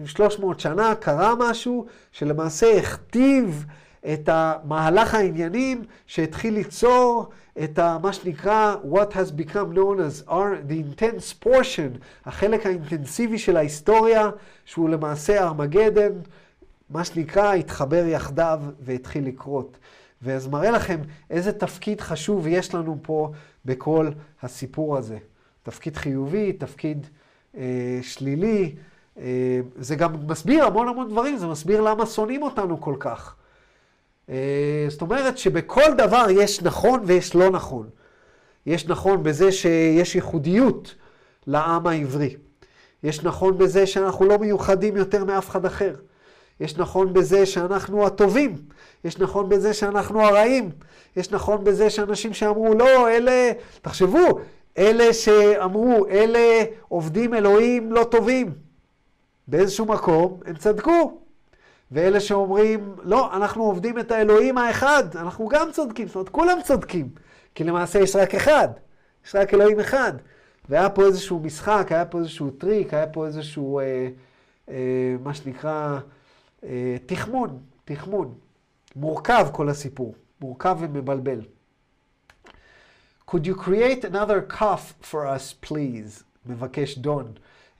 300 0.05 0.59
שנה 0.59 0.95
קרה 0.95 1.33
משהו 1.35 1.85
שלמעשה 2.11 2.77
הכתיב 2.77 3.65
את 4.13 4.29
המהלך 4.31 5.15
העניינים 5.15 5.83
שהתחיל 6.07 6.53
ליצור 6.53 7.29
את 7.63 7.79
ה, 7.79 7.97
מה 8.01 8.13
שנקרא 8.13 8.75
what 8.83 9.13
has 9.13 9.31
become 9.31 9.75
known 9.75 9.99
as 9.99 10.29
our, 10.29 10.69
the 10.69 11.01
intense 11.01 11.45
portion, 11.45 11.97
החלק 12.25 12.65
האינטנסיבי 12.65 13.37
של 13.37 13.57
ההיסטוריה, 13.57 14.29
שהוא 14.65 14.89
למעשה 14.89 15.43
ארמגדן, 15.43 16.11
מה 16.91 17.03
שנקרא 17.03 17.53
התחבר 17.53 18.05
יחדיו 18.05 18.61
והתחיל 18.79 19.27
לקרות. 19.27 19.77
ואז 20.21 20.47
מראה 20.47 20.71
לכם 20.71 20.99
איזה 21.29 21.51
תפקיד 21.51 22.01
חשוב 22.01 22.47
יש 22.47 22.75
לנו 22.75 22.97
פה 23.01 23.31
בכל 23.65 24.09
הסיפור 24.41 24.97
הזה. 24.97 25.17
תפקיד 25.63 25.97
חיובי, 25.97 26.53
תפקיד 26.53 27.07
אה, 27.57 27.99
שלילי. 28.01 28.75
אה, 29.19 29.59
זה 29.79 29.95
גם 29.95 30.27
מסביר 30.27 30.63
המון 30.65 30.87
המון 30.87 31.09
דברים, 31.09 31.37
זה 31.37 31.47
מסביר 31.47 31.81
למה 31.81 32.05
שונאים 32.05 32.43
אותנו 32.43 32.81
כל 32.81 32.95
כך. 32.99 33.35
אה, 34.29 34.85
זאת 34.89 35.01
אומרת 35.01 35.37
שבכל 35.37 35.93
דבר 35.97 36.25
יש 36.29 36.61
נכון 36.61 37.01
ויש 37.05 37.35
לא 37.35 37.49
נכון. 37.49 37.89
יש 38.65 38.87
נכון 38.87 39.23
בזה 39.23 39.51
שיש 39.51 40.15
ייחודיות 40.15 40.95
לעם 41.47 41.87
העברי. 41.87 42.35
יש 43.03 43.23
נכון 43.23 43.57
בזה 43.57 43.87
שאנחנו 43.87 44.25
לא 44.25 44.37
מיוחדים 44.37 44.97
יותר 44.97 45.25
מאף 45.25 45.49
אחד 45.49 45.65
אחר. 45.65 45.95
יש 46.61 46.77
נכון 46.77 47.13
בזה 47.13 47.45
שאנחנו 47.45 48.05
הטובים. 48.05 48.55
יש 49.03 49.17
נכון 49.17 49.49
בזה 49.49 49.73
שאנחנו 49.73 50.21
הרעים. 50.21 50.69
יש 51.15 51.31
נכון 51.31 51.63
בזה 51.63 51.89
שאנשים 51.89 52.33
שאמרו, 52.33 52.73
לא, 52.73 53.09
אלה, 53.09 53.51
תחשבו, 53.81 54.39
אלה 54.77 55.13
שאמרו, 55.13 56.07
אלה 56.07 56.63
עובדים 56.87 57.33
אלוהים 57.33 57.91
לא 57.91 58.03
טובים. 58.03 58.53
באיזשהו 59.47 59.85
מקום 59.85 60.39
הם 60.45 60.55
צדקו. 60.55 61.17
ואלה 61.91 62.19
שאומרים, 62.19 62.95
לא, 63.03 63.35
אנחנו 63.35 63.63
עובדים 63.63 63.99
את 63.99 64.11
האלוהים 64.11 64.57
האחד, 64.57 65.03
אנחנו 65.15 65.47
גם 65.47 65.71
צודקים, 65.71 66.07
זאת 66.07 66.15
אומרת, 66.15 66.29
כולם 66.29 66.57
צודקים. 66.63 67.09
כי 67.55 67.63
למעשה 67.63 67.99
יש 67.99 68.15
רק 68.15 68.35
אחד, 68.35 68.67
יש 69.25 69.35
רק 69.35 69.53
אלוהים 69.53 69.79
אחד. 69.79 70.13
והיה 70.69 70.89
פה 70.89 71.05
איזשהו 71.05 71.39
משחק, 71.39 71.87
היה 71.89 72.05
פה 72.05 72.19
איזשהו 72.19 72.49
טריק, 72.49 72.93
היה 72.93 73.07
פה 73.07 73.25
איזשהו, 73.25 73.79
אה, 73.79 74.07
אה, 74.69 75.15
מה 75.23 75.33
שנקרא, 75.33 75.99
תחמון, 77.05 77.59
תחמון. 77.85 78.33
מורכב 78.95 79.47
כל 79.51 79.69
הסיפור, 79.69 80.15
מורכב 80.41 80.77
ומבלבל. 80.79 81.41
Could 83.31 83.45
you 83.45 83.55
create 83.55 84.03
another 84.03 84.41
cough 84.59 84.93
for 85.11 85.25
us, 85.25 85.67
please? 85.69 86.23
מבקש 86.45 86.97
דון. 86.97 87.31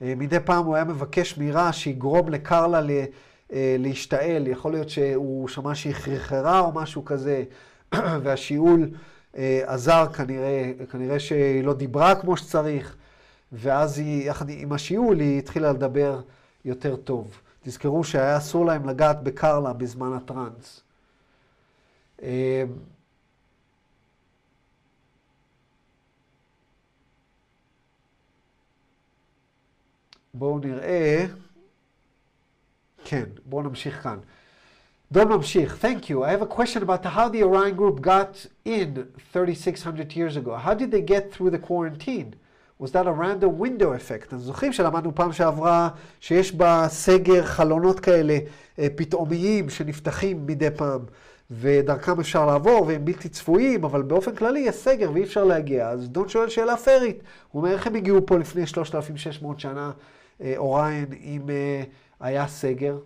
אה, 0.02 0.14
מדי 0.16 0.40
פעם 0.40 0.64
הוא 0.64 0.74
היה 0.74 0.84
מבקש 0.84 1.38
מירה 1.38 1.72
שיגרום 1.72 2.28
לקרלה 2.28 2.80
אה, 3.52 3.76
להשתעל. 3.78 4.46
יכול 4.46 4.72
להיות 4.72 4.88
שהוא 4.88 5.48
שמע 5.48 5.74
שהיא 5.74 5.94
חרחרה 5.94 6.60
או 6.60 6.72
משהו 6.72 7.04
כזה, 7.04 7.44
והשיעול 8.22 8.90
אה, 9.36 9.62
עזר 9.66 10.06
כנראה, 10.12 10.72
כנראה 10.90 11.20
שהיא 11.20 11.64
לא 11.64 11.74
דיברה 11.74 12.14
כמו 12.14 12.36
שצריך, 12.36 12.96
ואז 13.52 13.98
היא, 13.98 14.28
יחד 14.30 14.48
עם 14.48 14.72
השיעול, 14.72 15.20
היא 15.20 15.38
התחילה 15.38 15.72
לדבר 15.72 16.20
יותר 16.64 16.96
טוב. 16.96 17.41
תזכרו 17.62 18.04
שהיה 18.04 18.36
אסור 18.36 18.66
להם 18.66 18.88
לגעת 18.88 19.22
בקרלה 19.22 19.72
בזמן 19.72 20.12
הטראנס. 20.12 20.82
בואו 30.34 30.58
נראה. 30.58 31.26
כן, 33.04 33.24
בואו 33.44 33.62
נמשיך 33.62 34.02
כאן. 34.02 34.18
דון 35.12 35.28
ממשיך, 35.28 35.84
thank 35.84 36.08
you. 36.08 36.24
I 36.24 36.30
have 36.30 36.42
a 36.42 36.46
question 36.46 36.82
about 36.82 37.04
how 37.04 37.28
the 37.28 37.42
Orion 37.42 37.76
group 37.76 38.00
got 38.00 38.46
in 38.64 39.06
3,600 39.32 40.12
years 40.16 40.36
ago. 40.36 40.56
How 40.56 40.74
did 40.74 40.90
they 40.90 41.02
get 41.02 41.32
through 41.32 41.50
the 41.50 41.58
quarantine? 41.58 42.34
Was 42.82 42.90
that 42.92 43.06
a 43.06 43.12
random 43.12 43.58
window 43.58 43.92
effect? 43.96 44.34
אז 44.34 44.40
זוכרים 44.40 44.72
שלמדנו 44.72 45.14
פעם 45.14 45.32
שעברה 45.32 45.88
שיש 46.20 46.52
בסגר 46.52 47.44
חלונות 47.44 48.00
כאלה 48.00 48.38
פתאומיים 48.96 49.70
שנפתחים 49.70 50.46
מדי 50.46 50.70
פעם, 50.76 51.00
ודרכם 51.50 52.20
אפשר 52.20 52.46
לעבור, 52.46 52.84
והם 52.86 53.04
בלתי 53.04 53.28
צפויים, 53.28 53.84
אבל 53.84 54.02
באופן 54.02 54.34
כללי 54.34 54.60
יש 54.60 54.74
סגר 54.76 55.12
ואי 55.12 55.22
אפשר 55.22 55.44
להגיע. 55.44 55.88
אז 55.88 56.08
דון 56.08 56.28
שואל 56.28 56.48
שאלה 56.48 56.76
פיירית. 56.76 57.22
הוא 57.50 57.62
אומר, 57.62 57.72
איך 57.72 57.86
הם 57.86 57.94
הגיעו 57.94 58.26
פה 58.26 58.38
לפני 58.38 58.66
3,600 58.66 59.60
שנה, 59.60 59.90
אוריין, 60.56 61.06
עם... 61.20 61.50
היה 62.20 62.46
סגר. 62.46 62.98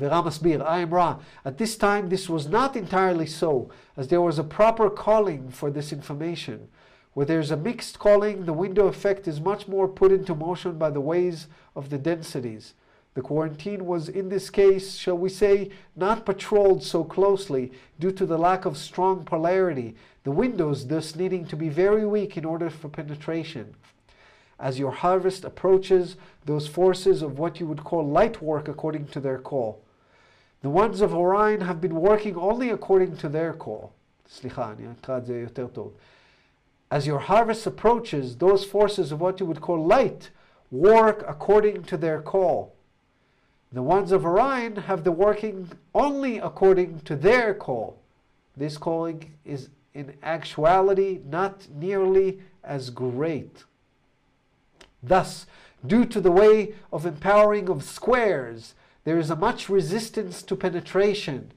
ורע 0.00 0.20
מסביר, 0.22 0.62
I 0.62 0.90
am 0.90 0.92
Ra. 0.92 1.14
At 1.46 1.58
this 1.58 1.76
time 1.76 2.08
this 2.08 2.28
was 2.28 2.46
not 2.48 2.76
entirely 2.76 3.26
so, 3.26 3.68
as 3.96 4.08
there 4.08 4.20
was 4.20 4.38
a 4.38 4.44
proper 4.44 4.90
calling 4.90 5.50
for 5.50 5.70
this 5.70 5.92
information. 5.92 6.58
Where 7.13 7.25
there's 7.25 7.51
a 7.51 7.57
mixed 7.57 7.97
calling, 7.97 8.45
the 8.45 8.53
window 8.53 8.87
effect 8.87 9.27
is 9.27 9.41
much 9.41 9.67
more 9.67 9.87
put 9.87 10.11
into 10.11 10.35
motion 10.35 10.77
by 10.77 10.91
the 10.91 11.01
ways 11.01 11.47
of 11.75 11.89
the 11.89 11.97
densities. 11.97 12.73
The 13.15 13.23
quarantine 13.23 13.87
was, 13.87 14.09
in 14.09 14.29
this 14.29 14.51
case, 14.51 14.95
shall 14.95 15.17
we 15.17 15.29
say, 15.29 15.71
not 15.95 16.25
patrolled 16.25 16.83
so 16.83 17.03
closely 17.03 17.71
due 17.99 18.11
to 18.11 18.27
the 18.27 18.37
lack 18.37 18.65
of 18.65 18.77
strong 18.77 19.25
polarity, 19.25 19.95
the 20.23 20.29
windows 20.29 20.85
thus 20.85 21.15
needing 21.15 21.47
to 21.47 21.55
be 21.55 21.69
very 21.69 22.05
weak 22.05 22.37
in 22.37 22.45
order 22.45 22.69
for 22.69 22.89
penetration. 22.89 23.73
As 24.59 24.77
your 24.77 24.91
harvest 24.91 25.43
approaches, 25.43 26.15
those 26.45 26.67
forces 26.67 27.23
of 27.23 27.39
what 27.39 27.59
you 27.59 27.65
would 27.65 27.83
call 27.83 28.07
light 28.07 28.39
work 28.41 28.67
according 28.67 29.07
to 29.07 29.19
their 29.19 29.39
call. 29.39 29.81
The 30.61 30.69
ones 30.69 31.01
of 31.01 31.15
Orion 31.15 31.61
have 31.61 31.81
been 31.81 31.95
working 31.95 32.35
only 32.35 32.69
according 32.69 33.17
to 33.17 33.29
their 33.29 33.53
call. 33.53 33.93
סליחה, 34.29 34.71
אני 34.71 34.87
אקרא 35.01 35.17
את 35.17 35.25
זה 35.25 35.39
יותר 35.39 35.67
טוב. 35.67 35.91
As 36.92 37.06
your 37.06 37.20
harvest 37.20 37.66
approaches, 37.66 38.36
those 38.36 38.66
forces 38.66 39.12
of 39.12 39.20
what 39.22 39.40
you 39.40 39.46
would 39.46 39.62
call 39.62 39.82
light 39.82 40.28
work 40.70 41.24
according 41.26 41.84
to 41.84 41.96
their 41.96 42.20
call. 42.20 42.74
The 43.72 43.82
ones 43.82 44.12
of 44.12 44.26
Orion 44.26 44.76
have 44.76 45.02
the 45.02 45.10
working 45.10 45.70
only 45.94 46.36
according 46.36 47.00
to 47.06 47.16
their 47.16 47.54
call. 47.54 47.98
This 48.54 48.76
calling 48.76 49.32
is 49.42 49.70
in 49.94 50.12
actuality 50.22 51.20
not 51.24 51.66
nearly 51.74 52.42
as 52.62 52.90
great. 52.90 53.64
Thus, 55.02 55.46
due 55.86 56.04
to 56.04 56.20
the 56.20 56.30
way 56.30 56.74
of 56.92 57.06
empowering 57.06 57.70
of 57.70 57.84
squares, 57.84 58.74
there 59.04 59.18
is 59.18 59.30
a 59.30 59.36
much 59.36 59.70
resistance 59.70 60.42
to 60.42 60.56
penetration, 60.56 61.52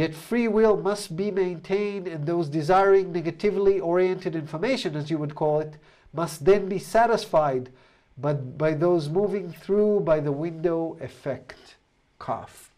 yet 0.00 0.12
free 0.28 0.48
will 0.48 0.76
must 0.76 1.16
be 1.16 1.30
maintained, 1.30 2.06
and 2.12 2.26
those 2.26 2.48
desiring 2.48 3.12
negatively 3.12 3.76
oriented 3.80 4.34
information, 4.44 4.96
as 4.96 5.08
you 5.10 5.16
would 5.18 5.34
call 5.34 5.60
it, 5.60 5.74
must 6.12 6.44
then 6.44 6.68
be 6.68 6.78
satisfied 6.78 7.70
but 8.16 8.58
by 8.58 8.72
those 8.74 9.08
moving 9.08 9.48
through 9.62 10.00
by 10.00 10.20
the 10.20 10.32
window 10.32 10.96
effect. 11.00 11.76
כף. 12.18 12.70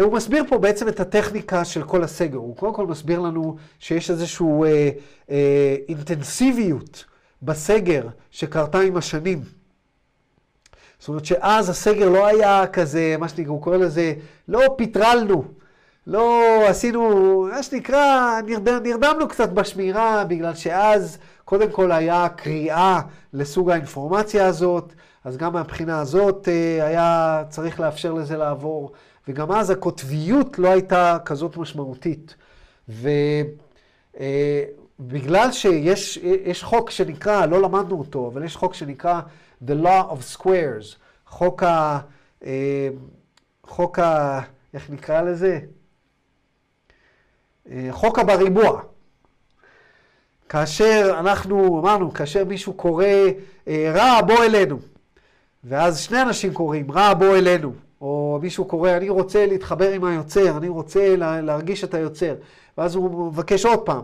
הוא 0.00 0.12
מסביר 0.12 0.44
פה 0.48 0.58
בעצם 0.58 0.88
את 0.88 1.00
הטכניקה 1.00 1.64
של 1.64 1.82
כל 1.82 2.04
הסגר. 2.04 2.36
הוא 2.36 2.56
קודם 2.56 2.74
כל 2.74 2.86
מסביר 2.86 3.20
לנו 3.20 3.56
שיש 3.78 4.10
איזושהי 4.10 4.46
אה, 4.64 4.90
אה, 5.30 5.76
אינטנסיביות 5.88 7.04
בסגר 7.42 8.08
שקרתה 8.30 8.80
עם 8.80 8.96
השנים. 8.96 9.42
זאת 10.98 11.08
אומרת 11.08 11.24
שאז 11.24 11.68
הסגר 11.68 12.08
לא 12.08 12.26
היה 12.26 12.66
כזה, 12.66 13.16
מה 13.18 13.28
שנקרא, 13.28 13.52
הוא 13.52 13.62
קורא 13.62 13.76
לזה, 13.76 14.14
לא 14.48 14.60
פיטרלנו, 14.76 15.44
לא 16.06 16.42
עשינו, 16.68 17.48
מה 17.52 17.62
שנקרא, 17.62 18.40
נרדם, 18.46 18.80
נרדמנו 18.82 19.28
קצת 19.28 19.48
בשמירה, 19.48 20.24
בגלל 20.24 20.54
שאז 20.54 21.18
קודם 21.44 21.70
כל 21.70 21.92
היה 21.92 22.28
קריאה 22.28 23.00
לסוג 23.32 23.70
האינפורמציה 23.70 24.46
הזאת, 24.46 24.92
אז 25.24 25.36
גם 25.36 25.52
מהבחינה 25.52 26.00
הזאת 26.00 26.48
היה 26.82 27.42
צריך 27.48 27.80
לאפשר 27.80 28.12
לזה 28.12 28.36
לעבור, 28.36 28.92
וגם 29.28 29.52
אז 29.52 29.70
הקוטביות 29.70 30.58
לא 30.58 30.68
הייתה 30.68 31.18
כזאת 31.24 31.56
משמעותית. 31.56 32.34
ו... 32.88 33.10
בגלל 35.00 35.52
שיש 35.52 36.16
יש 36.44 36.62
חוק 36.62 36.90
שנקרא, 36.90 37.46
לא 37.46 37.62
למדנו 37.62 37.98
אותו, 37.98 38.30
אבל 38.32 38.44
יש 38.44 38.56
חוק 38.56 38.74
שנקרא 38.74 39.20
The 39.66 39.84
Law 39.84 40.12
of 40.12 40.36
Squares, 40.36 40.96
חוק 41.26 41.62
ה... 41.62 41.98
אה, 42.44 42.88
חוק 43.62 43.98
ה... 43.98 44.40
איך 44.74 44.90
נקרא 44.90 45.22
לזה? 45.22 45.58
אה, 47.70 47.88
חוק 47.90 48.18
הבריבוע. 48.18 48.80
כאשר 50.48 51.16
אנחנו, 51.18 51.80
אמרנו, 51.80 52.12
כאשר 52.12 52.44
מישהו 52.44 52.72
קורא 52.72 53.04
אה, 53.68 53.92
רע, 53.94 54.20
בוא 54.22 54.44
אלינו. 54.44 54.78
ואז 55.64 56.00
שני 56.00 56.22
אנשים 56.22 56.54
קוראים, 56.54 56.92
רע, 56.92 57.14
בוא 57.14 57.36
אלינו. 57.36 57.72
או 58.00 58.38
מישהו 58.42 58.64
קורא, 58.64 58.90
אני 58.90 59.08
רוצה 59.08 59.46
להתחבר 59.46 59.90
עם 59.90 60.04
היוצר, 60.04 60.56
אני 60.56 60.68
רוצה 60.68 61.16
להרגיש 61.16 61.84
את 61.84 61.94
היוצר. 61.94 62.34
ואז 62.78 62.94
הוא 62.94 63.28
מבקש 63.28 63.66
עוד 63.66 63.80
פעם. 63.80 64.02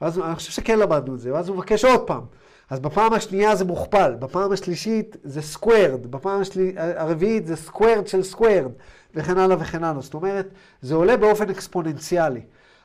ואז 0.00 0.18
אני 0.18 0.34
חושב 0.34 0.52
שכן 0.52 0.78
למדנו 0.78 1.14
את 1.14 1.20
זה, 1.20 1.32
ואז 1.34 1.48
הוא 1.48 1.56
מבקש 1.56 1.84
עוד 1.84 2.00
פעם. 2.00 2.22
אז 2.70 2.80
בפעם 2.80 3.12
השנייה 3.12 3.56
זה 3.56 3.64
מוכפל, 3.64 4.14
בפעם 4.18 4.52
השלישית 4.52 5.16
זה 5.24 5.42
squared, 5.42 6.06
בפעם 6.06 6.40
השלי... 6.40 6.72
הרביעית 6.76 7.46
זה 7.46 7.56
squared 7.56 8.06
של 8.06 8.22
squared, 8.22 8.72
וכן 9.14 9.38
הלאה 9.38 9.56
וכן 9.60 9.84
הלאה. 9.84 10.00
זאת 10.00 10.14
אומרת, 10.14 10.48
זה 10.82 10.94
עולה 10.94 11.16
באופן 11.16 11.50
אקספוננציאלי. 11.50 12.40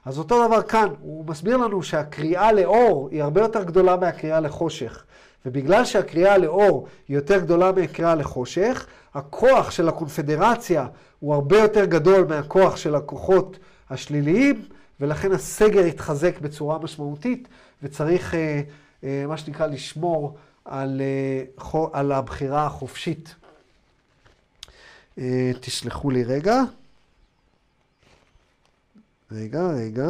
אז 0.06 0.20
אותו 0.20 0.48
דבר 0.48 0.62
כאן, 0.62 0.90
הוא 1.02 1.26
מסביר 1.26 1.58
לנו 1.58 1.84
שהקריאה 1.84 2.52
לאור 2.52 3.10
היא 3.12 3.24
הרבה 3.24 3.42
יותר 3.42 3.64
גדולה 3.64 3.96
מהקריאה 3.98 4.40
לחושך. 4.40 5.04
ובגלל 5.46 5.86
שהקריאה 5.86 6.38
לאור 6.38 6.88
היא 7.08 7.18
יותר 7.18 7.40
גדולה 7.40 7.72
מהקריאה 7.72 8.16
לחושך, 8.16 8.88
הכוח 9.14 9.72
של 9.72 9.90
הקונפדרציה 9.90 10.88
הוא 11.20 11.34
הרבה 11.34 11.60
יותר 11.60 11.86
גדול 11.86 12.26
מהכוח 12.30 12.78
של 12.78 12.96
הכוחות 12.96 13.58
השליליים, 13.90 14.66
ולכן 15.00 15.32
הסגר 15.32 15.86
יתחזק 15.86 16.40
בצורה 16.40 16.80
משמעותית, 16.80 17.48
וצריך, 17.84 18.36
אה, 18.36 18.62
אה, 19.04 19.24
מה 19.28 19.38
שנקרא, 19.38 19.68
לשמור 19.68 20.36
על, 20.66 21.02
אה, 21.02 21.80
על 21.94 22.12
הבחירה 22.12 22.66
החופשית. 22.66 23.36
אה, 25.18 25.52
תסלחו 25.60 26.10
לי 26.10 26.24
רגע. 26.24 26.62
רגע, 29.36 29.60
רגע. 29.68 30.08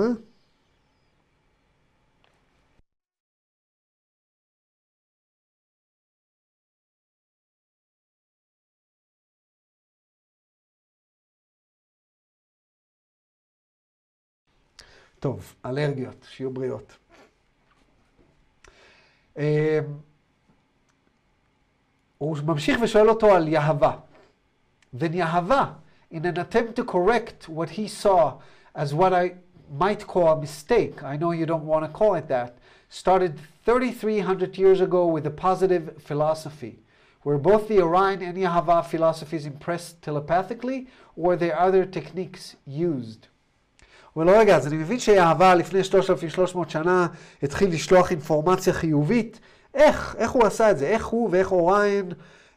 טוב, 15.19 15.55
אלרגיות, 15.65 16.25
שיהיו 16.29 16.51
בריאות. 16.51 16.97
הוא 22.17 22.37
ממשיך 22.45 22.77
ושואל 22.83 23.09
אותו 23.09 23.35
על 23.35 23.47
יהבה. 23.47 23.97
Yahava, 24.95 25.75
in 26.11 26.25
an 26.25 26.37
attempt 26.37 26.75
to 26.75 26.83
correct 26.83 27.49
what 27.49 27.69
he 27.69 27.87
saw 27.87 28.39
as 28.75 28.93
what 28.93 29.13
I 29.13 29.35
might 29.71 30.05
call 30.05 30.27
a 30.33 30.39
mistake, 30.39 31.03
I 31.03 31.17
know 31.17 31.31
you 31.31 31.45
don't 31.45 31.65
want 31.65 31.85
to 31.85 31.91
call 31.91 32.15
it 32.15 32.27
that, 32.27 32.57
started 32.89 33.39
3,300 33.65 34.57
years 34.57 34.81
ago 34.81 35.07
with 35.07 35.25
a 35.25 35.31
positive 35.31 36.01
philosophy, 36.01 36.79
where 37.23 37.37
both 37.37 37.67
the 37.67 37.81
Orion 37.81 38.21
and 38.21 38.37
Yahava 38.37 38.85
philosophies 38.85 39.45
impressed 39.45 40.01
telepathically, 40.01 40.87
or 41.15 41.35
there 41.35 41.57
other 41.59 41.85
techniques 41.85 42.55
used? 42.65 43.27
לו, 44.15 44.31
רגע, 44.31 44.55
אז 44.55 44.67
אני 44.67 44.77
מבין 44.77 44.99
שיהבה 44.99 45.55
לפני 45.55 45.83
3,300 45.83 46.69
שנה 46.69 47.07
התחיל 47.43 47.69
לשלוח 47.69 48.11
אינפורמציה 48.11 48.73
חיובית. 48.73 49.39
איך? 49.73 50.15
איך 50.17 50.31
הוא 50.31 50.45
עשה 50.45 50.71
את 50.71 50.77
זה? 50.77 50.87
איך 50.87 51.05
הוא 51.05 51.29
ואיך 51.31 51.51
אוריין 51.51 52.11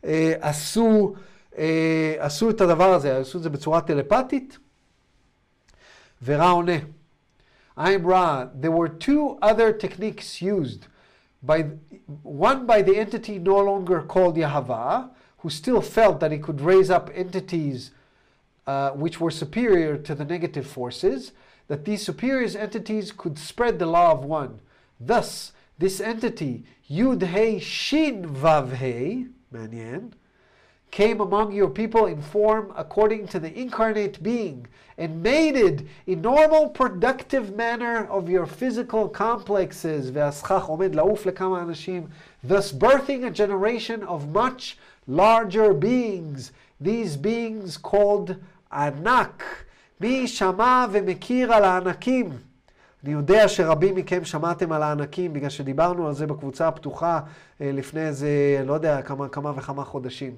אה, 0.04 0.32
עשו, 0.40 1.14
אה, 1.58 2.14
עשו 2.18 2.50
את 2.50 2.60
הדבר 2.60 2.94
הזה? 2.94 3.18
עשו 3.18 3.38
את 3.38 3.42
זה 3.42 3.50
בצורה 3.50 3.80
טלפתית? 3.80 4.58
Vera 6.20 6.82
Ra. 7.76 8.48
there 8.54 8.70
were 8.70 8.88
two 8.88 9.38
other 9.40 9.72
techniques 9.72 10.42
used. 10.42 10.86
By, 11.42 11.62
one 12.22 12.66
by 12.66 12.82
the 12.82 12.96
entity 12.96 13.38
no 13.38 13.58
longer 13.58 14.02
called 14.02 14.36
Yahava, 14.36 15.10
who 15.38 15.50
still 15.50 15.80
felt 15.80 16.18
that 16.20 16.32
he 16.32 16.38
could 16.38 16.60
raise 16.60 16.90
up 16.90 17.10
entities 17.14 17.92
uh, 18.66 18.90
which 18.90 19.20
were 19.20 19.30
superior 19.30 19.96
to 19.96 20.14
the 20.14 20.24
negative 20.24 20.66
forces, 20.66 21.32
that 21.68 21.84
these 21.84 22.04
superior 22.04 22.58
entities 22.58 23.12
could 23.12 23.38
spread 23.38 23.78
the 23.78 23.86
law 23.86 24.12
of 24.12 24.24
one. 24.24 24.60
Thus, 25.00 25.52
this 25.78 26.00
entity, 26.00 26.64
Yud 26.90 27.22
He 27.28 27.60
Shin 27.60 28.26
Vav 28.26 28.76
He, 28.76 29.28
came 30.91 31.20
among 31.20 31.53
your 31.53 31.68
people 31.68 32.07
in 32.07 32.20
form 32.20 32.72
according 32.76 33.26
to 33.28 33.39
the 33.39 33.53
incarnate 33.59 34.22
being 34.22 34.66
and 34.97 35.22
mated 35.22 35.86
in 36.07 36.20
normal 36.20 36.68
productive 36.68 37.55
manner 37.55 38.07
of 38.07 38.28
your 38.28 38.47
physical 38.47 39.09
complexes, 39.09 40.12
thus 40.12 40.43
birthing 42.72 43.26
a 43.26 43.30
generation 43.30 44.03
of 44.03 44.32
much 44.32 44.78
larger 45.07 45.72
beings, 45.72 46.53
these 46.80 47.16
beings 47.16 47.76
called 47.76 48.36
Anak. 48.72 49.43
מי 50.01 50.28
שמע 50.28 50.86
ומכיר 50.93 51.53
על 51.53 51.64
הענקים? 51.64 52.30
אני 53.05 53.12
יודע 53.12 53.49
שרבים 53.49 53.95
מכם 53.95 54.24
שמעתם 54.24 54.72
על 54.72 54.82
הענקים, 54.82 55.32
בגלל 55.32 55.51
שדיברנו 55.51 56.07
על 56.07 56.14
זה 56.14 56.26
בקבוצה 56.26 56.68
הפתוחה 56.68 57.20
לפני 57.61 58.01
איזה, 58.01 58.28
לא 58.66 58.72
יודע, 58.72 59.03
כמה, 59.03 59.28
כמה 59.28 59.53
וכמה 59.57 59.84
חודשים. 59.84 60.32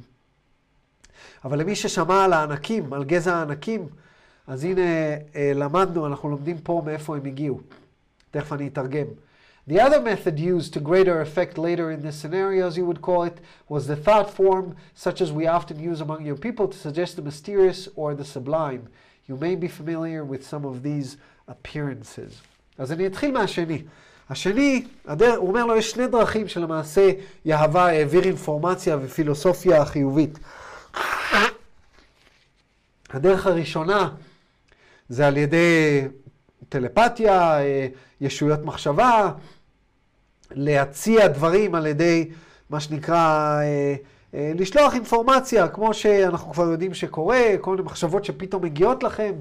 אבל 1.45 1.59
למי 1.59 1.76
ששמע 1.76 2.24
על 2.24 2.32
הענקים, 2.32 2.93
על 2.93 3.05
גזע 3.05 3.34
הענקים, 3.34 3.88
אז 4.47 4.64
הנה 4.64 4.82
למדנו, 5.55 6.07
אנחנו 6.07 6.30
לומדים 6.30 6.59
פה 6.59 6.82
מאיפה 6.86 7.16
הם 7.16 7.26
הגיעו. 7.26 7.61
תכף 8.30 8.53
אני 8.53 8.68
אתרגם. 8.68 9.07
The 9.68 9.78
other 9.78 10.01
method 10.01 10.41
used 10.41 10.72
to 10.74 10.80
greater 10.80 11.20
effect 11.20 11.57
later 11.57 11.91
in 11.91 12.03
this 12.03 12.16
scenario, 12.16 12.66
as 12.66 12.76
you 12.76 12.84
would 12.86 13.03
call 13.03 13.22
it, 13.24 13.38
was 13.68 13.86
the 13.86 13.97
thought 13.97 14.30
form, 14.30 14.74
such 14.95 15.20
as 15.20 15.30
we 15.30 15.47
often 15.47 15.78
use 15.78 16.01
among 16.01 16.24
your 16.26 16.36
people 16.47 16.66
to 16.66 16.78
suggest 16.86 17.16
the 17.16 17.22
mysterious 17.22 17.88
or 17.95 18.14
the 18.14 18.24
sublime. 18.24 18.82
You 19.28 19.36
may 19.36 19.55
be 19.55 19.68
familiar 19.68 20.24
with 20.24 20.43
some 20.45 20.64
of 20.64 20.82
these 20.82 21.16
appearances. 21.49 22.43
אז 22.78 22.93
אני 22.93 23.07
אתחיל 23.07 23.30
מהשני. 23.32 23.82
השני, 24.30 24.84
הדר, 25.07 25.36
הוא 25.36 25.49
אומר 25.49 25.66
לו, 25.66 25.76
יש 25.76 25.91
שני 25.91 26.07
דרכים 26.07 26.49
שלמעשה 26.49 27.11
יהווה 27.45 27.86
העביר 27.86 28.24
אינפורמציה 28.24 28.97
ופילוסופיה 29.03 29.84
חיובית. 29.84 30.38
הדרך 33.11 33.46
הראשונה 33.46 34.08
זה 35.08 35.26
על 35.26 35.37
ידי 35.37 36.00
טלפתיה, 36.68 37.58
ישויות 38.21 38.64
מחשבה, 38.64 39.30
להציע 40.50 41.29
דברים 41.29 41.75
על 41.75 41.87
ידי 41.87 42.30
מה 42.71 42.80
שנקרא 42.80 43.61
לשלוח 44.34 44.95
אינפורמציה, 44.95 45.68
כמו 45.68 45.95
שאנחנו 45.95 46.53
כבר 46.53 46.64
יודעים 46.64 46.95
שקורה, 46.95 47.41
כל 47.61 47.71
מיני 47.71 47.83
מחשבות 47.83 48.25
שפתאום 48.25 48.62
מגיעות 48.62 49.03
לכם, 49.03 49.33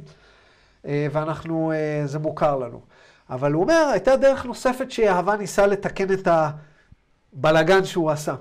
ואנחנו, 0.85 1.71
זה 2.05 2.19
מוכר 2.19 2.55
לנו. 2.57 2.81
אבל 3.29 3.53
הוא 3.53 3.63
אומר, 3.63 3.89
הייתה 3.91 4.15
דרך 4.15 4.45
נוספת 4.45 4.91
שאהבה 4.91 5.35
ניסה 5.35 5.67
לתקן 5.67 6.13
את 6.13 6.27
הבלגן 7.33 7.85
שהוא 7.85 8.11
עשה. 8.11 8.35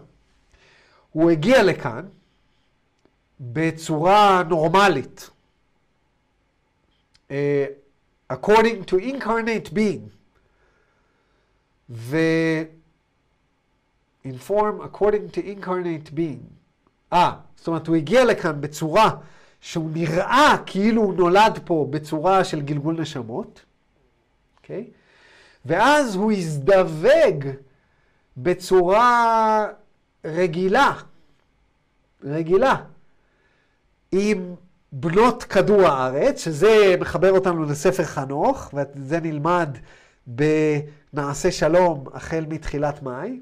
הוא 1.13 1.31
הגיע 1.31 1.63
לכאן 1.63 2.07
בצורה 3.41 4.43
נורמלית, 4.49 5.31
according 8.33 8.85
to 8.87 8.97
incarnate 8.97 9.73
being, 9.75 10.11
ו... 11.91 12.17
inform 14.25 14.81
according 14.81 15.29
to 15.31 15.41
incarnate 15.41 16.11
being. 16.11 16.43
אה, 17.13 17.33
זאת 17.57 17.67
אומרת, 17.67 17.87
הוא 17.87 17.97
הגיע 17.97 18.25
לכאן 18.25 18.61
בצורה 18.61 19.11
שהוא 19.61 19.91
נראה 19.91 20.57
כאילו 20.67 21.03
הוא 21.03 21.15
נולד 21.15 21.59
פה 21.65 21.87
בצורה 21.91 22.45
של 22.45 22.61
גלגול 22.61 23.01
נשמות, 23.01 23.65
אוקיי? 24.57 24.85
Okay? 24.87 24.93
ואז 25.65 26.15
הוא 26.15 26.33
הזדווג 26.33 27.45
בצורה 28.37 29.67
רגילה, 30.25 30.93
רגילה, 32.25 32.77
עם 34.13 34.55
בנות 34.93 35.43
כדור 35.43 35.87
הארץ, 35.87 36.45
שזה 36.45 36.95
מחבר 37.01 37.33
אותנו 37.33 37.65
לספר 37.65 38.05
חנוך, 38.05 38.75
וזה 38.75 39.21
נלמד 39.21 39.79
בנעשה 40.27 41.51
שלום 41.51 42.05
החל 42.13 42.45
מתחילת 42.49 43.03
מאי. 43.03 43.41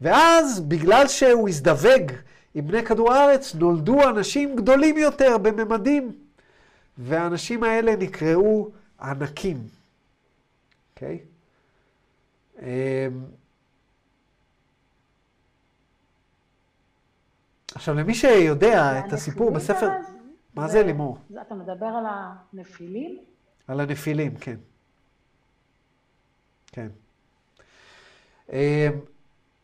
ואז, 0.00 0.60
בגלל 0.60 1.08
שהוא 1.08 1.48
הזדווג 1.48 2.12
עם 2.54 2.66
בני 2.66 2.84
כדור 2.84 3.12
הארץ, 3.12 3.54
נולדו 3.54 4.08
אנשים 4.08 4.56
גדולים 4.56 4.98
יותר 4.98 5.38
בממדים, 5.38 6.12
והאנשים 6.98 7.62
האלה 7.62 7.96
נקראו 7.96 8.70
ענקים. 9.00 9.66
אוקיי? 10.94 11.18
Okay? 12.58 12.62
עכשיו, 17.74 17.94
למי 17.94 18.14
שיודע 18.14 18.98
את 18.98 19.12
הסיפור 19.12 19.50
בספר... 19.50 19.88
מה 20.54 20.68
זה 20.68 20.82
לימור? 20.82 21.18
אתה 21.46 21.54
מדבר 21.54 21.86
על 21.86 22.04
הנפילים? 22.08 23.18
על 23.68 23.80
הנפילים, 23.80 24.34
כן. 24.34 24.56
כן. 26.72 26.88
אה, 28.52 28.88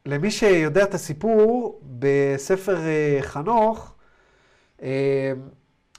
למי 0.07 0.31
שיודע 0.31 0.85
את 0.85 0.95
הסיפור, 0.95 1.81
בספר 1.99 2.77
אה, 2.77 3.19
חנוך, 3.23 3.95
אה, 4.83 5.33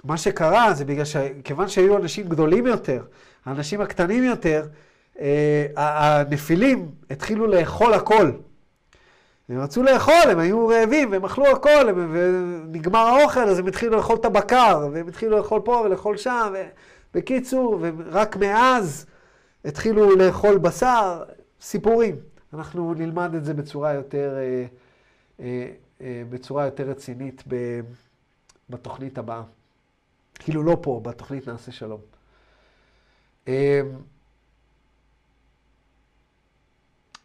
מה 0.04 0.18
שקרה 0.18 0.74
זה 0.74 0.86
בגלל 0.86 1.06
שכיוון 1.06 1.68
שהיו 1.68 1.98
אנשים 1.98 2.30
גדולים 2.30 2.68
יותר, 2.68 3.06
האנשים 3.46 3.82
הקטנים 3.82 4.24
יותר, 4.24 4.68
הנפילים 5.78 6.92
התחילו 7.10 7.48
לאכול 7.48 7.94
הכל. 7.94 8.32
הם 9.52 9.60
רצו 9.60 9.84
לאכול, 9.84 10.30
הם 10.30 10.40
היו 10.40 10.68
רעבים, 10.68 11.12
והם 11.12 11.26
אכלו 11.26 11.48
הכל, 11.48 11.90
הם, 11.90 12.12
ונגמר 12.14 13.00
האוכל, 13.00 13.40
אז 13.50 13.60
הם 13.60 13.68
התחילו 13.68 13.98
לאכול 13.98 14.16
את 14.16 14.26
הבקר, 14.26 14.90
והם 14.94 15.08
התחילו 15.08 15.38
לאכול 15.38 15.62
פה 15.66 15.82
ולאכול 15.86 16.18
שם, 16.18 16.54
ו... 16.54 16.64
בקיצור, 17.14 17.80
ורק 17.82 18.36
מאז 18.36 19.06
התחילו 19.66 20.16
לאכול 20.16 20.58
בשר, 20.58 21.24
סיפורים. 21.62 22.16
אנחנו 22.54 22.94
נלמד 22.94 23.36
את 23.36 23.46
זה 23.46 23.54
בצורה 23.54 23.94
יותר, 23.94 24.38
אה, 24.38 24.66
אה, 25.40 25.72
אה, 26.02 26.24
בצורה 26.30 26.66
יותר 26.66 26.90
רצינית 26.90 27.44
בתוכנית 28.70 29.18
הבאה. 29.18 29.44
כאילו 30.36 30.64
לא 30.64 30.78
פה, 30.82 31.02
בתוכנית 31.04 31.48
נעשה 31.48 31.72
שלום. 31.72 32.02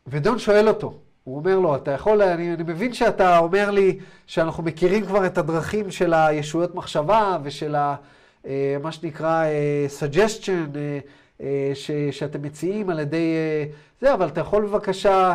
ודון 0.06 0.38
שואל 0.38 0.68
אותו, 0.68 0.98
הוא 1.26 1.36
אומר 1.36 1.58
לו, 1.58 1.76
אתה 1.76 1.90
יכול, 1.90 2.22
אני, 2.22 2.54
אני 2.54 2.62
מבין 2.62 2.92
שאתה 2.92 3.38
אומר 3.38 3.70
לי 3.70 3.98
שאנחנו 4.26 4.62
מכירים 4.62 5.06
כבר 5.06 5.26
את 5.26 5.38
הדרכים 5.38 5.90
של 5.90 6.14
הישויות 6.14 6.74
מחשבה 6.74 7.38
ושל 7.42 7.74
ה, 7.74 7.94
אה, 8.46 8.76
מה 8.82 8.92
שנקרא 8.92 9.44
אה, 9.44 9.86
suggestion 10.00 10.76
אה, 10.76 10.98
אה, 11.40 11.70
ש, 11.74 11.90
שאתם 12.10 12.42
מציעים 12.42 12.90
על 12.90 12.98
ידי 12.98 13.34
זה, 14.00 14.14
אבל 14.14 14.28
אתה 14.28 14.40
יכול 14.40 14.66
בבקשה 14.66 15.34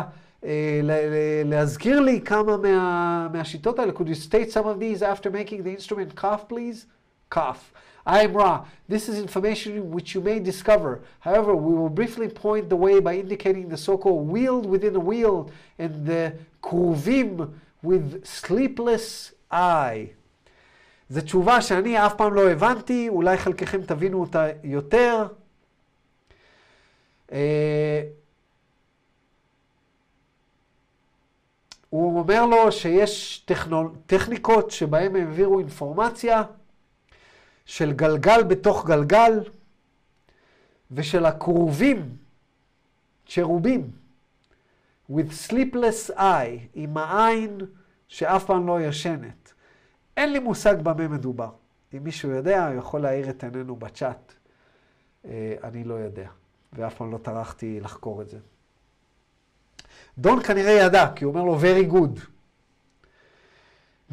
להזכיר 1.44 2.00
לי 2.00 2.20
כמה 2.20 2.56
מה, 2.56 3.28
מהשיטות 3.32 3.78
האלה. 3.78 3.92
Could 3.92 4.08
you 4.08 4.28
state 4.28 4.50
some 4.50 4.66
of 4.66 4.80
these 4.80 5.02
after 5.02 5.30
making 5.30 5.62
the 5.62 5.80
instrument 5.80 6.20
cough, 6.20 6.48
please? 6.48 6.86
Cough. 7.34 7.72
I 8.04 8.22
am 8.24 8.34
Ra. 8.34 8.64
This 8.88 9.08
is 9.08 9.18
information 9.18 9.90
which 9.90 10.14
you 10.14 10.20
may 10.20 10.38
discover. 10.40 11.02
However, 11.20 11.54
we 11.54 11.74
will 11.74 11.88
briefly 11.88 12.28
point 12.28 12.68
the 12.68 12.76
way 12.76 13.00
by 13.00 13.14
indicating 13.14 13.68
the 13.68 13.76
so-called 13.76 14.28
wheel 14.28 14.60
within 14.60 14.96
a 14.96 15.00
wheel 15.00 15.50
and 15.78 16.06
the 16.06 16.34
kruvim 16.62 17.52
with 17.82 18.24
sleepless 18.24 19.32
eye. 19.50 20.08
זו 21.10 21.20
תשובה 21.20 21.60
שאני 21.60 22.06
אף 22.06 22.14
פעם 22.14 22.34
לא 22.34 22.50
הבנתי, 22.50 23.08
אולי 23.08 23.36
חלקכם 23.36 23.82
תבינו 23.82 24.20
אותה 24.20 24.46
יותר. 24.64 25.26
אה, 27.32 28.02
הוא 31.90 32.18
אומר 32.18 32.46
לו 32.46 32.72
שיש. 32.72 33.44
טכניקות 34.06 34.70
שבהן 34.70 35.16
העבירו 35.16 35.58
אינפורמציה 35.58 36.42
של 37.64 37.92
גלגל 37.92 38.42
בתוך 38.42 38.86
גלגל 38.86 39.40
ושל 40.90 41.26
הכרובים, 41.26 42.16
צ'רובים, 43.26 43.90
with 45.10 45.50
sleepless 45.50 46.10
eye, 46.16 46.58
עם 46.74 46.96
העין 46.96 47.60
שאף 48.08 48.44
פעם 48.44 48.66
לא 48.66 48.80
ישנת. 48.80 49.52
אין 50.16 50.32
לי 50.32 50.38
מושג 50.38 50.76
במה 50.82 51.08
מדובר. 51.08 51.50
אם 51.94 52.04
מישהו 52.04 52.30
יודע, 52.30 52.68
הוא 52.68 52.78
יכול 52.78 53.00
להאיר 53.00 53.30
את 53.30 53.44
עינינו 53.44 53.76
בצ'אט. 53.76 54.32
אה, 55.24 55.54
אני 55.64 55.84
לא 55.84 55.94
יודע, 55.94 56.28
ואף 56.72 56.94
פעם 56.94 57.12
לא 57.12 57.18
טרחתי 57.18 57.80
לחקור 57.80 58.22
את 58.22 58.28
זה. 58.28 58.38
דון 60.18 60.42
כנראה 60.42 60.72
ידע, 60.72 61.12
כי 61.16 61.24
הוא 61.24 61.34
אומר 61.34 61.44
לו, 61.44 61.60
very 61.60 61.92
good. 61.92 62.20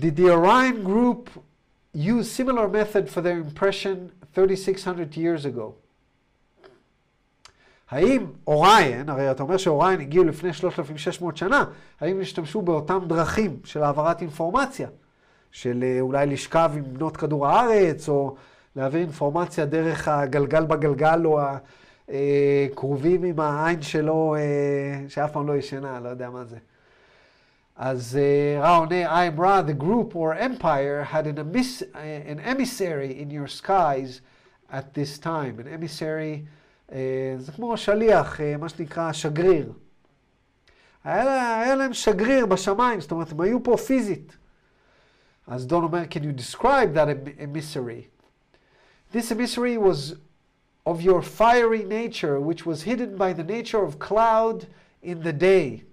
The 0.02 0.20
Orion 0.20 0.88
group 0.88 1.40
use 1.96 2.32
similar 2.32 2.68
method 2.68 3.10
for 3.10 3.22
their 3.22 3.38
impression 3.38 4.12
3,600 4.34 5.18
years 5.18 5.46
ago? 5.46 5.74
האם 7.90 8.26
אוריין, 8.48 9.10
הרי 9.10 9.32
אתה 9.32 9.44
אומר 9.44 9.58
שאוריין 9.58 10.00
הגיעו 10.00 10.24
לפני 10.24 10.54
3,600 10.54 11.38
שנה, 11.38 11.66
האם 12.00 12.22
השתמשו 12.22 12.62
באותם 12.62 13.00
דרכים 13.08 13.60
של 13.64 13.84
העברת 13.84 14.22
אינפורמציה? 14.22 14.88
של 15.52 15.84
אה, 15.84 16.02
אולי 16.02 16.26
לשכב 16.26 16.72
עם 16.76 16.84
בנות 16.94 17.18
כדור 17.18 17.48
הארץ, 17.48 18.10
או 18.10 18.36
להעביר 18.76 19.02
אינפורמציה 19.02 19.66
דרך 19.66 20.08
הגלגל 20.08 20.66
בגלגל, 20.66 21.22
או 21.26 21.40
הכרובים 22.10 23.24
עם 23.24 23.40
העין 23.40 23.82
שלו, 23.82 24.36
אה, 24.36 25.10
שאף 25.10 25.32
פעם 25.32 25.48
לא 25.48 25.54
ישנה, 25.54 26.00
לא 26.00 26.10
יודע 26.10 26.30
מה 26.30 26.46
זה. 26.46 26.58
אז 27.79 28.19
אה, 28.21 28.61
רע 28.63 28.77
עונה, 28.77 29.29
I'm 29.29 29.39
Ra, 29.39 29.63
the 29.71 29.83
group 29.83 30.15
or 30.15 30.39
empire 30.41 31.13
had 31.13 31.27
an, 31.27 31.39
emiss, 31.39 31.83
an 31.95 32.49
emissary 32.49 33.23
in 33.23 33.31
your 33.31 33.67
skies 33.67 34.21
at 34.71 34.85
this 34.95 35.25
time. 35.25 35.59
An 35.61 35.83
emissary, 35.83 36.47
אה, 36.93 37.35
זה 37.39 37.53
כמו 37.53 37.77
שליח, 37.77 38.41
אה, 38.41 38.57
מה 38.57 38.69
שנקרא 38.69 39.13
שגריר. 39.13 39.73
היה, 41.05 41.25
לה- 41.25 41.61
היה 41.61 41.75
להם 41.75 41.93
שגריר 41.93 42.47
בשמיים, 42.47 43.01
זאת 43.01 43.11
אומרת, 43.11 43.33
הם 43.33 43.41
היו 43.41 43.63
פה 43.63 43.77
פיזית. 43.77 44.37
אז 45.47 45.67
דון 45.67 45.85
אומר, 45.85 46.03
can 46.03 46.23
you 46.23 46.41
describe 46.41 46.95
that 46.95 47.09
em- 47.09 47.41
emissary? 47.41 48.09
This 49.17 49.31
emissary 49.33 49.77
was 49.79 50.15
of 50.87 51.01
your 51.01 51.23
fiery 51.23 51.85
nature, 51.85 52.39
which 52.41 52.65
was 52.67 52.83
hidden 52.83 53.17
by 53.17 53.33
the 53.33 53.45
nature 53.45 53.83
of 53.89 53.99
cloud 54.09 54.65
in 55.03 55.23
the 55.23 55.33
day. 55.41 55.88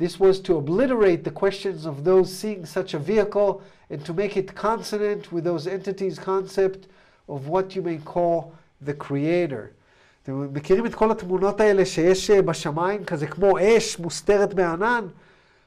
This 0.00 0.18
was 0.18 0.40
to 0.46 0.56
obliterate 0.56 1.24
the 1.24 1.30
questions 1.42 1.84
of 1.84 2.04
those 2.04 2.28
seeing 2.40 2.64
such 2.64 2.94
a 2.94 2.98
vehicle 2.98 3.60
and 3.90 4.02
to 4.06 4.14
make 4.14 4.34
it 4.42 4.54
consonant 4.54 5.30
with 5.30 5.44
those 5.44 5.66
entities' 5.66 6.18
concept 6.18 6.88
of 7.28 7.48
what 7.48 7.76
you 7.76 7.82
may 7.82 7.98
call 7.98 8.54
the 8.80 8.94
creator. 8.94 9.74
אתם 10.22 10.48
מכירים 10.52 10.86
את 10.86 10.94
כל 10.94 11.10
התמונות 11.10 11.60
האלה 11.60 11.84
שיש 11.84 12.30
אה, 12.30 12.42
בשמיים, 12.42 13.04
כזה 13.04 13.26
כמו 13.26 13.58
אש 13.58 13.98
מוסתרת 13.98 14.54
בענן? 14.54 15.06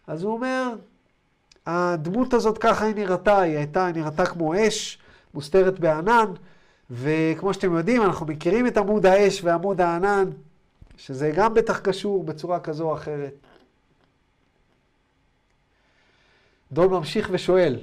אז 0.07 0.23
הוא 0.23 0.33
אומר, 0.33 0.75
הדמות 1.65 2.33
הזאת 2.33 2.57
ככה 2.57 2.85
היא 2.85 2.95
נראתה, 2.95 3.41
היא 3.41 3.57
הייתה, 3.57 3.91
נראתה 3.95 4.25
כמו 4.25 4.53
אש 4.55 4.97
מוסתרת 5.33 5.79
בענן, 5.79 6.25
וכמו 6.91 7.53
שאתם 7.53 7.75
יודעים, 7.75 8.01
אנחנו 8.01 8.25
מכירים 8.25 8.67
את 8.67 8.77
עמוד 8.77 9.05
האש 9.05 9.43
ועמוד 9.43 9.81
הענן, 9.81 10.29
שזה 10.97 11.31
גם 11.35 11.53
בטח 11.53 11.79
קשור 11.79 12.23
בצורה 12.23 12.59
כזו 12.59 12.83
או 12.83 12.93
אחרת. 12.93 13.33
דון 16.72 16.90
ממשיך 16.90 17.28
ושואל, 17.32 17.82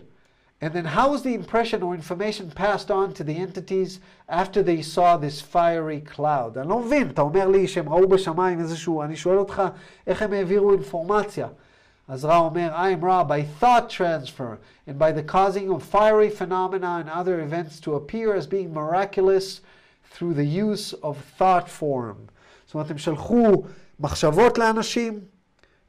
And 0.61 0.73
then 0.73 0.85
how 0.85 1.13
is 1.13 1.21
the 1.21 1.33
impression 1.33 1.83
or 1.83 1.93
information 1.93 2.49
passed 2.49 2.89
on 2.89 3.13
to 3.15 3.23
the 3.23 3.35
entities 3.35 3.99
after 4.29 4.63
they 4.63 4.81
saw 4.81 5.17
this 5.17 5.41
fiery 5.41 6.01
cloud? 6.01 6.57
אני 6.57 6.67
לא 6.67 6.79
מבין, 6.79 7.09
אתה 7.09 7.21
אומר 7.21 7.47
לי 7.47 7.67
שהם 7.67 7.89
ראו 7.89 8.07
בשמיים 8.07 8.59
איזשהו, 8.59 9.03
אני 9.03 9.15
שואל 9.15 9.37
אותך 9.37 9.63
איך 10.07 10.21
הם 10.21 10.33
העבירו 10.33 10.71
אינפורמציה. 10.71 11.47
אז 12.07 12.25
רע 12.25 12.37
אומר, 12.37 12.71
I 12.75 12.91
am 12.91 13.01
Ra 13.01 13.23
by 13.23 13.41
thought 13.59 13.89
transfer 13.89 14.59
and 14.87 14.99
by 14.99 15.11
the 15.11 15.23
causing 15.23 15.69
of 15.69 15.83
fiery 15.83 16.29
phenomena 16.29 16.99
and 16.99 17.09
other 17.09 17.39
events 17.41 17.79
to 17.79 17.95
appear 17.95 18.35
as 18.35 18.45
being 18.47 18.73
miraculous 18.73 19.61
through 20.11 20.33
the 20.33 20.45
use 20.45 20.93
of 21.03 21.17
thought 21.37 21.67
form. 21.67 22.29
זאת 22.65 22.73
אומרת, 22.73 22.91
הם 22.91 22.97
שלחו 22.97 23.63
מחשבות 23.99 24.57
לאנשים, 24.57 25.19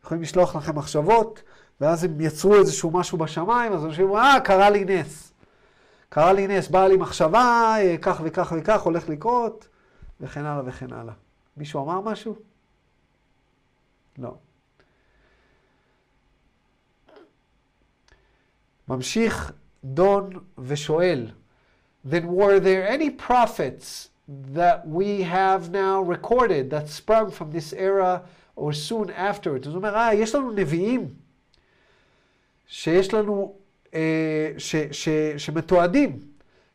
יכולים 0.04 0.22
לשלוח 0.22 0.56
לכם 0.56 0.78
מחשבות, 0.78 1.42
ואז 1.81 2.03
הם 2.03 2.21
יצרו 2.21 2.55
איזשהו 2.55 2.91
משהו 2.91 3.17
בשמיים, 3.17 3.73
אז 3.73 3.85
אנשים 3.85 4.03
אומרים, 4.03 4.23
אה, 4.23 4.39
קרה 4.39 4.69
לי 4.69 4.85
נס. 4.85 5.33
קרה 6.09 6.33
לי 6.33 6.47
נס, 6.47 6.67
באה 6.67 6.87
לי 6.87 6.97
מחשבה, 6.97 7.75
אה, 7.77 7.95
כך 8.01 8.21
וכך 8.23 8.53
וכך 8.57 8.81
הולך 8.81 9.09
לקרות, 9.09 9.67
וכן 10.21 10.45
הלאה 10.45 10.61
וכן 10.65 10.93
הלאה. 10.93 11.13
מישהו 11.57 11.83
אמר 11.83 12.01
משהו? 12.01 12.35
לא. 14.17 14.35
ממשיך 18.87 19.51
דון 19.83 20.29
ושואל, 20.57 21.31
then 22.09 22.25
were 22.25 22.59
there 22.59 22.87
any 22.87 23.09
prophets 23.27 24.09
that 24.53 24.87
we 24.87 25.23
have 25.23 25.71
now 25.71 26.01
recorded 26.01 26.69
that 26.69 26.89
sprung 26.89 27.31
from 27.31 27.51
this 27.51 27.73
era 27.73 28.21
or 28.55 28.73
soon 28.73 29.09
afterwards? 29.09 29.63
זאת 29.63 29.75
אומרת, 29.75 29.93
אה, 29.93 30.13
יש 30.13 30.35
לנו 30.35 30.51
נביאים 30.51 31.20
שיש 32.71 33.13
לנו, 33.13 33.55
אה, 33.93 34.51
ש, 34.57 34.75
ש, 34.91 35.09
שמתועדים, 35.37 36.19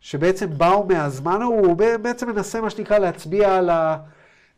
שבעצם 0.00 0.58
באו 0.58 0.86
מהזמן 0.86 1.42
ההוא, 1.42 1.66
הוא 1.66 1.76
בעצם 2.02 2.30
מנסה 2.30 2.60
מה 2.60 2.70
שנקרא 2.70 2.98
להצביע 2.98 3.56
על, 3.56 3.70
ה, 3.70 3.96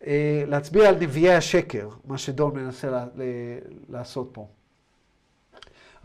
אה, 0.06 0.44
להצביע 0.46 0.88
על 0.88 0.94
נביאי 0.94 1.34
השקר, 1.34 1.88
מה 2.04 2.18
שדון 2.18 2.54
מנסה 2.54 2.90
לה, 2.90 3.06
לעשות 3.88 4.30
פה. 4.32 4.46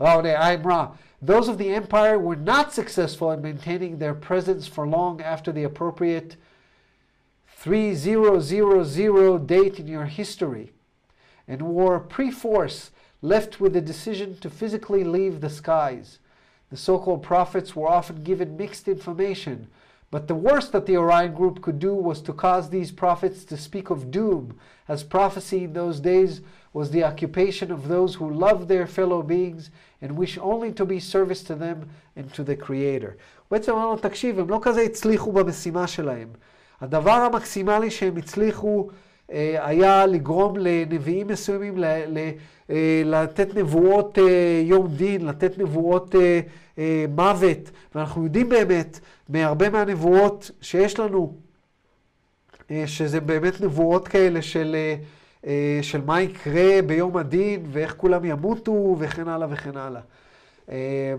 Those 0.00 1.48
of 1.48 1.56
the 1.58 1.70
empire 1.80 2.18
were 2.18 2.40
not 2.54 2.72
successful 2.72 3.30
in 3.30 3.40
maintaining 3.40 3.98
their 3.98 4.14
presence 4.14 4.66
for 4.66 4.86
long 4.86 5.20
after 5.22 5.50
the 5.52 5.64
appropriate 5.64 6.36
3000 7.62 9.46
date 9.46 9.80
in 9.80 9.88
your 9.88 10.04
history, 10.04 10.66
and 11.48 11.62
were 11.62 11.98
pre-force 11.98 12.90
left 13.23 13.59
with 13.59 13.73
the 13.73 13.81
decision 13.81 14.37
to 14.39 14.49
physically 14.49 15.03
leave 15.03 15.41
the 15.41 15.49
skies. 15.49 16.19
The 16.69 16.77
so-called 16.77 17.23
prophets 17.23 17.75
were 17.75 17.87
often 17.87 18.23
given 18.23 18.57
mixed 18.57 18.87
information, 18.87 19.67
but 20.11 20.27
the 20.27 20.35
worst 20.35 20.71
that 20.71 20.85
the 20.85 20.97
Orion 20.97 21.33
group 21.33 21.61
could 21.61 21.79
do 21.79 21.93
was 21.93 22.21
to 22.21 22.33
cause 22.33 22.69
these 22.69 22.91
prophets 22.91 23.43
to 23.45 23.57
speak 23.57 23.89
of 23.89 24.11
doom, 24.11 24.57
as 24.87 25.03
prophecy 25.03 25.65
in 25.65 25.73
those 25.73 25.99
days 25.99 26.41
was 26.73 26.91
the 26.91 27.03
occupation 27.03 27.71
of 27.71 27.87
those 27.87 28.15
who 28.15 28.29
love 28.29 28.67
their 28.67 28.87
fellow 28.87 29.21
beings 29.21 29.69
and 30.01 30.17
wish 30.17 30.37
only 30.39 30.71
to 30.71 30.85
be 30.85 30.99
service 30.99 31.43
to 31.43 31.55
them 31.55 31.89
and 32.15 32.33
to 32.33 32.43
the 32.43 32.55
Creator. 32.55 33.15
הוא 33.49 33.57
בעצם 33.57 33.71
אמר 33.71 33.85
לו, 33.85 33.97
תקשיב, 33.97 34.39
הם 34.39 34.49
לא 34.49 34.59
כזה 34.61 34.81
הצליחו 34.81 35.31
במשימה 35.31 35.87
שלהם. 35.87 36.29
הדבר 36.81 37.11
המקסימלי 37.11 37.91
שהם 37.91 38.17
הצליחו 38.17 38.89
אה, 38.89 38.95
היה 39.58 40.06
לגרום 40.06 40.56
לנביאים 40.56 41.26
מסוימים 41.26 41.78
ל, 41.78 41.84
אה, 42.70 43.02
לתת 43.04 43.54
נבואות 43.54 44.18
אה, 44.18 44.62
יום 44.64 44.88
דין, 44.88 45.26
לתת 45.26 45.58
נבואות 45.58 46.14
אה, 46.14 46.40
אה, 46.78 47.04
מוות, 47.08 47.70
ואנחנו 47.94 48.24
יודעים 48.24 48.48
באמת 48.48 49.00
מהרבה 49.28 49.70
מהנבואות 49.70 50.50
שיש 50.60 50.98
לנו, 50.98 51.34
אה, 52.70 52.84
שזה 52.86 53.20
באמת 53.20 53.60
נבואות 53.60 54.08
כאלה 54.08 54.42
של, 54.42 54.76
אה, 54.78 54.96
אה, 55.46 55.78
של 55.82 56.00
מה 56.04 56.20
יקרה 56.20 56.82
ביום 56.86 57.16
הדין, 57.16 57.66
ואיך 57.72 57.94
כולם 57.96 58.24
ימותו, 58.24 58.96
וכן 58.98 59.28
הלאה 59.28 59.48
וכן 59.50 59.76
הלאה. 59.76 60.00
אה, 60.70 61.14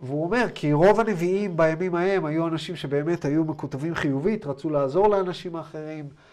והוא 0.00 0.24
אומר, 0.24 0.46
כי 0.54 0.72
רוב 0.72 1.00
הנביאים 1.00 1.56
בימים 1.56 1.94
ההם 1.94 2.24
היו 2.24 2.46
אנשים 2.46 2.76
שבאמת 2.76 3.24
היו 3.24 3.44
מקוטבים 3.44 3.94
חיובית, 3.94 4.46
רצו 4.46 4.70
לעזור 4.70 5.08
לאנשים 5.08 5.56
האחרים 5.56 6.04
אה, 6.04 6.25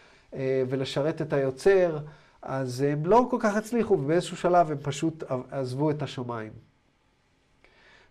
ולשרת 0.69 1.21
את 1.21 1.33
היוצר, 1.33 1.97
אז 2.41 2.81
הם 2.81 3.05
לא 3.05 3.27
כל 3.29 3.37
כך 3.39 3.55
הצליחו, 3.55 3.93
ובאיזשהו 3.93 4.37
שלב 4.37 4.71
הם 4.71 4.77
פשוט 4.81 5.23
עזבו 5.51 5.91
את 5.91 6.01
השמיים. 6.01 6.51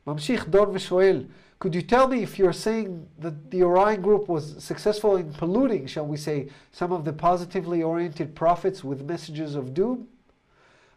ממשיך 0.06 0.48
דון 0.48 0.68
ושואל, 0.72 1.24
Could 1.62 1.76
you 1.76 1.82
tell 1.82 2.08
me 2.08 2.24
if 2.24 2.40
you're 2.40 2.52
saying 2.52 3.06
that 3.20 3.52
the 3.52 3.62
Orion 3.62 4.00
group 4.02 4.28
was 4.28 4.44
successful 4.58 5.14
in 5.16 5.32
polluting, 5.32 5.86
shall 5.86 6.08
we 6.12 6.16
say, 6.16 6.48
some 6.72 6.90
of 6.90 7.04
the 7.04 7.12
positively 7.12 7.84
oriented 7.84 8.34
prophets 8.34 8.82
with 8.82 9.08
messages 9.12 9.54
of 9.54 9.72
doom? 9.72 10.06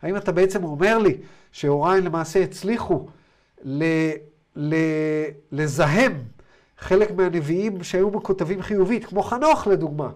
האם 0.01 0.17
אתה 0.17 0.31
בעצם 0.31 0.63
אומר 0.63 0.97
לי 0.97 1.17
שאוריין 1.51 2.03
למעשה 2.03 2.43
הצליחו 2.43 3.07
ל, 3.63 3.83
ל, 4.55 4.75
לזהם 5.51 6.23
חלק 6.77 7.11
מהנביאים 7.11 7.83
שהיו 7.83 8.09
מקוטבים 8.09 8.61
חיובית, 8.61 9.05
כמו 9.05 9.23
חנוך 9.23 9.67
לדוגמה, 9.67 10.09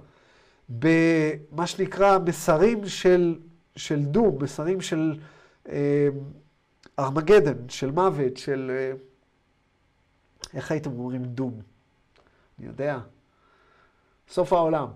במה 0.70 1.68
שנקרא 1.68 2.18
מסרים 2.20 2.88
של, 2.88 3.40
של 3.76 4.06
דום, 4.06 4.44
מסרים 4.44 4.82
של 4.82 5.20
אה, 5.70 6.08
ארמגדן, 7.00 7.70
של 7.70 7.92
מוות, 7.92 8.38
של... 8.38 8.72
אה, 8.74 8.92
איך 10.54 10.72
הייתם 10.72 10.92
אומרים 10.92 11.24
דום? 11.24 11.62
אני 12.60 12.68
יודע. 12.68 13.00
סוף 14.30 14.54
העולם. 14.54 14.88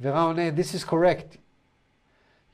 ורה 0.00 0.22
עונה, 0.22 0.42
this 0.48 0.76
is 0.76 0.84
correct. 0.90 1.36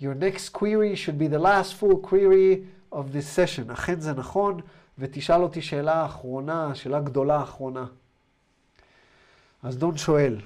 Your 0.01 0.15
next 0.15 0.52
query 0.52 0.94
should 0.94 1.19
be 1.19 1.27
the 1.27 1.39
last 1.39 1.74
full 1.74 1.97
query 2.10 2.65
of 2.93 3.12
this 3.12 3.27
session. 3.36 3.73
אכן 3.73 4.01
זה 4.01 4.12
נכון, 4.12 4.60
ותשאל 4.98 5.43
אותי 5.43 5.62
שאלה 5.62 6.06
אחרונה, 6.06 6.74
שאלה 6.74 7.01
גדולה 7.01 7.43
אחרונה. 7.43 7.86
אז 9.62 9.78
דון 9.78 9.97
שואל, 9.97 10.40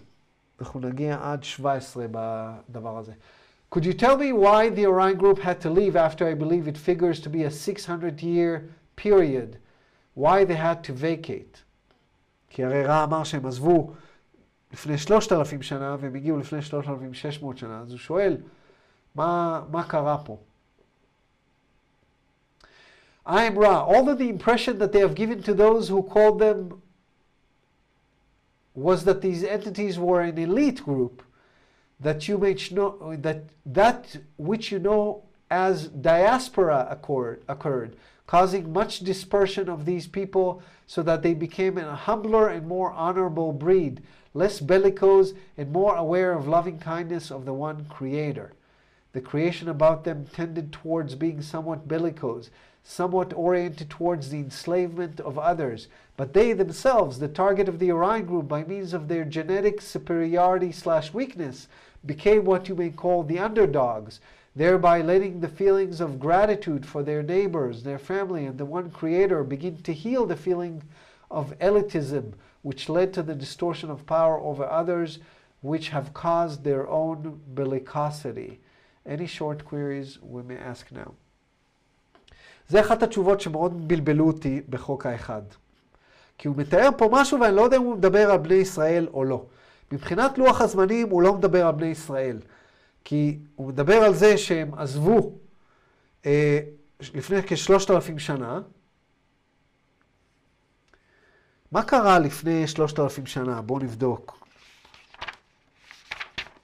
אנחנו 0.61 0.79
נגיע 0.79 1.17
עד 1.21 1.43
17 1.43 2.05
בדבר 2.11 2.97
הזה. 2.97 3.13
Could 3.69 3.83
you 3.83 3.93
tell 3.93 4.17
me 4.17 4.31
why 4.31 4.69
the 4.69 4.85
Orion 4.85 5.17
group 5.17 5.39
had 5.39 5.59
to 5.61 5.69
leave 5.69 5.95
after 5.95 6.25
I 6.25 6.33
believe 6.33 6.67
it 6.67 6.77
figures 6.77 7.19
to 7.19 7.29
be 7.29 7.43
a 7.43 7.51
600 7.51 8.21
year 8.21 8.69
period? 8.95 9.57
Why 10.15 10.45
they 10.45 10.55
had 10.55 10.83
to 10.83 10.93
vacate? 10.93 11.63
כי 12.49 12.63
הרי 12.63 12.83
רע 12.83 13.03
אמר 13.03 13.23
שהם 13.23 13.45
עזבו 13.45 13.91
לפני 14.73 14.97
3,000 14.97 15.61
שנה 15.61 15.95
והם 15.99 16.15
הגיעו 16.15 16.37
לפני 16.37 16.61
3,600 16.61 17.57
שנה, 17.57 17.79
אז 17.79 17.91
הוא 17.91 17.99
שואל, 17.99 18.37
מה, 19.15 19.61
מה 19.71 19.83
קרה 19.83 20.17
פה? 20.17 20.37
I 23.27 23.43
am 23.43 23.57
Ra. 23.57 23.83
Although 23.85 24.15
the 24.15 24.29
impression 24.29 24.79
that 24.79 24.93
they 24.93 24.99
have 24.99 25.13
given 25.13 25.43
to 25.43 25.53
those 25.53 25.89
who 25.89 26.01
called 26.01 26.39
them 26.39 26.80
was 28.74 29.04
that 29.04 29.20
these 29.20 29.44
entities 29.44 29.98
were 29.98 30.22
an 30.22 30.38
elite 30.38 30.82
group, 30.82 31.22
that 32.00 32.26
you 32.26 32.38
may 32.38 32.56
know 32.70 33.14
that 33.16 33.44
that 33.66 34.16
which 34.36 34.72
you 34.72 34.78
know 34.78 35.22
as 35.50 35.88
diaspora 35.88 36.86
occurred, 36.90 37.42
occurred, 37.46 37.96
causing 38.26 38.72
much 38.72 39.00
dispersion 39.00 39.68
of 39.68 39.84
these 39.84 40.06
people, 40.06 40.62
so 40.86 41.02
that 41.02 41.22
they 41.22 41.34
became 41.34 41.76
a 41.76 41.94
humbler 41.94 42.48
and 42.48 42.66
more 42.66 42.90
honorable 42.92 43.52
breed, 43.52 44.00
less 44.34 44.60
bellicose 44.60 45.34
and 45.56 45.70
more 45.70 45.94
aware 45.96 46.32
of 46.32 46.48
loving 46.48 46.78
kindness 46.78 47.30
of 47.30 47.44
the 47.44 47.52
one 47.52 47.84
Creator. 47.86 48.52
The 49.12 49.20
creation 49.20 49.68
about 49.68 50.04
them 50.04 50.26
tended 50.26 50.72
towards 50.72 51.14
being 51.14 51.42
somewhat 51.42 51.86
bellicose, 51.86 52.48
somewhat 52.84 53.32
oriented 53.34 53.88
towards 53.88 54.30
the 54.30 54.38
enslavement 54.38 55.20
of 55.20 55.38
others, 55.38 55.88
but 56.16 56.32
they 56.32 56.52
themselves, 56.52 57.18
the 57.18 57.28
target 57.28 57.68
of 57.68 57.78
the 57.78 57.92
Orion 57.92 58.26
group, 58.26 58.48
by 58.48 58.64
means 58.64 58.92
of 58.92 59.08
their 59.08 59.24
genetic 59.24 59.80
superiority 59.80 60.72
slash 60.72 61.14
weakness, 61.14 61.68
became 62.04 62.44
what 62.44 62.68
you 62.68 62.74
may 62.74 62.90
call 62.90 63.22
the 63.22 63.38
underdogs, 63.38 64.20
thereby 64.54 65.00
letting 65.00 65.40
the 65.40 65.48
feelings 65.48 66.00
of 66.00 66.20
gratitude 66.20 66.84
for 66.84 67.02
their 67.02 67.22
neighbors, 67.22 67.82
their 67.82 67.98
family, 67.98 68.44
and 68.44 68.58
the 68.58 68.64
one 68.64 68.90
Creator 68.90 69.44
begin 69.44 69.80
to 69.82 69.92
heal 69.92 70.26
the 70.26 70.36
feeling 70.36 70.82
of 71.30 71.58
elitism, 71.60 72.32
which 72.62 72.88
led 72.88 73.14
to 73.14 73.22
the 73.22 73.34
distortion 73.34 73.90
of 73.90 74.06
power 74.06 74.38
over 74.38 74.64
others, 74.68 75.18
which 75.62 75.88
have 75.90 76.12
caused 76.12 76.64
their 76.64 76.88
own 76.88 77.40
bellicosity. 77.54 78.58
Any 79.06 79.26
short 79.26 79.64
queries 79.64 80.18
we 80.20 80.42
may 80.42 80.56
ask 80.56 80.92
now. 80.92 81.14
זה 82.72 82.80
אחת 82.80 83.02
התשובות 83.02 83.40
שמאוד 83.40 83.88
בלבלו 83.88 84.26
אותי 84.26 84.62
בחוק 84.68 85.06
האחד. 85.06 85.42
כי 86.38 86.48
הוא 86.48 86.56
מתאר 86.56 86.88
פה 86.98 87.08
משהו 87.12 87.40
ואני 87.40 87.56
לא 87.56 87.62
יודע 87.62 87.76
אם 87.76 87.82
הוא 87.82 87.96
מדבר 87.96 88.30
על 88.30 88.38
בני 88.38 88.54
ישראל 88.54 89.08
או 89.12 89.24
לא. 89.24 89.44
מבחינת 89.92 90.38
לוח 90.38 90.60
הזמנים 90.60 91.08
הוא 91.10 91.22
לא 91.22 91.34
מדבר 91.34 91.66
על 91.66 91.74
בני 91.74 91.86
ישראל. 91.86 92.38
כי 93.04 93.38
הוא 93.56 93.68
מדבר 93.68 93.94
על 93.94 94.14
זה 94.14 94.38
שהם 94.38 94.74
עזבו 94.74 95.32
אה, 96.26 96.60
לפני 97.14 97.38
כשלושת 97.46 97.90
אלפים 97.90 98.18
שנה. 98.18 98.60
מה 101.72 101.82
קרה 101.82 102.18
לפני 102.18 102.66
שלושת 102.66 102.98
אלפים 102.98 103.26
שנה? 103.26 103.62
בואו 103.62 103.78
נבדוק. 103.78 104.46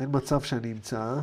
אין 0.01 0.09
מצב 0.13 0.41
שאני 0.41 0.73
אמצא. 0.73 1.15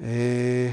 אה, 0.00 0.72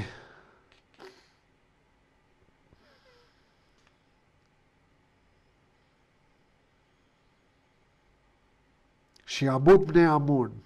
שעבוד 9.26 9.86
בני 9.86 10.06
עמון, 10.06 10.58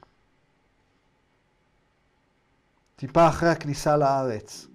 טיפה 2.96 3.28
אחרי 3.28 3.48
הכניסה 3.48 3.96
לארץ. 3.96 4.66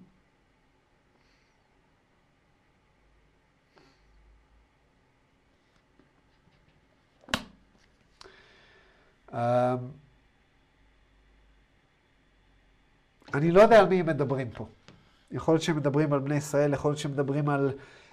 Um, 9.32 10.01
אני 13.34 13.50
לא 13.50 13.60
יודע 13.62 13.80
על 13.80 13.88
מי 13.88 14.00
הם 14.00 14.06
מדברים 14.06 14.50
פה. 14.50 14.66
יכול 15.30 15.54
להיות 15.54 15.62
שהם 15.62 15.76
מדברים 15.76 16.12
על 16.12 16.18
בני 16.18 16.36
ישראל, 16.36 16.74
יכול 16.74 16.90
להיות 16.90 16.98
שהם 16.98 17.12
מדברים 17.12 17.48
על 17.48 17.72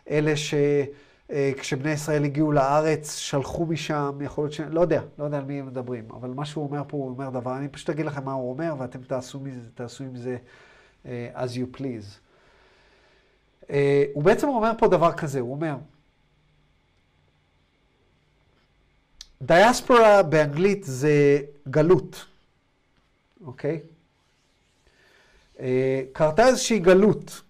אלה 0.09 0.33
שכשבני 0.35 1.91
ישראל 1.91 2.23
הגיעו 2.23 2.51
לארץ, 2.51 3.15
שלחו 3.15 3.65
משם, 3.65 4.19
יכול 4.21 4.43
להיות 4.43 4.53
ש... 4.53 4.59
לא 4.59 4.81
יודע, 4.81 5.01
לא 5.19 5.23
יודע 5.23 5.37
על 5.37 5.45
מי 5.45 5.59
הם 5.59 5.67
מדברים. 5.67 6.11
אבל 6.11 6.29
מה 6.29 6.45
שהוא 6.45 6.63
אומר 6.63 6.83
פה, 6.87 6.97
הוא 6.97 7.09
אומר 7.09 7.29
דבר, 7.29 7.57
אני 7.57 7.67
פשוט 7.67 7.89
אגיד 7.89 8.05
לכם 8.05 8.25
מה 8.25 8.33
הוא 8.33 8.49
אומר, 8.49 8.75
ואתם 8.77 9.01
תעשו, 9.01 9.39
מזה, 9.39 9.59
תעשו 9.75 10.03
עם 10.03 10.15
זה 10.15 10.37
אה, 11.05 11.29
as 11.35 11.49
you 11.49 11.77
please. 11.77 12.19
אה, 13.69 14.03
הוא 14.13 14.23
בעצם 14.23 14.47
אומר 14.47 14.71
פה 14.77 14.87
דבר 14.87 15.13
כזה, 15.13 15.39
הוא 15.39 15.51
אומר, 15.51 15.75
דיאספורה 19.41 20.23
באנגלית 20.23 20.83
זה 20.83 21.39
גלות, 21.69 22.25
אוקיי? 23.45 23.71
אה, 23.71 23.98
קרתה 26.13 26.47
איזושהי 26.47 26.79
גלות. 26.79 27.41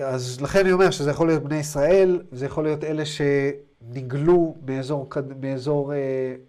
אז 0.00 0.40
לכן 0.40 0.60
אני 0.60 0.72
אומר 0.72 0.90
שזה 0.90 1.10
יכול 1.10 1.26
להיות 1.26 1.42
בני 1.42 1.56
ישראל, 1.56 2.22
זה 2.32 2.46
יכול 2.46 2.64
להיות 2.64 2.84
אלה 2.84 3.02
שנגלו 3.04 4.54
מאזור, 4.66 5.08
מאזור 5.40 5.94
אה, 5.94 5.98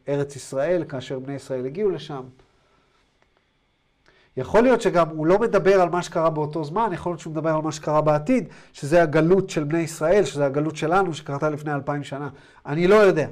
ארץ 0.07 0.35
ישראל, 0.35 0.83
כאשר 0.89 1.19
בני 1.19 1.33
ישראל 1.33 1.65
הגיעו 1.65 1.89
לשם. 1.89 2.21
יכול 4.37 4.63
להיות 4.63 4.81
שגם 4.81 5.09
הוא 5.09 5.27
לא 5.27 5.39
מדבר 5.39 5.81
על 5.81 5.89
מה 5.89 6.01
שקרה 6.01 6.29
באותו 6.29 6.63
זמן, 6.63 6.89
יכול 6.93 7.11
להיות 7.11 7.19
שהוא 7.19 7.31
מדבר 7.31 7.49
על 7.49 7.61
מה 7.61 7.71
שקרה 7.71 8.01
בעתיד, 8.01 8.47
שזה 8.73 9.03
הגלות 9.03 9.49
של 9.49 9.63
בני 9.63 9.79
ישראל, 9.79 10.25
שזה 10.25 10.45
הגלות 10.45 10.75
שלנו, 10.75 11.13
שקרתה 11.13 11.49
לפני 11.49 11.73
אלפיים 11.73 12.03
שנה. 12.03 12.29
אני 12.65 12.87
לא 12.87 12.95
יודע. 12.95 13.27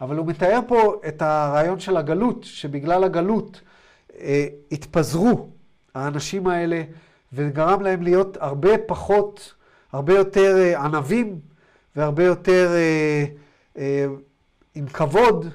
אבל 0.00 0.16
הוא 0.16 0.26
מתאר 0.26 0.60
פה 0.68 1.00
את 1.08 1.22
הרעיון 1.22 1.80
של 1.80 1.96
הגלות, 1.96 2.44
שבגלל 2.44 3.04
הגלות 3.04 3.60
אה, 3.64 3.71
התפזרו 4.72 5.48
האנשים 5.94 6.46
האלה, 6.46 6.82
וגרם 7.32 7.82
להם 7.82 8.02
להיות 8.02 8.36
הרבה 8.40 8.78
פחות, 8.86 9.54
הרבה 9.92 10.14
יותר 10.14 10.56
אה, 10.58 10.84
ענבים, 10.84 11.40
והרבה 11.96 12.24
יותר 12.24 12.70
אה, 12.74 13.24
אה, 13.78 14.06
עם 14.74 14.86
כבוד, 14.86 15.46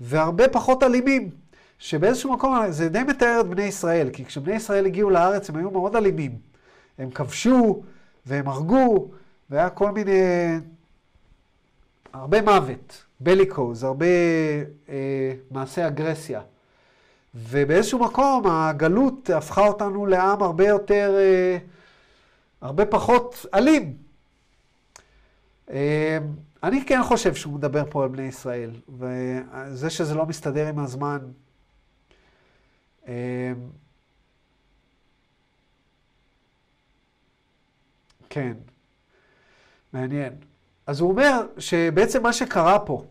והרבה 0.00 0.48
פחות 0.48 0.82
אלימים. 0.82 1.30
שבאיזשהו 1.78 2.32
מקום 2.32 2.70
זה 2.70 2.88
די 2.88 3.02
מתאר 3.02 3.40
את 3.40 3.46
בני 3.46 3.62
ישראל, 3.62 4.10
כי 4.12 4.24
כשבני 4.24 4.54
ישראל 4.54 4.86
הגיעו 4.86 5.10
לארץ 5.10 5.50
הם 5.50 5.56
היו 5.56 5.70
מאוד 5.70 5.96
אלימים. 5.96 6.38
הם 6.98 7.10
כבשו 7.10 7.82
והם 8.26 8.48
הרגו, 8.48 9.10
והיה 9.50 9.70
כל 9.70 9.90
מיני... 9.90 10.20
הרבה 12.12 12.42
מוות, 12.42 13.04
בליקוז, 13.20 13.84
הרבה 13.84 14.06
אה, 14.88 15.32
מעשי 15.50 15.86
אגרסיה. 15.86 16.40
ובאיזשהו 17.34 17.98
מקום 17.98 18.46
הגלות 18.46 19.30
הפכה 19.30 19.66
אותנו 19.66 20.06
לעם 20.06 20.42
הרבה 20.42 20.68
יותר, 20.68 21.14
אה, 21.18 21.58
הרבה 22.60 22.86
פחות 22.86 23.46
אלים. 23.54 23.96
אה, 25.70 26.18
אני 26.62 26.84
כן 26.86 27.02
חושב 27.02 27.34
שהוא 27.34 27.52
מדבר 27.52 27.84
פה 27.90 28.02
על 28.02 28.08
בני 28.08 28.22
ישראל, 28.22 28.70
וזה 28.98 29.90
שזה 29.90 30.14
לא 30.14 30.26
מסתדר 30.26 30.66
עם 30.68 30.78
הזמן, 30.78 31.18
אה, 33.08 33.52
כן, 38.30 38.52
מעניין. 39.92 40.32
אז 40.86 41.00
הוא 41.00 41.10
אומר 41.10 41.46
שבעצם 41.58 42.22
מה 42.22 42.32
שקרה 42.32 42.78
פה, 42.78 43.04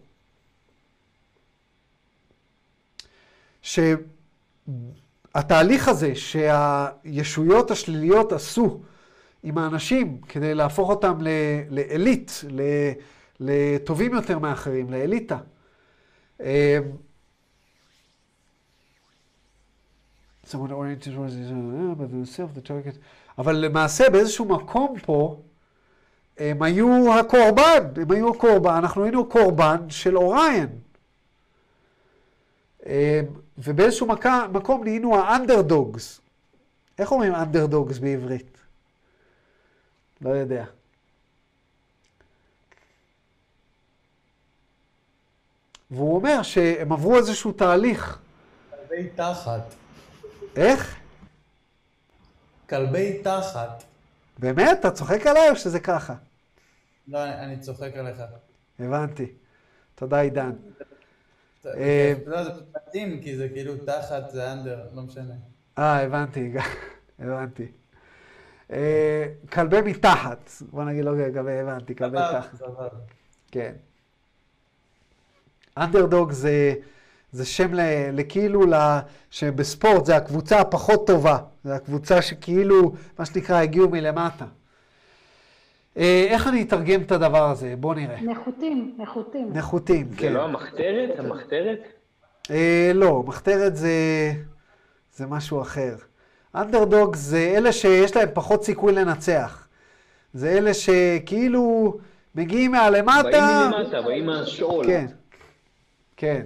שהתהליך 3.61 4.67
הזה 5.87 6.15
שהישויות 6.15 7.71
השליליות 7.71 8.31
עשו 8.31 8.79
עם 9.43 9.57
האנשים 9.57 10.21
כדי 10.21 10.55
להפוך 10.55 10.89
אותם 10.89 11.17
לעילית, 11.69 12.43
לטובים 13.39 14.13
יותר 14.13 14.39
מאחרים, 14.39 14.89
לאליטה. 14.89 15.37
this, 22.83 22.95
uh. 22.95 22.99
אבל 23.37 23.55
למעשה 23.55 24.09
באיזשהו 24.09 24.45
מקום 24.45 24.99
פה, 25.05 25.41
הם 26.37 26.61
היו 26.61 27.19
הקורבן, 27.19 27.83
הם 27.95 28.11
היו 28.11 28.35
הקורבן, 28.35 28.73
אנחנו 28.73 29.03
היינו 29.03 29.29
קורבן 29.29 29.89
של 29.89 30.17
אוריין. 30.17 30.69
אה, 32.89 33.21
ובאיזשהו 33.57 34.07
מקום, 34.07 34.33
מקום 34.53 34.83
נהיינו 34.83 35.15
האנדרדוגס. 35.15 36.21
איך 36.99 37.11
אומרים 37.11 37.35
אנדרדוגס 37.35 37.97
בעברית? 37.97 38.57
לא 40.21 40.29
יודע. 40.29 40.65
והוא 45.91 46.15
אומר 46.15 46.43
שהם 46.43 46.91
עברו 46.91 47.17
איזשהו 47.17 47.51
תהליך. 47.51 48.19
כלבי 48.69 49.09
תחת. 49.15 49.73
איך? 50.55 50.95
כלבי 52.69 53.21
תחת. 53.23 53.83
באמת? 54.39 54.79
אתה 54.79 54.91
צוחק 54.91 55.27
עליי 55.27 55.49
או 55.49 55.55
שזה 55.55 55.79
ככה? 55.79 56.15
לא, 57.07 57.23
אני, 57.23 57.33
אני 57.45 57.59
צוחק 57.59 57.91
עליך. 57.95 58.21
הבנתי. 58.79 59.25
תודה, 59.95 60.19
עידן. 60.19 60.51
זה- 61.61 61.73
אה, 61.77 62.13
לא, 62.25 62.43
זה 62.43 62.49
מתאים, 62.75 63.21
כי 63.21 63.37
זה 63.37 63.49
כאילו 63.49 63.73
תחת, 63.85 64.29
זה 64.29 64.51
אנדר, 64.53 64.79
לא 64.93 65.01
משנה. 65.01 65.33
אה, 65.77 66.03
הבנתי, 66.03 66.53
הבנתי. 67.19 67.65
אה, 68.71 69.25
כלבי 69.51 69.81
מתחת, 69.81 70.49
בוא 70.71 70.83
נגיד 70.83 71.05
לא 71.05 71.11
כלבי, 71.33 71.59
הבנתי, 71.59 71.95
כלבי 71.95 72.17
תחת. 72.31 72.61
כן. 73.51 73.73
אנדרדוג 75.77 76.31
זה, 76.31 76.73
זה 77.31 77.45
שם 77.45 77.71
לכאילו, 78.13 78.61
שבספורט 79.31 80.05
זה 80.05 80.15
הקבוצה 80.15 80.59
הפחות 80.59 81.07
טובה. 81.07 81.37
זה 81.63 81.75
הקבוצה 81.75 82.21
שכאילו, 82.21 82.93
מה 83.19 83.25
שנקרא, 83.25 83.55
הגיעו 83.61 83.89
מלמטה. 83.89 84.45
אה, 85.99 86.27
איך 86.29 86.47
אני 86.47 86.61
אתרגם 86.61 87.01
את 87.01 87.11
הדבר 87.11 87.49
הזה? 87.49 87.75
בוא 87.79 87.95
נראה. 87.95 88.21
נחותים, 88.21 88.95
נחותים. 88.97 89.49
נחותים, 89.53 90.07
זה 90.09 90.17
כן. 90.17 90.33
לא 90.33 90.43
המחתרת? 90.43 91.19
המחתרת? 91.19 91.79
אה, 92.51 92.91
לא, 92.95 93.23
מחתרת 93.23 93.75
זה, 93.75 93.91
זה 95.15 95.25
משהו 95.25 95.61
אחר. 95.61 95.95
אנדרדוג 96.55 97.15
זה 97.15 97.53
אלה 97.57 97.71
שיש 97.71 98.15
להם 98.15 98.29
פחות 98.33 98.63
סיכוי 98.63 98.93
לנצח. 98.93 99.67
זה 100.33 100.49
אלה 100.49 100.71
שכאילו 100.73 101.97
מגיעים 102.35 102.71
מהלמטה. 102.71 103.21
באים 103.23 103.71
מלמטה, 103.71 104.01
באים 104.01 104.25
מהשאול. 104.25 104.85
כן, 104.85 105.05
כן. 106.17 106.45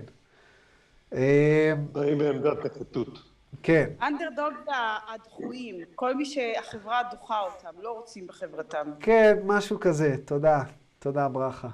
אה, 1.14 1.74
באים 1.92 2.18
בעמדת 2.18 2.66
נחיתות. 2.66 3.33
כן, 3.64 3.90
אנדרדוג 4.02 4.54
זה 4.66 4.72
הדחויים, 5.14 5.76
כל 5.96 6.16
מי 6.16 6.26
שהחברה 6.26 7.02
דוחה 7.12 7.40
אותם, 7.40 7.82
לא 7.82 7.92
רוצים 7.92 8.28
בחברתם. 8.28 8.92
כן, 9.00 9.38
משהו 9.46 9.80
כזה. 9.80 10.16
תודה, 10.26 10.64
תודה 11.00 11.28
ברכה. 11.28 11.70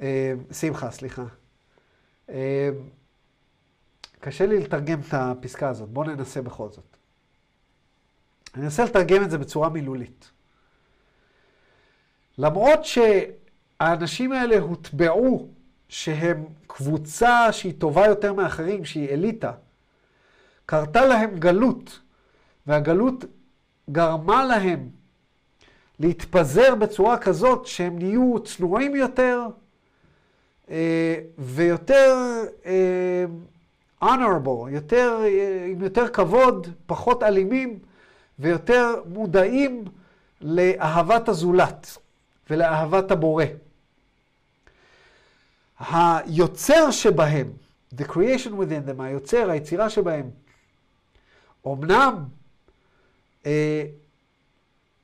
אה, 0.00 0.32
שמחה, 0.52 0.90
סליחה. 0.90 1.24
אה, 2.30 2.70
קשה 4.20 4.46
לי 4.46 4.60
לתרגם 4.60 5.00
את 5.00 5.14
הפסקה 5.14 5.68
הזאת, 5.68 5.88
בואו 5.88 6.06
ננסה 6.06 6.42
בכל 6.42 6.68
זאת. 6.68 6.96
אני 8.54 8.64
אנסה 8.64 8.84
לתרגם 8.84 9.24
את 9.24 9.30
זה 9.30 9.38
בצורה 9.38 9.68
מילולית. 9.68 10.30
למרות 12.38 12.80
שהאנשים 12.84 14.32
האלה 14.32 14.58
הוטבעו 14.58 15.48
שהם 15.88 16.44
קבוצה 16.66 17.52
שהיא 17.52 17.74
טובה 17.78 18.06
יותר 18.06 18.32
מאחרים, 18.32 18.84
שהיא 18.84 19.08
אליטה, 19.08 19.52
קרתה 20.66 21.06
להם 21.06 21.38
גלות, 21.38 22.00
והגלות 22.66 23.24
גרמה 23.90 24.44
להם 24.44 24.88
להתפזר 25.98 26.74
בצורה 26.74 27.18
כזאת 27.18 27.66
שהם 27.66 27.98
נהיו 27.98 28.34
צנועים 28.44 28.96
יותר 28.96 29.46
אה, 30.70 31.14
ויותר 31.38 32.42
אה, 32.66 33.24
honorable, 34.02 34.70
יותר, 34.70 35.20
אה, 35.24 35.66
עם 35.70 35.82
יותר 35.82 36.08
כבוד, 36.08 36.68
פחות 36.86 37.22
אלימים 37.22 37.78
ויותר 38.38 39.02
מודעים 39.06 39.84
לאהבת 40.40 41.28
הזולת 41.28 41.96
ולאהבת 42.50 43.10
הבורא. 43.10 43.44
היוצר 45.90 46.90
שבהם, 46.90 47.46
the 47.94 48.04
creation 48.04 48.50
within 48.50 48.88
them, 48.88 49.02
היוצר, 49.02 49.50
היצירה 49.50 49.90
שבהם, 49.90 50.30
אמנם 51.72 52.24
אה, 53.46 53.84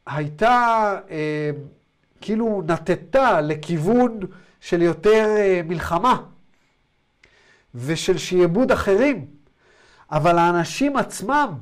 הייתה, 0.06 0.98
אה, 1.10 1.51
כאילו 2.20 2.62
נטטה 2.66 3.40
לכיוון 3.40 4.20
של 4.60 4.82
יותר 4.82 5.26
אה, 5.39 5.60
מלחמה 5.64 6.22
ושל 7.74 8.18
שיעבוד 8.18 8.72
אחרים, 8.72 9.26
אבל 10.10 10.39
האנשים 10.39 10.97
עצמם, 10.97 11.55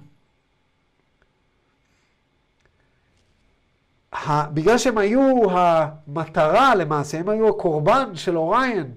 ה- 4.13 4.47
בגלל 4.51 4.79
שהם 4.79 4.99
היו 4.99 5.51
המטרה 5.51 6.75
למעשה, 6.75 7.19
הם 7.19 7.29
היו 7.29 7.49
הקורבן 7.49 8.17
של 8.17 8.37
אוריין, 8.39 8.95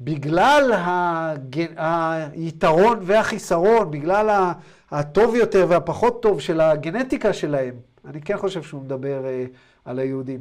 בגלל. 0.00 0.72
היתרון 2.32 2.98
והחיסרון, 3.02 3.90
בגלל 3.90 4.52
הטוב 4.90 5.34
יותר 5.34 5.66
והפחות 5.68 6.22
טוב 6.22 6.40
של 6.40 6.60
הגנטיקה 6.60 7.32
שלהם, 7.32 7.74
אני 8.04 8.20
כן 8.20 8.36
חושב 8.36 8.62
שהוא 8.62 8.82
מדבר 8.82 9.26
אה, 9.26 9.44
על 9.84 9.98
היהודים. 9.98 10.40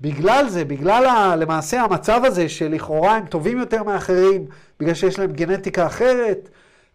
בגלל 0.00 0.48
זה, 0.48 0.64
בגלל 0.64 1.06
ה, 1.06 1.36
למעשה 1.36 1.82
המצב 1.82 2.20
הזה 2.24 2.48
שלכאורה 2.48 3.16
הם 3.16 3.26
טובים 3.26 3.58
יותר 3.58 3.82
מאחרים, 3.82 4.46
בגלל 4.80 4.94
שיש 4.94 5.18
להם 5.18 5.32
גנטיקה 5.32 5.86
אחרת, 5.86 6.48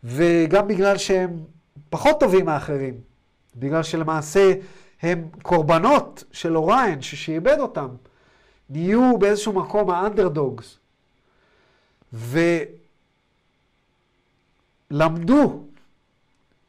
וגם 0.03 0.67
בגלל 0.67 0.97
שהם 0.97 1.39
פחות 1.89 2.19
טובים 2.19 2.45
מאחרים, 2.45 2.93
בגלל 3.55 3.83
שלמעשה 3.83 4.53
הם 5.01 5.27
קורבנות 5.41 6.23
של 6.31 6.57
אוריין 6.57 7.01
ששעבד 7.01 7.59
אותם, 7.59 7.87
נהיו 8.69 9.17
באיזשהו 9.17 9.53
מקום 9.53 9.89
האנדרדוגס, 9.89 10.79
ולמדו 14.91 15.63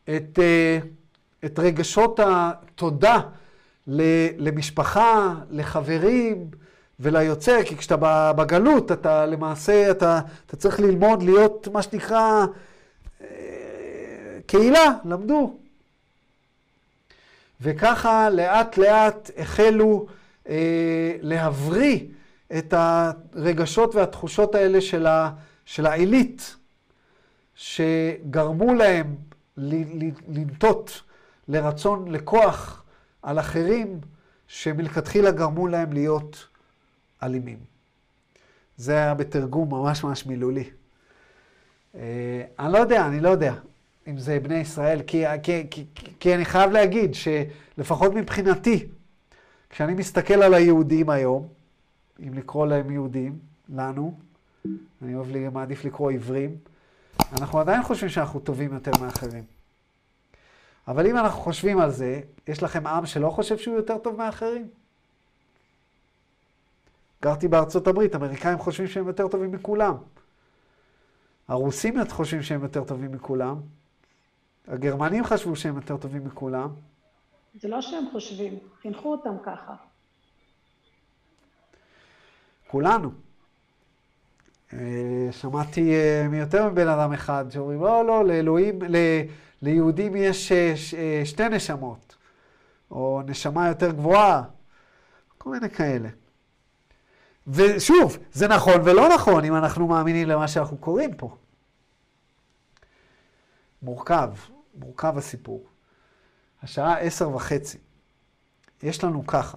את, 0.05 0.39
אה, 0.39 0.79
את 1.45 1.59
רגשות 1.59 2.21
התודה 2.23 3.21
למשפחה, 4.39 5.35
לחברים 5.51 6.47
וליוצר, 7.01 7.63
כי 7.65 7.77
כשאתה 7.77 7.97
בגלות, 8.33 8.93
אתה 8.93 9.27
למעשה, 9.27 9.91
אתה, 9.91 10.21
אתה 10.47 10.57
צריך 10.57 10.81
ללמוד 10.81 11.23
להיות 11.23 11.69
מה 11.73 11.83
שנקרא 11.83 12.47
אה, 13.21 13.27
קהילה, 14.47 14.93
למדו. 15.05 15.57
וככה 17.61 18.31
לאט 18.31 18.77
לאט 18.77 19.31
החלו 19.37 20.07
אה, 20.49 21.17
להבריא 21.21 22.01
את 22.59 22.75
הרגשות 22.77 23.95
והתחושות 23.95 24.55
האלה 24.55 24.81
של, 24.81 25.07
ה, 25.07 25.31
של 25.65 25.87
העילית, 25.87 26.57
שגרמו 27.55 28.75
להם 28.75 29.17
לנטות 30.29 31.03
לרצון, 31.49 32.11
לכוח 32.13 32.85
על 33.23 33.39
אחרים 33.39 34.01
שמלכתחילה 34.49 35.31
גרמו 35.31 35.67
להם 35.67 35.93
להיות 35.93 36.47
אלימים. 37.23 37.59
זה 38.77 38.93
היה 38.93 39.15
בתרגום 39.15 39.71
ממש 39.71 40.05
ממש 40.05 40.27
מילולי. 40.27 40.71
אה, 41.95 42.43
אני 42.59 42.73
לא 42.73 42.79
יודע, 42.79 43.07
אני 43.07 43.21
לא 43.21 43.29
יודע 43.29 43.55
אם 44.07 44.19
זה 44.19 44.41
בני 44.41 44.55
ישראל, 44.59 45.03
כי, 45.07 45.25
כי, 45.43 45.67
כי, 45.71 45.85
כי 46.21 46.35
אני 46.35 46.45
חייב 46.45 46.71
להגיד 46.71 47.11
שלפחות 47.15 48.15
מבחינתי, 48.15 48.87
כשאני 49.71 49.95
מסתכל 49.95 50.43
על 50.43 50.55
היהודים 50.55 51.11
היום, 51.11 51.49
אם 52.27 52.35
לקרוא 52.35 52.67
להם 52.67 52.91
יהודים, 52.91 53.39
לנו, 53.69 54.15
אני 55.03 55.15
אוהב, 55.15 55.31
לי, 55.31 55.49
מעדיף 55.49 55.85
לקרוא 55.85 56.13
עברים, 56.13 56.57
אנחנו 57.41 57.61
עדיין 57.61 57.83
חושבים 57.83 58.09
שאנחנו 58.09 58.41
טובים 58.41 58.75
יותר 58.75 58.91
מאחרים. 59.01 59.45
אבל 60.89 61.07
אם 61.07 61.17
אנחנו 61.17 61.41
חושבים 61.41 61.79
על 61.79 61.91
זה, 61.91 62.21
יש 62.47 62.63
לכם 62.63 62.87
עם 62.87 63.07
שלא 63.07 63.31
חושב 63.31 63.59
שהוא 63.59 63.77
יותר 63.77 63.99
טוב 63.99 64.17
מאחרים? 64.17 64.69
גרתי 67.23 67.49
בארצות 67.49 67.87
הברית, 67.87 68.15
אמריקאים 68.15 68.59
חושבים 68.59 68.87
שהם 68.87 69.07
יותר 69.07 69.29
טובים 69.29 69.53
מכולם. 69.53 69.95
הרוסים 71.49 71.95
חושבים 72.11 72.43
שהם 72.43 72.63
יותר 72.63 72.85
טובים 72.85 73.13
מכולם. 73.13 73.61
הגרמנים 74.69 75.25
חשבו 75.25 75.57
שהם 75.57 75.77
יותר 75.77 75.97
טובים 75.97 76.25
מכולם. 76.25 76.69
זה 77.55 77.69
לא 77.69 77.83
שהם 77.83 78.05
חושבים, 78.13 78.59
חינכו 78.83 79.13
אותם 79.13 79.35
ככה. 79.45 79.75
כולנו. 82.69 83.11
אה, 84.73 85.29
שמעתי 85.31 85.95
אה, 85.95 86.29
מיותר 86.29 86.69
מבן 86.69 86.89
אדם 86.89 87.13
אחד 87.13 87.45
שאומרים, 87.51 87.81
לא, 87.81 88.05
לא, 88.05 88.25
לאלוהים, 88.25 88.79
ליהודים 89.63 90.17
יש 90.17 90.53
אה, 90.53 90.75
שתי 91.25 91.49
נשמות, 91.49 92.17
או 92.91 93.23
נשמה 93.27 93.69
יותר 93.69 93.91
גבוהה, 93.91 94.43
כל 95.39 95.51
מיני 95.51 95.71
כאלה. 95.71 96.09
ושוב, 97.47 98.19
זה 98.33 98.49
נכון 98.49 98.81
ולא 98.85 99.09
נכון 99.15 99.45
אם 99.45 99.55
אנחנו 99.55 99.87
מאמינים 99.87 100.29
למה 100.29 100.49
שאנחנו 100.49 100.77
קוראים 100.77 101.15
פה. 101.15 101.37
מורכב, 103.83 104.31
מורכב 104.75 105.19
הסיפור. 105.19 105.67
השעה 106.63 106.99
עשר 106.99 107.35
וחצי. 107.37 107.79
יש 108.83 109.05
לנו 109.05 109.27
ככה. 109.27 109.57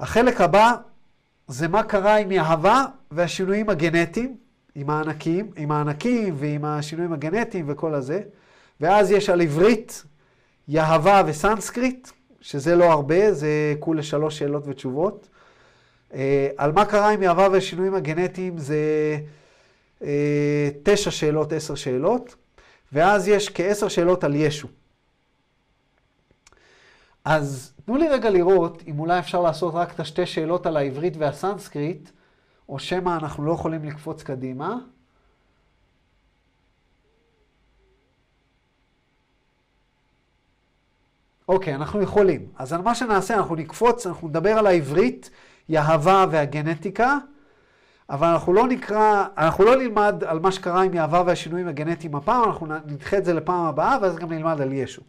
החלק 0.00 0.40
הבא 0.40 0.76
זה 1.50 1.68
מה 1.68 1.82
קרה 1.82 2.16
עם 2.16 2.32
יהבה 2.32 2.84
והשינויים 3.10 3.70
הגנטיים, 3.70 4.36
עם 4.74 4.90
הענקים, 4.90 5.50
עם 5.56 5.72
הענקים 5.72 6.34
ועם 6.38 6.64
השינויים 6.64 7.12
הגנטיים 7.12 7.64
וכל 7.68 7.94
הזה. 7.94 8.22
ואז 8.80 9.10
יש 9.10 9.30
על 9.30 9.40
עברית, 9.40 10.04
יהבה 10.68 11.22
וסנסקריט, 11.26 12.08
שזה 12.40 12.76
לא 12.76 12.84
הרבה, 12.84 13.32
זה 13.32 13.74
כולה 13.80 14.02
שלוש 14.02 14.38
שאלות 14.38 14.62
ותשובות. 14.66 15.28
אה, 16.14 16.48
על 16.56 16.72
מה 16.72 16.84
קרה 16.84 17.10
עם 17.10 17.22
יהבה 17.22 17.48
והשינויים 17.52 17.94
הגנטיים 17.94 18.58
זה 18.58 18.78
אה, 20.02 20.68
תשע 20.82 21.10
שאלות, 21.10 21.52
עשר 21.52 21.74
שאלות. 21.74 22.34
ואז 22.92 23.28
יש 23.28 23.48
כעשר 23.48 23.88
שאלות 23.88 24.24
על 24.24 24.34
ישו. 24.34 24.68
אז 27.24 27.72
תנו 27.84 27.96
לי 27.96 28.08
רגע 28.08 28.30
לראות 28.30 28.82
אם 28.86 28.98
אולי 28.98 29.18
אפשר 29.18 29.40
לעשות 29.40 29.74
רק 29.74 29.94
את 29.94 30.00
השתי 30.00 30.26
שאלות 30.26 30.66
על 30.66 30.76
העברית 30.76 31.16
והסנסקריט, 31.16 32.10
או 32.68 32.78
שמא 32.78 33.16
אנחנו 33.16 33.44
לא 33.44 33.52
יכולים 33.52 33.84
לקפוץ 33.84 34.22
קדימה. 34.22 34.78
אוקיי, 41.48 41.74
אנחנו 41.74 42.02
יכולים. 42.02 42.46
אז 42.56 42.72
על 42.72 42.82
מה 42.82 42.94
שנעשה, 42.94 43.34
אנחנו 43.34 43.54
נקפוץ, 43.54 44.06
אנחנו 44.06 44.28
נדבר 44.28 44.50
על 44.50 44.66
העברית, 44.66 45.30
יהבה 45.68 46.26
והגנטיקה, 46.30 47.18
אבל 48.10 48.26
אנחנו 48.26 48.52
לא 48.52 48.66
נקרא, 48.68 49.24
אנחנו 49.38 49.64
לא 49.64 49.76
נלמד 49.76 50.24
על 50.26 50.38
מה 50.38 50.52
שקרה 50.52 50.82
עם 50.82 50.94
יהבה 50.94 51.22
והשינויים 51.26 51.68
הגנטיים 51.68 52.14
הפעם, 52.14 52.44
אנחנו 52.44 52.66
נדחה 52.66 53.18
את 53.18 53.24
זה 53.24 53.34
לפעם 53.34 53.66
הבאה, 53.66 53.98
ואז 54.02 54.16
גם 54.16 54.32
נלמד 54.32 54.60
על 54.60 54.72
ישו. 54.72 55.02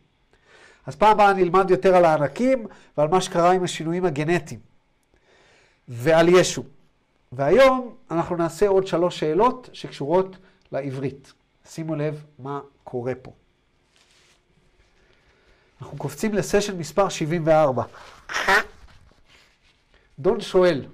אז 0.86 0.96
פעם 0.96 1.12
הבאה 1.12 1.34
נלמד 1.34 1.70
יותר 1.70 1.96
על 1.96 2.06
הענקים 2.06 2.68
ועל 2.98 3.08
מה 3.08 3.22
שקרה 3.22 3.52
עם 3.52 3.64
השינויים 3.64 4.06
הגנטיים 4.06 4.60
ועל 5.88 6.30
ישו. 6.30 6.64
והיום 7.32 7.96
אנחנו 8.12 8.36
נעשה 8.36 8.68
עוד 8.68 8.88
שלוש 8.88 9.20
שאלות 9.20 9.70
שקשורות 9.74 10.38
לעברית. 10.72 11.34
שימו 11.66 11.96
לב 11.96 12.26
מה 12.40 12.60
קורה 12.84 13.16
פה. 13.16 13.32
אנחנו 15.82 15.98
קופצים 15.98 16.34
לסשן 16.34 16.78
מספר 16.78 17.10
74. 17.10 17.84
דון 20.20 20.42
שואל, 20.42 20.86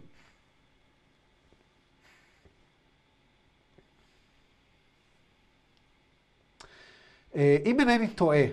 אה, 7.35 7.57
אם 7.65 7.79
אינני 7.79 8.07
טועה, 8.07 8.43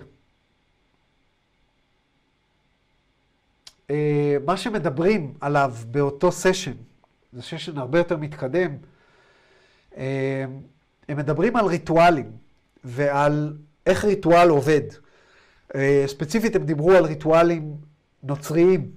מה 4.45 4.57
שמדברים 4.57 5.33
עליו 5.41 5.73
באותו 5.91 6.31
סשן, 6.31 6.71
זה 7.33 7.41
סשן 7.41 7.77
הרבה 7.77 7.97
יותר 7.97 8.17
מתקדם, 8.17 8.77
אה, 9.97 10.45
הם 11.09 11.17
מדברים 11.17 11.55
על 11.55 11.65
ריטואלים 11.65 12.31
ועל 12.83 13.53
איך 13.85 14.05
ריטואל 14.05 14.49
עובד. 14.49 14.81
ספציפית 16.05 16.55
הם 16.55 16.65
דיברו 16.65 16.91
על 16.91 17.05
ריטואלים 17.05 17.75
נוצריים, 18.23 18.91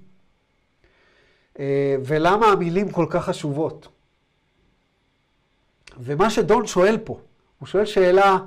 ולמה 2.04 2.46
המילים 2.46 2.90
כל 2.90 3.06
כך 3.10 3.24
חשובות. 3.24 3.88
ומה 6.00 6.30
שדון 6.30 6.66
שואל 6.66 6.98
פה, 7.04 7.20
הוא 7.58 7.66
שואל 7.66 7.84
שאלה 7.84 8.38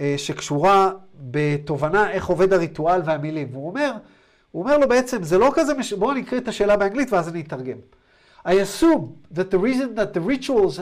אה, 0.00 0.14
שקשורה 0.16 0.90
בתובנה 1.14 2.10
איך 2.10 2.26
עובד 2.26 2.52
הריטואל 2.52 3.00
והמילים. 3.04 3.48
והוא 3.52 3.68
אומר, 3.68 3.92
הוא 4.51 4.63
אומר 4.63 4.77
לו 4.77 4.87
בעצם, 4.87 5.23
זה 5.23 5.37
לא 5.37 5.51
כזה, 5.53 5.73
מש... 5.73 5.93
בואו 5.93 6.13
נקריא 6.13 6.41
את 6.41 6.47
השאלה 6.47 6.77
באנגלית 6.77 7.13
ואז 7.13 7.29
אני 7.29 7.41
אתרגם. 7.41 7.77
I 8.45 8.49
assume 8.49 9.17
that 9.33 9.51
the 9.51 9.59
reason 9.59 9.95
that 9.95 10.13
the 10.13 10.21
rituals 10.21 10.79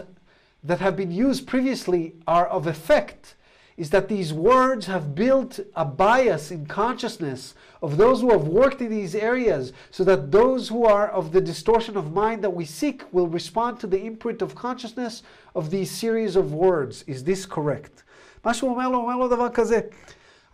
that 0.64 0.80
have 0.80 0.96
been 0.96 1.12
used 1.12 1.48
previously 1.48 2.14
are 2.28 2.48
of 2.48 2.68
effect 2.68 3.36
is 3.78 3.90
that 3.90 4.08
these 4.08 4.32
words 4.34 4.86
have 4.86 5.16
built 5.16 5.60
a 5.76 5.84
bias 5.84 6.50
in 6.50 6.66
consciousness 6.66 7.54
of 7.82 7.98
those 7.98 8.22
who 8.22 8.32
have 8.32 8.48
worked 8.48 8.82
in 8.82 8.90
these 8.90 9.14
areas, 9.16 9.74
so 9.92 10.04
that 10.06 10.32
those 10.32 10.70
who 10.70 10.86
are 10.86 11.10
of 11.10 11.34
the 11.34 11.42
distortion 11.42 11.98
of 11.98 12.14
mind 12.14 12.42
that 12.42 12.54
we 12.54 12.66
seek 12.66 13.04
will 13.12 13.28
respond 13.28 13.80
to 13.80 13.88
the 13.88 14.02
imprint 14.06 14.42
of 14.42 14.56
consciousness 14.56 15.24
of 15.56 15.70
these 15.72 15.92
series 15.92 16.36
of 16.36 16.54
words. 16.54 17.04
Is 17.06 17.24
this 17.24 17.46
correct? 17.46 18.04
מה 18.46 18.54
שהוא 18.54 18.72
אומר 18.72 18.90
לו, 18.90 18.98
הוא 18.98 19.04
אומר 19.04 19.18
לו 19.18 19.28
דבר 19.28 19.50
כזה, 19.50 19.80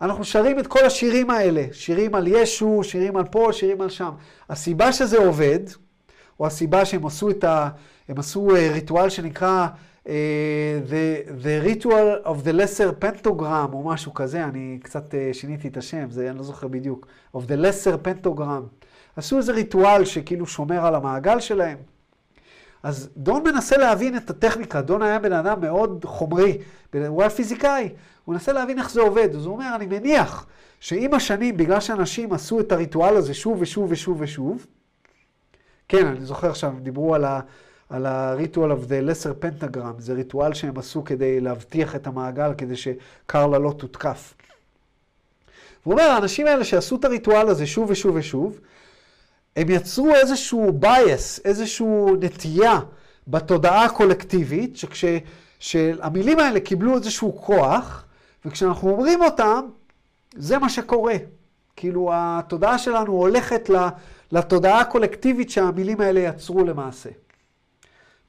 אנחנו 0.01 0.23
שרים 0.23 0.59
את 0.59 0.67
כל 0.67 0.85
השירים 0.85 1.29
האלה, 1.29 1.65
שירים 1.71 2.15
על 2.15 2.27
ישו, 2.27 2.79
שירים 2.83 3.17
על 3.17 3.23
פה, 3.23 3.49
שירים 3.51 3.81
על 3.81 3.89
שם. 3.89 4.11
הסיבה 4.49 4.93
שזה 4.93 5.17
עובד, 5.17 5.59
או 6.39 6.47
הסיבה 6.47 6.85
שהם 6.85 7.05
עשו 7.05 7.29
את 7.29 7.43
ה... 7.43 7.69
הם 8.09 8.19
עשו 8.19 8.55
אה, 8.55 8.69
ריטואל 8.73 9.09
שנקרא 9.09 9.67
אה, 10.07 10.79
the, 10.87 11.29
the 11.43 11.67
ritual 11.67 12.25
of 12.27 12.45
the 12.45 12.53
lesser 12.53 13.03
pentagram, 13.03 13.73
או 13.73 13.83
משהו 13.85 14.13
כזה, 14.13 14.43
אני 14.43 14.79
קצת 14.83 15.15
אה, 15.15 15.29
שיניתי 15.33 15.67
את 15.67 15.77
השם, 15.77 16.09
זה 16.09 16.29
אני 16.29 16.37
לא 16.37 16.43
זוכר 16.43 16.67
בדיוק, 16.67 17.07
of 17.35 17.39
the 17.39 17.65
lesser 17.65 18.07
pentagram. 18.07 18.85
עשו 19.15 19.37
איזה 19.37 19.51
ריטואל 19.51 20.05
שכאילו 20.05 20.45
שומר 20.45 20.85
על 20.85 20.95
המעגל 20.95 21.39
שלהם. 21.39 21.77
אז 22.83 23.09
דון 23.17 23.43
מנסה 23.43 23.77
להבין 23.77 24.17
את 24.17 24.29
הטכניקה, 24.29 24.81
דון 24.81 25.01
היה 25.01 25.19
בן 25.19 25.33
אדם 25.33 25.61
מאוד 25.61 26.05
חומרי, 26.05 26.57
הוא 27.07 27.21
היה 27.21 27.29
פיזיקאי, 27.29 27.89
הוא 28.27 28.33
מנסה 28.33 28.53
להבין 28.53 28.79
איך 28.79 28.91
זה 28.91 29.01
עובד, 29.01 29.35
אז 29.35 29.45
הוא 29.45 29.53
אומר, 29.53 29.71
אני 29.75 29.85
מניח 29.85 30.45
שעם 30.79 31.13
השנים, 31.13 31.57
בגלל 31.57 31.79
שאנשים 31.79 32.33
עשו 32.33 32.59
את 32.59 32.71
הריטואל 32.71 33.15
הזה 33.15 33.33
שוב 33.33 33.61
ושוב 33.61 33.91
ושוב 33.91 34.21
ושוב, 34.21 34.65
כן, 35.87 36.07
אני 36.07 36.25
זוכר 36.25 36.53
שהם 36.53 36.79
דיברו 36.79 37.15
על 37.15 37.25
ה... 37.25 37.39
על 37.89 38.05
ה-ritual 38.05 38.57
of 38.57 38.89
the 38.89 39.09
lesser 39.09 39.43
pentagram, 39.43 39.99
זה 39.99 40.13
ריטואל 40.13 40.53
שהם 40.53 40.77
עשו 40.77 41.03
כדי 41.03 41.39
להבטיח 41.39 41.95
את 41.95 42.07
המעגל, 42.07 42.51
כדי 42.57 42.75
שקרלה 42.75 43.57
לא 43.59 43.73
תותקף. 43.77 44.33
הוא 45.83 45.93
אומר, 45.93 46.03
האנשים 46.03 46.47
האלה 46.47 46.63
שעשו 46.63 46.95
את 46.95 47.05
הריטואל 47.05 47.47
הזה 47.47 47.67
שוב 47.67 47.89
ושוב 47.89 48.15
ושוב, 48.15 48.59
הם 49.55 49.69
יצרו 49.69 50.15
איזשהו 50.15 50.79
bias, 50.81 51.41
איזושהי 51.45 51.87
נטייה 52.21 52.79
בתודעה 53.27 53.85
הקולקטיבית, 53.85 54.77
שכשהמילים 54.77 56.39
האלה 56.39 56.59
קיבלו 56.59 56.95
איזשהו 56.95 57.41
כוח, 57.41 58.06
וכשאנחנו 58.47 58.89
אומרים 58.89 59.21
אותם, 59.21 59.65
זה 60.35 60.57
מה 60.57 60.69
שקורה. 60.69 61.15
כאילו, 61.75 62.09
התודעה 62.13 62.77
שלנו 62.77 63.11
הולכת 63.13 63.69
לתודעה 64.31 64.81
הקולקטיבית 64.81 65.49
שהמילים 65.49 66.01
האלה 66.01 66.19
יצרו 66.19 66.63
למעשה. 66.63 67.09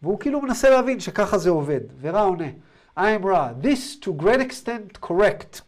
והוא 0.03 0.20
כאילו 0.20 0.40
מנסה 0.40 0.70
להבין 0.70 1.01
שככה 1.01 1.39
זה 1.39 1.51
עובד. 1.51 1.81
ורע 2.01 2.20
עונה, 2.20 2.49
I 2.97 3.01
am. 3.01 3.24
This 3.62 3.97
to 4.05 4.12
great 4.23 4.40
extent 4.40 5.01
correct. 5.01 5.62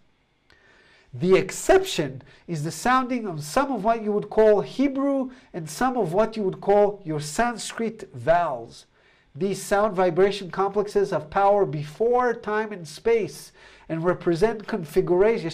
The 1.15 1.35
exception 1.37 2.23
is 2.49 2.65
the 2.65 2.71
sounding 2.71 3.27
of 3.27 3.43
some 3.43 3.71
of 3.73 3.85
what 3.85 4.03
you 4.03 4.13
would 4.13 4.31
call 4.31 4.61
Hebrew 4.61 5.31
and 5.55 5.69
some 5.69 5.97
of 5.97 6.13
what 6.13 6.37
you 6.37 6.43
would 6.43 6.61
call 6.61 7.01
your 7.05 7.21
Sanskrit 7.21 7.99
vowels. 8.15 8.87
These 9.35 9.63
sound 9.63 9.95
vibration 9.95 10.51
complexes 10.51 11.11
have 11.11 11.31
power 11.31 11.65
before 11.65 12.35
time 12.35 12.73
and 12.73 12.87
space 12.87 13.53
and 13.91 14.05
represent 14.05 14.59
configuration, 14.69 15.51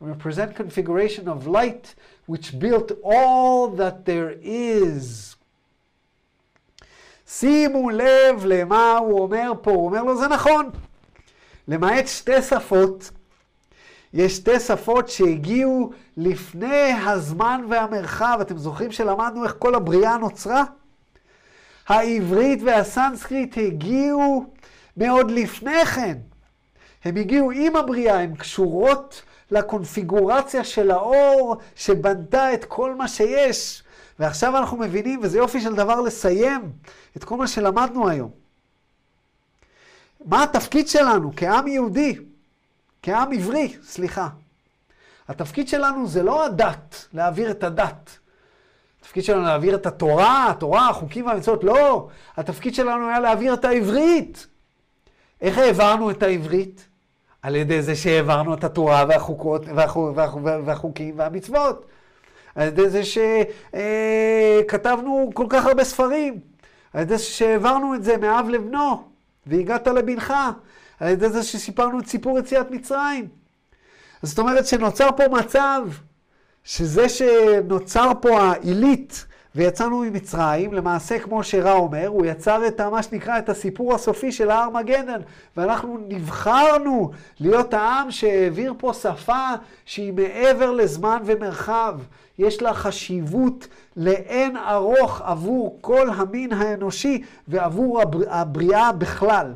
represent 0.00 0.54
configuration 0.54 1.24
of 1.28 1.46
light 1.46 1.94
which 2.26 2.58
built 2.58 2.92
all 3.02 3.68
that 3.80 4.04
there 4.04 4.32
is. 4.42 5.36
שימו 7.26 7.90
לב 7.90 8.44
למה 8.44 8.96
הוא 8.98 9.20
אומר 9.20 9.52
פה, 9.62 9.70
הוא 9.70 9.86
אומר 9.86 10.02
לו 10.02 10.16
זה 10.16 10.28
נכון, 10.28 10.70
למעט 11.68 12.06
שתי 12.06 12.42
שפות, 12.42 13.10
יש 14.12 14.36
שתי 14.36 14.60
שפות 14.60 15.08
שהגיעו 15.08 15.90
לפני 16.16 16.92
הזמן 17.06 17.64
והמרחב. 17.68 18.38
אתם 18.40 18.58
זוכרים 18.58 18.92
שלמדנו 18.92 19.44
איך 19.44 19.54
כל 19.58 19.74
הבריאה 19.74 20.16
נוצרה? 20.16 20.64
העברית 21.88 22.58
והסנסקריט 22.62 23.58
הגיעו 23.58 24.44
מאוד 24.96 25.30
לפני 25.30 25.84
כן. 25.84 26.18
הם 27.04 27.16
הגיעו 27.16 27.50
עם 27.50 27.76
הבריאה, 27.76 28.20
הן 28.20 28.34
קשורות 28.34 29.22
לקונפיגורציה 29.50 30.64
של 30.64 30.90
האור 30.90 31.56
שבנתה 31.76 32.54
את 32.54 32.64
כל 32.64 32.94
מה 32.94 33.08
שיש. 33.08 33.82
ועכשיו 34.18 34.56
אנחנו 34.56 34.76
מבינים, 34.76 35.20
וזה 35.22 35.38
יופי 35.38 35.60
של 35.60 35.74
דבר 35.74 36.00
לסיים 36.00 36.72
את 37.16 37.24
כל 37.24 37.36
מה 37.36 37.46
שלמדנו 37.48 38.08
היום. 38.08 38.30
מה 40.24 40.42
התפקיד 40.42 40.88
שלנו 40.88 41.32
כעם 41.36 41.68
יהודי? 41.68 42.18
כעם 43.02 43.32
עברי, 43.32 43.76
סליחה. 43.82 44.28
התפקיד 45.28 45.68
שלנו 45.68 46.06
זה 46.06 46.22
לא 46.22 46.46
הדת, 46.46 47.06
להעביר 47.12 47.50
את 47.50 47.64
הדת. 47.64 48.18
התפקיד 49.00 49.24
שלנו 49.24 49.42
להעביר 49.42 49.74
את 49.74 49.86
התורה, 49.86 50.50
התורה, 50.50 50.88
החוקים 50.88 51.26
והמצוות, 51.26 51.64
לא. 51.64 52.08
התפקיד 52.36 52.74
שלנו 52.74 53.08
היה 53.08 53.20
להעביר 53.20 53.54
את 53.54 53.64
העברית. 53.64 54.46
איך 55.40 55.58
העברנו 55.58 56.10
את 56.10 56.22
העברית? 56.22 56.88
על 57.42 57.56
ידי 57.56 57.82
זה 57.82 57.96
שהעברנו 57.96 58.54
את 58.54 58.64
התורה 58.64 59.04
והחוקות, 59.08 59.62
והחוק, 59.74 60.16
והחוק, 60.16 60.42
והחוקים 60.44 61.14
והמצוות. 61.18 61.86
על 62.54 62.68
ידי 62.68 62.90
זה 62.90 63.02
שכתבנו 64.64 65.30
כל 65.34 65.46
כך 65.48 65.66
הרבה 65.66 65.84
ספרים. 65.84 66.38
על 66.92 67.02
ידי 67.02 67.18
שהעברנו 67.18 67.94
את 67.94 68.04
זה 68.04 68.16
מאב 68.16 68.48
לבנו, 68.48 69.04
והגעת 69.46 69.86
לבנך. 69.88 70.32
על 71.00 71.08
ידי 71.08 71.28
זה 71.28 71.42
שסיפרנו 71.42 71.98
את 71.98 72.06
סיפור 72.06 72.38
יציאת 72.38 72.70
מצרים. 72.70 73.28
זאת 74.22 74.38
אומרת 74.38 74.66
שנוצר 74.66 75.08
פה 75.16 75.28
מצב, 75.28 75.82
שזה 76.64 77.08
שנוצר 77.08 78.12
פה 78.20 78.40
העילית 78.40 79.26
ויצאנו 79.54 79.98
ממצרים, 79.98 80.72
למעשה 80.72 81.18
כמו 81.18 81.42
שרע 81.42 81.72
אומר, 81.72 82.06
הוא 82.06 82.26
יצר 82.26 82.66
את 82.66 82.80
מה 82.80 83.02
שנקרא 83.02 83.38
את 83.38 83.48
הסיפור 83.48 83.94
הסופי 83.94 84.32
של 84.32 84.50
ההר 84.50 84.70
מגדן, 84.70 85.20
ואנחנו 85.56 85.98
נבחרנו 86.08 87.10
להיות 87.40 87.74
העם 87.74 88.10
שהעביר 88.10 88.74
פה 88.78 88.92
שפה 88.92 89.50
שהיא 89.84 90.12
מעבר 90.12 90.70
לזמן 90.70 91.22
ומרחב. 91.24 91.98
יש 92.38 92.62
לה 92.62 92.74
חשיבות 92.74 93.66
לאין 93.96 94.56
ארוך 94.56 95.22
עבור 95.24 95.78
כל 95.80 96.10
המין 96.16 96.52
האנושי 96.52 97.22
ועבור 97.48 98.00
הבריאה 98.28 98.92
בכלל. 98.92 99.54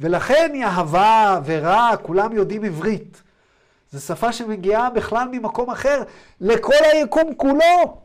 ולכן 0.00 0.52
יהוה 0.54 1.40
ורא, 1.44 1.90
כולם 2.02 2.32
יודעים 2.32 2.64
עברית. 2.64 3.22
זו 3.92 4.00
שפה 4.00 4.32
שמגיעה 4.32 4.90
בכלל 4.90 5.28
ממקום 5.32 5.70
אחר 5.70 6.02
לכל 6.40 6.84
היקום 6.92 7.34
כולו. 7.36 8.02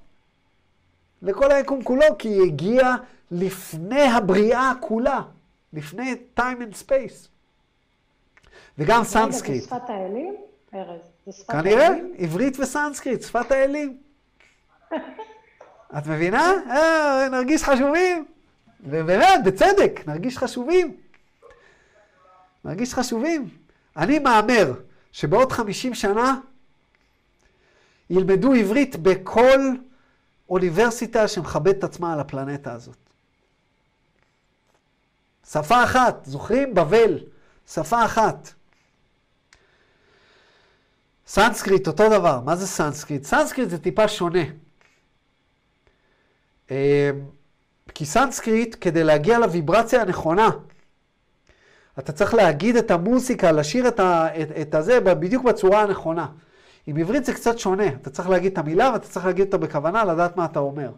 לכל 1.21 1.51
היקום 1.51 1.83
כולו, 1.83 2.17
כי 2.19 2.27
היא 2.27 2.41
הגיעה 2.41 2.95
לפני 3.31 4.01
הבריאה 4.01 4.71
כולה, 4.79 5.21
לפני 5.73 6.15
time 6.39 6.39
and 6.39 6.83
space. 6.85 7.27
וגם 8.77 9.03
סנסקריט. 9.03 9.61
זה 9.61 9.67
שפת 9.67 9.89
האלים? 9.89 10.35
ארז, 10.73 11.01
זה 11.25 11.31
שפת 11.31 11.49
האלים? 11.49 11.77
כנראה? 11.77 11.89
עברית 12.17 12.59
וסנסקריט, 12.59 13.21
שפת 13.21 13.51
האלים. 13.51 13.97
את 15.97 16.07
מבינה? 16.07 16.53
אה, 16.69 17.27
נרגיש 17.31 17.63
חשובים. 17.63 18.25
ובאמת, 18.83 19.43
בצדק, 19.45 19.99
נרגיש 20.07 20.37
חשובים. 20.37 20.95
מרגיש 22.65 22.93
חשובים. 22.93 23.49
אני 23.97 24.19
מהמר 24.19 24.73
שבעוד 25.11 25.51
50 25.51 25.93
שנה 25.93 26.39
ילמדו 28.09 28.53
עברית 28.53 28.95
בכל 28.95 29.59
אוניברסיטה 30.49 31.27
שמכבדת 31.27 31.79
את 31.79 31.83
עצמה 31.83 32.13
על 32.13 32.19
הפלנטה 32.19 32.73
הזאת. 32.73 32.97
שפה 35.51 35.83
אחת, 35.83 36.25
זוכרים? 36.25 36.75
בבל, 36.75 37.19
שפה 37.67 38.05
אחת. 38.05 38.53
סנסקריט, 41.27 41.87
אותו 41.87 42.09
דבר. 42.09 42.39
מה 42.39 42.55
זה 42.55 42.67
סנסקריט? 42.67 43.23
סנסקריט 43.23 43.69
זה 43.69 43.77
טיפה 43.77 44.07
שונה. 44.07 44.43
אה, 46.71 47.11
כי 47.93 48.05
סנסקריט, 48.05 48.75
כדי 48.81 49.03
להגיע 49.03 49.39
לוויברציה 49.39 50.01
הנכונה, 50.01 50.49
אתה 51.99 52.11
צריך 52.11 52.33
להגיד 52.33 52.75
את 52.75 52.91
המוסיקה, 52.91 53.51
לשיר 53.51 53.87
את, 53.87 53.99
ה, 53.99 54.27
את, 54.41 54.47
את 54.61 54.75
הזה 54.75 54.99
בדיוק 54.99 55.43
בצורה 55.43 55.81
הנכונה. 55.81 56.27
עם 56.87 56.97
עברית 56.97 57.25
זה 57.25 57.33
קצת 57.33 57.59
שונה, 57.59 57.87
אתה 57.87 58.09
צריך 58.09 58.29
להגיד 58.29 58.51
את 58.51 58.57
המילה 58.57 58.91
ואתה 58.93 59.07
צריך 59.07 59.25
להגיד 59.25 59.45
אותה 59.45 59.57
בכוונה, 59.57 60.05
לדעת 60.05 60.37
מה 60.37 60.45
אתה 60.45 60.59
אומר. 60.59 60.91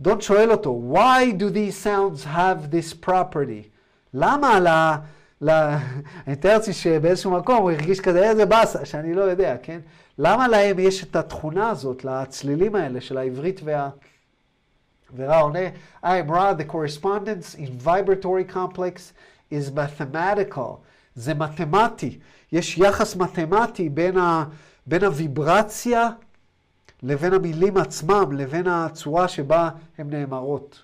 דון 0.00 0.20
שואל 0.20 0.50
אותו, 0.50 0.82
why 0.94 1.40
do 1.40 1.54
these 1.54 1.84
sounds 1.84 2.26
have 2.26 2.74
this 2.74 3.06
property? 3.06 3.68
למה 4.14 4.60
ל... 4.60 4.68
ל... 5.40 5.50
אני 6.26 6.32
מתאר 6.32 6.52
לעצמי 6.52 6.74
שבאיזשהו 6.74 7.30
מקום 7.30 7.56
הוא 7.56 7.70
הרגיש 7.70 8.00
כזה, 8.00 8.30
איזה 8.30 8.46
באסה, 8.46 8.84
שאני 8.84 9.14
לא 9.14 9.22
יודע, 9.22 9.56
כן? 9.62 9.80
למה 10.18 10.48
להם 10.48 10.78
יש 10.78 11.04
את 11.04 11.16
התכונה 11.16 11.70
הזאת, 11.70 12.04
לצלילים 12.04 12.74
האלה 12.74 13.00
של 13.00 13.18
העברית 13.18 13.60
וה... 13.64 13.90
ורע 15.16 15.38
עונה, 15.38 15.68
I 16.04 16.06
am 16.06 16.30
Ra, 16.30 16.54
the 16.54 16.72
correspondence 16.72 17.54
in 17.54 17.84
vibratory 17.84 18.54
complex 18.54 19.12
is 19.52 19.70
mathematical. 19.70 20.76
זה 21.14 21.34
מתמטי. 21.34 22.18
יש 22.54 22.78
יחס 22.78 23.16
מתמטי 23.16 23.88
בין, 23.88 24.18
ה, 24.18 24.44
בין 24.86 25.04
הוויברציה 25.04 26.08
לבין 27.02 27.32
המילים 27.32 27.76
עצמם, 27.76 28.32
לבין 28.32 28.66
הצורה 28.66 29.28
שבה 29.28 29.70
הן 29.98 30.10
נאמרות. 30.10 30.82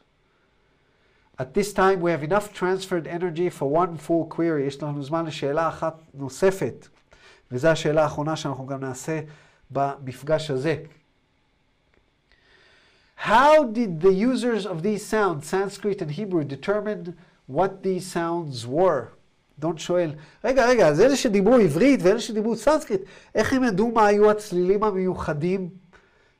At 1.39 1.55
this 1.55 1.73
time 1.73 2.01
we 2.03 2.11
have 2.11 2.25
enough 2.31 2.53
transferred 2.53 3.07
energy 3.07 3.49
for 3.59 3.65
one 3.65 3.97
full 4.07 4.35
query. 4.37 4.63
יש 4.67 4.83
לנו 4.83 5.03
זמן 5.03 5.27
לשאלה 5.27 5.69
אחת 5.69 6.03
נוספת, 6.15 6.89
וזו 7.53 7.69
השאלה 7.69 8.03
האחרונה 8.03 8.37
שאנחנו 8.37 8.67
גם 8.67 8.81
נעשה 8.81 9.21
במפגש 9.71 10.51
הזה. 10.51 10.77
How 13.27 13.65
did 13.73 14.01
the 14.01 14.13
users 14.13 14.67
of 14.67 14.83
these 14.83 15.07
sounds, 15.07 15.47
Sanskrit 15.47 16.03
and 16.03 16.11
Hebrew, 16.11 16.45
determine 16.45 17.17
what 17.47 17.83
these 17.83 18.07
sounds 18.07 18.67
were? 18.67 19.20
דון 19.61 19.79
שואל, 19.79 20.13
רגע, 20.45 20.67
רגע, 20.67 20.89
אז 20.89 21.01
אלה 21.01 21.17
שדיברו 21.17 21.57
עברית 21.57 22.01
ואלה 22.03 22.21
שדיברו 22.21 22.57
סנסקריט, 22.57 23.01
איך 23.35 23.53
הם 23.53 23.65
ידעו 23.65 23.93
מה 23.95 24.07
היו 24.07 24.31
הצלילים 24.31 24.85
המיוחדים 24.85 25.69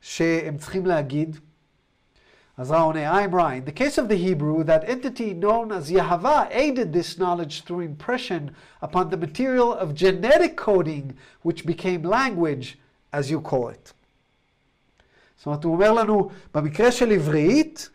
שהם 0.01 0.57
צריכים 0.57 0.85
להגיד? 0.85 1.37
אז 2.57 2.71
רע 2.71 2.79
עונה, 2.79 3.25
I'm 3.25 3.31
right. 3.31 3.65
The 3.65 3.79
case 3.79 3.97
of 3.97 4.07
the 4.07 4.17
Hebrew, 4.17 4.63
that 4.63 4.83
entity 4.83 5.33
known 5.33 5.71
as 5.71 5.91
Yahweh 5.91 6.47
aided 6.51 6.93
this 6.93 7.17
knowledge 7.17 7.63
through 7.65 7.79
impression 7.79 8.41
upon 8.81 9.09
the 9.09 9.17
material 9.17 9.73
of 9.73 9.95
genetic 9.95 10.57
coding, 10.57 11.05
which 11.43 11.65
became 11.65 12.03
language, 12.03 12.77
as 13.13 13.31
you 13.31 13.39
call 13.39 13.69
it. 13.69 13.93
זאת 15.37 15.45
אומרת, 15.45 15.63
הוא 15.63 15.73
אומר 15.73 15.91
לנו, 15.91 16.29
במקרה 16.53 16.91
של 16.91 17.11
עברית, 17.11 17.89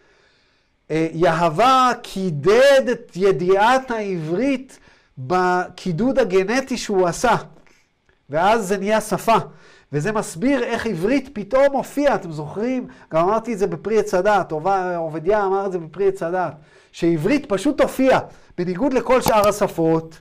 אה, 0.90 1.08
יהווה 1.12 1.92
קידד 2.02 2.88
את 2.92 3.12
ידיעת 3.16 3.90
העברית 3.90 4.78
בקידוד 5.18 6.18
הגנטי 6.18 6.76
שהוא 6.76 7.06
עשה, 7.06 7.34
ואז 8.30 8.68
זה 8.68 8.78
נהיה 8.78 9.00
שפה. 9.00 9.36
וזה 9.92 10.12
מסביר 10.12 10.62
איך 10.64 10.86
עברית 10.86 11.30
פתאום 11.32 11.72
הופיעה, 11.72 12.14
אתם 12.14 12.32
זוכרים? 12.32 12.86
גם 13.12 13.28
אמרתי 13.28 13.52
את 13.52 13.58
זה 13.58 13.66
בפרי 13.66 13.98
עץ 13.98 14.14
הדת, 14.14 14.52
עובדיה 14.96 15.44
אמר 15.44 15.66
את 15.66 15.72
זה 15.72 15.78
בפרי 15.78 16.08
עץ 16.08 16.22
הדת, 16.22 16.52
שעברית 16.92 17.46
פשוט 17.48 17.80
הופיעה, 17.80 18.20
בניגוד 18.58 18.92
לכל 18.92 19.20
שאר 19.20 19.48
השפות, 19.48 20.20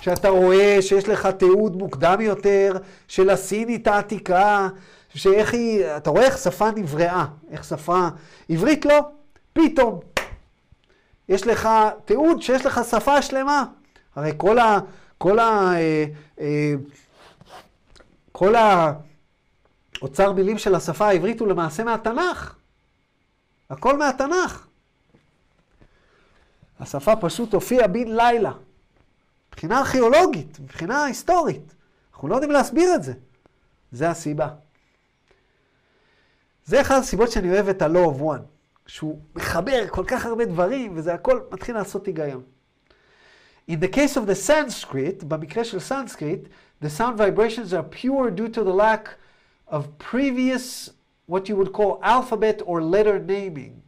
שאתה 0.00 0.28
רואה 0.28 0.76
שיש 0.80 1.08
לך 1.08 1.26
תיעוד 1.26 1.76
מוקדם 1.76 2.20
יותר 2.20 2.76
של 3.08 3.30
הסינית 3.30 3.86
העתיקה, 3.86 4.68
שאיך 5.14 5.52
היא, 5.52 5.84
אתה 5.96 6.10
רואה 6.10 6.24
איך 6.24 6.38
שפה 6.38 6.70
נבראה, 6.70 7.24
איך 7.50 7.64
שפה, 7.64 8.08
עברית 8.48 8.84
לא, 8.84 9.00
פתאום. 9.52 10.00
יש 11.28 11.46
לך 11.46 11.68
תיעוד 12.04 12.42
שיש 12.42 12.66
לך 12.66 12.80
שפה 12.90 13.22
שלמה. 13.22 13.64
הרי 14.14 14.32
כל 14.36 14.58
ה... 14.58 14.78
כל 15.18 15.38
ה... 15.38 15.72
אה, 15.74 16.04
אה, 16.40 16.74
כל 18.32 18.54
האוצר 18.54 20.32
מילים 20.32 20.58
של 20.58 20.74
השפה 20.74 21.06
העברית 21.06 21.40
הוא 21.40 21.48
למעשה 21.48 21.84
מהתנ"ך. 21.84 22.54
הכל 23.70 23.98
מהתנ"ך. 23.98 24.66
השפה 26.80 27.16
פשוט 27.16 27.54
הופיעה 27.54 27.88
בן 27.88 28.08
לילה. 28.08 28.52
מבחינה 29.52 29.78
ארכיאולוגית, 29.78 30.60
מבחינה 30.60 31.04
היסטורית. 31.04 31.74
אנחנו 32.12 32.28
לא 32.28 32.34
יודעים 32.34 32.52
להסביר 32.52 32.94
את 32.94 33.02
זה. 33.02 33.12
זה 33.92 34.10
הסיבה. 34.10 34.48
זה 36.64 36.80
אחת 36.80 37.02
הסיבות 37.02 37.30
שאני 37.30 37.50
אוהב 37.52 37.68
את 37.68 37.82
ה-law 37.82 38.16
of 38.16 38.20
one, 38.20 38.42
שהוא 38.86 39.20
מחבר 39.34 39.88
כל 39.88 40.04
כך 40.06 40.26
הרבה 40.26 40.44
דברים, 40.44 40.92
וזה 40.96 41.14
הכל 41.14 41.40
מתחיל 41.52 41.74
לעשות 41.74 42.06
היגיון. 42.06 42.42
In 43.69 43.79
the 43.79 43.87
case 43.87 44.15
of 44.15 44.27
the 44.27 44.35
Sanskrit, 44.35 45.23
במקרה 45.27 45.63
של 45.63 45.79
סנסקריט, 45.79 46.47
the 46.81 46.89
sound 46.89 47.17
vibrations 47.17 47.73
are 47.73 47.83
pure 47.83 48.29
due 48.29 48.49
to 48.49 48.63
the 48.63 48.73
lack 48.73 49.17
of 49.67 49.97
previous, 49.97 50.91
what 51.25 51.49
you 51.49 51.55
would 51.55 51.73
call 51.73 51.99
alphabet 52.03 52.61
or 52.65 52.81
letter 52.81 53.17
naming. 53.17 53.81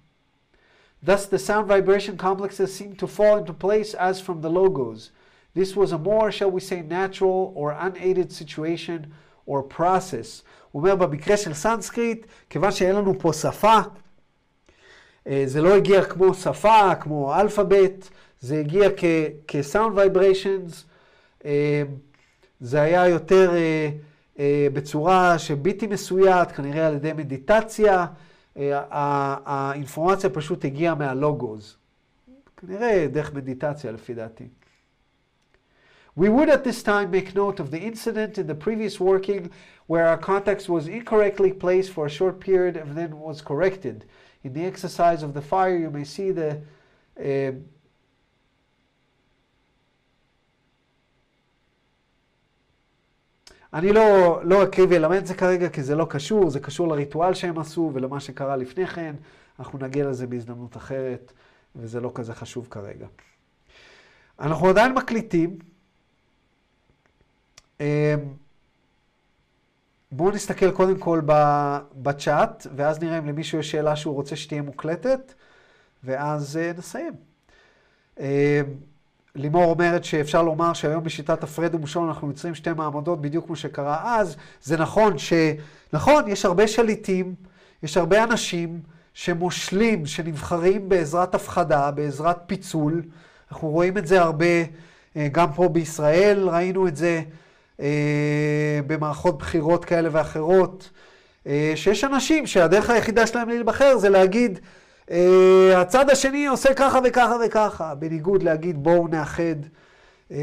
Thus, 1.03 1.27
the 1.27 1.37
sound 1.37 1.67
vibration 1.67 2.17
complexes 2.17 2.73
seem 2.73 2.95
to 2.95 3.07
fall 3.07 3.37
into 3.37 3.53
place 3.53 3.93
as 3.93 4.19
from 4.19 4.41
the 4.41 4.49
logos. 4.49 5.11
This 5.53 5.75
was 5.75 5.91
a 5.91 5.97
more, 5.97 6.31
shall 6.31 6.51
we 6.51 6.59
say, 6.59 6.81
natural 6.81 7.53
or 7.55 7.71
unaided 7.71 8.31
situation 8.31 9.13
or 9.45 9.61
process. 9.61 10.43
הוא 10.71 10.81
אומר 10.81 10.95
במקרה 10.95 11.37
של 11.37 11.53
סנסקריט, 11.53 12.25
כיוון 12.49 12.71
שאין 12.71 12.95
לנו 12.95 13.19
פה 13.19 13.33
שפה, 13.33 13.79
זה 15.45 15.61
לא 15.61 15.75
הגיע 15.75 16.05
כמו 16.05 16.33
שפה, 16.33 16.95
כמו 16.95 17.35
אלפאבית, 17.35 18.09
זה 18.41 18.59
הגיע 18.59 18.89
כ-sound 19.47 19.97
vibrations, 19.97 20.73
זה 22.59 22.81
היה 22.81 23.07
יותר 23.07 23.51
בצורה 24.73 25.39
שבלתי 25.39 25.87
מסויעת, 25.87 26.51
כנראה 26.51 26.87
על 26.87 26.95
ידי 26.95 27.13
מדיטציה, 27.13 28.05
האינפורמציה 28.55 30.29
פשוט 30.29 30.65
הגיעה 30.65 30.95
מהלוגוז. 30.95 31.77
כנראה 32.57 33.07
דרך 33.11 33.33
מדיטציה 33.33 33.91
לפי 33.91 34.13
דעתי. 34.13 34.47
We 36.19 36.29
would 36.29 36.49
at 36.49 36.63
this 36.63 36.81
time 36.81 37.11
make 37.11 37.35
note 37.35 37.59
of 37.59 37.69
the 37.69 37.79
incident 37.79 38.39
in 38.39 38.47
the 38.47 38.55
previous 38.55 38.99
working 38.99 39.51
where 39.85 40.05
our 40.07 40.17
context 40.17 40.67
was 40.67 40.87
incorrectly 40.87 41.51
placed 41.53 41.91
for 41.91 42.07
a 42.07 42.09
short 42.09 42.39
period 42.39 42.75
and 42.75 42.97
then 42.97 43.19
was 43.19 43.39
corrected. 43.39 44.05
In 44.43 44.53
the 44.53 44.65
exercise 44.65 45.21
of 45.21 45.35
the 45.35 45.43
fire, 45.53 45.77
you 45.77 45.91
may 45.91 46.03
see 46.15 46.31
the 46.31 46.51
uh, 46.57 47.51
אני 53.74 53.92
לא, 53.92 54.40
לא 54.44 54.64
אקריא 54.64 54.86
ואלמד 54.90 55.16
את 55.16 55.26
זה 55.26 55.34
כרגע, 55.34 55.68
כי 55.68 55.82
זה 55.82 55.94
לא 55.94 56.06
קשור, 56.10 56.50
זה 56.50 56.60
קשור 56.60 56.88
לריטואל 56.88 57.34
שהם 57.34 57.58
עשו 57.58 57.90
ולמה 57.94 58.20
שקרה 58.20 58.56
לפני 58.56 58.86
כן. 58.86 59.14
אנחנו 59.58 59.78
נגיע 59.78 60.08
לזה 60.08 60.26
בהזדמנות 60.26 60.76
אחרת, 60.76 61.32
וזה 61.76 62.00
לא 62.00 62.12
כזה 62.14 62.34
חשוב 62.34 62.66
כרגע. 62.70 63.06
אנחנו 64.40 64.68
עדיין 64.68 64.94
מקליטים. 64.94 65.58
בואו 70.12 70.30
נסתכל 70.30 70.70
קודם 70.70 70.98
כל 70.98 71.20
בצ'אט, 71.94 72.66
ואז 72.76 73.00
נראה 73.00 73.18
אם 73.18 73.26
למישהו 73.26 73.58
יש 73.58 73.70
שאלה 73.70 73.96
שהוא 73.96 74.14
רוצה 74.14 74.36
שתהיה 74.36 74.62
מוקלטת, 74.62 75.34
ואז 76.04 76.58
נסיים. 76.78 77.12
לימור 79.36 79.64
אומרת 79.64 80.04
שאפשר 80.04 80.42
לומר 80.42 80.72
שהיום 80.72 81.04
בשיטת 81.04 81.42
הפרד 81.42 81.74
ומשול 81.74 82.08
אנחנו 82.08 82.28
יוצרים 82.28 82.54
שתי 82.54 82.70
מעמדות 82.76 83.20
בדיוק 83.20 83.46
כמו 83.46 83.56
שקרה 83.56 84.18
אז. 84.18 84.36
זה 84.62 84.76
נכון 84.76 85.18
ש... 85.18 85.32
נכון, 85.92 86.28
יש 86.28 86.44
הרבה 86.44 86.68
שליטים, 86.68 87.34
יש 87.82 87.96
הרבה 87.96 88.24
אנשים 88.24 88.80
שמושלים, 89.14 90.06
שנבחרים 90.06 90.88
בעזרת 90.88 91.34
הפחדה, 91.34 91.90
בעזרת 91.90 92.36
פיצול. 92.46 93.02
אנחנו 93.52 93.68
רואים 93.68 93.98
את 93.98 94.06
זה 94.06 94.20
הרבה, 94.20 94.46
גם 95.32 95.52
פה 95.52 95.68
בישראל 95.68 96.48
ראינו 96.48 96.88
את 96.88 96.96
זה 96.96 97.22
במערכות 98.86 99.38
בחירות 99.38 99.84
כאלה 99.84 100.08
ואחרות, 100.12 100.90
שיש 101.74 102.04
אנשים 102.04 102.46
שהדרך 102.46 102.90
היחידה 102.90 103.26
שלהם 103.26 103.48
להיבחר 103.48 103.98
זה 103.98 104.08
להגיד 104.08 104.58
הצד 105.76 106.10
השני 106.10 106.46
עושה 106.46 106.74
ככה 106.74 106.98
וככה 107.04 107.36
וככה, 107.46 107.94
בניגוד 107.94 108.42
להגיד 108.42 108.82
בואו 108.82 109.08
נאחד. 109.08 109.42
Uh, 110.30 110.34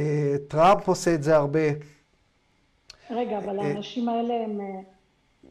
טראמפ 0.47 0.87
עושה 0.87 1.13
את 1.13 1.23
זה 1.23 1.35
הרבה. 1.35 1.59
רגע, 3.11 3.37
אבל 3.37 3.59
האנשים 3.59 4.09
האלה 4.09 4.33
הם 4.33 4.59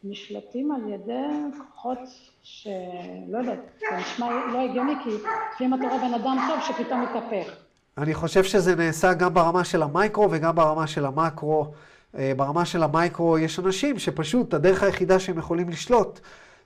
נשלטים 0.03 0.71
על 0.71 0.93
ידי 0.93 1.57
כוחות 1.57 1.99
שלא 2.43 3.37
יודעת, 3.37 3.59
זה 3.79 3.97
נשמע 3.97 4.29
לא 4.53 4.69
הגיוני, 4.69 4.93
כי 5.03 5.09
לפעמים 5.53 5.73
אתה 5.73 5.83
רואה 5.83 6.07
בן 6.07 6.13
אדם 6.13 6.37
טוב 6.47 6.59
שפתאום 6.67 7.01
מתהפך. 7.01 7.51
אני 7.97 8.13
חושב 8.13 8.43
שזה 8.43 8.75
נעשה 8.75 9.13
גם 9.13 9.33
ברמה 9.33 9.63
של 9.63 9.83
המייקרו 9.83 10.27
וגם 10.31 10.55
ברמה 10.55 10.87
של 10.87 11.05
המקרו. 11.05 11.71
ברמה 12.13 12.65
של 12.65 12.83
המייקרו 12.83 13.37
יש 13.37 13.59
אנשים 13.59 13.99
שפשוט 13.99 14.53
הדרך 14.53 14.83
היחידה 14.83 15.19
שהם 15.19 15.37
יכולים 15.37 15.69
לשלוט 15.69 16.19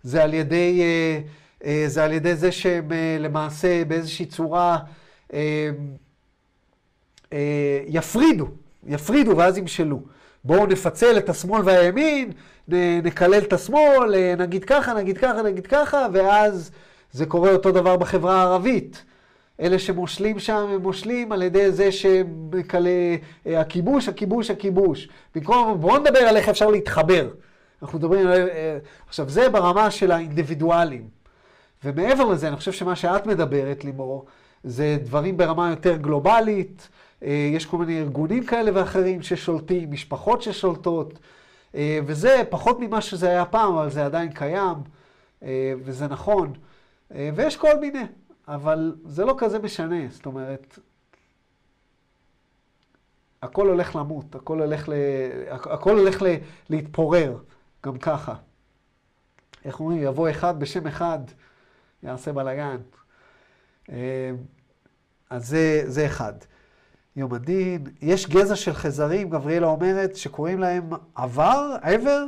זה 0.03 0.23
על 0.23 0.34
ידי... 0.34 0.81
Uh, 0.81 1.43
זה 1.88 2.03
על 2.03 2.11
ידי 2.11 2.35
זה 2.35 2.52
שהם 2.52 2.91
למעשה 3.19 3.85
באיזושהי 3.85 4.26
צורה 4.26 4.77
יפרידו, 7.88 8.48
יפרידו 8.88 9.38
ואז 9.38 9.57
ימשלו. 9.57 9.99
בואו 10.44 10.65
נפצל 10.65 11.18
את 11.18 11.30
השמאל 11.30 11.61
והימין, 11.65 12.31
נקלל 13.03 13.38
את 13.38 13.53
השמאל, 13.53 14.35
נגיד 14.38 14.65
ככה, 14.65 14.94
נגיד 14.94 15.18
ככה, 15.18 15.41
נגיד 15.41 15.68
ככה, 15.68 16.07
ואז 16.14 16.72
זה 17.11 17.26
קורה 17.26 17.52
אותו 17.52 17.72
דבר 17.72 17.98
בחברה 17.98 18.35
הערבית. 18.35 19.03
אלה 19.60 19.80
שמושלים 19.80 20.40
שם, 20.40 20.56
הם 20.56 20.81
מושלים 20.81 21.31
על 21.31 21.41
ידי 21.41 21.72
זה 21.72 21.91
שמקלה, 21.91 22.90
הכיבוש, 23.45 24.07
הכיבוש, 24.07 24.52
הכיבוש. 24.52 25.10
במקום, 25.35 25.81
בואו 25.81 25.98
נדבר 25.98 26.19
על 26.19 26.38
איך 26.38 26.49
אפשר 26.49 26.69
להתחבר. 26.69 27.30
אנחנו 27.81 27.99
מדברים 27.99 28.27
על... 28.27 28.49
עכשיו, 29.07 29.30
זה 29.30 29.49
ברמה 29.49 29.91
של 29.91 30.11
האינדיבידואלים. 30.11 31.23
ומעבר 31.84 32.26
לזה, 32.26 32.47
אני 32.47 32.55
חושב 32.55 32.72
שמה 32.72 32.95
שאת 32.95 33.26
מדברת, 33.26 33.84
לימור, 33.84 34.26
זה 34.64 34.97
דברים 35.03 35.38
ברמה 35.38 35.69
יותר 35.69 35.95
גלובלית. 35.97 36.89
יש 37.22 37.65
כל 37.65 37.77
מיני 37.77 37.99
ארגונים 37.99 38.45
כאלה 38.45 38.72
ואחרים 38.73 39.22
ששולטים, 39.22 39.91
משפחות 39.91 40.41
ששולטות, 40.41 41.19
וזה 42.05 42.43
פחות 42.49 42.80
ממה 42.80 43.01
שזה 43.01 43.30
היה 43.30 43.45
פעם, 43.45 43.73
אבל 43.73 43.89
זה 43.89 44.05
עדיין 44.05 44.31
קיים, 44.31 44.77
וזה 45.84 46.07
נכון. 46.07 46.53
ויש 47.11 47.57
כל 47.57 47.80
מיני, 47.80 48.03
אבל 48.47 48.95
זה 49.05 49.26
לא 49.26 49.35
כזה 49.38 49.60
משנה, 49.60 50.07
זאת 50.10 50.26
אומרת, 50.26 50.80
הכל 53.41 53.68
הולך 53.68 53.95
למות, 53.95 54.35
הכל 54.35 54.61
הולך, 54.61 54.89
ל... 54.89 54.93
הכל 55.49 55.97
הולך 55.97 56.22
ל... 56.22 56.26
להתפורר, 56.69 57.38
גם 57.85 57.97
ככה. 57.97 58.35
איך 59.65 59.80
אומרים? 59.80 60.03
יבוא 60.03 60.30
אחד 60.30 60.60
בשם 60.60 60.88
אחד, 60.88 61.19
יעשה 62.03 62.34
בלאגן. 62.34 62.77
אה, 63.89 64.31
אז 65.30 65.47
זה, 65.47 65.84
זה 65.85 66.05
אחד. 66.05 66.34
יום 67.15 67.34
הדין. 67.34 67.84
יש 68.01 68.30
גזע 68.30 68.55
של 68.55 68.73
חזרים, 68.73 69.30
גבריאלה 69.30 69.67
אומרת, 69.67 70.15
שקוראים 70.15 70.59
להם 70.59 70.89
עבר, 71.15 71.75
עבר. 71.81 72.25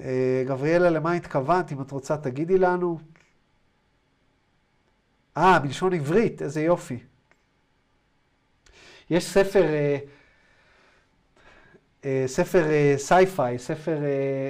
אה, 0.00 0.44
גבריאלה, 0.46 0.90
למה 0.90 1.12
התכוונת? 1.12 1.72
אם 1.72 1.82
את 1.82 1.90
רוצה, 1.90 2.16
תגידי 2.16 2.58
לנו. 2.58 2.98
אה, 5.36 5.58
מלשון 5.64 5.92
עברית, 5.92 6.42
איזה 6.42 6.62
יופי. 6.62 6.98
יש 9.10 9.24
ספר, 9.24 9.64
אה, 12.04 12.24
ספר 12.26 12.64
sci-fi, 12.96 13.58
ספר 13.58 13.98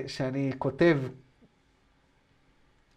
שאני 0.06 0.52
כותב 0.58 0.98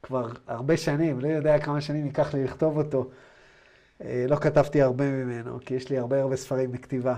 כבר 0.05 0.29
הרבה 0.47 0.77
שנים, 0.77 1.19
לא 1.19 1.27
יודע 1.27 1.59
כמה 1.59 1.81
שנים 1.81 2.05
ייקח 2.05 2.33
לי 2.33 2.43
לכתוב 2.43 2.77
אותו. 2.77 3.09
אה, 4.03 4.25
לא 4.27 4.35
כתבתי 4.35 4.81
הרבה 4.81 5.11
ממנו, 5.11 5.59
כי 5.65 5.73
יש 5.73 5.89
לי 5.89 5.97
הרבה 5.97 6.21
הרבה 6.21 6.35
ספרים 6.35 6.71
בכתיבה. 6.71 7.15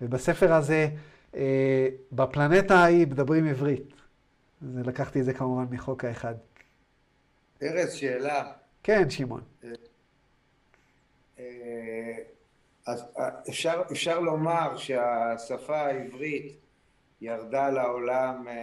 ובספר 0.00 0.52
הזה, 0.52 0.88
אה, 1.36 1.88
בפלנטה 2.12 2.74
ההיא 2.74 3.06
מדברים 3.06 3.46
עברית. 3.46 3.92
אז 4.62 4.86
לקחתי 4.86 5.20
את 5.20 5.24
זה 5.24 5.32
כמובן 5.32 5.64
מחוק 5.70 6.04
האחד. 6.04 6.34
ארז, 7.62 7.92
שאלה. 7.92 8.52
כן, 8.82 9.10
שמעון. 9.10 9.42
אז 12.86 13.04
אה, 13.18 13.28
אפשר, 13.48 13.82
אפשר 13.92 14.20
לומר 14.20 14.76
שהשפה 14.76 15.76
העברית 15.76 16.63
ירדה 17.24 17.70
לעולם 17.70 18.48
אה, 18.48 18.54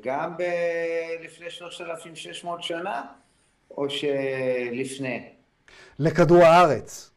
גם 0.00 0.36
ב- 0.36 1.24
לפני 1.24 1.50
3,600 1.50 2.62
שנה, 2.62 3.02
או 3.70 3.86
שלפני? 3.90 5.28
לכדור 5.98 6.42
הארץ. 6.42 7.10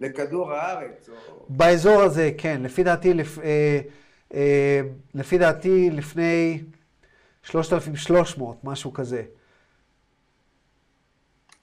לכדור 0.00 0.52
הארץ? 0.52 1.08
או... 1.08 1.46
באזור 1.48 2.02
הזה, 2.02 2.30
כן. 2.38 2.62
לפי 2.62 2.82
דעתי, 2.82 3.14
לפ... 3.14 3.38
אה, 3.38 3.80
אה, 4.34 4.80
לפי 5.14 5.38
דעתי 5.38 5.90
לפני 5.90 6.62
3,300, 7.42 8.64
משהו 8.64 8.92
כזה. 8.92 9.22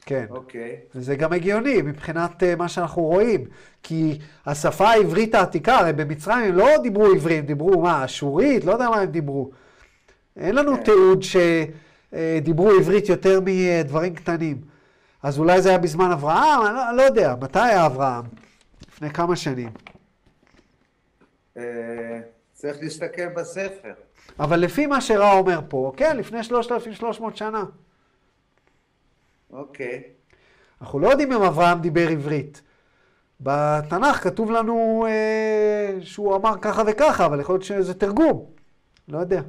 כן. 0.08 0.26
אוקיי. 0.30 0.76
וזה 0.96 1.16
גם 1.16 1.34
הגיוני 1.34 1.82
מבחינת 1.82 2.44
אה, 2.44 2.56
מה 2.56 2.68
שאנחנו 2.68 3.02
רואים. 3.02 3.46
כי 3.84 4.20
השפה 4.46 4.90
העברית 4.90 5.36
העתיקה, 5.36 5.78
הרי 5.78 5.94
במצרים 5.94 6.46
הם 6.46 6.56
לא 6.56 6.68
דיברו 6.84 7.06
עברית, 7.06 7.40
הם 7.40 7.46
דיברו 7.46 7.82
מה, 7.82 8.06
אשורית? 8.06 8.66
לא 8.66 8.72
יודע 8.72 8.90
מה 8.90 8.96
הם 8.96 9.12
דיברו. 9.12 9.52
אין 10.38 10.56
לנו 10.56 10.76
כן. 10.76 10.84
תיעוד 10.84 11.24
שדיברו 11.24 12.70
עברית 12.72 13.10
יותר 13.10 13.40
מדברים 13.46 14.16
קטנים. 14.16 14.62
אז 15.24 15.40
אולי 15.40 15.62
זה 15.62 15.70
היה 15.70 15.78
בזמן 15.78 16.12
אברהם? 16.12 16.66
אני 16.66 16.76
לא, 16.76 16.96
לא 16.96 17.02
יודע. 17.02 17.36
מתי 17.42 17.60
היה 17.60 17.86
אברהם? 17.86 18.26
לפני 18.88 19.10
כמה 19.10 19.36
שנים. 19.36 19.70
אה, 21.58 22.20
צריך 22.54 22.78
להסתכל 22.82 23.28
בספר. 23.36 23.94
אבל 24.40 24.60
לפי 24.60 24.86
מה 24.86 25.02
שרע 25.02 25.32
אומר 25.32 25.60
פה, 25.68 25.92
כן, 25.98 26.18
לפני 26.18 26.44
3,300 26.44 27.38
שנה. 27.38 27.64
אוקיי. 29.52 30.04
אנחנו 30.82 31.00
לא 31.00 31.08
יודעים 31.08 31.32
אם 31.34 31.42
אברהם 31.44 31.82
דיבר 31.82 32.08
עברית. 32.10 32.62
בתנ"ך 33.42 34.24
כתוב 34.24 34.52
לנו 34.52 35.06
אה, 35.10 35.98
שהוא 36.02 36.36
אמר 36.36 36.54
ככה 36.62 36.82
וככה, 36.88 37.26
אבל 37.26 37.40
יכול 37.40 37.56
להיות 37.56 37.64
שזה 37.64 37.94
תרגום. 37.94 38.46
לא 39.08 39.18
יודע. 39.20 39.42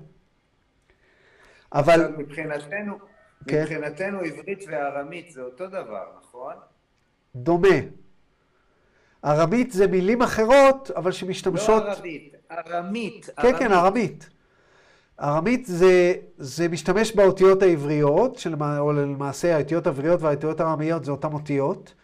אבל, 1.72 2.14
מבחינתנו, 2.18 2.98
כן. 3.48 3.62
מבחינתנו 3.62 4.20
עברית 4.20 4.64
וארמית 4.68 5.30
זה 5.30 5.42
אותו 5.42 5.66
דבר, 5.66 6.04
נכון? 6.18 6.54
דומה. 7.34 7.76
ארמית 9.24 9.70
זה 9.70 9.86
מילים 9.86 10.22
אחרות, 10.22 10.90
אבל 10.96 11.06
לא 11.06 11.12
שמשתמשות... 11.12 11.82
ערבית, 11.82 12.34
ארמית. 12.50 13.30
כן, 13.42 13.58
כן, 13.58 13.72
ארמית. 13.72 14.30
ארמית 15.20 15.66
זה, 15.66 16.14
זה 16.38 16.68
משתמש 16.68 17.12
באותיות 17.12 17.62
העבריות, 17.62 18.38
שלמע, 18.38 18.78
או 18.78 18.92
למעשה 18.92 19.56
האותיות 19.56 19.86
העבריות 19.86 20.22
והאותיות 20.22 20.60
הארמיות 20.60 21.04
זה 21.04 21.10
אותן 21.10 21.32
אותיות, 21.32 21.94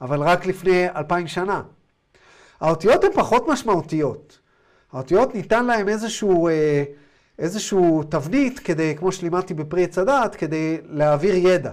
אבל 0.00 0.22
רק 0.22 0.46
לפני 0.46 0.88
אלפיים 0.96 1.26
שנה. 1.26 1.62
האותיות 2.60 3.04
הן 3.04 3.12
פחות 3.14 3.48
משמעותיות. 3.48 4.38
האותיות 4.92 5.34
ניתן 5.34 5.66
להן 5.66 5.88
איזשהו, 5.88 6.48
אה, 6.48 6.84
איזשהו 7.38 8.02
תבנית 8.02 8.58
כדי, 8.58 8.94
כמו 8.98 9.12
שלימדתי 9.12 9.54
בפרי 9.54 9.84
עץ 9.84 9.98
הדעת, 9.98 10.34
כדי 10.34 10.78
להעביר 10.84 11.34
ידע. 11.34 11.72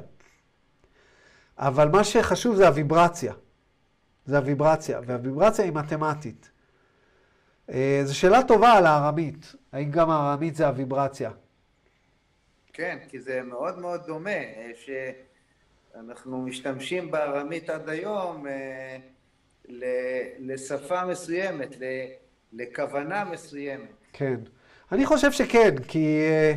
אבל 1.57 1.89
מה 1.89 2.03
שחשוב 2.03 2.55
זה 2.55 2.67
הוויברציה. 2.67 3.33
זה 4.25 4.37
הוויברציה, 4.37 4.99
והוויברציה 5.05 5.65
היא 5.65 5.73
מתמטית. 5.73 6.51
אה, 7.69 8.01
זו 8.05 8.17
שאלה 8.17 8.43
טובה 8.43 8.71
על 8.71 8.85
הארמית. 8.85 9.55
האם 9.73 9.91
גם 9.91 10.09
הארמית 10.09 10.55
זה 10.55 10.67
הוויברציה? 10.67 11.31
כן, 12.73 12.97
כי 13.09 13.19
זה 13.19 13.41
מאוד 13.41 13.79
מאוד 13.79 14.01
דומה, 14.05 14.29
אה, 14.29 14.71
שאנחנו 15.95 16.41
משתמשים 16.41 17.11
בארמית 17.11 17.69
עד 17.69 17.89
היום 17.89 18.47
אה, 18.47 18.97
לשפה 20.39 21.05
מסוימת, 21.05 21.75
לכוונה 22.53 23.25
מסוימת. 23.25 23.89
כן. 24.13 24.39
אני 24.91 25.05
חושב 25.05 25.31
שכן, 25.31 25.75
כי 25.87 26.19
אה, 26.21 26.53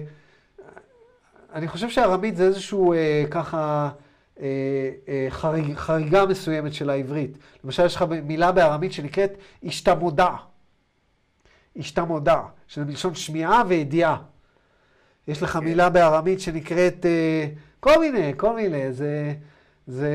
אני 1.53 1.69
חושב 1.69 1.89
שארמית 1.89 2.37
זה 2.37 2.45
איזשהו 2.45 2.95
ככה 3.31 3.91
חריג, 5.29 5.75
חריגה 5.75 6.27
מסוימת 6.27 6.75
של 6.75 6.91
העברית. 6.91 7.39
למשל, 7.65 7.87
יש 7.87 7.97
לך 7.97 8.05
מילה 8.23 8.53
בארמית 8.53 8.93
שנקראת 8.93 9.31
השתמודע. 9.65 10.29
השתמודע, 11.77 12.41
שזה 12.67 12.85
מלשון 12.85 13.15
שמיעה 13.15 13.63
וידיעה. 13.69 14.17
יש 15.29 15.43
לך 15.43 15.57
מילה 15.57 15.91
בארמית 15.91 16.41
שנקראת 16.41 17.07
אה, 17.07 17.47
כל 17.81 18.01
מיני, 18.01 18.33
כל 18.37 18.57
מיני, 18.57 18.93
זה, 18.93 19.35
זה, 19.87 20.11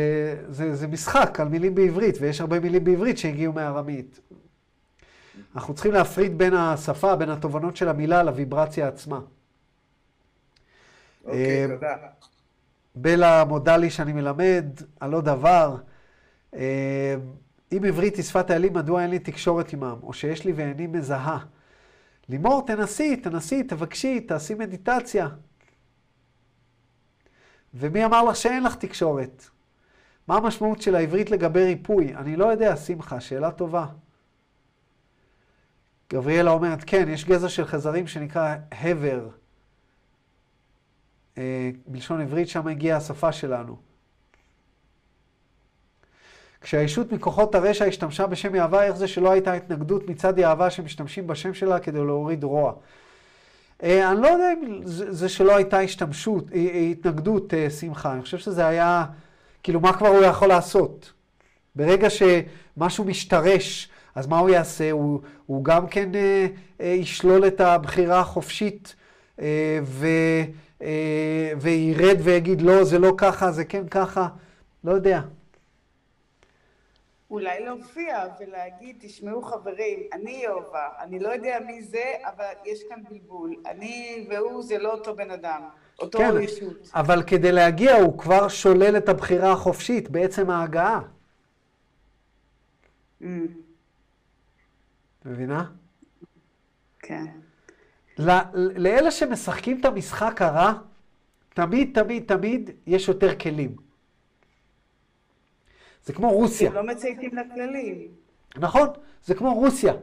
זה, 0.50 0.76
זה 0.76 0.88
משחק 0.88 1.40
על 1.40 1.48
מילים 1.48 1.76
בעברית, 1.76 2.16
ויש 2.20 2.42
הרבה 2.42 2.60
מילים 2.60 2.84
בעברית 2.84 3.18
שהגיעו 3.18 3.54
מארמית. 3.54 4.20
אנחנו 5.56 5.74
צריכים 5.74 5.92
להפריד 5.92 6.38
בין 6.38 6.54
השפה, 6.54 7.16
בין 7.16 7.30
התובנות 7.30 7.76
של 7.76 7.90
המילה 7.90 8.24
לוויברציה 8.24 8.88
עצמה. 8.88 9.20
אוקיי, 11.26 11.64
אה, 11.64 11.68
תודה. 11.76 11.96
בלה 12.96 13.44
מודה 13.46 13.78
לי 13.78 13.90
שאני 13.90 14.14
מלמד 14.14 14.66
על 15.00 15.14
עוד 15.14 15.26
דבר. 15.26 15.76
אה, 16.56 17.16
אם 17.72 17.84
עברית 17.88 18.16
היא 18.16 18.24
שפת 18.24 18.50
האלים, 18.50 18.74
מדוע 18.74 19.02
אין 19.02 19.10
לי 19.10 19.20
תקשורת 19.20 19.74
עמם? 19.74 19.98
או 20.04 20.14
שיש 20.14 20.46
לי 20.46 20.52
ואיני 20.52 20.88
מזהה. 20.88 21.38
לימור, 22.32 22.64
תנסי, 22.68 23.16
תנסי, 23.16 23.64
תבקשי, 23.64 24.20
תעשי 24.20 24.54
מדיטציה. 24.54 25.28
ומי 27.74 28.06
אמר 28.06 28.24
לך 28.24 28.36
שאין 28.36 28.64
לך 28.64 28.76
תקשורת? 28.76 29.50
מה 30.28 30.38
המשמעות 30.38 30.82
של 30.82 30.96
העברית 30.96 31.32
לגבי 31.32 31.64
ריפוי? 31.64 32.16
אני 32.16 32.36
לא 32.36 32.46
יודע, 32.46 32.76
שמחה, 32.76 33.20
שאלה 33.20 33.52
טובה. 33.52 33.86
גבריאלה 36.14 36.52
אומרת, 36.52 36.84
כן, 36.88 37.06
יש 37.10 37.26
גזע 37.26 37.50
של 37.50 37.66
חזרים 37.66 38.08
שנקרא 38.08 38.56
הבר. 38.72 39.30
אה, 41.38 41.72
בלשון 41.88 42.22
עברית, 42.22 42.48
שם 42.48 42.68
הגיעה 42.68 42.98
השפה 42.98 43.32
שלנו. 43.32 43.91
כשהישות 46.62 47.12
מכוחות 47.12 47.56
הרשע 47.56 47.86
השתמשה 47.86 48.28
בשם 48.28 48.56
יהווה, 48.56 48.84
איך 48.84 48.96
זה 48.96 49.08
שלא 49.08 49.32
הייתה 49.32 49.54
התנגדות 49.54 50.10
מצד 50.10 50.38
יהווה 50.38 50.70
שמשתמשים 50.70 51.28
בשם 51.28 51.54
שלה 51.54 51.80
כדי 51.80 51.98
להוריד 51.98 52.44
רוע? 52.44 52.74
אה, 53.84 54.12
אני 54.12 54.22
לא 54.22 54.28
יודע 54.28 54.54
אם 54.54 54.82
זה, 54.86 55.30
שלא 55.30 55.56
הייתה 55.56 55.80
השתמשות, 55.80 56.46
אה, 56.54 56.58
אה, 56.58 56.80
התנגדות, 56.80 57.54
שמחה. 57.80 58.14
אני 58.14 58.22
חושב 58.22 58.38
שזה 58.38 58.68
היה, 58.68 59.06
כאילו, 59.64 59.80
מה 59.80 59.94
כבר 59.94 60.08
הוא 60.08 60.24
יכול 60.24 60.48
לעשות? 60.48 61.14
ברגע 61.76 62.08
שמשהו 62.10 63.04
משתרש, 63.04 63.90
אז 64.16 64.28
מה 64.28 64.40
הוא 64.40 64.50
יעשה? 64.50 64.92
הוא, 64.92 65.22
הוא 65.46 65.64
גם 65.64 65.88
כן 65.88 66.10
אה, 66.16 66.88
ישלול 66.88 67.48
את 67.48 67.62
הבחירה 67.62 68.20
החופשית 68.20 68.96
אה, 69.42 69.80
ו, 69.84 70.08
אה, 70.82 71.52
וירד 71.62 72.18
ויגיד, 72.24 72.62
לא, 72.62 72.84
זה 72.84 73.00
לא 73.00 73.14
ככה, 73.18 73.52
זה 73.52 73.66
כן 73.66 73.88
ככה. 73.88 74.28
לא 74.84 74.92
יודע. 74.92 75.22
אולי 77.32 77.66
להופיע 77.66 78.26
ולהגיד, 78.40 78.96
תשמעו 79.00 79.42
חברים, 79.42 80.00
אני 80.14 80.32
יהובה, 80.32 80.88
אני 81.00 81.20
לא 81.20 81.30
יודע 81.30 81.60
מי 81.66 81.82
זה, 81.84 82.04
אבל 82.26 82.54
יש 82.66 82.80
כאן 82.90 83.04
בלבול. 83.10 83.56
אני 83.66 84.28
והוא 84.30 84.64
זה 84.64 84.78
לא 84.78 84.92
אותו 84.94 85.16
בן 85.16 85.32
אדם, 85.32 85.62
אותו 86.00 86.18
כן, 86.18 86.42
ישות. 86.42 86.90
אבל 86.94 87.24
כדי 87.24 87.52
להגיע 87.52 87.96
הוא 87.96 88.18
כבר 88.20 88.48
שולל 88.48 88.98
את 88.98 89.10
הבחירה 89.10 89.52
החופשית 89.52 90.10
בעצם 90.10 90.50
ההגעה. 90.50 91.02
Mm, 93.22 93.26
מבינה? 95.26 95.72
כן. 97.00 97.26
ל- 98.18 98.40
לאלה 98.78 99.12
שמשחקים 99.12 99.80
את 99.80 99.86
המשחק 99.86 100.42
הרע, 100.42 100.74
תמיד, 101.54 102.02
תמיד, 102.02 102.24
תמיד 102.28 102.70
יש 102.88 103.08
יותר 103.08 103.36
כלים. 103.40 103.91
זה 106.04 106.14
כמו 106.14 106.32
רוסיה. 106.32 106.70
הם 106.70 106.76
לא 106.76 106.84
מצייתים 106.84 107.32
לכללים. 107.36 108.08
נכון, 108.58 108.88
זה 109.26 109.36
כמו 109.36 109.54
רוסיה, 109.54 109.94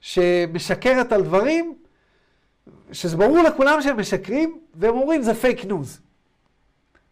שמשקרת 0.00 1.12
על 1.12 1.22
דברים, 1.22 1.74
שזה 2.92 3.16
ברור 3.16 3.38
לכולם 3.42 3.82
שהם 3.82 4.00
משקרים, 4.00 4.60
והם 4.74 4.94
אומרים 4.94 5.22
זה 5.22 5.34
fake 5.34 5.64
news. 5.64 6.00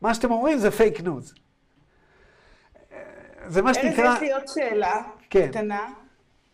מה 0.01 0.15
שאתם 0.15 0.31
אומרים 0.31 0.59
זה 0.59 0.71
fake 0.71 1.01
news. 1.01 1.35
זה 3.47 3.63
מה 3.63 3.71
ארז, 3.71 3.77
שנקרא... 3.77 4.15
יש 4.15 4.21
לי 4.21 4.33
עוד 4.33 4.49
שאלה 4.49 5.03
כן. 5.31 5.49
קטנה. 5.49 5.93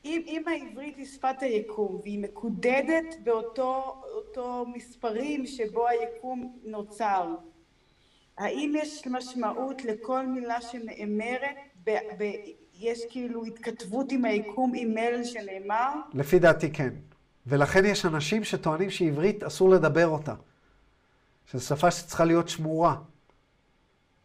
אם, 0.05 0.23
אם 0.27 0.43
העברית 0.47 0.97
היא 0.97 1.07
שפת 1.07 1.41
היקום 1.41 2.01
והיא 2.03 2.19
מקודדת 2.19 3.17
באותו 3.25 4.03
אותו 4.15 4.65
מספרים 4.75 5.47
שבו 5.47 5.89
היקום 5.89 6.57
נוצר, 6.65 7.35
האם 8.39 8.75
יש 8.77 9.07
משמעות 9.07 9.85
לכל 9.85 10.27
מילה 10.27 10.61
שנאמרת? 10.61 11.57
ב, 11.85 11.91
ב, 12.19 12.33
יש 12.75 13.01
כאילו 13.11 13.45
התכתבות 13.45 14.13
עם 14.13 14.25
היקום, 14.25 14.73
עם 14.77 14.95
מלל 14.95 15.25
שנאמר? 15.25 15.93
לפי 16.15 16.39
דעתי 16.39 16.73
כן. 16.73 16.95
ולכן 17.47 17.85
יש 17.85 18.07
אנשים 18.07 18.45
שטוענים 18.45 18.91
שעברית 18.91 19.43
אסור 19.43 19.71
לדבר 19.71 20.07
אותה. 20.07 20.35
שזו 21.47 21.67
שפה 21.67 21.91
שצריכה 21.91 22.25
להיות 22.25 22.49
שמורה. 22.49 22.97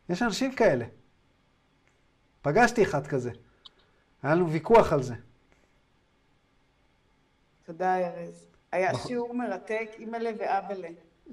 יש 0.10 0.22
אנשים 0.22 0.56
כאלה. 0.56 0.86
פגשתי 2.42 2.84
אחד 2.84 3.08
כזה. 3.08 3.32
היה 4.24 4.36
לנו 4.36 4.50
ויכוח 4.50 4.94
על 4.94 5.04
זה. 5.04 5.14
תודה, 7.64 7.98
ארז. 7.98 8.48
היה 8.72 8.92
שיעור 9.08 9.34
מרתק, 9.34 9.90
אימא'לה 10.00 10.32
ואבא'לה. 10.38 10.90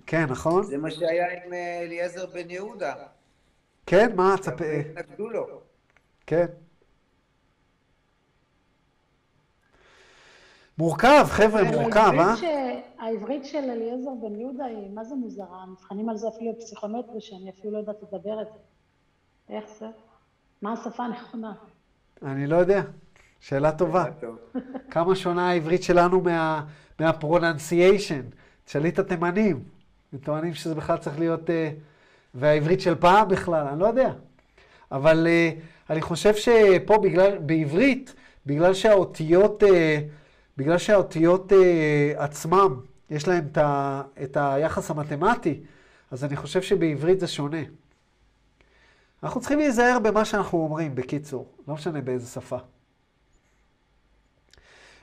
כן, 0.06 0.24
נכון? 0.28 0.62
זה 0.62 0.78
מה 0.78 0.90
שהיה 0.90 1.26
עם 1.44 1.52
אה, 1.52 1.80
אליעזר 1.82 2.26
בן 2.26 2.50
יהודה. 2.50 2.94
כן, 3.86 4.16
מה? 4.16 4.34
גם 4.46 4.52
התנגדו 4.90 5.28
לו. 5.30 5.60
כן. 6.26 6.46
מורכב, 10.78 11.24
חבר'ה, 11.28 11.62
מורכב, 11.64 11.98
אה? 12.18 12.24
העברית 12.24 12.38
ש- 12.38 12.98
העברית 12.98 13.44
של 13.44 13.58
אליעזר 13.70 14.10
בן 14.22 14.40
יהודה 14.40 14.64
היא, 14.64 14.90
מה 14.94 15.04
זה 15.04 15.14
מוזרה? 15.14 15.66
מבחנים 15.66 16.08
על 16.08 16.16
זה 16.16 16.28
אפילו 16.28 16.52
בפסיכומטרי, 16.52 17.20
שאני 17.20 17.50
אפילו 17.50 17.72
לא 17.72 17.78
יודעת 17.78 17.96
לדבר 18.02 18.42
את 18.42 18.46
זה. 18.46 18.58
איך 19.54 19.64
זה? 19.78 19.86
מה 20.62 20.72
השפה 20.72 21.04
הנכונה? 21.04 21.52
אני 22.22 22.46
לא 22.46 22.56
יודע. 22.56 22.82
שאלה 23.40 23.72
טובה. 23.72 24.04
כמה 24.90 25.16
שונה 25.16 25.50
העברית 25.50 25.82
שלנו 25.82 26.20
מה, 26.20 26.64
מהפרוננסיישן? 27.00 28.22
תשאלי 28.64 28.88
את 28.88 28.98
התימנים. 28.98 29.64
הם 30.12 30.18
טוענים 30.18 30.54
שזה 30.54 30.74
בכלל 30.74 30.98
צריך 30.98 31.18
להיות... 31.18 31.50
אה, 31.50 31.70
והעברית 32.34 32.80
של 32.80 32.94
פעם 32.94 33.28
בכלל, 33.28 33.66
אני 33.66 33.80
לא 33.80 33.86
יודע. 33.86 34.12
אבל 34.92 35.26
אה, 35.26 35.50
אני 35.90 36.00
חושב 36.00 36.34
שפה 36.34 36.98
בגלל, 36.98 37.38
בעברית, 37.38 38.14
בגלל 38.46 38.74
שהאותיות, 38.74 39.62
אה, 39.62 40.00
בגלל 40.56 40.78
שהאותיות 40.78 41.52
עצמם, 42.16 42.80
יש 43.10 43.28
להם 43.28 43.46
את, 43.52 43.58
ה, 43.58 44.02
את 44.22 44.36
היחס 44.40 44.90
המתמטי, 44.90 45.60
אז 46.10 46.24
אני 46.24 46.36
חושב 46.36 46.62
שבעברית 46.62 47.20
זה 47.20 47.26
שונה. 47.26 47.62
אנחנו 49.22 49.40
צריכים 49.40 49.58
להיזהר 49.58 49.98
במה 49.98 50.24
שאנחנו 50.24 50.58
אומרים, 50.58 50.94
בקיצור, 50.94 51.46
לא 51.68 51.74
משנה 51.74 52.00
באיזה 52.00 52.26
שפה. 52.26 52.58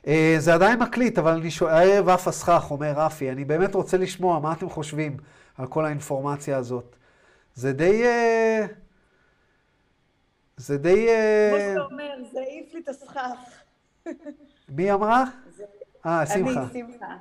אה, 0.08 0.36
זה 0.40 0.54
עדיין 0.54 0.80
מקליט, 0.80 1.18
אבל 1.18 1.32
אני 1.32 1.52
שואל, 1.52 1.74
הערב 1.74 2.10
אף 2.10 2.28
הסכך, 2.28 2.68
אומר 2.72 2.94
רפי, 2.96 3.32
אני 3.32 3.46
באמת 3.46 3.76
רוצה 3.76 3.98
לשמוע 3.98 4.40
מה 4.40 4.54
אתם 4.54 4.70
חושבים 4.70 5.18
על 5.58 5.68
כל 5.68 5.86
האינפורמציה 5.86 6.58
הזאת. 6.58 6.96
זה 7.56 7.74
די... 7.74 8.04
אה, 8.04 8.66
זה 10.58 10.78
די... 10.78 11.10
אה, 11.10 11.50
כמו 11.52 11.60
שאתה 11.60 11.94
אומר, 11.94 12.18
זה 12.32 12.40
העיף 12.40 12.74
לי 12.74 12.80
את 12.80 12.90
הסכך. 12.90 13.62
מי 14.70 14.92
אמרה? 14.92 15.24
אה, 16.06 16.26
שמחה. 16.26 16.64
אני, 16.64 16.70
שמחה. 16.74 17.16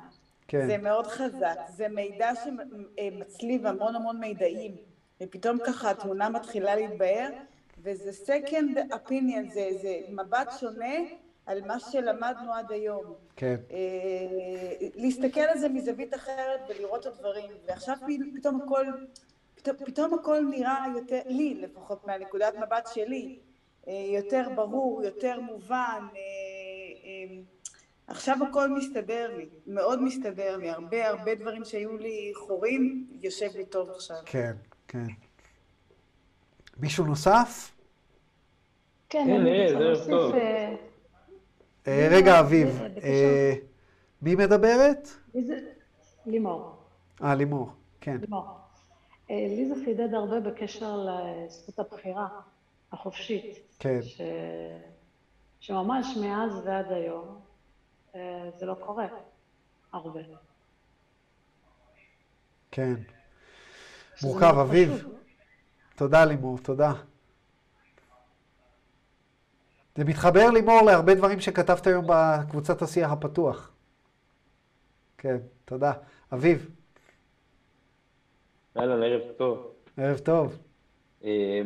כן. 0.48 0.66
זה 0.66 0.78
מאוד 0.78 1.06
חזק. 1.06 1.56
זה 1.76 1.88
מידע 1.88 2.30
שמצליב 2.44 3.66
המון 3.66 3.96
המון 3.96 4.20
מידעים, 4.20 4.76
ופתאום 5.22 5.58
ככה 5.66 5.90
התמונה 5.90 6.28
מתחילה 6.28 6.76
להתבהר, 6.76 7.30
וזה 7.82 8.10
second 8.26 8.76
opinion, 8.92 9.54
זה, 9.54 9.68
זה 9.82 9.96
מבט 10.08 10.52
שונה 10.60 10.94
על 11.46 11.60
מה 11.66 11.80
שלמדנו 11.80 12.54
עד 12.54 12.72
היום. 12.72 13.14
כן. 13.36 13.56
אה, 13.70 14.88
להסתכל 14.94 15.40
על 15.40 15.58
זה 15.58 15.68
מזווית 15.68 16.14
אחרת 16.14 16.60
ולראות 16.68 17.06
את 17.06 17.12
הדברים, 17.12 17.50
ועכשיו 17.66 17.96
פתאום 18.34 18.60
הכל, 18.62 18.86
פתאום, 19.54 19.76
פתאום 19.76 20.14
הכל 20.14 20.46
נראה 20.50 20.84
יותר, 20.94 21.20
לי 21.26 21.54
לפחות 21.54 22.06
מהנקודת 22.06 22.54
מבט 22.54 22.88
שלי, 22.94 23.38
אה, 23.88 23.92
יותר 24.08 24.48
ברור, 24.54 25.02
יותר 25.04 25.40
מובן, 25.40 26.06
אה, 26.14 26.18
אה, 27.04 27.36
עכשיו 28.06 28.36
הכל 28.50 28.70
מסתדר 28.70 29.36
לי, 29.36 29.48
מאוד 29.66 30.02
מסתדר 30.02 30.56
לי, 30.56 30.70
הרבה 30.70 31.08
הרבה 31.08 31.34
דברים 31.34 31.64
שהיו 31.64 31.96
לי 31.96 32.32
חורים, 32.34 33.06
יושב 33.20 33.48
לי 33.56 33.64
טוב 33.64 33.90
עכשיו. 33.90 34.16
כן, 34.26 34.52
כן. 34.88 35.06
מישהו 36.76 37.04
נוסף? 37.04 37.72
כן, 39.08 39.24
כן, 39.26 39.40
אני 39.40 39.72
רוצה 39.72 39.78
להוסיף... 39.84 40.10
טוב. 40.10 40.34
אה, 40.34 40.40
אה, 40.40 40.74
לימור, 40.74 40.84
רגע, 41.86 42.40
אביב. 42.40 42.82
אה, 43.02 43.54
מי 44.22 44.34
מדברת? 44.34 45.08
לימור. 46.26 46.76
אה, 47.22 47.34
לימור. 47.34 47.70
כן. 48.00 48.16
לימור. 48.20 48.46
אה, 49.30 49.46
לי 49.48 49.68
זה 49.68 49.74
חידד 49.84 50.14
הרבה 50.14 50.40
בקשר 50.40 51.06
לזכות 51.06 51.78
הבחירה 51.78 52.28
החופשית. 52.92 53.58
כן. 53.78 54.02
ש... 54.02 54.20
שממש 55.60 56.16
מאז 56.20 56.60
ועד 56.64 56.92
היום 56.92 57.40
אה, 58.14 58.50
זה 58.58 58.66
לא 58.66 58.74
קורה 58.74 59.06
הרבה. 59.92 60.20
כן. 62.70 62.94
מורכב, 64.22 64.52
מאוד 64.54 64.66
אביב. 64.68 65.08
תודה, 65.96 66.24
לימור, 66.24 66.58
תודה. 66.58 66.92
זה 69.96 70.04
מתחבר, 70.04 70.50
לימור, 70.50 70.82
להרבה 70.82 71.14
דברים 71.14 71.40
שכתבת 71.40 71.86
היום 71.86 72.04
בקבוצת 72.08 72.82
השיח 72.82 73.12
הפתוח. 73.12 73.70
כן, 75.18 75.36
תודה. 75.64 75.92
אביב, 76.32 76.70
אהלן, 78.76 79.02
ערב 79.02 79.22
טוב. 79.36 79.72
ערב 79.96 80.18
טוב. 80.18 80.58
אה, 81.24 81.62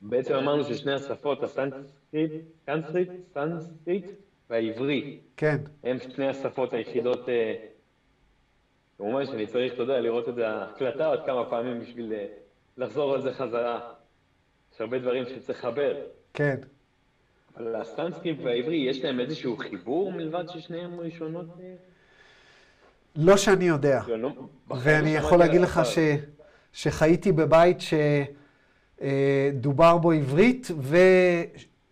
בעצם 0.00 0.34
אמרנו 0.34 0.64
ששני 0.64 0.92
השפות, 0.92 1.42
הסנסקריט, 1.42 2.32
סנסקריט, 2.66 3.10
סנסקריט 3.34 4.10
והעברי, 4.50 5.20
כן, 5.36 5.56
הם 5.84 5.98
שני 5.98 6.28
השפות 6.28 6.72
היחידות, 6.72 7.28
אה, 7.28 7.54
כמובן 8.98 9.26
שאני 9.26 9.46
צריך, 9.46 9.72
אתה 9.72 9.82
יודע, 9.82 10.00
לראות 10.00 10.28
את 10.28 10.38
ההקלטה 10.38 11.06
עוד 11.06 11.20
כמה 11.26 11.50
פעמים 11.50 11.80
בשביל 11.80 12.12
אה, 12.12 12.26
לחזור 12.76 13.14
על 13.14 13.22
זה 13.22 13.32
חזרה. 13.32 13.92
יש 14.74 14.80
הרבה 14.80 14.98
דברים 14.98 15.24
שצריך 15.26 15.58
לחבר. 15.58 15.96
כן. 16.34 16.56
אבל 17.56 17.76
הסנסקריט 17.76 18.36
והעברי, 18.42 18.76
יש 18.76 19.04
להם 19.04 19.20
איזשהו 19.20 19.56
חיבור 19.56 20.12
מלבד 20.12 20.44
ששניהם 20.48 21.00
ראשונות? 21.00 21.46
אה? 21.60 21.74
לא 23.16 23.36
שאני 23.36 23.64
יודע. 23.64 24.02
לא- 24.08 24.32
ואני 24.70 25.14
לא 25.14 25.18
יכול 25.18 25.38
להגיד 25.38 25.60
לך 25.60 25.80
ש... 25.84 25.98
שחייתי 26.72 27.32
בבית 27.32 27.78
שדובר 29.00 29.98
בו 29.98 30.12
עברית 30.12 30.68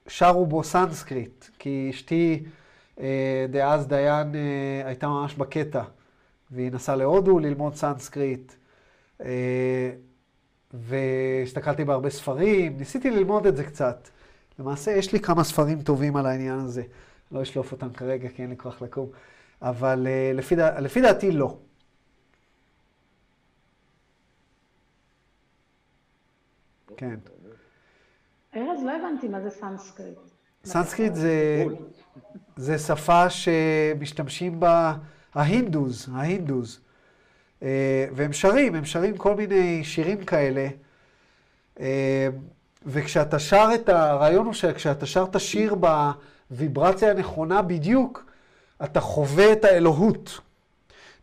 ושרו 0.06 0.46
בו 0.46 0.64
סנסקריט, 0.64 1.44
כי 1.58 1.88
אשתי 1.90 2.42
אה, 3.00 3.46
דאז 3.50 3.86
דיין 3.86 4.34
אה, 4.34 4.82
הייתה 4.84 5.08
ממש 5.08 5.34
בקטע, 5.34 5.82
והיא 6.50 6.72
נסעה 6.72 6.96
להודו 6.96 7.38
ללמוד 7.38 7.74
סנסקריט, 7.74 8.52
אה, 9.24 9.90
והסתכלתי 10.72 11.84
בהרבה 11.84 12.10
ספרים, 12.10 12.76
ניסיתי 12.76 13.10
ללמוד 13.10 13.46
את 13.46 13.56
זה 13.56 13.64
קצת. 13.64 14.08
למעשה 14.60 14.90
יש 14.90 15.12
לי 15.12 15.20
כמה 15.20 15.44
ספרים 15.44 15.82
טובים 15.82 16.16
על 16.16 16.26
העניין 16.26 16.58
הזה, 16.58 16.82
לא 17.32 17.42
אשלוף 17.42 17.72
אותם 17.72 17.92
כרגע 17.92 18.28
כי 18.28 18.42
אין 18.42 18.50
לי 18.50 18.56
כוח 18.56 18.82
לקום, 18.82 19.10
אבל 19.62 20.06
אה, 20.06 20.32
לפי, 20.34 20.56
דע... 20.56 20.80
לפי 20.80 21.00
דעתי 21.00 21.32
לא. 21.32 21.58
כן. 26.96 27.18
ארז, 28.56 28.82
לא 28.84 28.92
הבנתי 28.96 29.28
מה 29.28 29.40
זה 29.40 29.50
סנסקריט. 29.50 30.18
סנסקריט 30.64 31.14
זה, 31.14 31.64
זה 32.56 32.78
שפה 32.78 33.30
שמשתמשים 33.30 34.60
בה 34.60 34.96
ה 35.34 35.43
Hindus, 35.43 36.08
ה 36.12 36.21
Hindus. 36.21 36.80
אה, 37.62 38.06
והם 38.12 38.32
שרים, 38.32 38.74
הם 38.74 38.84
שרים 38.84 39.16
כל 39.16 39.36
מיני 39.36 39.84
שירים 39.84 40.24
כאלה. 40.24 40.68
וכשאתה 42.86 43.38
שר 43.38 43.68
את. 43.74 43.88
הרעיון 43.88 44.46
הוא 44.46 44.54
שכשאתה 44.54 45.06
שר 45.06 45.24
את 45.30 45.36
השיר 45.36 45.76
בוויברציה 46.50 47.10
הנכונה 47.10 47.62
בדיוק, 47.62 48.24
אתה 48.84 49.00
חווה 49.00 49.52
את 49.52 49.64
האלוהות. 49.64 50.40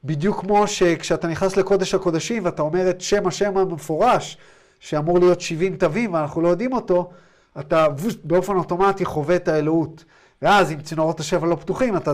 בדיוק 0.03 0.39
כמו 0.39 0.67
שכשאתה 0.67 1.27
נכנס 1.27 1.57
לקודש 1.57 1.93
הקודשים 1.93 2.45
ואתה 2.45 2.61
אומר 2.61 2.89
את 2.89 3.01
שם 3.01 3.27
השם 3.27 3.57
המפורש, 3.57 4.37
שאמור 4.79 5.19
להיות 5.19 5.41
70 5.41 5.75
תווים 5.75 6.13
ואנחנו 6.13 6.41
לא 6.41 6.47
יודעים 6.47 6.73
אותו, 6.73 7.11
אתה 7.59 7.87
באופן 8.23 8.55
אוטומטי 8.55 9.05
חווה 9.05 9.35
את 9.35 9.47
האלוהות. 9.47 10.05
ואז 10.41 10.71
אם 10.71 10.81
צינורות 10.81 11.19
השבע 11.19 11.47
לא 11.47 11.55
פתוחים, 11.55 11.97
אתה 11.97 12.11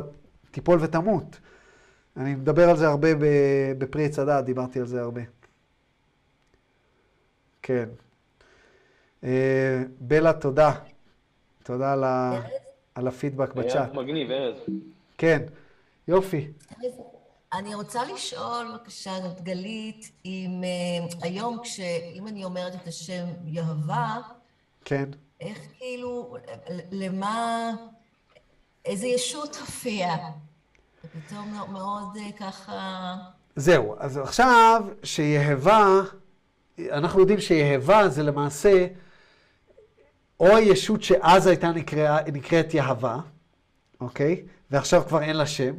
תיפול 0.51 0.79
ותמות. 0.81 1.39
אני 2.17 2.35
מדבר 2.35 2.69
על 2.69 2.77
זה 2.77 2.87
הרבה 2.87 3.07
בפרי 3.77 4.05
עץ 4.05 4.19
דיברתי 4.19 4.79
על 4.79 4.85
זה 4.85 5.01
הרבה. 5.01 5.21
כן. 7.61 7.89
אה, 9.23 9.83
בלה, 9.99 10.33
תודה. 10.33 10.71
תודה 11.63 11.93
על, 11.93 12.03
ה... 12.03 12.41
על 12.95 13.07
הפידבק 13.07 13.53
בצ'אט. 13.53 13.91
היה 13.91 14.03
מגניב, 14.03 14.31
ארז. 14.31 14.57
כן, 15.17 15.41
יופי. 16.07 16.47
אני 17.53 17.75
רוצה 17.75 18.03
לשאול, 18.13 18.71
בבקשה, 18.71 19.11
את 19.17 19.41
גלית, 19.41 20.11
אם 20.25 20.63
uh, 20.63 21.15
היום, 21.21 21.59
כש... 21.63 21.79
אם 22.13 22.27
אני 22.27 22.43
אומרת 22.43 22.75
את 22.75 22.87
השם 22.87 23.25
יהבה, 23.45 24.17
כן. 24.85 25.09
איך 25.41 25.57
כאילו, 25.77 26.35
למה, 26.91 27.69
איזה 28.85 29.07
ישות 29.07 29.55
הופיע? 29.55 30.15
פתאום 31.01 31.53
מאוד 31.71 32.15
uh, 32.15 32.39
ככה... 32.39 33.15
זהו, 33.55 33.95
אז 33.99 34.17
עכשיו, 34.17 34.83
שיהבה, 35.03 36.01
אנחנו 36.91 37.19
יודעים 37.19 37.39
שיהבה 37.39 38.09
זה 38.09 38.23
למעשה 38.23 38.87
או 40.43 40.55
הישות 40.55 41.03
שאז 41.03 41.47
הייתה 41.47 41.71
נקרא, 41.71 42.19
נקראת 42.33 42.73
יהבה, 42.73 43.17
אוקיי? 44.01 44.41
ועכשיו 44.71 45.03
כבר 45.07 45.21
אין 45.21 45.35
לה 45.35 45.45
שם. 45.45 45.73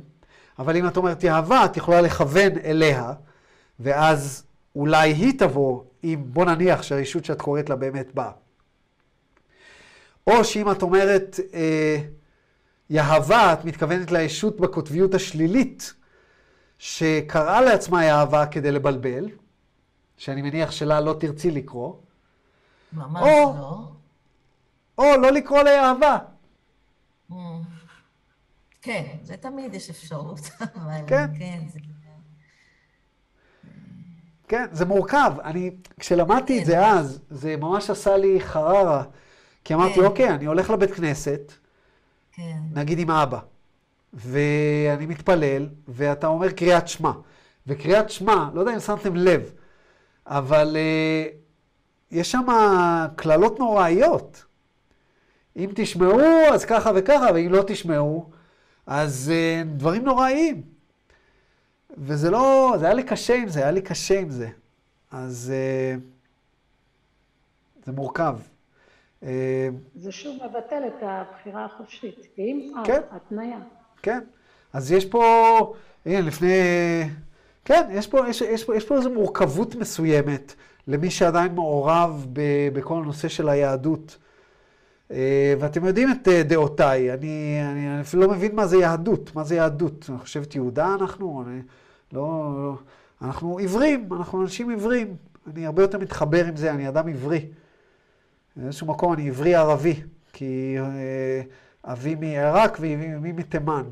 אבל 0.59 0.77
אם 0.77 0.89
את 0.89 0.97
אומרת 0.97 1.25
יהבה, 1.25 1.65
את 1.65 1.77
יכולה 1.77 2.01
לכוון 2.01 2.59
אליה, 2.65 3.13
ואז 3.81 4.45
אולי 4.77 5.13
היא 5.13 5.39
תבוא, 5.39 5.83
אם 6.05 6.25
בוא 6.27 6.45
נניח 6.45 6.83
שהישות 6.83 7.25
שאת 7.25 7.43
קוראת 7.43 7.71
לה 7.71 7.77
באמת 7.77 8.15
באה. 8.15 8.31
או 10.27 10.45
שאם 10.45 10.71
את 10.71 10.83
אומרת 10.83 11.41
אה, 11.55 11.97
יהבה, 12.91 13.53
את 13.53 13.65
מתכוונת 13.65 14.13
לישות 14.13 14.61
בקוטביות 14.61 15.15
השלילית, 15.15 15.95
שקראה 16.79 17.61
לעצמה 17.61 18.05
יהבה 18.05 18.47
כדי 18.47 18.73
לבלבל, 18.73 19.29
שאני 20.17 20.43
מניח 20.43 20.71
שלה 20.71 21.01
לא 21.01 21.17
תרצי 21.21 21.51
לקרוא. 21.51 21.95
ממש 22.93 23.23
או, 23.23 23.55
לא. 23.59 23.94
או 24.99 25.05
לא 25.23 25.31
לקרוא 25.31 25.63
ליהבה. 25.63 26.19
Mm. 27.31 27.35
כן, 28.83 29.17
זה 29.23 29.37
תמיד 29.37 29.75
יש 29.75 29.91
אפשרות, 29.91 30.41
אבל 30.83 31.01
כן. 31.07 31.27
כן, 31.39 31.61
זה... 31.73 31.79
כן, 34.49 34.67
זה 34.73 34.85
מורכב. 34.85 35.33
אני, 35.45 35.71
כשלמדתי 36.01 36.61
את 36.61 36.67
זה 36.67 36.87
אז, 36.87 37.21
זה 37.31 37.57
ממש 37.57 37.91
עשה 37.91 38.17
לי 38.17 38.41
חררה. 38.41 39.05
כי 39.65 39.75
אמרתי, 39.75 39.95
כן. 39.95 40.05
אוקיי, 40.05 40.31
אני 40.31 40.45
הולך 40.45 40.71
לבית 40.71 40.91
כנסת, 40.91 41.53
כן. 42.33 42.59
נגיד 42.73 42.99
עם 42.99 43.11
אבא, 43.11 43.39
ואני 44.13 45.07
מתפלל, 45.07 45.69
ואתה 45.89 46.27
אומר 46.27 46.51
קריאת 46.51 46.89
שמע. 46.89 47.13
וקריאת 47.67 48.11
שמע, 48.11 48.49
לא 48.55 48.61
יודע 48.61 48.75
אם 48.75 48.81
שמתם 48.81 49.17
לב, 49.17 49.53
אבל 50.27 50.77
uh, 50.77 51.35
יש 52.11 52.31
שם 52.31 52.47
קללות 53.17 53.59
נוראיות. 53.59 54.45
אם 55.57 55.71
תשמעו, 55.75 56.21
אז 56.53 56.65
ככה 56.65 56.91
וככה, 56.95 57.27
ואם 57.35 57.53
לא 57.53 57.65
תשמעו, 57.67 58.31
אז 58.87 59.33
uh, 59.33 59.69
דברים 59.69 60.05
נוראיים. 60.05 60.63
וזה 61.99 62.31
לא, 62.31 62.75
זה 62.79 62.85
היה 62.85 62.95
לי 62.95 63.03
קשה 63.03 63.35
עם 63.35 63.49
זה, 63.49 63.61
היה 63.61 63.71
לי 63.71 63.83
קשה 63.83 64.21
עם 64.21 64.31
זה. 64.31 64.49
אז 65.11 65.53
uh, 65.53 66.01
זה 67.87 67.93
מורכב. 67.93 68.39
Uh, 69.23 69.27
זה 69.95 70.13
שוב 70.13 70.37
מבטל 70.45 70.83
את 70.87 71.03
הבחירה 71.03 71.65
החופשית, 71.65 72.27
עם 72.37 72.73
כן, 72.85 73.01
התניה. 73.11 73.59
כן, 74.03 74.21
אז 74.73 74.93
יש 74.93 75.05
פה, 75.05 75.75
הנה 76.07 76.21
לפני, 76.21 76.53
כן, 77.65 77.89
יש 77.93 78.07
פה, 78.07 78.29
יש, 78.29 78.41
יש 78.41 78.65
פה, 78.65 78.77
יש 78.77 78.87
פה 78.87 78.97
איזו 78.97 79.11
מורכבות 79.11 79.75
מסוימת 79.75 80.55
למי 80.89 81.11
שעדיין 81.11 81.55
מעורב 81.55 82.27
ב, 82.33 82.41
בכל 82.73 82.95
הנושא 82.95 83.29
של 83.29 83.49
היהדות. 83.49 84.17
אה, 85.15 85.55
ואתם 85.61 85.85
יודעים 85.85 86.09
את 86.13 86.29
אה, 86.29 86.43
דעותיי, 86.43 87.13
אני, 87.13 87.59
אני, 87.73 87.89
אני 87.93 88.01
אפילו 88.01 88.23
לא 88.23 88.29
מבין 88.29 88.55
מה 88.55 88.67
זה 88.67 88.77
יהדות, 88.77 89.35
מה 89.35 89.45
זה 89.45 89.55
יהדות. 89.55 90.07
אני 90.09 90.19
חושבת 90.19 90.55
יהודה 90.55 90.95
אנחנו, 90.95 91.45
אני, 91.47 91.61
לא, 92.13 92.55
לא, 92.57 92.77
אנחנו 93.23 93.59
עיוורים, 93.59 94.09
אנחנו 94.13 94.43
אנשים 94.43 94.71
עיוורים. 94.71 95.17
אני 95.53 95.67
הרבה 95.67 95.83
יותר 95.83 95.99
מתחבר 95.99 96.45
עם 96.45 96.57
זה, 96.57 96.71
אני 96.71 96.89
אדם 96.89 97.09
עברי. 97.09 97.47
באיזשהו 98.57 98.87
מקום 98.87 99.13
אני 99.13 99.29
עברי 99.29 99.55
ערבי, 99.55 99.95
כי 100.33 100.77
אה, 100.79 101.43
אבי 101.93 102.15
מעיראק 102.15 102.77
ואמי 102.81 103.33
מתימן. 103.33 103.85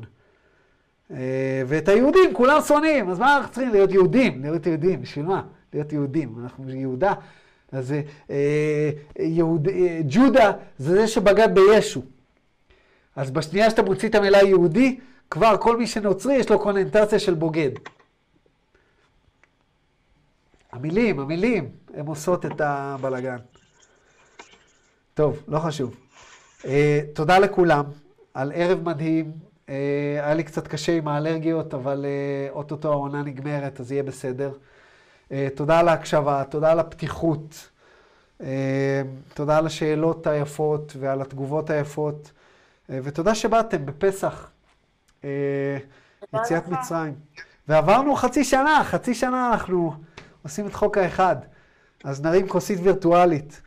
ואת 1.67 1.87
היהודים 1.87 2.33
כולם 2.33 2.61
שונאים, 2.61 3.09
אז 3.09 3.19
מה 3.19 3.37
אנחנו 3.37 3.51
צריכים 3.51 3.71
להיות 3.71 3.91
יהודים? 3.91 4.41
להיות 4.41 4.65
יהודים, 4.65 5.01
בשביל 5.01 5.25
מה? 5.25 5.41
להיות 5.73 5.93
יהודים. 5.93 6.35
אנחנו 6.43 6.69
יהודה, 6.69 7.13
אז 7.73 7.93
אה, 8.29 8.89
יהוד, 9.19 9.67
אה, 9.67 9.99
ג'ודה 10.07 10.51
זה 10.77 10.95
זה 10.95 11.07
שבגד 11.07 11.49
בישו. 11.53 12.01
אז 13.15 13.31
בשנייה 13.31 13.69
שאתה 13.69 13.81
מוציא 13.81 14.09
את 14.09 14.15
המילה 14.15 14.43
יהודי, 14.43 14.99
כבר 15.29 15.57
כל 15.57 15.77
מי 15.77 15.87
שנוצרי 15.87 16.35
יש 16.35 16.49
לו 16.49 16.59
קוננטציה 16.59 17.19
של 17.19 17.33
בוגד. 17.33 17.71
המילים, 20.71 21.19
המילים, 21.19 21.69
הן 21.93 22.05
עושות 22.05 22.45
את 22.45 22.61
הבלגן. 22.61 23.37
טוב, 25.13 25.43
לא 25.47 25.59
חשוב. 25.59 25.95
אה, 26.65 27.01
תודה 27.13 27.39
לכולם 27.39 27.85
על 28.33 28.51
ערב 28.55 28.83
מדהים. 28.83 29.31
אה, 29.69 29.75
היה 30.23 30.33
לי 30.33 30.43
קצת 30.43 30.67
קשה 30.67 30.91
עם 30.97 31.07
האלרגיות, 31.07 31.73
אבל 31.73 32.05
אה, 32.05 32.51
אוטוטו 32.51 32.91
העונה 32.91 33.23
נגמרת, 33.23 33.79
אז 33.79 33.91
יהיה 33.91 34.03
בסדר. 34.03 34.51
אה, 35.33 35.47
תודה 35.55 35.79
על 35.79 35.89
ההקשבה, 35.89 36.43
תודה 36.49 36.71
על 36.71 36.79
הפתיחות, 36.79 37.69
אה, 38.41 39.01
תודה 39.33 39.57
על 39.57 39.65
השאלות 39.65 40.27
היפות 40.27 40.93
ועל 40.99 41.21
התגובות 41.21 41.69
היפות, 41.69 42.31
אה, 42.89 42.99
ותודה 43.03 43.35
שבאתם 43.35 43.85
בפסח, 43.85 44.49
יציאת 46.33 46.67
מצרים. 46.67 47.15
ועברנו 47.67 48.15
חצי 48.15 48.43
שנה, 48.43 48.81
חצי 48.83 49.13
שנה 49.13 49.51
אנחנו 49.51 49.93
עושים 50.43 50.67
את 50.67 50.73
חוק 50.73 50.97
האחד, 50.97 51.35
אז 52.03 52.21
נרים 52.21 52.47
כוסית 52.47 52.79
וירטואלית. 52.83 53.61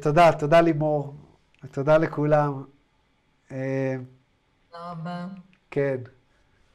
תודה, 0.00 0.32
תודה 0.32 0.60
לימור, 0.60 1.14
ותודה 1.64 1.98
לכולם. 1.98 2.64
תודה 3.48 3.58
רבה. 4.74 5.26
כן, 5.70 5.96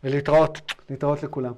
ולהתראות, 0.04 0.62
להתראות 0.90 1.24
לכולם. 1.24 1.54